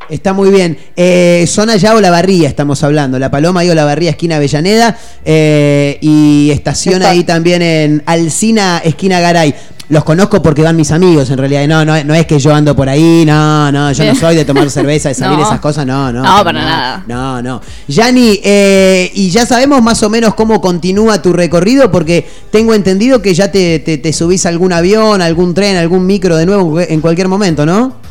Está 0.10 0.34
muy 0.34 0.50
bien. 0.50 0.78
Eh, 0.96 1.46
zona 1.48 1.76
ya 1.76 1.94
Olavarría 1.96 2.50
estamos 2.50 2.84
hablando. 2.84 3.20
La 3.20 3.30
Paloma 3.30 3.64
y 3.64 3.70
Olavarría, 3.70 4.10
esquina 4.12 4.38
Avellaneda. 4.38 4.98
eh, 5.24 5.98
y 6.02 6.50
estación 6.52 7.04
ahí 7.04 7.24
también 7.24 7.62
en 7.62 8.04
Alcina, 8.08 8.82
esquina 8.84 9.20
Garay. 9.20 9.54
Los 9.90 10.04
conozco 10.04 10.42
porque 10.42 10.62
van 10.64 10.76
mis 10.76 10.92
amigos, 10.92 11.30
en 11.32 11.38
realidad. 11.38 11.68
No, 11.68 11.84
no, 11.86 12.04
no 12.04 12.14
es 12.16 12.26
que 12.28 12.40
yo 12.40 12.54
ando 12.54 12.76
por 12.76 12.88
ahí, 12.90 13.24
no, 13.26 13.72
no, 13.72 13.92
yo 13.92 14.06
no 14.06 14.16
soy 14.16 14.36
de 14.36 14.46
tomar 14.46 14.70
cerveza, 14.72 15.10
de 15.10 15.16
salir 15.16 15.38
No. 15.38 15.46
esas 15.46 15.60
cosas, 15.60 15.86
no, 15.86 16.12
no. 16.12 16.22
No, 16.24 16.44
para 16.44 16.60
nada. 16.60 17.04
No, 17.08 17.42
no. 17.42 17.62
Yani, 17.88 18.40
eh, 18.44 19.12
y 19.16 19.30
ya 19.32 19.46
sabemos 19.48 19.82
más 19.84 20.02
o 20.04 20.10
menos 20.10 20.34
cómo 20.36 20.60
continúa 20.62 21.22
tu 21.22 21.34
recorrido, 21.34 21.92
porque 21.92 22.28
tengo 22.52 22.74
entendido 22.74 23.22
que 23.22 23.34
ya 23.34 23.52
te, 23.52 23.80
te- 23.80 23.98
te 24.00 24.14
subís 24.14 24.46
a 24.46 24.50
algún 24.50 24.74
avión, 24.74 25.22
algún 25.24 25.54
tren, 25.56 25.76
algún 25.78 26.06
micro 26.06 26.36
de 26.38 26.46
nuevo 26.48 26.80
en 26.80 27.02
cualquier 27.02 27.28
momento, 27.28 27.66
¿no? 27.66 28.09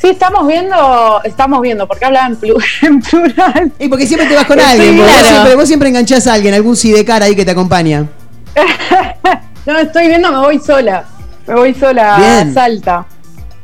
Sí, 0.00 0.08
estamos 0.08 0.46
viendo, 0.46 1.20
estamos 1.24 1.60
viendo, 1.60 1.86
porque 1.86 2.06
habla 2.06 2.26
en, 2.26 2.40
plu- 2.40 2.64
en 2.82 3.00
plural. 3.02 3.72
Y 3.78 3.88
porque 3.88 4.06
siempre 4.06 4.26
te 4.28 4.34
vas 4.34 4.46
con 4.46 4.58
Sí, 4.58 4.64
alguien, 4.64 4.96
porque 4.96 5.02
vos, 5.02 5.12
claro. 5.20 5.28
siempre, 5.28 5.56
vos 5.56 5.66
siempre 5.68 5.88
enganchás 5.90 6.26
a 6.26 6.32
alguien, 6.34 6.54
algún 6.54 6.74
sidecar 6.76 7.22
ahí 7.22 7.36
que 7.36 7.44
te 7.44 7.50
acompaña. 7.50 8.06
No, 9.66 9.78
estoy 9.78 10.08
viendo, 10.08 10.32
me 10.32 10.38
voy 10.38 10.58
sola. 10.58 11.04
Me 11.46 11.54
voy 11.54 11.74
sola 11.74 12.16
Bien. 12.16 12.50
a 12.50 12.54
Salta. 12.54 13.06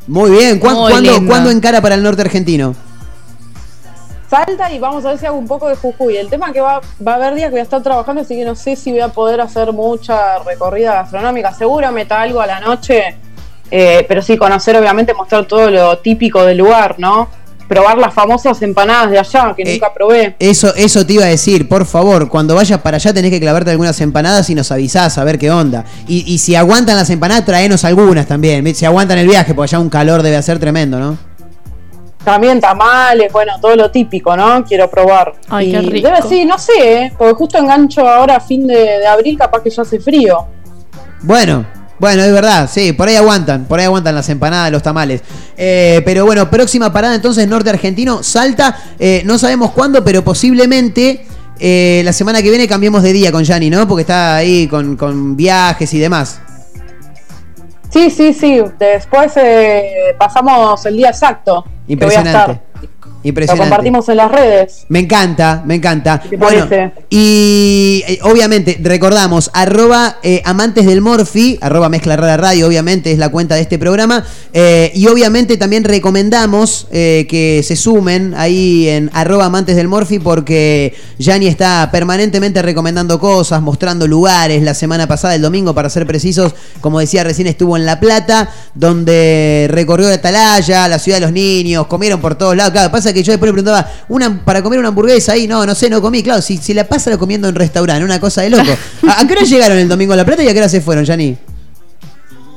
Muy 0.07 0.31
bien. 0.31 0.59
¿Cuán- 0.59 0.75
Muy 0.77 0.91
¿Cuándo, 0.93 1.27
cuándo 1.27 1.51
encara 1.51 1.81
para 1.81 1.95
el 1.95 2.03
norte 2.03 2.21
argentino? 2.21 2.75
Salta 4.29 4.71
y 4.71 4.79
vamos 4.79 5.05
a 5.05 5.09
ver 5.11 5.19
si 5.19 5.27
hago 5.27 5.39
un 5.39 5.47
poco 5.49 5.69
de 5.69 5.75
Jujuy. 5.77 6.17
El 6.19 6.29
tema 6.29 6.49
es 6.49 6.53
que 6.53 6.61
va, 6.61 6.81
va 7.05 7.13
a 7.13 7.15
haber 7.15 7.35
días 7.35 7.47
que 7.47 7.53
voy 7.53 7.61
a 7.61 7.63
estar 7.63 7.83
trabajando, 7.83 8.21
así 8.23 8.37
que 8.37 8.45
no 8.45 8.55
sé 8.55 8.77
si 8.77 8.91
voy 8.91 9.01
a 9.01 9.09
poder 9.09 9.41
hacer 9.41 9.73
mucha 9.73 10.39
recorrida 10.41 10.95
gastronómica. 10.95 11.53
Seguro 11.55 11.91
meta 11.93 12.21
algo 12.21 12.41
a 12.43 12.47
la 12.47 12.61
noche, 12.61 13.17
eh, 13.71 14.05
pero 14.09 14.23
sí 14.23 14.37
conocer, 14.37 14.77
obviamente, 14.77 15.15
mostrar 15.15 15.47
todo 15.47 15.71
lo 15.71 15.99
típico 15.99 16.45
del 16.45 16.59
lugar, 16.59 16.97
¿no? 16.99 17.29
Probar 17.69 17.99
las 17.99 18.15
famosas 18.15 18.63
empanadas 18.63 19.11
de 19.11 19.19
allá, 19.19 19.53
que 19.57 19.63
Eh, 19.63 19.73
nunca 19.75 19.93
probé. 19.93 20.37
Eso, 20.39 20.73
eso 20.77 21.05
te 21.05 21.15
iba 21.15 21.25
a 21.25 21.29
decir, 21.29 21.69
por 21.69 21.85
favor, 21.85 22.29
cuando 22.29 22.55
vayas 22.55 22.81
para 22.81 22.97
allá 22.97 23.13
tenés 23.13 23.33
que 23.33 23.41
clavarte 23.41 23.73
algunas 23.73 24.01
empanadas 24.01 24.49
y 24.51 24.55
nos 24.55 24.71
avisás 24.71 25.19
a 25.19 25.25
ver 25.25 25.37
qué 25.39 25.51
onda. 25.51 25.85
Y, 26.07 26.33
y 26.33 26.39
si 26.39 26.55
aguantan 26.55 26.95
las 26.97 27.11
empanadas, 27.11 27.45
traenos 27.45 27.85
algunas 27.85 28.27
también. 28.27 28.73
Si 28.73 28.85
aguantan 28.87 29.19
el 29.19 29.27
viaje, 29.27 29.53
porque 29.53 29.75
allá 29.75 29.81
un 29.81 29.91
calor 29.91 30.23
debe 30.23 30.41
ser 30.43 30.61
tremendo, 30.61 31.01
¿no? 31.01 31.19
También 32.25 32.61
tamales, 32.61 33.33
bueno, 33.33 33.53
todo 33.61 33.77
lo 33.77 33.91
típico, 33.91 34.37
¿no? 34.37 34.65
Quiero 34.65 34.89
probar. 34.91 35.35
Ay, 35.49 35.69
Y 35.69 35.73
qué 35.73 35.81
rico. 35.81 36.09
Debe, 36.09 36.23
sí, 36.29 36.45
no 36.45 36.59
sé, 36.59 36.73
¿eh? 37.03 37.13
porque 37.17 37.35
justo 37.35 37.59
engancho 37.59 38.09
ahora 38.09 38.37
a 38.37 38.41
fin 38.41 38.67
de, 38.67 38.75
de 38.75 39.07
abril, 39.07 39.39
capaz 39.39 39.63
que 39.63 39.71
ya 39.71 39.83
hace 39.83 40.01
frío. 40.01 40.45
Bueno, 41.23 41.65
bueno, 41.99 42.23
es 42.23 42.33
verdad, 42.33 42.69
sí, 42.73 42.93
por 42.93 43.09
ahí 43.09 43.17
aguantan, 43.17 43.65
por 43.65 43.79
ahí 43.79 43.87
aguantan 43.87 44.15
las 44.15 44.29
empanadas, 44.29 44.71
los 44.71 44.83
tamales. 44.83 45.23
Eh, 45.57 46.03
pero 46.05 46.27
bueno, 46.27 46.51
próxima 46.51 46.93
parada 46.93 47.15
entonces, 47.15 47.47
norte 47.49 47.71
argentino, 47.71 48.23
Salta, 48.23 48.77
eh, 48.99 49.23
no 49.25 49.39
sabemos 49.39 49.73
cuándo, 49.73 50.05
pero 50.05 50.23
posiblemente 50.23 51.27
eh, 51.59 52.03
la 52.05 52.13
semana 52.13 52.43
que 52.43 52.51
viene 52.51 52.69
cambiemos 52.69 53.03
de 53.03 53.13
día 53.13 53.33
con 53.33 53.45
Yanni, 53.45 53.71
¿no? 53.71 53.89
Porque 53.89 54.03
está 54.03 54.37
ahí 54.37 54.69
con, 54.69 54.97
con 54.97 55.37
viajes 55.37 55.93
y 55.95 55.99
demás. 55.99 56.41
Sí, 57.91 58.11
sí, 58.11 58.35
sí. 58.35 58.61
Después 58.79 59.33
eh, 59.37 60.15
pasamos 60.19 60.85
el 60.85 60.97
día 60.97 61.09
exacto. 61.09 61.65
que 61.87 61.97
voy 61.97 62.15
a 62.15 62.61
Impresionante. 63.23 63.65
Lo 63.65 63.71
compartimos 63.71 64.09
en 64.09 64.17
las 64.19 64.31
redes. 64.31 64.85
Me 64.89 65.01
encanta, 65.01 65.63
me 65.67 65.75
encanta. 65.75 66.21
¿Qué 66.23 66.29
te 66.31 66.37
Bueno, 66.37 66.69
parece? 66.69 66.93
y 67.11 68.05
eh, 68.07 68.19
obviamente 68.23 68.79
recordamos, 68.83 69.51
arroba 69.53 70.19
eh, 70.23 70.43
amantes 70.45 70.87
del 70.87 71.01
Morfi, 71.01 71.59
arroba 71.61 71.89
mezcla 71.89 72.15
rara 72.17 72.37
radio, 72.37 72.69
obviamente 72.69 73.11
es 73.11 73.19
la 73.19 73.29
cuenta 73.31 73.57
de 73.57 73.63
este 73.63 73.79
programa. 73.79 74.25
eh, 74.53 74.93
y 74.95 75.07
obviamente 75.09 75.57
también 75.57 75.83
recomendamos 75.85 76.87
eh, 76.93 77.27
que 77.29 77.63
se 77.65 77.75
sumen 77.75 78.35
ahí 78.37 78.89
en 78.89 79.11
arroba 79.13 79.47
amantes 79.47 79.75
del 79.77 79.89
Morfi 79.89 80.19
porque 80.21 80.95
Yanni 81.19 81.47
está 81.49 81.89
permanentemente 81.91 82.63
recomendando 82.63 83.19
cosas, 83.19 83.61
mostrando 83.61 84.07
lugares. 84.07 84.63
La 84.63 84.75
semana 84.75 85.07
pasada, 85.09 85.35
el 85.35 85.43
domingo, 85.43 85.75
para 85.75 85.91
ser 85.91 86.07
precisos, 86.07 86.55
como 86.81 87.01
decía 87.01 87.25
recién, 87.25 87.49
estuvo 87.49 87.77
en 87.77 87.87
La 87.87 87.99
Plata, 87.99 88.51
donde 88.75 89.67
recorrió 89.71 90.09
Atalaya, 90.13 90.87
la 90.89 90.99
ciudad 90.99 91.19
de 91.19 91.23
los 91.23 91.33
niños, 91.33 91.87
comieron 91.87 92.21
por 92.21 92.37
todos 92.37 92.57
lados. 92.57 92.73
Claro, 92.73 92.91
pasa 92.93 93.06
que 93.13 93.23
yo 93.23 93.33
después 93.33 93.49
le 93.49 93.53
preguntaba, 93.55 93.89
una, 94.09 94.45
para 94.45 94.63
comer 94.63 94.79
una 94.79 94.89
hamburguesa 94.89 95.33
ahí, 95.33 95.47
no, 95.47 95.65
no 95.67 95.75
sé, 95.75 95.89
no 95.91 96.01
comí. 96.03 96.23
Claro, 96.23 96.41
si, 96.43 96.57
si 96.59 96.75
la 96.75 96.85
pasa 96.85 97.11
la 97.11 97.19
comiendo 97.19 97.49
en 97.49 97.55
restaurante, 97.55 98.05
una 98.05 98.21
cosa 98.21 98.43
de 98.43 98.51
loco. 98.51 98.65
¿A, 99.09 99.21
a 99.21 99.27
qué 99.27 99.33
hora 99.35 99.43
llegaron 99.43 99.79
el 99.79 99.89
domingo 99.89 100.13
a 100.13 100.17
La 100.17 100.25
Plata 100.25 100.43
y 100.43 100.49
a 100.49 100.53
qué 100.53 100.59
hora 100.59 100.69
se 100.69 100.81
fueron, 100.81 101.05
Yanni? 101.05 101.37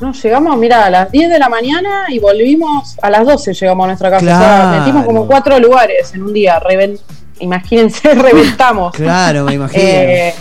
No, 0.02 0.14
llegamos, 0.14 0.58
mira, 0.58 0.86
a 0.86 0.90
las 0.90 1.12
10 1.12 1.30
de 1.30 1.40
la 1.40 1.50
mañana 1.50 2.06
y 2.08 2.20
volvimos 2.20 2.96
a 3.02 3.10
las 3.10 3.26
12 3.26 3.54
llegamos 3.54 3.84
a 3.84 3.88
nuestra 3.88 4.10
casa. 4.10 4.24
O 4.26 4.28
sea, 4.40 4.80
metimos 4.80 5.06
como 5.06 5.28
cuatro 5.28 5.60
lugares 5.60 6.14
en 6.14 6.24
un 6.24 6.34
día. 6.34 6.60
Reven- 6.62 7.00
Imagínense, 7.42 8.14
reventamos. 8.16 8.94
Claro, 8.94 9.44
me 9.46 9.56
imagino. 9.56 9.82
Eh, 9.84 10.34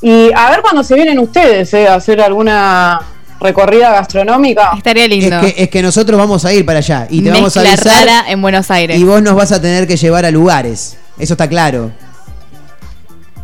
y 0.00 0.30
a 0.34 0.50
ver 0.50 0.62
cuando 0.62 0.82
se 0.82 0.94
vienen 0.94 1.18
ustedes 1.18 1.72
eh, 1.74 1.86
a 1.86 1.94
hacer 1.96 2.20
alguna 2.20 2.98
recorrida 3.40 3.90
gastronómica. 3.92 4.72
Estaría 4.76 5.04
Es 5.04 5.10
lindo. 5.10 5.40
que, 5.40 5.54
es 5.56 5.68
que 5.68 5.82
nosotros 5.82 6.18
vamos 6.18 6.44
a 6.44 6.52
ir 6.52 6.64
para 6.64 6.78
allá 6.78 7.06
y 7.10 7.22
te 7.22 7.30
vamos 7.30 7.56
a 7.56 7.60
avisar 7.60 7.86
rara 8.06 8.24
en 8.28 8.40
Buenos 8.42 8.70
Aires. 8.70 8.98
y 8.98 9.04
vos 9.04 9.20
nos 9.22 9.34
vas 9.34 9.52
a 9.52 9.60
tener 9.60 9.86
que 9.86 9.96
llevar 9.96 10.24
a 10.24 10.30
lugares. 10.30 10.96
Eso 11.18 11.34
está 11.34 11.48
claro. 11.48 11.90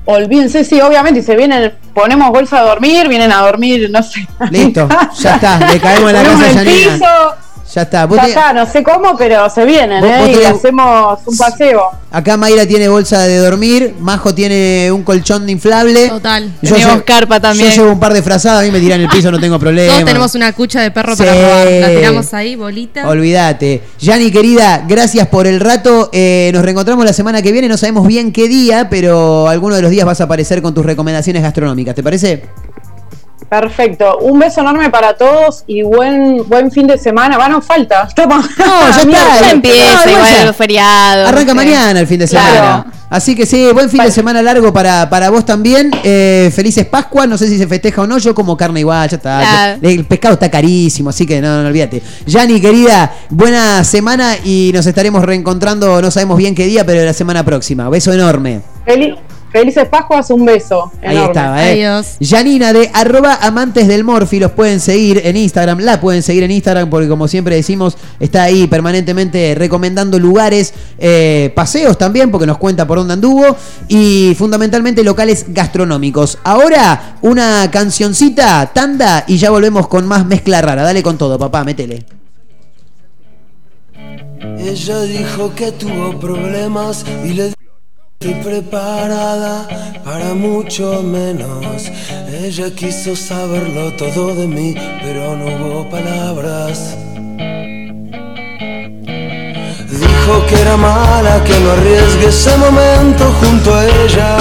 Olvídense, 0.05 0.64
sí, 0.64 0.81
obviamente, 0.81 1.20
y 1.20 1.23
se 1.23 1.36
vienen, 1.36 1.73
ponemos 1.94 2.31
bolsa 2.31 2.60
de 2.60 2.66
dormir, 2.66 3.06
vienen 3.09 3.31
a 3.31 3.36
dormir, 3.43 3.89
no 3.90 4.02
sé. 4.02 4.27
Listo, 4.51 4.89
ya 5.20 5.36
está, 5.36 5.73
le 5.73 5.78
caemos 5.78 6.10
en 6.10 6.16
la 6.16 6.23
casa 6.24 6.44
a 6.44 6.52
Yanina. 6.52 6.98
Ya 7.74 7.82
está. 7.82 8.05
Vos 8.07 8.16
ya 8.19 8.24
te- 8.24 8.28
está, 8.31 8.53
no 8.53 8.66
sé 8.66 8.82
cómo, 8.82 9.16
pero 9.16 9.49
se 9.49 9.65
vienen, 9.65 10.05
¿eh? 10.05 10.36
y 10.40 10.44
hacemos 10.44 11.20
un 11.24 11.36
paseo. 11.39 11.82
Acá 12.11 12.36
Mayra 12.36 12.66
tiene 12.66 12.89
bolsa 12.89 13.20
de 13.20 13.39
dormir, 13.39 13.94
Majo 13.99 14.35
tiene 14.35 14.90
un 14.93 15.03
colchón 15.03 15.49
inflable. 15.49 16.09
Total. 16.11 16.53
Yo 16.61 16.74
Tenemos 16.74 16.99
lle- 16.99 17.05
carpa 17.05 17.40
también. 17.40 17.70
Yo 17.70 17.77
llevo 17.77 17.93
un 17.93 18.01
par 18.01 18.12
de 18.12 18.23
frazadas, 18.23 18.61
a 18.61 18.65
mí 18.65 18.70
me 18.70 18.81
tiran 18.81 19.01
el 19.01 19.09
piso, 19.09 19.31
no 19.31 19.40
tengo 19.40 19.59
problema. 19.59 19.93
Todos 19.94 20.05
tenemos 20.05 20.35
una 20.35 20.53
cucha 20.53 20.82
de 20.82 20.90
perro 20.90 21.16
Sí. 21.16 21.23
para 21.23 21.32
robar. 21.35 21.66
La 21.70 21.89
tiramos 21.89 22.35
ahí, 22.35 22.57
bolita. 22.57 23.09
Olvídate. 23.09 23.82
Yani, 23.99 24.31
querida, 24.31 24.85
gracias 24.86 25.27
por 25.28 25.47
el 25.47 25.59
rato. 25.59 26.11
Eh, 26.12 26.51
nos 26.53 26.62
reencontramos 26.62 27.05
la 27.07 27.15
semana 27.15 27.40
que 27.40 27.53
viene. 27.53 27.69
No 27.69 27.78
sabemos 27.78 28.07
bien 28.07 28.32
qué 28.32 28.49
día, 28.49 28.89
pero 28.90 29.49
alguno 29.49 29.74
de 29.77 29.81
los 29.82 29.90
días 29.90 30.05
vas 30.05 30.20
a 30.20 30.24
aparecer 30.24 30.61
con 30.61 30.74
tus 30.74 30.85
recomendaciones 30.85 31.43
gastronómicas. 31.43 31.94
¿Te 31.94 32.03
parece? 32.03 32.43
Perfecto. 33.61 34.16
Un 34.23 34.39
beso 34.39 34.62
enorme 34.62 34.89
para 34.89 35.12
todos 35.15 35.65
y 35.66 35.83
buen 35.83 36.49
buen 36.49 36.70
fin 36.73 36.87
de 36.87 36.97
semana. 36.97 37.37
Va, 37.37 37.49
no 37.49 37.61
falta. 37.61 38.05
Estamos 38.09 38.47
No, 38.59 38.65
ya 38.89 38.97
está. 39.03 39.41
Ya 39.43 39.51
empieza, 39.51 40.07
No, 40.07 40.11
igual 40.11 40.33
ya. 40.39 40.45
los 40.47 40.57
feriados. 40.57 41.29
Arranca 41.29 41.53
mañana 41.53 42.01
el 42.01 42.07
fin 42.07 42.19
de 42.19 42.29
Claro. 42.29 42.55
semana. 42.55 42.87
Así 43.11 43.37
que 43.37 43.45
sí, 43.45 43.69
buen 43.74 43.91
fin 43.91 44.03
de 44.05 44.11
semana 44.11 44.41
largo 44.41 44.73
para, 44.73 45.11
para 45.11 45.29
vos 45.29 45.45
también. 45.45 45.91
Eh, 46.03 46.51
felices 46.57 46.87
Pascua. 46.87 47.27
No 47.27 47.37
sé 47.37 47.47
si 47.47 47.59
se 47.59 47.66
festeja 47.66 48.01
o 48.01 48.07
no. 48.07 48.16
Yo 48.16 48.35
como 48.35 48.57
carne 48.57 48.81
igual, 48.81 49.07
ya 49.11 49.16
está. 49.19 49.41
Claro. 49.41 49.79
El 49.83 50.07
pescado 50.07 50.33
está 50.33 50.51
carísimo, 50.51 51.11
así 51.11 51.27
que 51.27 51.43
no, 51.43 51.61
no 51.62 51.69
olvídate. 51.69 52.03
Yani, 52.24 52.59
querida, 52.59 53.12
buena 53.29 53.85
semana 53.85 54.37
y 54.43 54.70
nos 54.73 54.87
estaremos 54.87 55.23
reencontrando, 55.27 56.01
no 56.01 56.11
sabemos 56.11 56.39
bien 56.39 56.55
qué 56.55 56.65
día, 56.65 56.87
pero 56.87 57.05
la 57.05 57.12
semana 57.12 57.45
próxima. 57.45 57.91
Beso 57.91 58.15
enorme. 58.15 58.62
Feli- 58.87 59.15
felices 59.53 59.87
Pascuas, 59.89 60.31
un 60.31 60.45
beso. 60.45 60.91
Ahí 61.03 61.19
estaba, 61.19 61.70
¿eh? 61.70 62.03
Janina 62.20 62.73
de 62.73 62.91
arroba 62.93 63.39
amantes 63.43 63.87
del 63.87 64.03
Morfi, 64.03 64.41
los 64.41 64.53
pueden 64.53 64.81
seguir 64.81 65.20
en 65.24 65.37
Instagram, 65.37 65.81
la 65.81 66.01
pueden 66.01 66.23
seguir 66.23 66.43
en 66.43 66.51
Instagram 66.51 66.89
porque 66.89 67.09
como 67.09 67.29
siempre 67.29 67.55
decimos, 67.55 67.97
está 68.19 68.45
ahí 68.45 68.66
permanentemente 68.66 69.55
recomendando 69.55 70.19
lugares, 70.19 70.73
eh, 70.99 71.53
paseos 71.55 71.99
también, 71.99 72.31
porque 72.31 72.47
nos 72.47 72.59
cuenta 72.59 72.87
por 72.87 72.99
dónde 72.99 73.15
anduvo, 73.15 73.57
y 73.89 74.35
fundamentalmente 74.39 75.05
locales 75.05 75.47
gastronómicos. 75.49 76.39
Ahora, 76.45 77.16
una 77.20 77.70
cancioncita, 77.70 78.70
tanda, 78.73 79.24
y 79.27 79.37
ya 79.37 79.51
volvemos 79.51 79.89
con 79.89 80.07
más 80.07 80.27
mezcla 80.27 80.62
rara. 80.62 80.83
Dale 80.83 81.03
con 81.03 81.19
todo, 81.19 81.39
papá, 81.39 81.65
métele. 81.65 82.05
Ella 84.59 85.03
dijo 85.03 85.55
que 85.55 85.73
tuvo 85.73 86.19
problemas 86.19 87.05
y 87.24 87.35
le 87.35 87.53
estoy 88.23 88.35
preparada 88.35 89.66
para 90.05 90.32
mucho 90.35 91.03
menos. 91.03 91.90
Ella 92.31 92.70
quiso 92.70 93.16
saberlo 93.16 93.93
todo 93.94 94.32
de 94.36 94.47
mí, 94.47 94.77
pero 95.03 95.36
no 95.36 95.47
hubo 95.47 95.90
palabras. 95.90 96.97
Dijo 99.90 100.47
que 100.47 100.61
era 100.61 100.77
mala, 100.77 101.43
que 101.43 101.59
no 101.59 101.73
arriesgue 101.73 102.27
ese 102.28 102.57
momento 102.59 103.24
junto 103.40 103.74
a 103.74 103.86
ella. 103.86 104.36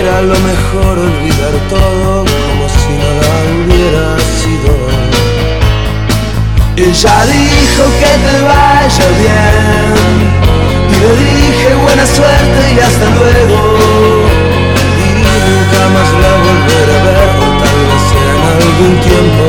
Era 0.00 0.20
lo 0.20 0.36
mejor 0.50 0.98
olvidar 0.98 1.54
todo 1.70 2.24
como 2.24 2.66
si 2.80 2.92
nada 3.02 3.30
hubiera 3.54 4.18
sido. 4.40 4.74
Ella 6.76 7.24
dijo 7.26 7.84
que 8.00 8.12
te 8.24 8.42
vaya 8.42 9.08
bien 9.20 10.13
le 11.12 11.34
dije 11.34 11.74
buena 11.74 12.06
suerte 12.06 12.60
y 12.74 12.78
hasta 12.78 13.06
luego. 13.10 13.56
Y 15.04 15.08
nunca 15.48 15.82
más 15.94 16.10
la 16.22 16.32
volveré 16.44 16.94
a 16.94 17.04
ver 17.04 17.30
o 17.38 17.48
tal 17.62 17.78
vez 17.88 18.06
en 18.24 18.38
algún 18.54 18.94
tiempo. 19.08 19.46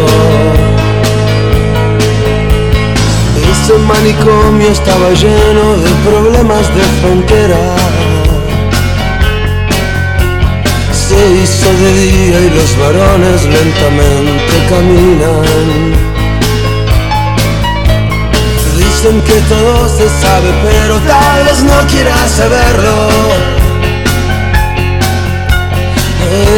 Ese 3.51 3.73
manicomio 3.79 4.69
estaba 4.69 5.09
lleno 5.11 5.65
de 5.77 5.91
problemas 6.07 6.65
de 6.75 6.83
frontera. 7.01 7.63
Se 10.91 11.19
hizo 11.41 11.69
de 11.81 11.89
día 11.93 12.39
y 12.39 12.49
los 12.49 12.77
varones 12.77 13.43
lentamente 13.45 14.53
caminan 14.69 16.04
Que 19.05 19.39
todo 19.47 19.87
se 19.87 20.09
sabe, 20.09 20.51
pero 20.63 20.97
tal 21.01 21.43
vez 21.45 21.61
no 21.61 21.87
quieras 21.87 22.31
saberlo. 22.31 23.07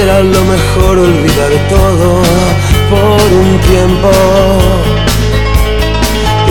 Era 0.02 0.22
lo 0.22 0.42
mejor 0.46 0.98
olvidar 0.98 1.52
todo 1.68 2.22
por 2.90 3.34
un 3.34 3.60
tiempo. 3.60 4.12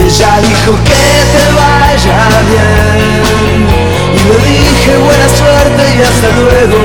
Ella 0.05 0.39
dijo 0.43 0.73
que 0.85 1.03
te 1.33 1.45
vaya 1.57 2.21
bien. 2.51 3.67
Y 4.13 4.21
le 4.29 4.37
dije 4.51 4.99
buena 4.99 5.29
suerte 5.31 5.83
y 5.97 6.03
hasta 6.03 6.29
luego. 6.37 6.79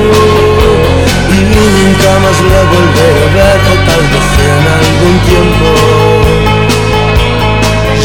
Y 1.28 1.40
nunca 1.52 2.10
más 2.22 2.38
la 2.50 2.62
volveré 2.72 3.24
a 3.24 3.34
ver, 3.34 3.60
tal 3.86 4.04
vez 4.08 4.28
en 4.40 4.64
algún 4.80 5.16
tiempo. 5.28 6.21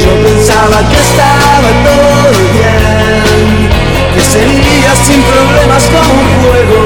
Yo 0.07 0.13
pensaba 0.23 0.87
que 0.89 0.95
estaba 0.95 1.69
todo 1.83 2.31
bien, 2.53 3.69
que 4.13 4.21
sería 4.21 4.95
sin 4.95 5.21
problemas 5.21 5.83
como 5.87 6.13
un 6.13 6.29
juego. 6.43 6.79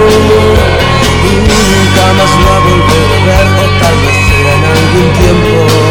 Y 1.29 1.33
nunca 1.37 2.05
más 2.17 2.31
la 2.45 2.55
volveré 2.65 3.13
a 3.13 3.25
ver, 3.27 3.47
o 3.61 3.65
tal 3.79 3.95
vez 4.01 4.17
sea 4.25 4.51
en 4.55 4.63
algún 4.65 5.07
tiempo. 5.13 5.90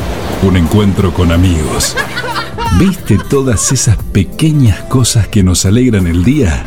Un 0.43 0.57
encuentro 0.57 1.13
con 1.13 1.31
amigos. 1.31 1.95
¿Viste 2.79 3.19
todas 3.29 3.71
esas 3.71 3.97
pequeñas 3.97 4.81
cosas 4.83 5.27
que 5.27 5.43
nos 5.43 5.65
alegran 5.65 6.07
el 6.07 6.23
día? 6.23 6.65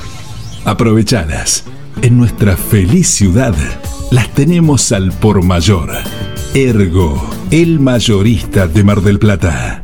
Aprovechadas. 0.64 1.64
En 2.00 2.16
nuestra 2.16 2.56
feliz 2.56 3.08
ciudad 3.08 3.54
las 4.12 4.32
tenemos 4.32 4.92
al 4.92 5.10
por 5.12 5.42
mayor. 5.42 5.90
Ergo, 6.54 7.28
el 7.50 7.80
mayorista 7.80 8.68
de 8.68 8.84
Mar 8.84 9.00
del 9.00 9.18
Plata. 9.18 9.83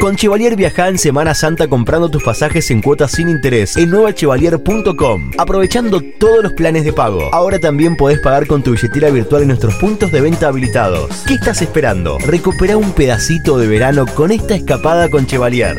Con 0.00 0.14
Chevalier 0.14 0.54
viaja 0.54 0.88
en 0.88 0.96
Semana 0.96 1.34
Santa 1.34 1.66
comprando 1.66 2.08
tus 2.08 2.22
pasajes 2.22 2.70
en 2.70 2.82
cuotas 2.82 3.10
sin 3.10 3.28
interés 3.28 3.76
en 3.76 3.90
nuevachevalier.com, 3.90 5.32
aprovechando 5.36 6.00
todos 6.00 6.44
los 6.44 6.52
planes 6.52 6.84
de 6.84 6.92
pago. 6.92 7.28
Ahora 7.32 7.58
también 7.58 7.96
podés 7.96 8.20
pagar 8.20 8.46
con 8.46 8.62
tu 8.62 8.72
billetera 8.72 9.10
virtual 9.10 9.42
en 9.42 9.48
nuestros 9.48 9.74
puntos 9.74 10.12
de 10.12 10.20
venta 10.20 10.48
habilitados. 10.48 11.24
¿Qué 11.26 11.34
estás 11.34 11.62
esperando? 11.62 12.16
Recupera 12.18 12.76
un 12.76 12.92
pedacito 12.92 13.58
de 13.58 13.66
verano 13.66 14.06
con 14.06 14.30
esta 14.30 14.54
escapada 14.54 15.10
con 15.10 15.26
Chevalier. 15.26 15.76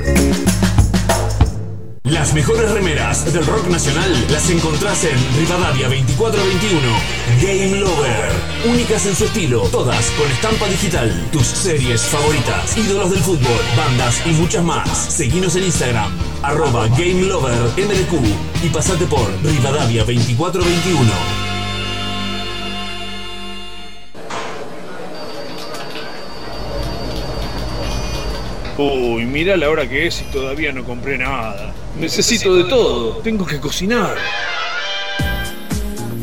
Las 2.10 2.34
mejores 2.34 2.72
remeras 2.72 3.32
del 3.32 3.46
rock 3.46 3.68
nacional 3.68 4.12
las 4.32 4.50
encontrás 4.50 5.04
en 5.04 5.16
Rivadavia 5.38 5.88
2421. 5.90 6.82
Game 7.40 7.80
Lover. 7.80 8.32
Únicas 8.68 9.06
en 9.06 9.16
su 9.16 9.26
estilo, 9.26 9.62
todas 9.72 10.10
con 10.12 10.30
estampa 10.32 10.68
digital. 10.68 11.30
Tus 11.32 11.46
series 11.46 12.02
favoritas, 12.02 12.76
ídolos 12.76 13.12
del 13.12 13.20
fútbol, 13.20 13.62
bandas 13.78 14.26
y 14.26 14.32
muchas 14.32 14.64
más. 14.64 14.90
Seguinos 14.90 15.56
en 15.56 15.66
Instagram, 15.66 16.12
arroba 16.42 16.88
Game 16.88 17.26
Lover 17.26 17.60
MDQ 17.78 18.64
y 18.66 18.70
pasate 18.70 19.06
por 19.06 19.30
Rivadavia 19.44 20.04
2421. 20.04 21.50
Uy, 28.80 29.26
mira 29.26 29.58
la 29.58 29.70
hora 29.70 29.88
que 29.88 30.08
es 30.08 30.22
y 30.22 30.24
todavía 30.32 30.72
no 30.72 30.86
compré 30.86 31.18
nada. 31.18 31.74
Necesito 32.00 32.56
de 32.56 32.64
todo. 32.64 33.18
Tengo 33.18 33.46
que 33.46 33.60
cocinar. 33.60 34.16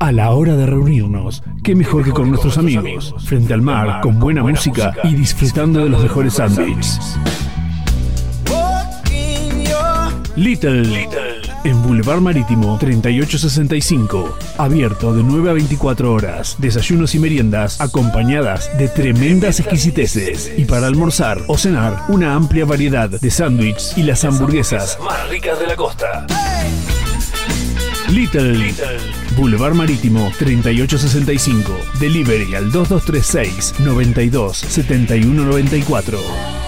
A 0.00 0.12
la 0.12 0.30
hora 0.30 0.56
de 0.56 0.66
reunirnos, 0.66 1.42
qué 1.64 1.74
mejor 1.74 2.04
que 2.04 2.12
con 2.12 2.28
nuestros 2.28 2.58
amigos, 2.58 3.14
frente 3.24 3.54
al 3.54 3.62
mar, 3.62 4.00
con 4.02 4.20
buena 4.20 4.42
música 4.42 4.94
y 5.02 5.14
disfrutando 5.14 5.82
de 5.82 5.88
los 5.88 6.02
mejores 6.02 6.34
sándwiches. 6.34 7.18
Little, 10.36 10.84
en 11.64 11.82
Boulevard 11.82 12.20
Marítimo 12.20 12.78
3865, 12.78 14.36
abierto 14.58 15.14
de 15.14 15.22
9 15.22 15.50
a 15.50 15.52
24 15.54 16.12
horas, 16.12 16.56
desayunos 16.58 17.14
y 17.14 17.18
meriendas 17.18 17.80
acompañadas 17.80 18.76
de 18.78 18.88
tremendas 18.88 19.60
exquisiteces. 19.60 20.52
Y 20.56 20.64
para 20.64 20.86
almorzar 20.86 21.42
o 21.46 21.58
cenar 21.58 22.04
una 22.08 22.34
amplia 22.34 22.64
variedad 22.64 23.08
de 23.08 23.30
sándwiches 23.30 23.96
y 23.96 24.02
las 24.02 24.24
hamburguesas 24.24 24.98
más 25.04 25.28
ricas 25.28 25.58
de 25.58 25.66
la 25.66 25.76
costa. 25.76 26.26
Little, 28.10 28.74
Boulevard 29.36 29.74
Marítimo 29.74 30.32
3865, 30.38 31.72
delivery 32.00 32.54
al 32.54 32.72
2236 32.72 33.74
92 33.80 34.56
7194. 34.56 36.67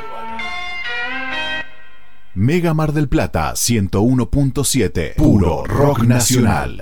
Mega 2.33 2.73
Mar 2.73 2.93
del 2.93 3.09
Plata 3.09 3.51
101.7. 3.53 5.15
Puro 5.15 5.65
rock 5.65 6.03
nacional. 6.03 6.81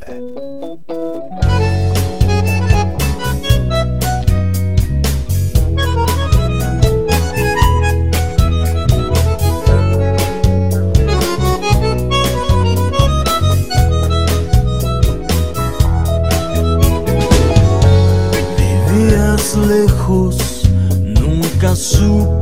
Vivías 18.87 19.55
lejos, 19.55 20.69
nunca 21.03 21.75
supe 21.75 22.38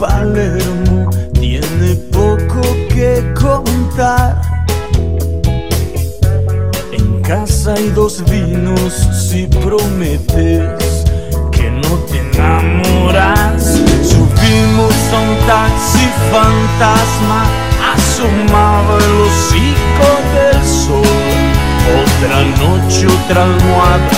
Palermo 0.00 1.10
tiene 1.34 1.94
poco 2.10 2.62
que 2.88 3.22
contar. 3.38 4.40
En 6.90 7.20
casa 7.20 7.74
hay 7.74 7.90
dos 7.90 8.24
vinos 8.24 9.06
si 9.12 9.46
prometes 9.46 11.04
que 11.52 11.70
no 11.70 11.98
te 12.08 12.18
enamoras. 12.18 13.62
Subimos 14.02 14.94
a 15.12 15.20
un 15.20 15.36
taxi 15.46 16.08
fantasma, 16.32 17.44
asomaba 17.94 18.96
el 19.04 19.20
hocico 19.20 20.08
del 20.32 20.64
sol. 20.66 21.20
Otra 22.00 22.42
noche, 22.58 23.06
otra 23.06 23.42
almohada, 23.44 24.08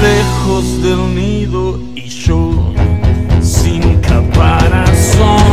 lejos 0.00 0.80
del 0.80 1.12
nido 1.12 1.80
y 1.96 2.08
yo 2.08 2.53
caparazón. 5.04 5.44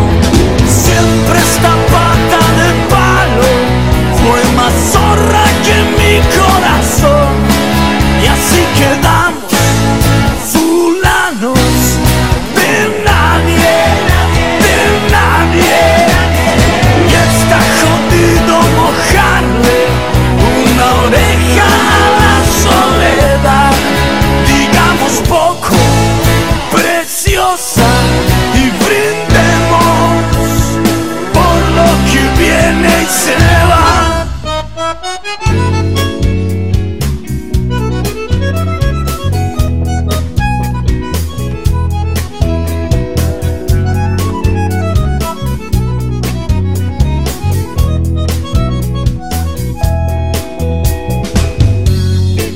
Se 33.11 33.35
va. 33.69 34.27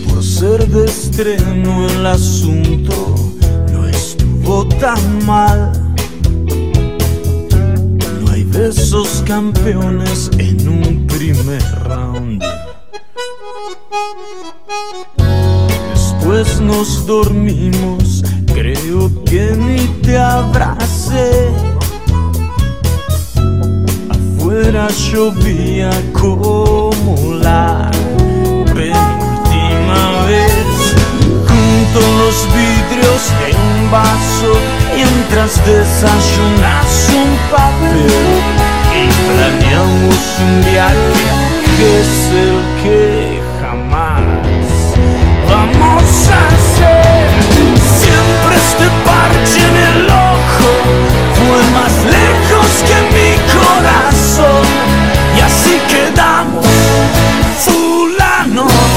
Por 0.08 0.24
ser 0.24 0.68
de 0.68 0.86
estreno 0.86 1.88
el 1.88 2.06
asunto 2.06 3.16
no 3.72 3.88
estuvo 3.88 4.68
tan 4.68 5.26
mal. 5.26 5.75
Campeones 9.26 10.30
en 10.38 10.70
un 10.70 11.08
primer 11.08 11.62
round. 11.84 12.44
Después 15.94 16.62
nos 16.62 17.06
dormimos, 17.08 18.24
creo 18.54 19.12
que 19.26 19.52
ni 19.58 19.88
te 20.04 20.18
abracé. 20.18 21.50
Afuera 24.10 24.88
llovía 24.90 25.90
como 26.14 27.16
la 27.42 27.90
penúltima 28.74 30.26
vez. 30.28 30.96
Junto 31.48 32.00
a 32.00 32.12
los 32.22 32.48
vidrios 32.54 33.22
de 33.40 33.56
un 33.56 33.92
vaso, 33.92 34.54
mientras 34.96 35.66
desayunas 35.66 37.10
un 37.10 37.38
papel. 37.52 38.75
Planeamos 39.04 40.24
un 40.40 40.64
viaje 40.72 41.26
que 41.78 41.88
es 42.02 42.14
el 42.32 42.56
que 42.82 43.42
jamás 43.60 44.24
vamos 45.50 46.10
a 46.30 46.48
hacer. 46.56 47.28
Siempre 48.02 48.54
este 48.56 48.88
parche 49.06 49.60
en 49.70 49.78
el 49.92 50.10
ojo 50.10 50.72
fue 51.38 51.62
más 51.76 51.94
lejos 52.18 52.70
que 52.88 52.98
mi 53.16 53.32
corazón. 53.58 54.66
Y 55.38 55.42
así 55.42 55.76
quedamos 55.94 56.66
fulanos 57.66 58.95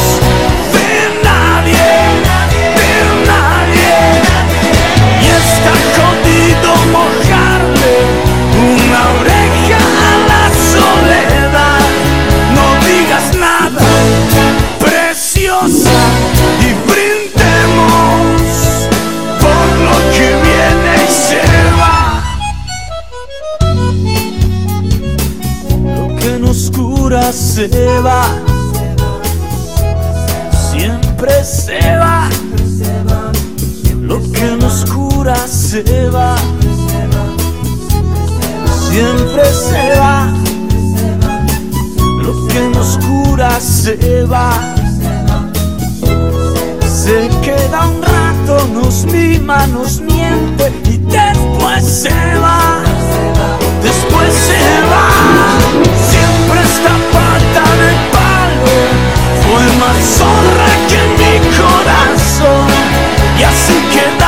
se 27.32 28.00
va, 28.00 28.22
siempre 30.70 31.44
se 31.44 31.78
va. 31.98 32.28
Lo 34.00 34.18
que 34.32 34.56
nos 34.58 34.86
cura 34.86 35.36
se 35.46 35.82
va, 36.08 36.36
siempre 38.90 39.44
se 39.44 39.98
va. 39.98 40.32
Lo 42.22 42.48
que 42.48 42.60
nos 42.72 42.98
cura 42.98 43.60
se 43.60 44.24
va. 44.24 44.52
Se 46.86 47.28
queda 47.42 47.88
un 47.88 48.02
rato, 48.02 48.68
nos 48.72 49.04
mima, 49.04 49.66
nos 49.66 50.00
miente 50.00 50.72
y 50.84 50.96
después 50.96 51.84
se 51.84 52.38
va. 52.38 52.82
Después 53.82 54.32
se 54.32 54.80
va. 54.90 55.97
Siempre 56.48 56.64
esta 56.64 56.94
pata 57.12 57.64
de 57.76 57.92
palo 58.10 58.78
fue 59.42 59.64
más 59.78 59.98
zorra 60.16 60.72
que 60.88 61.00
mi 61.18 61.34
corazón. 61.58 62.68
Y 63.38 63.42
así 63.42 63.76
quedamos 63.92 64.27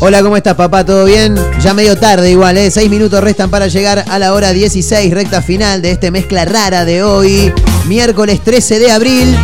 Hola, 0.00 0.22
¿cómo 0.22 0.36
estás, 0.36 0.54
papá? 0.54 0.84
¿Todo 0.84 1.04
bien? 1.04 1.34
Ya 1.62 1.74
medio 1.74 1.96
tarde 1.96 2.30
igual, 2.30 2.56
¿eh? 2.58 2.70
Seis 2.70 2.90
minutos 2.90 3.22
restan 3.22 3.50
para 3.50 3.68
llegar 3.68 4.04
a 4.08 4.18
la 4.18 4.34
hora 4.34 4.52
16, 4.52 5.12
recta 5.14 5.42
final 5.42 5.82
de 5.82 5.92
este 5.92 6.10
mezcla 6.10 6.44
rara 6.44 6.84
de 6.84 7.02
hoy, 7.02 7.52
miércoles 7.86 8.40
13 8.42 8.78
de 8.78 8.90
abril. 8.90 9.36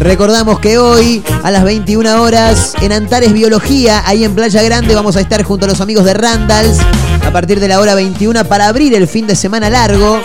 Recordamos 0.00 0.60
que 0.60 0.78
hoy, 0.78 1.22
a 1.42 1.50
las 1.50 1.64
21 1.64 2.22
horas, 2.22 2.74
en 2.80 2.92
Antares 2.92 3.32
Biología, 3.32 4.02
ahí 4.06 4.24
en 4.24 4.34
Playa 4.34 4.62
Grande, 4.62 4.94
vamos 4.94 5.16
a 5.16 5.20
estar 5.20 5.42
junto 5.42 5.66
a 5.66 5.68
los 5.68 5.80
amigos 5.80 6.04
de 6.04 6.14
Randalls 6.14 6.78
a 7.24 7.30
partir 7.30 7.60
de 7.60 7.68
la 7.68 7.80
hora 7.80 7.94
21 7.94 8.44
para 8.44 8.68
abrir 8.68 8.94
el 8.94 9.08
fin 9.08 9.26
de 9.26 9.36
semana 9.36 9.68
largo. 9.68 10.20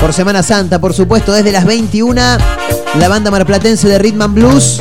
Por 0.00 0.12
Semana 0.12 0.42
Santa, 0.42 0.80
por 0.80 0.94
supuesto, 0.94 1.32
desde 1.32 1.52
las 1.52 1.64
21, 1.64 2.20
la 2.98 3.08
banda 3.08 3.30
marplatense 3.30 3.88
de 3.88 3.98
Rhythm 3.98 4.22
and 4.22 4.34
Blues 4.34 4.80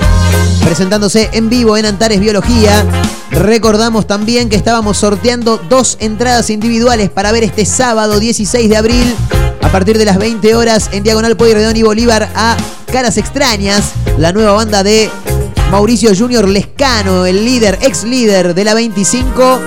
presentándose 0.68 1.30
en 1.31 1.48
vivo 1.49 1.77
en 1.77 1.85
Antares 1.85 2.19
Biología. 2.19 2.84
Recordamos 3.31 4.06
también 4.06 4.49
que 4.49 4.57
estábamos 4.57 4.98
sorteando 4.98 5.61
dos 5.69 5.95
entradas 6.02 6.49
individuales 6.49 7.10
para 7.10 7.31
ver 7.31 7.45
este 7.45 7.65
sábado 7.65 8.19
16 8.19 8.69
de 8.69 8.76
abril 8.76 9.15
a 9.61 9.72
partir 9.72 9.98
de 9.98 10.03
las 10.03 10.18
20 10.18 10.56
horas 10.56 10.89
en 10.91 11.03
Diagonal 11.03 11.38
Pueyrredón 11.38 11.77
y 11.77 11.84
Bolívar 11.84 12.30
a 12.35 12.57
Caras 12.91 13.15
Extrañas, 13.18 13.94
la 14.18 14.34
nueva 14.34 14.52
banda 14.52 14.84
de 14.84 15.10
Mauricio 15.72 16.11
Junior 16.14 16.45
Lescano, 16.45 17.26
el 17.26 17.45
líder, 17.45 17.80
ex 17.81 18.03
líder 18.03 18.53
de 18.53 18.65
la 18.65 18.73
25. 18.73 19.61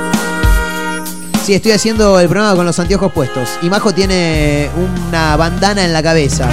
Sí, 1.47 1.55
estoy 1.55 1.73
haciendo 1.73 2.21
el 2.21 2.29
programa 2.29 2.55
con 2.55 2.67
los 2.67 2.79
anteojos 2.79 3.11
puestos. 3.11 3.49
Y 3.63 3.71
Majo 3.71 3.95
tiene 3.95 4.69
una 4.77 5.35
bandana 5.37 5.83
en 5.83 5.95
la 5.95 6.03
cabeza. 6.03 6.51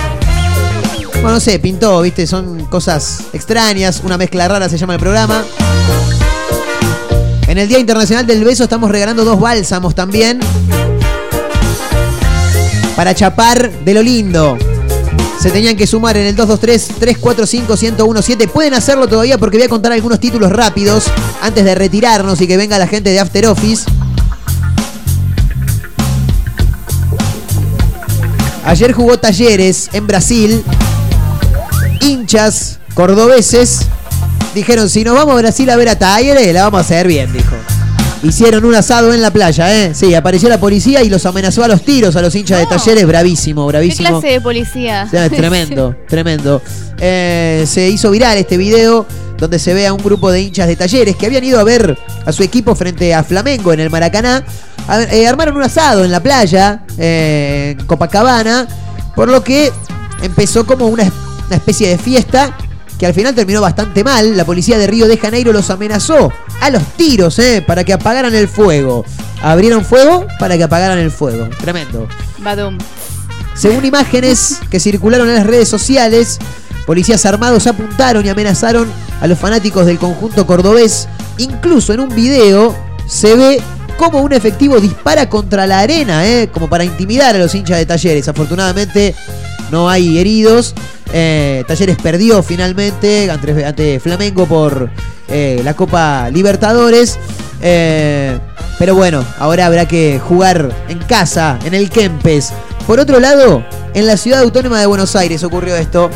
Bueno, 1.21 1.31
no 1.31 1.39
sé, 1.39 1.59
pintó, 1.59 2.01
viste, 2.01 2.27
son 2.27 2.65
cosas 2.65 3.23
extrañas, 3.33 4.01
una 4.03 4.17
mezcla 4.17 4.47
rara 4.47 4.69
se 4.69 4.77
llama 4.77 4.93
el 4.93 4.99
programa. 4.99 5.43
En 7.47 7.57
el 7.57 7.67
Día 7.67 7.79
Internacional 7.79 8.27
del 8.27 8.43
Beso 8.43 8.65
estamos 8.65 8.91
regalando 8.91 9.25
dos 9.25 9.39
bálsamos 9.39 9.95
también. 9.95 10.39
Para 12.95 13.15
chapar 13.15 13.71
de 13.71 13.93
lo 13.93 14.03
lindo. 14.03 14.57
Se 15.39 15.51
tenían 15.51 15.75
que 15.75 15.85
sumar 15.87 16.17
en 16.17 16.27
el 16.27 16.35
223-345-1017. 16.35 18.49
Pueden 18.49 18.73
hacerlo 18.73 19.07
todavía 19.07 19.37
porque 19.37 19.57
voy 19.57 19.65
a 19.65 19.69
contar 19.69 19.91
algunos 19.91 20.19
títulos 20.19 20.51
rápidos 20.51 21.05
antes 21.41 21.63
de 21.63 21.75
retirarnos 21.75 22.41
y 22.41 22.47
que 22.47 22.57
venga 22.57 22.77
la 22.77 22.87
gente 22.87 23.11
de 23.11 23.19
After 23.19 23.47
Office. 23.47 23.85
Ayer 28.65 28.91
jugó 28.91 29.17
Talleres 29.17 29.89
en 29.93 30.07
Brasil. 30.07 30.63
Hinchas 32.07 32.79
cordobeses 32.93 33.81
dijeron, 34.55 34.89
si 34.89 35.03
nos 35.03 35.13
vamos 35.15 35.33
a 35.35 35.37
Brasil 35.39 35.69
a 35.69 35.75
ver 35.75 35.89
a 35.89 35.99
Talleres, 35.99 36.53
la 36.53 36.63
vamos 36.63 36.77
a 36.79 36.81
hacer 36.81 37.05
bien, 37.07 37.31
dijo. 37.33 37.53
Hicieron 38.23 38.63
un 38.65 38.73
asado 38.75 39.13
en 39.13 39.21
la 39.21 39.29
playa, 39.31 39.75
¿eh? 39.85 39.93
Sí, 39.93 40.15
apareció 40.15 40.47
la 40.49 40.57
policía 40.59 41.03
y 41.03 41.09
los 41.09 41.25
amenazó 41.25 41.63
a 41.63 41.67
los 41.67 41.83
tiros 41.83 42.15
a 42.15 42.21
los 42.21 42.33
hinchas 42.33 42.59
de 42.59 42.65
Talleres. 42.65 43.05
Bravísimo, 43.05 43.67
¿Qué 43.67 43.71
bravísimo. 43.73 44.09
clase 44.21 44.27
de 44.27 44.41
policía? 44.41 45.07
Tremendo, 45.11 45.95
tremendo. 46.07 46.61
Eh, 46.97 47.65
se 47.67 47.89
hizo 47.89 48.09
viral 48.09 48.37
este 48.37 48.55
video 48.57 49.05
donde 49.37 49.59
se 49.59 49.73
ve 49.73 49.85
a 49.85 49.93
un 49.93 50.01
grupo 50.01 50.31
de 50.31 50.41
hinchas 50.41 50.67
de 50.67 50.75
talleres 50.75 51.15
que 51.17 51.25
habían 51.27 51.43
ido 51.43 51.59
a 51.59 51.63
ver 51.63 51.95
a 52.25 52.31
su 52.31 52.41
equipo 52.41 52.73
frente 52.73 53.13
a 53.13 53.23
Flamengo 53.23 53.71
en 53.73 53.81
el 53.81 53.89
Maracaná. 53.91 54.43
A- 54.87 55.03
eh, 55.03 55.27
armaron 55.27 55.57
un 55.57 55.63
asado 55.63 56.03
en 56.05 56.11
la 56.11 56.23
playa, 56.23 56.83
eh, 56.97 57.75
en 57.77 57.85
Copacabana, 57.85 58.65
por 59.15 59.27
lo 59.29 59.43
que 59.43 59.71
empezó 60.23 60.65
como 60.65 60.87
una, 60.87 61.03
una 61.47 61.55
especie 61.55 61.89
de 61.89 61.97
fiesta 61.97 62.55
que 62.97 63.05
al 63.05 63.13
final 63.13 63.35
terminó 63.35 63.61
bastante 63.61 64.03
mal. 64.03 64.35
La 64.35 64.45
policía 64.45 64.77
de 64.77 64.87
Río 64.87 65.07
de 65.07 65.17
Janeiro 65.17 65.53
los 65.53 65.69
amenazó 65.69 66.31
a 66.61 66.69
los 66.69 66.83
tiros 66.95 67.37
eh, 67.39 67.63
para 67.65 67.83
que 67.83 67.93
apagaran 67.93 68.33
el 68.33 68.47
fuego. 68.47 69.05
Abrieron 69.41 69.85
fuego 69.85 70.25
para 70.39 70.57
que 70.57 70.63
apagaran 70.63 70.97
el 70.97 71.11
fuego. 71.11 71.47
Tremendo. 71.59 72.07
Badum. 72.39 72.77
Según 73.53 73.85
imágenes 73.85 74.59
que 74.69 74.79
circularon 74.79 75.27
en 75.29 75.35
las 75.35 75.47
redes 75.47 75.67
sociales, 75.67 76.39
policías 76.85 77.25
armados 77.25 77.67
apuntaron 77.67 78.25
y 78.25 78.29
amenazaron 78.29 78.87
a 79.21 79.27
los 79.27 79.37
fanáticos 79.37 79.85
del 79.85 79.97
conjunto 79.97 80.45
cordobés. 80.45 81.07
Incluso 81.37 81.93
en 81.93 82.01
un 82.01 82.09
video 82.09 82.75
se 83.07 83.35
ve 83.35 83.61
cómo 83.97 84.21
un 84.21 84.33
efectivo 84.33 84.79
dispara 84.79 85.29
contra 85.29 85.65
la 85.65 85.79
arena, 85.79 86.27
¿eh? 86.27 86.49
como 86.51 86.69
para 86.69 86.83
intimidar 86.83 87.35
a 87.35 87.39
los 87.39 87.53
hinchas 87.55 87.77
de 87.77 87.85
Talleres. 87.85 88.27
Afortunadamente 88.27 89.15
no 89.71 89.89
hay 89.89 90.17
heridos. 90.17 90.73
Eh, 91.13 91.63
Talleres 91.67 91.97
perdió 91.97 92.43
finalmente 92.43 93.29
ante, 93.31 93.99
Flamengo 93.99 94.45
por 94.45 94.89
eh, 95.27 95.61
la 95.63 95.73
Copa 95.73 96.29
Libertadores. 96.29 97.17
Eh, 97.61 98.37
pero 98.77 98.95
bueno, 98.95 99.25
ahora 99.39 99.65
habrá 99.65 99.87
que 99.87 100.19
jugar 100.19 100.71
en 100.87 100.99
casa, 100.99 101.57
en 101.65 101.73
el 101.73 101.89
Kempes. 101.89 102.53
Por 102.85 102.99
otro 102.99 103.19
lado, 103.19 103.65
en 103.93 104.05
la 104.05 104.17
ciudad 104.17 104.41
autónoma 104.41 104.79
de 104.79 104.85
Buenos 104.85 105.15
Aires 105.15 105.43
ocurrió 105.43 105.75
esto. 105.75 106.09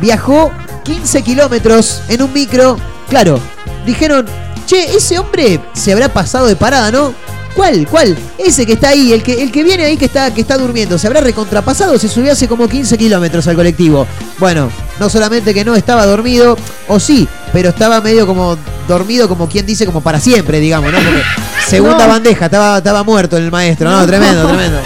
Viajó 0.00 0.52
15 0.84 1.22
kilómetros 1.22 2.02
en 2.08 2.22
un 2.22 2.32
micro. 2.32 2.76
Claro, 3.08 3.38
dijeron, 3.84 4.26
che, 4.66 4.96
ese 4.96 5.18
hombre 5.18 5.60
se 5.72 5.92
habrá 5.92 6.08
pasado 6.08 6.46
de 6.46 6.56
parada, 6.56 6.90
¿no? 6.90 7.12
¿Cuál? 7.54 7.86
¿Cuál? 7.88 8.16
Ese 8.36 8.66
que 8.66 8.72
está 8.72 8.88
ahí, 8.88 9.12
el 9.12 9.22
que, 9.22 9.40
el 9.42 9.52
que 9.52 9.62
viene 9.62 9.84
ahí 9.84 9.96
que 9.96 10.06
está, 10.06 10.34
que 10.34 10.40
está 10.40 10.58
durmiendo, 10.58 10.98
¿se 10.98 11.06
habrá 11.06 11.20
recontrapasado? 11.20 11.96
Se 11.98 12.08
subió 12.08 12.32
hace 12.32 12.48
como 12.48 12.68
15 12.68 12.98
kilómetros 12.98 13.46
al 13.46 13.54
colectivo. 13.56 14.06
Bueno, 14.38 14.70
No 14.98 15.08
solamente 15.08 15.54
que 15.54 15.64
no 15.64 15.74
estaba 15.76 16.04
dormido, 16.06 16.56
o 16.88 16.98
sí, 17.00 17.28
pero 17.52 17.68
estaba 17.68 18.00
medio 18.00 18.26
como 18.26 18.56
dormido, 18.88 19.28
como 19.28 19.48
quien 19.48 19.64
dice, 19.66 19.86
como 19.86 20.00
para 20.00 20.18
siempre, 20.20 20.58
digamos, 20.60 20.92
¿no? 20.92 20.98
Porque 20.98 21.22
segunda 21.68 22.06
No. 22.06 22.12
bandeja, 22.12 22.46
estaba, 22.46 22.78
estaba 22.78 23.02
muerto 23.04 23.36
el 23.36 23.50
maestro, 23.52 23.88
¿no? 23.90 24.04
Tremendo, 24.04 24.46
tremendo. 24.48 24.78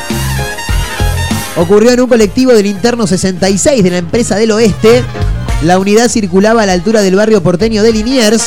Ocurrió 1.57 1.91
en 1.91 2.01
un 2.03 2.09
colectivo 2.09 2.53
del 2.53 2.67
interno 2.67 3.07
66 3.07 3.83
de 3.83 3.91
la 3.91 3.99
empresa 3.99 4.37
del 4.37 4.51
oeste. 4.53 5.03
La 5.63 5.79
unidad 5.79 6.09
circulaba 6.09 6.63
a 6.63 6.67
la 6.67 6.73
altura 6.73 7.03
del 7.03 7.17
barrio 7.17 7.43
porteño 7.43 7.83
de 7.83 7.93
Liniers. 7.93 8.47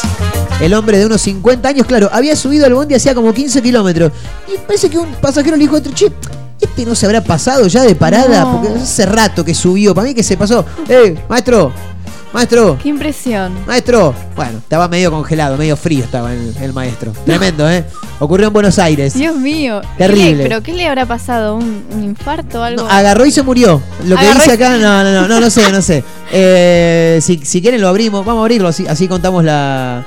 El 0.61 0.73
hombre 0.75 0.97
de 0.99 1.05
unos 1.07 1.21
50 1.21 1.67
años, 1.69 1.87
claro, 1.87 2.09
había 2.13 2.35
subido 2.35 2.65
al 2.67 2.73
bondi 2.73 2.93
hacía 2.95 3.15
como 3.15 3.33
15 3.33 3.61
kilómetros. 3.61 4.11
Y 4.47 4.57
parece 4.59 4.89
que 4.89 4.97
un 4.99 5.11
pasajero 5.15 5.55
le 5.57 5.63
dijo 5.63 5.75
otro, 5.77 5.91
che, 5.93 6.11
este 6.59 6.85
no 6.85 6.93
se 6.93 7.07
habrá 7.07 7.23
pasado 7.23 7.65
ya 7.67 7.81
de 7.81 7.95
parada, 7.95 8.41
No. 8.43 8.61
porque 8.61 8.79
hace 8.79 9.05
rato 9.07 9.43
que 9.43 9.55
subió. 9.55 9.95
Para 9.95 10.07
mí 10.07 10.13
que 10.13 10.21
se 10.23 10.37
pasó. 10.37 10.63
¡Eh, 10.87 11.17
maestro! 11.27 11.71
Maestro, 12.33 12.77
Qué 12.81 12.87
impresión. 12.87 13.51
maestro. 13.67 14.13
Bueno, 14.37 14.59
estaba 14.59 14.87
medio 14.87 15.11
congelado, 15.11 15.57
medio 15.57 15.75
frío 15.75 16.05
estaba 16.05 16.31
el, 16.31 16.55
el 16.61 16.71
maestro. 16.71 17.11
Tremendo, 17.25 17.69
¿eh? 17.69 17.83
Ocurrió 18.19 18.47
en 18.47 18.53
Buenos 18.53 18.79
Aires. 18.79 19.15
Dios 19.15 19.35
mío. 19.35 19.81
Terrible. 19.97 20.29
¿Qué 20.29 20.35
le- 20.37 20.43
¿Pero 20.43 20.63
qué 20.63 20.71
le 20.73 20.87
habrá 20.87 21.05
pasado? 21.05 21.57
¿Un, 21.57 21.83
un 21.91 22.03
infarto 22.05 22.61
o 22.61 22.63
algo? 22.63 22.83
No, 22.83 22.89
agarró 22.89 23.25
y 23.25 23.31
se 23.31 23.41
murió. 23.43 23.81
Lo 24.05 24.15
que 24.15 24.33
dice 24.33 24.53
acá, 24.53 24.77
no, 24.77 25.03
no, 25.03 25.11
no, 25.11 25.27
no, 25.27 25.39
no 25.41 25.49
sé, 25.49 25.69
no 25.73 25.81
sé. 25.81 26.03
Eh, 26.33 27.19
si, 27.21 27.41
si 27.43 27.61
quieren 27.61 27.81
lo 27.81 27.89
abrimos, 27.89 28.23
vamos 28.25 28.39
a 28.39 28.43
abrirlo, 28.43 28.69
así, 28.69 28.87
así 28.87 29.09
contamos 29.09 29.43
la, 29.43 30.01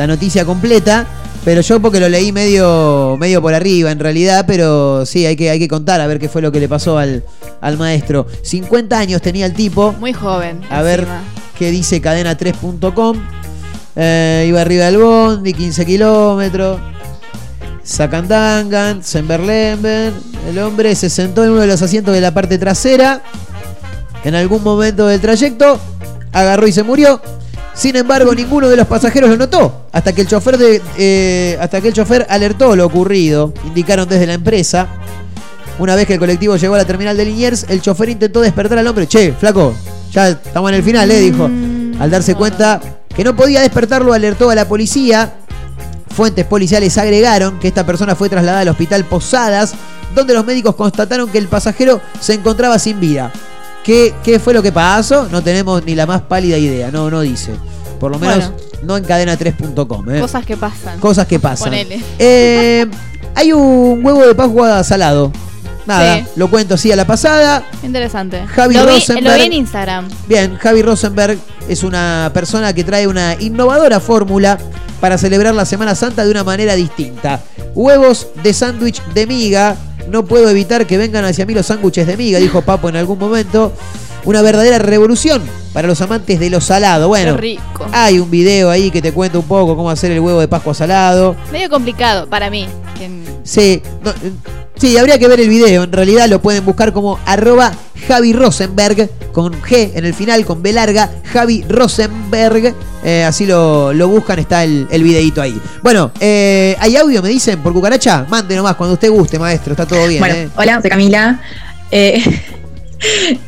la 0.00 0.06
noticia 0.06 0.46
completa. 0.46 1.06
Pero 1.44 1.60
yo 1.60 1.78
porque 1.80 2.00
lo 2.00 2.08
leí 2.08 2.32
medio, 2.32 3.16
medio 3.20 3.42
por 3.42 3.52
arriba 3.52 3.90
en 3.90 3.98
realidad, 3.98 4.44
pero 4.46 5.04
sí, 5.04 5.26
hay 5.26 5.36
que, 5.36 5.50
hay 5.50 5.58
que 5.58 5.68
contar 5.68 6.00
a 6.00 6.06
ver 6.06 6.18
qué 6.18 6.28
fue 6.28 6.40
lo 6.40 6.50
que 6.50 6.58
le 6.58 6.68
pasó 6.68 6.96
al, 6.96 7.22
al 7.60 7.76
maestro. 7.76 8.26
50 8.42 8.98
años 8.98 9.20
tenía 9.20 9.44
el 9.44 9.52
tipo. 9.52 9.92
Muy 9.92 10.14
joven. 10.14 10.60
A 10.70 10.80
ver 10.80 11.06
qué 11.58 11.70
dice 11.70 12.00
cadena3.com. 12.00 13.18
Eh, 13.96 14.46
iba 14.48 14.62
arriba 14.62 14.86
del 14.86 14.98
bondi, 14.98 15.52
15 15.52 15.84
kilómetros. 15.84 16.80
Sacandangan, 17.82 19.02
Semberlember. 19.02 20.14
El 20.48 20.58
hombre 20.60 20.94
se 20.94 21.10
sentó 21.10 21.44
en 21.44 21.50
uno 21.50 21.60
de 21.60 21.66
los 21.66 21.82
asientos 21.82 22.14
de 22.14 22.22
la 22.22 22.32
parte 22.32 22.56
trasera. 22.56 23.22
En 24.24 24.34
algún 24.34 24.62
momento 24.62 25.06
del 25.06 25.20
trayecto, 25.20 25.78
agarró 26.32 26.66
y 26.66 26.72
se 26.72 26.82
murió. 26.82 27.20
Sin 27.80 27.96
embargo, 27.96 28.34
ninguno 28.34 28.68
de 28.68 28.76
los 28.76 28.86
pasajeros 28.86 29.30
lo 29.30 29.38
notó. 29.38 29.86
Hasta 29.90 30.12
que 30.12 30.20
el 30.20 30.26
chofer, 30.26 30.58
de, 30.58 30.82
eh, 30.98 31.56
hasta 31.58 31.80
que 31.80 31.88
el 31.88 31.94
chofer 31.94 32.26
alertó 32.28 32.76
lo 32.76 32.84
ocurrido, 32.84 33.54
indicaron 33.64 34.06
desde 34.06 34.26
la 34.26 34.34
empresa. 34.34 34.86
Una 35.78 35.94
vez 35.94 36.06
que 36.06 36.12
el 36.12 36.18
colectivo 36.18 36.56
llegó 36.56 36.74
a 36.74 36.76
la 36.76 36.84
terminal 36.84 37.16
de 37.16 37.24
Liniers, 37.24 37.64
el 37.70 37.80
chofer 37.80 38.10
intentó 38.10 38.42
despertar 38.42 38.76
al 38.76 38.86
hombre. 38.86 39.06
Che, 39.06 39.32
flaco, 39.32 39.72
ya 40.12 40.28
estamos 40.28 40.68
en 40.68 40.74
el 40.74 40.82
final, 40.82 41.10
eh, 41.10 41.20
dijo. 41.20 41.48
Al 41.98 42.10
darse 42.10 42.34
cuenta 42.34 42.82
que 43.16 43.24
no 43.24 43.34
podía 43.34 43.62
despertarlo, 43.62 44.12
alertó 44.12 44.50
a 44.50 44.54
la 44.54 44.68
policía. 44.68 45.32
Fuentes 46.10 46.44
policiales 46.44 46.98
agregaron 46.98 47.58
que 47.60 47.68
esta 47.68 47.86
persona 47.86 48.14
fue 48.14 48.28
trasladada 48.28 48.60
al 48.60 48.68
hospital 48.68 49.06
Posadas, 49.06 49.72
donde 50.14 50.34
los 50.34 50.44
médicos 50.44 50.74
constataron 50.74 51.30
que 51.30 51.38
el 51.38 51.48
pasajero 51.48 52.02
se 52.20 52.34
encontraba 52.34 52.78
sin 52.78 53.00
vida. 53.00 53.32
¿Qué, 53.84 54.14
qué 54.22 54.38
fue 54.38 54.52
lo 54.54 54.62
que 54.62 54.72
pasó? 54.72 55.28
No 55.30 55.42
tenemos 55.42 55.84
ni 55.84 55.94
la 55.94 56.06
más 56.06 56.22
pálida 56.22 56.56
idea, 56.58 56.90
no, 56.90 57.10
no 57.10 57.20
dice. 57.22 57.52
Por 57.98 58.10
lo 58.10 58.18
menos 58.18 58.50
Bueno. 58.50 58.56
no 58.82 58.96
en 58.96 59.04
cadena3.com. 59.04 60.10
¿eh? 60.10 60.20
Cosas 60.20 60.44
que 60.46 60.56
pasan. 60.56 60.98
Cosas 61.00 61.26
que 61.26 61.38
pasan. 61.38 61.68
Ponele. 61.70 62.00
Eh, 62.18 62.86
hay 63.34 63.52
un 63.52 64.04
huevo 64.04 64.26
de 64.26 64.34
Pascua 64.34 64.82
salado. 64.84 65.32
Nada, 65.86 66.18
Sí. 66.18 66.24
lo 66.36 66.48
cuento 66.50 66.74
así 66.74 66.92
a 66.92 66.96
la 66.96 67.06
pasada. 67.06 67.64
Interesante. 67.82 68.46
Javi 68.46 68.74
lo, 68.74 68.86
vi, 68.86 68.92
Rosenberg. 68.92 69.26
lo 69.26 69.34
vi 69.34 69.46
en 69.46 69.52
Instagram. 69.54 70.08
Bien, 70.28 70.56
Javi 70.58 70.82
Rosenberg 70.82 71.38
es 71.68 71.82
una 71.82 72.30
persona 72.34 72.72
que 72.74 72.84
trae 72.84 73.06
una 73.06 73.34
innovadora 73.40 73.98
fórmula 73.98 74.58
para 75.00 75.16
celebrar 75.18 75.54
la 75.54 75.64
Semana 75.64 75.94
Santa 75.94 76.24
de 76.24 76.30
una 76.30 76.44
manera 76.44 76.74
distinta. 76.74 77.40
Huevos 77.74 78.28
de 78.42 78.52
sándwich 78.52 79.02
de 79.14 79.26
miga. 79.26 79.76
No 80.08 80.24
puedo 80.24 80.48
evitar 80.50 80.86
que 80.86 80.98
vengan 80.98 81.24
hacia 81.24 81.46
mí 81.46 81.54
los 81.54 81.66
sándwiches 81.66 82.06
de 82.06 82.16
miga, 82.16 82.38
dijo 82.38 82.62
Papo 82.62 82.88
en 82.88 82.96
algún 82.96 83.18
momento. 83.18 83.72
Una 84.24 84.42
verdadera 84.42 84.78
revolución 84.78 85.40
para 85.72 85.88
los 85.88 86.00
amantes 86.02 86.38
de 86.38 86.50
lo 86.50 86.60
salado. 86.60 87.08
Bueno, 87.08 87.36
Qué 87.36 87.40
rico. 87.40 87.86
hay 87.92 88.18
un 88.18 88.30
video 88.30 88.68
ahí 88.68 88.90
que 88.90 89.00
te 89.00 89.12
cuenta 89.12 89.38
un 89.38 89.46
poco 89.46 89.74
cómo 89.76 89.88
hacer 89.90 90.10
el 90.10 90.20
huevo 90.20 90.40
de 90.40 90.46
Pascua 90.48 90.74
salado. 90.74 91.36
Medio 91.50 91.70
complicado 91.70 92.26
para 92.28 92.50
mí. 92.50 92.66
que- 92.98 93.08
Sí, 93.44 93.80
no, 94.04 94.12
sí, 94.80 94.96
habría 94.96 95.18
que 95.18 95.28
ver 95.28 95.40
el 95.40 95.48
video. 95.48 95.84
En 95.84 95.92
realidad 95.92 96.28
lo 96.28 96.40
pueden 96.40 96.64
buscar 96.64 96.92
como 96.92 97.18
arroba 97.26 97.72
Javi 98.08 98.32
Rosenberg, 98.32 99.10
con 99.32 99.52
G 99.62 99.92
en 99.94 100.04
el 100.04 100.14
final, 100.14 100.44
con 100.44 100.62
B 100.62 100.72
larga, 100.72 101.10
Javi 101.32 101.64
Rosenberg. 101.68 102.74
Eh, 103.04 103.24
así 103.24 103.46
lo, 103.46 103.92
lo 103.92 104.08
buscan, 104.08 104.38
está 104.38 104.64
el, 104.64 104.88
el 104.90 105.02
videito 105.02 105.40
ahí. 105.40 105.60
Bueno, 105.82 106.10
eh, 106.20 106.76
¿hay 106.80 106.96
audio, 106.96 107.22
me 107.22 107.28
dicen, 107.28 107.60
por 107.60 107.72
cucaracha? 107.72 108.26
Mande 108.28 108.56
nomás, 108.56 108.76
cuando 108.76 108.94
usted 108.94 109.10
guste, 109.10 109.38
maestro, 109.38 109.72
está 109.72 109.86
todo 109.86 110.06
bien. 110.06 110.20
Bueno, 110.20 110.34
eh. 110.34 110.48
hola, 110.56 110.80
soy 110.80 110.90
Camila. 110.90 111.40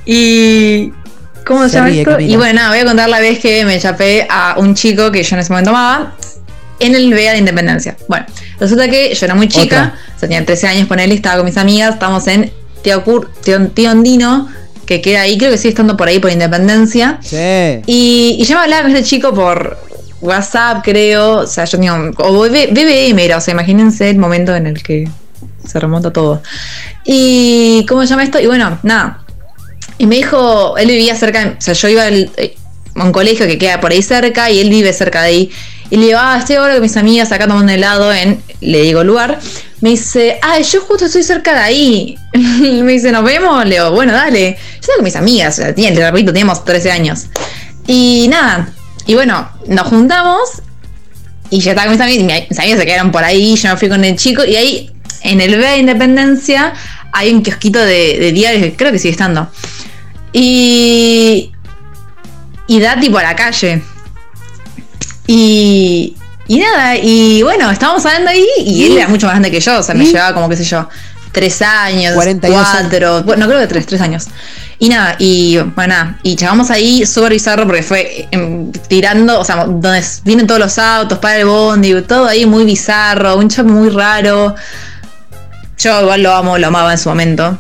Y. 0.06 0.92
¿Cómo 1.44 1.68
se, 1.68 1.74
llama 1.74 1.90
esto? 1.90 2.12
Camila. 2.12 2.32
Y 2.32 2.36
bueno, 2.36 2.54
nada, 2.54 2.68
voy 2.70 2.78
a 2.78 2.84
contar 2.84 3.08
la 3.08 3.20
vez 3.20 3.38
que 3.38 3.64
me 3.64 3.78
chapé 3.78 4.26
a 4.30 4.56
un 4.58 4.74
chico 4.74 5.10
que 5.10 5.22
yo 5.22 5.36
en 5.36 5.40
ese 5.40 5.52
momento 5.52 5.70
amaba 5.70 6.14
en 6.82 6.94
el 6.94 7.12
VEA 7.12 7.32
de 7.32 7.38
Independencia. 7.38 7.96
Bueno, 8.08 8.26
resulta 8.60 8.88
que 8.88 9.14
yo 9.14 9.26
era 9.26 9.34
muy 9.34 9.48
chica, 9.48 9.94
o 10.16 10.18
sea, 10.18 10.28
tenía 10.28 10.44
13 10.44 10.66
años, 10.68 10.88
ponele, 10.88 11.14
estaba 11.14 11.36
con 11.36 11.44
mis 11.46 11.56
amigas, 11.56 11.94
estábamos 11.94 12.26
en 12.28 12.50
Teocur, 12.82 13.30
Teo- 13.44 13.70
Tiondino, 13.72 14.48
que 14.86 15.00
queda 15.00 15.22
ahí, 15.22 15.38
creo 15.38 15.50
que 15.50 15.58
sigue 15.58 15.70
estando 15.70 15.96
por 15.96 16.08
ahí 16.08 16.18
por 16.18 16.30
Independencia. 16.30 17.18
Sí. 17.22 17.36
Y, 17.86 18.36
y 18.40 18.44
yo 18.44 18.56
me 18.56 18.62
hablaba 18.62 18.82
con 18.82 18.90
este 18.96 19.04
chico 19.04 19.32
por 19.32 19.78
WhatsApp, 20.20 20.82
creo. 20.84 21.38
O 21.38 21.46
sea, 21.46 21.64
yo 21.64 21.72
tenía 21.78 21.94
un. 21.94 22.14
O 22.18 22.32
BBM 22.48 23.18
era, 23.24 23.38
o 23.38 23.40
sea, 23.40 23.52
imagínense 23.52 24.10
el 24.10 24.18
momento 24.18 24.54
en 24.54 24.66
el 24.66 24.82
que 24.82 25.08
se 25.66 25.78
remonta 25.80 26.12
todo. 26.12 26.42
Y. 27.04 27.84
¿Cómo 27.88 28.02
se 28.02 28.08
llama 28.08 28.24
esto? 28.24 28.40
Y 28.40 28.46
bueno, 28.46 28.78
nada. 28.82 29.20
Y 29.98 30.06
me 30.06 30.16
dijo, 30.16 30.76
él 30.76 30.88
vivía 30.88 31.14
cerca, 31.14 31.44
de- 31.44 31.50
o 31.50 31.60
sea, 31.60 31.74
yo 31.74 31.88
iba 31.88 32.04
al- 32.06 32.30
eh, 32.36 32.56
a 32.96 33.04
un 33.04 33.12
colegio 33.12 33.46
que 33.46 33.58
queda 33.58 33.80
por 33.80 33.92
ahí 33.92 34.02
cerca 34.02 34.50
y 34.50 34.60
él 34.60 34.68
vive 34.70 34.92
cerca 34.92 35.22
de 35.22 35.28
ahí. 35.28 35.50
Y 35.92 35.98
le 35.98 36.06
digo, 36.06 36.18
ah, 36.22 36.38
estoy 36.38 36.56
ahora 36.56 36.72
con 36.72 36.82
mis 36.82 36.96
amigas 36.96 37.30
acá 37.32 37.46
tomando 37.46 37.70
helado 37.70 38.10
en, 38.14 38.42
le 38.62 38.80
digo 38.80 39.04
lugar. 39.04 39.38
Me 39.82 39.90
dice, 39.90 40.38
ah, 40.40 40.58
yo 40.58 40.80
justo 40.80 41.04
estoy 41.04 41.22
cerca 41.22 41.52
de 41.52 41.60
ahí. 41.60 42.18
me 42.32 42.92
dice, 42.92 43.12
¿nos 43.12 43.22
vemos? 43.22 43.62
Le 43.66 43.74
digo, 43.74 43.90
bueno, 43.90 44.14
dale. 44.14 44.52
Yo 44.52 44.78
estoy 44.80 44.94
con 44.96 45.04
mis 45.04 45.16
amigas, 45.16 45.58
o 45.58 45.62
sea, 45.62 45.74
tiene- 45.74 45.94
te 45.94 46.10
repito, 46.10 46.32
teníamos 46.32 46.64
13 46.64 46.90
años. 46.90 47.26
Y 47.86 48.26
nada, 48.30 48.70
y 49.06 49.12
bueno, 49.14 49.46
nos 49.66 49.86
juntamos 49.88 50.40
y 51.50 51.60
ya 51.60 51.72
estaba 51.72 51.88
con 51.88 51.96
mis 51.98 52.00
amigas, 52.02 52.22
y 52.22 52.24
mi- 52.40 52.46
mis 52.48 52.58
amigas 52.58 52.78
se 52.78 52.86
quedaron 52.86 53.12
por 53.12 53.22
ahí, 53.22 53.54
yo 53.56 53.68
me 53.68 53.76
fui 53.76 53.90
con 53.90 54.02
el 54.02 54.16
chico 54.16 54.44
y 54.46 54.56
ahí 54.56 54.90
en 55.24 55.42
el 55.42 55.56
B 55.58 55.66
de 55.66 55.76
Independencia 55.76 56.72
hay 57.12 57.34
un 57.34 57.42
kiosquito 57.42 57.78
de, 57.78 58.18
de 58.18 58.32
diarios, 58.32 58.62
que 58.62 58.76
creo 58.76 58.92
que 58.92 58.98
sigue 58.98 59.12
estando. 59.12 59.50
Y, 60.32 61.52
y 62.66 62.80
da 62.80 62.98
tipo 62.98 63.18
a 63.18 63.22
la 63.22 63.36
calle. 63.36 63.82
Y, 65.26 66.16
y 66.48 66.58
nada, 66.58 66.96
y 66.96 67.42
bueno, 67.42 67.70
estábamos 67.70 68.04
hablando 68.06 68.30
ahí 68.30 68.46
y 68.64 68.84
él 68.86 68.98
era 68.98 69.08
mucho 69.08 69.26
más 69.26 69.34
grande 69.34 69.50
que 69.50 69.60
yo, 69.60 69.78
o 69.78 69.82
sea, 69.82 69.94
me 69.94 70.04
llevaba 70.04 70.34
como, 70.34 70.48
qué 70.48 70.56
sé 70.56 70.64
yo, 70.64 70.88
tres 71.30 71.62
años, 71.62 72.14
42 72.14 72.66
cuatro, 72.68 73.22
bueno, 73.22 73.46
creo 73.46 73.60
que 73.60 73.66
tres, 73.66 73.86
tres 73.86 74.00
años. 74.00 74.26
Y 74.78 74.88
nada, 74.88 75.14
y 75.20 75.58
bueno, 75.58 75.94
nada, 75.94 76.18
y 76.24 76.34
llegamos 76.34 76.70
ahí 76.72 77.06
súper 77.06 77.32
bizarro 77.32 77.66
porque 77.66 77.84
fue 77.84 78.26
em, 78.32 78.72
tirando, 78.88 79.38
o 79.38 79.44
sea, 79.44 79.64
donde 79.64 80.02
vienen 80.24 80.46
todos 80.48 80.58
los 80.60 80.76
autos, 80.78 81.18
para 81.18 81.36
el 81.38 81.46
bondi, 81.46 82.02
todo 82.02 82.26
ahí 82.26 82.44
muy 82.46 82.64
bizarro, 82.64 83.36
un 83.36 83.48
chat 83.48 83.64
muy 83.64 83.90
raro. 83.90 84.56
Yo 85.78 86.00
igual 86.02 86.22
lo 86.22 86.32
amo, 86.34 86.58
lo 86.58 86.66
amaba 86.66 86.90
en 86.92 86.98
su 86.98 87.08
momento. 87.08 87.58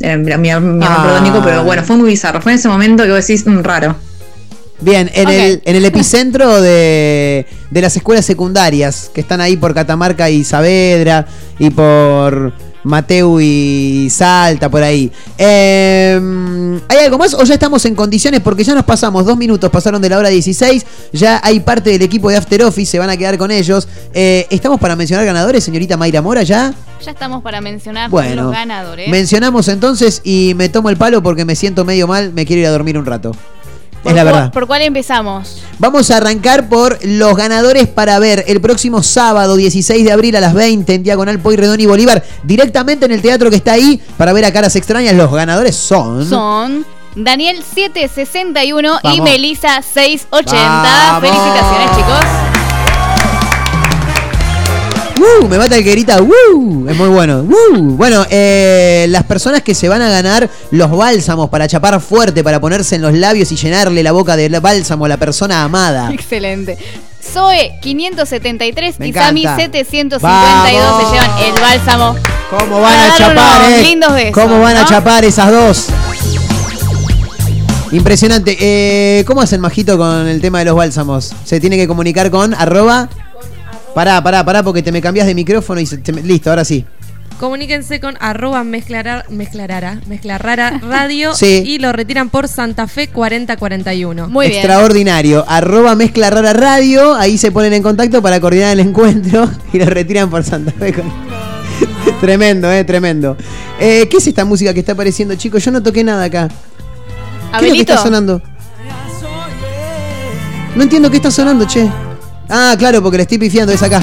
Era 0.00 0.16
mi, 0.16 0.30
mi 0.36 0.50
amor 0.50 0.82
Ah. 0.82 1.02
platónico, 1.04 1.42
pero 1.44 1.62
bueno, 1.64 1.82
fue 1.84 1.96
muy 1.96 2.08
bizarro. 2.08 2.40
Fue 2.40 2.52
en 2.52 2.58
ese 2.58 2.68
momento 2.68 3.04
que 3.04 3.10
vos 3.12 3.26
decís, 3.26 3.46
"Mm, 3.46 3.60
raro. 3.62 3.94
Bien, 4.82 5.10
en, 5.14 5.28
el, 5.28 5.62
en 5.64 5.76
el 5.76 5.84
epicentro 5.84 6.60
de, 6.60 7.46
de 7.70 7.80
las 7.80 7.96
escuelas 7.96 8.24
secundarias, 8.26 9.10
que 9.14 9.20
están 9.20 9.40
ahí 9.40 9.56
por 9.56 9.74
Catamarca 9.74 10.28
y 10.28 10.42
Saavedra, 10.44 11.26
y 11.58 11.70
por 11.70 12.52
Mateu 12.84 13.38
y 13.40 14.08
Salta, 14.10 14.68
por 14.68 14.82
ahí. 14.82 15.12
Eh, 15.38 16.80
¿Hay 16.88 16.98
algo 16.98 17.16
más 17.16 17.32
o 17.34 17.44
ya 17.44 17.54
estamos 17.54 17.84
en 17.84 17.94
condiciones? 17.94 18.40
Porque 18.40 18.64
ya 18.64 18.74
nos 18.74 18.84
pasamos, 18.84 19.24
dos 19.24 19.36
minutos 19.36 19.70
pasaron 19.70 20.02
de 20.02 20.08
la 20.08 20.18
hora 20.18 20.30
16, 20.30 20.84
ya 21.12 21.40
hay 21.44 21.60
parte 21.60 21.90
del 21.90 22.02
equipo 22.02 22.28
de 22.28 22.36
After 22.36 22.64
Office, 22.64 22.90
se 22.90 22.98
van 22.98 23.08
a 23.10 23.16
quedar 23.16 23.38
con 23.38 23.52
ellos. 23.52 23.86
Eh, 24.12 24.46
¿Estamos 24.50 24.80
para 24.80 24.96
mencionar 24.96 25.24
ganadores, 25.24 25.62
señorita 25.62 25.96
Mayra 25.96 26.22
Mora, 26.22 26.42
ya? 26.42 26.74
Ya 27.04 27.10
estamos 27.12 27.42
para 27.42 27.60
mencionar 27.60 28.10
Bueno, 28.10 28.44
los 28.44 28.52
ganadores. 28.52 29.08
mencionamos 29.08 29.68
entonces 29.68 30.20
y 30.24 30.54
me 30.56 30.68
tomo 30.68 30.88
el 30.90 30.96
palo 30.96 31.22
porque 31.22 31.44
me 31.44 31.54
siento 31.54 31.84
medio 31.84 32.08
mal, 32.08 32.32
me 32.32 32.44
quiero 32.46 32.62
ir 32.62 32.66
a 32.66 32.70
dormir 32.70 32.98
un 32.98 33.06
rato. 33.06 33.32
¿Por 34.02 34.12
Es 34.12 34.16
la 34.16 34.24
verdad. 34.24 34.52
¿Por 34.52 34.66
cuál 34.66 34.82
empezamos? 34.82 35.62
Vamos 35.78 36.10
a 36.10 36.16
arrancar 36.16 36.68
por 36.68 36.98
los 37.04 37.36
ganadores 37.36 37.86
para 37.86 38.18
ver 38.18 38.44
el 38.48 38.60
próximo 38.60 39.02
sábado 39.02 39.56
16 39.56 40.04
de 40.04 40.12
abril 40.12 40.36
a 40.36 40.40
las 40.40 40.54
20 40.54 40.94
en 40.94 41.02
Diagonal 41.02 41.38
Pueyrredón 41.38 41.80
y 41.80 41.86
Bolívar, 41.86 42.22
directamente 42.42 43.06
en 43.06 43.12
el 43.12 43.22
teatro 43.22 43.50
que 43.50 43.56
está 43.56 43.72
ahí 43.72 44.00
para 44.16 44.32
ver 44.32 44.44
a 44.44 44.52
caras 44.52 44.74
extrañas. 44.76 45.14
Los 45.14 45.30
ganadores 45.32 45.76
son. 45.76 46.28
Son 46.28 46.84
Daniel 47.14 47.62
761 47.62 48.98
y 49.02 49.06
Vamos. 49.06 49.24
Melissa 49.24 49.82
680. 49.82 50.56
Vamos. 50.56 51.20
Felicitaciones, 51.20 51.90
chicos. 51.96 52.41
¡Uh! 55.22 55.48
Me 55.48 55.58
mata 55.58 55.76
el 55.76 55.84
que 55.84 55.90
grita 55.92 56.20
¡Uh! 56.20 56.88
Es 56.88 56.96
muy 56.96 57.08
bueno. 57.08 57.40
¡Uh! 57.40 57.96
Bueno, 57.96 58.26
eh, 58.30 59.06
las 59.08 59.24
personas 59.24 59.62
que 59.62 59.74
se 59.74 59.88
van 59.88 60.02
a 60.02 60.10
ganar 60.10 60.48
los 60.70 60.90
bálsamos 60.90 61.48
para 61.48 61.68
chapar 61.68 62.00
fuerte, 62.00 62.42
para 62.42 62.60
ponerse 62.60 62.96
en 62.96 63.02
los 63.02 63.12
labios 63.12 63.52
y 63.52 63.56
llenarle 63.56 64.02
la 64.02 64.12
boca 64.12 64.36
de 64.36 64.48
bálsamo 64.60 65.04
a 65.04 65.08
la 65.08 65.16
persona 65.16 65.62
amada. 65.62 66.10
Excelente. 66.12 66.78
Zoe 67.22 67.78
573 67.80 68.98
Me 68.98 69.08
y 69.08 69.12
Sami 69.12 69.42
encanta. 69.42 69.62
752 69.62 70.20
Vamos. 70.22 71.10
se 71.10 71.14
llevan 71.14 71.54
el 71.54 71.60
bálsamo. 71.60 72.16
¿Cómo 72.50 72.80
van 72.80 73.10
a 73.10 73.16
chapar, 73.16 73.70
eh? 73.70 73.82
lindos 73.82 74.12
besos, 74.12 74.34
¿Cómo 74.34 74.60
van 74.60 74.76
a 74.76 74.84
chapar 74.84 75.24
esas 75.24 75.50
dos? 75.50 75.86
Impresionante. 77.92 78.56
Eh, 78.58 79.24
¿Cómo 79.24 79.40
hacen 79.40 79.60
majito 79.60 79.96
con 79.96 80.26
el 80.26 80.40
tema 80.40 80.58
de 80.58 80.64
los 80.66 80.74
bálsamos? 80.74 81.32
Se 81.44 81.60
tiene 81.60 81.76
que 81.76 81.86
comunicar 81.86 82.30
con 82.30 82.54
arroba. 82.54 83.08
Pará, 83.94 84.22
pará, 84.22 84.44
pará, 84.44 84.62
porque 84.62 84.82
te 84.82 84.90
me 84.92 85.00
cambias 85.02 85.26
de 85.26 85.34
micrófono 85.34 85.80
y 85.80 85.86
se- 85.86 85.98
te 85.98 86.12
listo, 86.12 86.50
ahora 86.50 86.64
sí. 86.64 86.84
Comuníquense 87.38 87.98
con 88.00 88.16
arroba 88.20 88.62
mezclarar, 88.62 89.28
mezclarara, 89.28 90.00
mezclarara 90.06 90.78
radio 90.88 91.34
Sí. 91.34 91.62
y 91.66 91.78
lo 91.78 91.92
retiran 91.92 92.30
por 92.30 92.46
Santa 92.48 92.86
Fe 92.86 93.08
4041. 93.08 94.42
Extraordinario. 94.42 95.44
Arroba 95.48 95.94
mezcla 95.96 96.30
rara 96.30 96.52
radio. 96.52 97.14
Ahí 97.14 97.36
se 97.38 97.50
ponen 97.50 97.72
en 97.72 97.82
contacto 97.82 98.22
para 98.22 98.40
coordinar 98.40 98.72
el 98.72 98.80
encuentro 98.80 99.50
y 99.72 99.78
lo 99.78 99.86
retiran 99.86 100.30
por 100.30 100.44
Santa 100.44 100.70
Fe. 100.72 100.92
con- 100.92 101.12
tremendo, 102.20 102.70
eh, 102.70 102.84
tremendo. 102.84 103.36
Eh, 103.80 104.06
¿Qué 104.08 104.18
es 104.18 104.26
esta 104.26 104.44
música 104.44 104.72
que 104.72 104.80
está 104.80 104.92
apareciendo, 104.92 105.34
chicos? 105.34 105.64
Yo 105.64 105.70
no 105.72 105.82
toqué 105.82 106.04
nada 106.04 106.24
acá. 106.24 106.48
¿Qué 107.58 107.66
es 107.66 107.70
lo 107.70 107.74
que 107.74 107.80
está 107.80 107.98
sonando? 107.98 108.40
No 110.76 110.82
entiendo 110.84 111.10
qué 111.10 111.16
está 111.16 111.30
sonando, 111.30 111.66
che. 111.66 111.90
Ah, 112.54 112.74
claro, 112.78 113.02
porque 113.02 113.16
le 113.16 113.22
estoy 113.22 113.38
pifiando, 113.38 113.72
es 113.72 113.82
acá. 113.82 114.00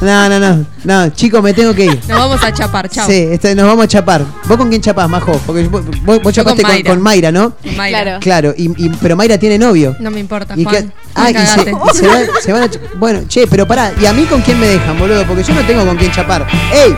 No, 0.00 0.28
no, 0.28 0.38
no. 0.38 0.64
No, 0.84 1.08
chicos, 1.10 1.42
me 1.42 1.54
tengo 1.54 1.74
que 1.74 1.86
ir. 1.86 2.00
Nos 2.08 2.18
vamos 2.18 2.42
a 2.44 2.52
chapar, 2.52 2.88
chao. 2.90 3.06
Sí, 3.08 3.26
este, 3.32 3.54
nos 3.54 3.66
vamos 3.66 3.84
a 3.86 3.88
chapar. 3.88 4.22
¿Vos 4.46 4.56
con 4.58 4.68
quién 4.68 4.82
chapás, 4.82 5.08
Majo? 5.08 5.32
Porque 5.46 5.64
vos, 5.64 5.82
vos- 6.04 6.22
vos 6.22 6.32
chapaste 6.32 6.62
con, 6.62 6.70
Mayra. 6.70 6.90
con 6.90 7.02
Mayra, 7.02 7.32
¿no? 7.32 7.54
Mayra. 7.76 8.02
Claro. 8.02 8.20
Claro, 8.20 8.54
y, 8.56 8.64
y- 8.84 8.90
pero 9.00 9.16
Mayra 9.16 9.38
tiene 9.38 9.56
novio. 9.58 9.96
No 9.98 10.10
me 10.10 10.20
importa, 10.20 10.54
Y 10.56 10.64
Juan. 10.64 10.88
que- 10.88 10.92
ah, 11.14 11.30
y 11.30 11.34
se, 11.34 11.60
y 11.70 11.96
se 11.98 12.06
van, 12.06 12.24
se 12.42 12.52
van 12.52 12.62
a 12.64 12.66
ch- 12.66 12.80
Bueno, 12.98 13.20
che, 13.28 13.46
pero 13.46 13.66
pará, 13.66 13.92
¿y 14.00 14.04
a 14.06 14.12
mí 14.12 14.24
con 14.24 14.42
quién 14.42 14.60
me 14.60 14.66
dejan, 14.66 14.98
boludo? 14.98 15.24
Porque 15.26 15.42
yo 15.42 15.54
no 15.54 15.62
tengo 15.62 15.86
con 15.86 15.96
quién 15.96 16.12
chapar. 16.12 16.46
¡Ey! 16.72 16.94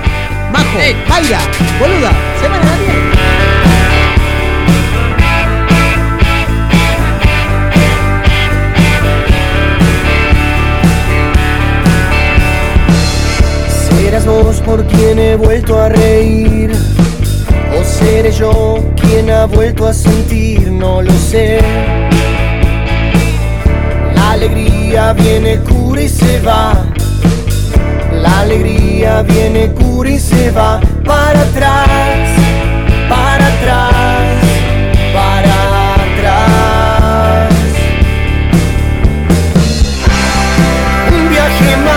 ¡Majo! 0.53 0.77
¡Mayra! 1.09 1.39
¡Boluda! 1.79 2.11
¡Se 2.41 2.49
van 2.49 2.61
a 2.61 2.65
la 2.65 2.77
mierda! 2.77 3.06
Serás 14.07 14.25
vos 14.25 14.61
por 14.61 14.87
quien 14.87 15.19
he 15.19 15.35
vuelto 15.35 15.77
a 15.83 15.89
reír. 15.89 16.71
O 17.77 17.83
seré 17.83 18.31
yo 18.31 18.79
quien 18.95 19.29
ha 19.33 19.47
vuelto 19.47 19.85
a 19.85 19.93
sentir, 19.93 20.71
no 20.71 21.03
lo 21.03 21.11
sé. 21.11 21.59
La 24.15 24.31
alegría 24.31 25.13
viene, 25.13 25.59
cura 25.59 26.03
y 26.03 26.09
se 26.09 26.41
va. 26.41 26.87
La 28.13 28.43
alegría 28.43 29.23
viene, 29.23 29.73
cura 29.73 30.11
y 30.11 30.21
se 30.21 30.53
va. 30.53 30.81
Para 31.05 31.41
atrás, 31.41 31.89
para 33.09 33.45
atrás, 33.45 34.39
para 35.13 35.95
atrás. 35.95 37.55
Un 41.11 41.29
viaje 41.29 41.77
más. 41.85 41.96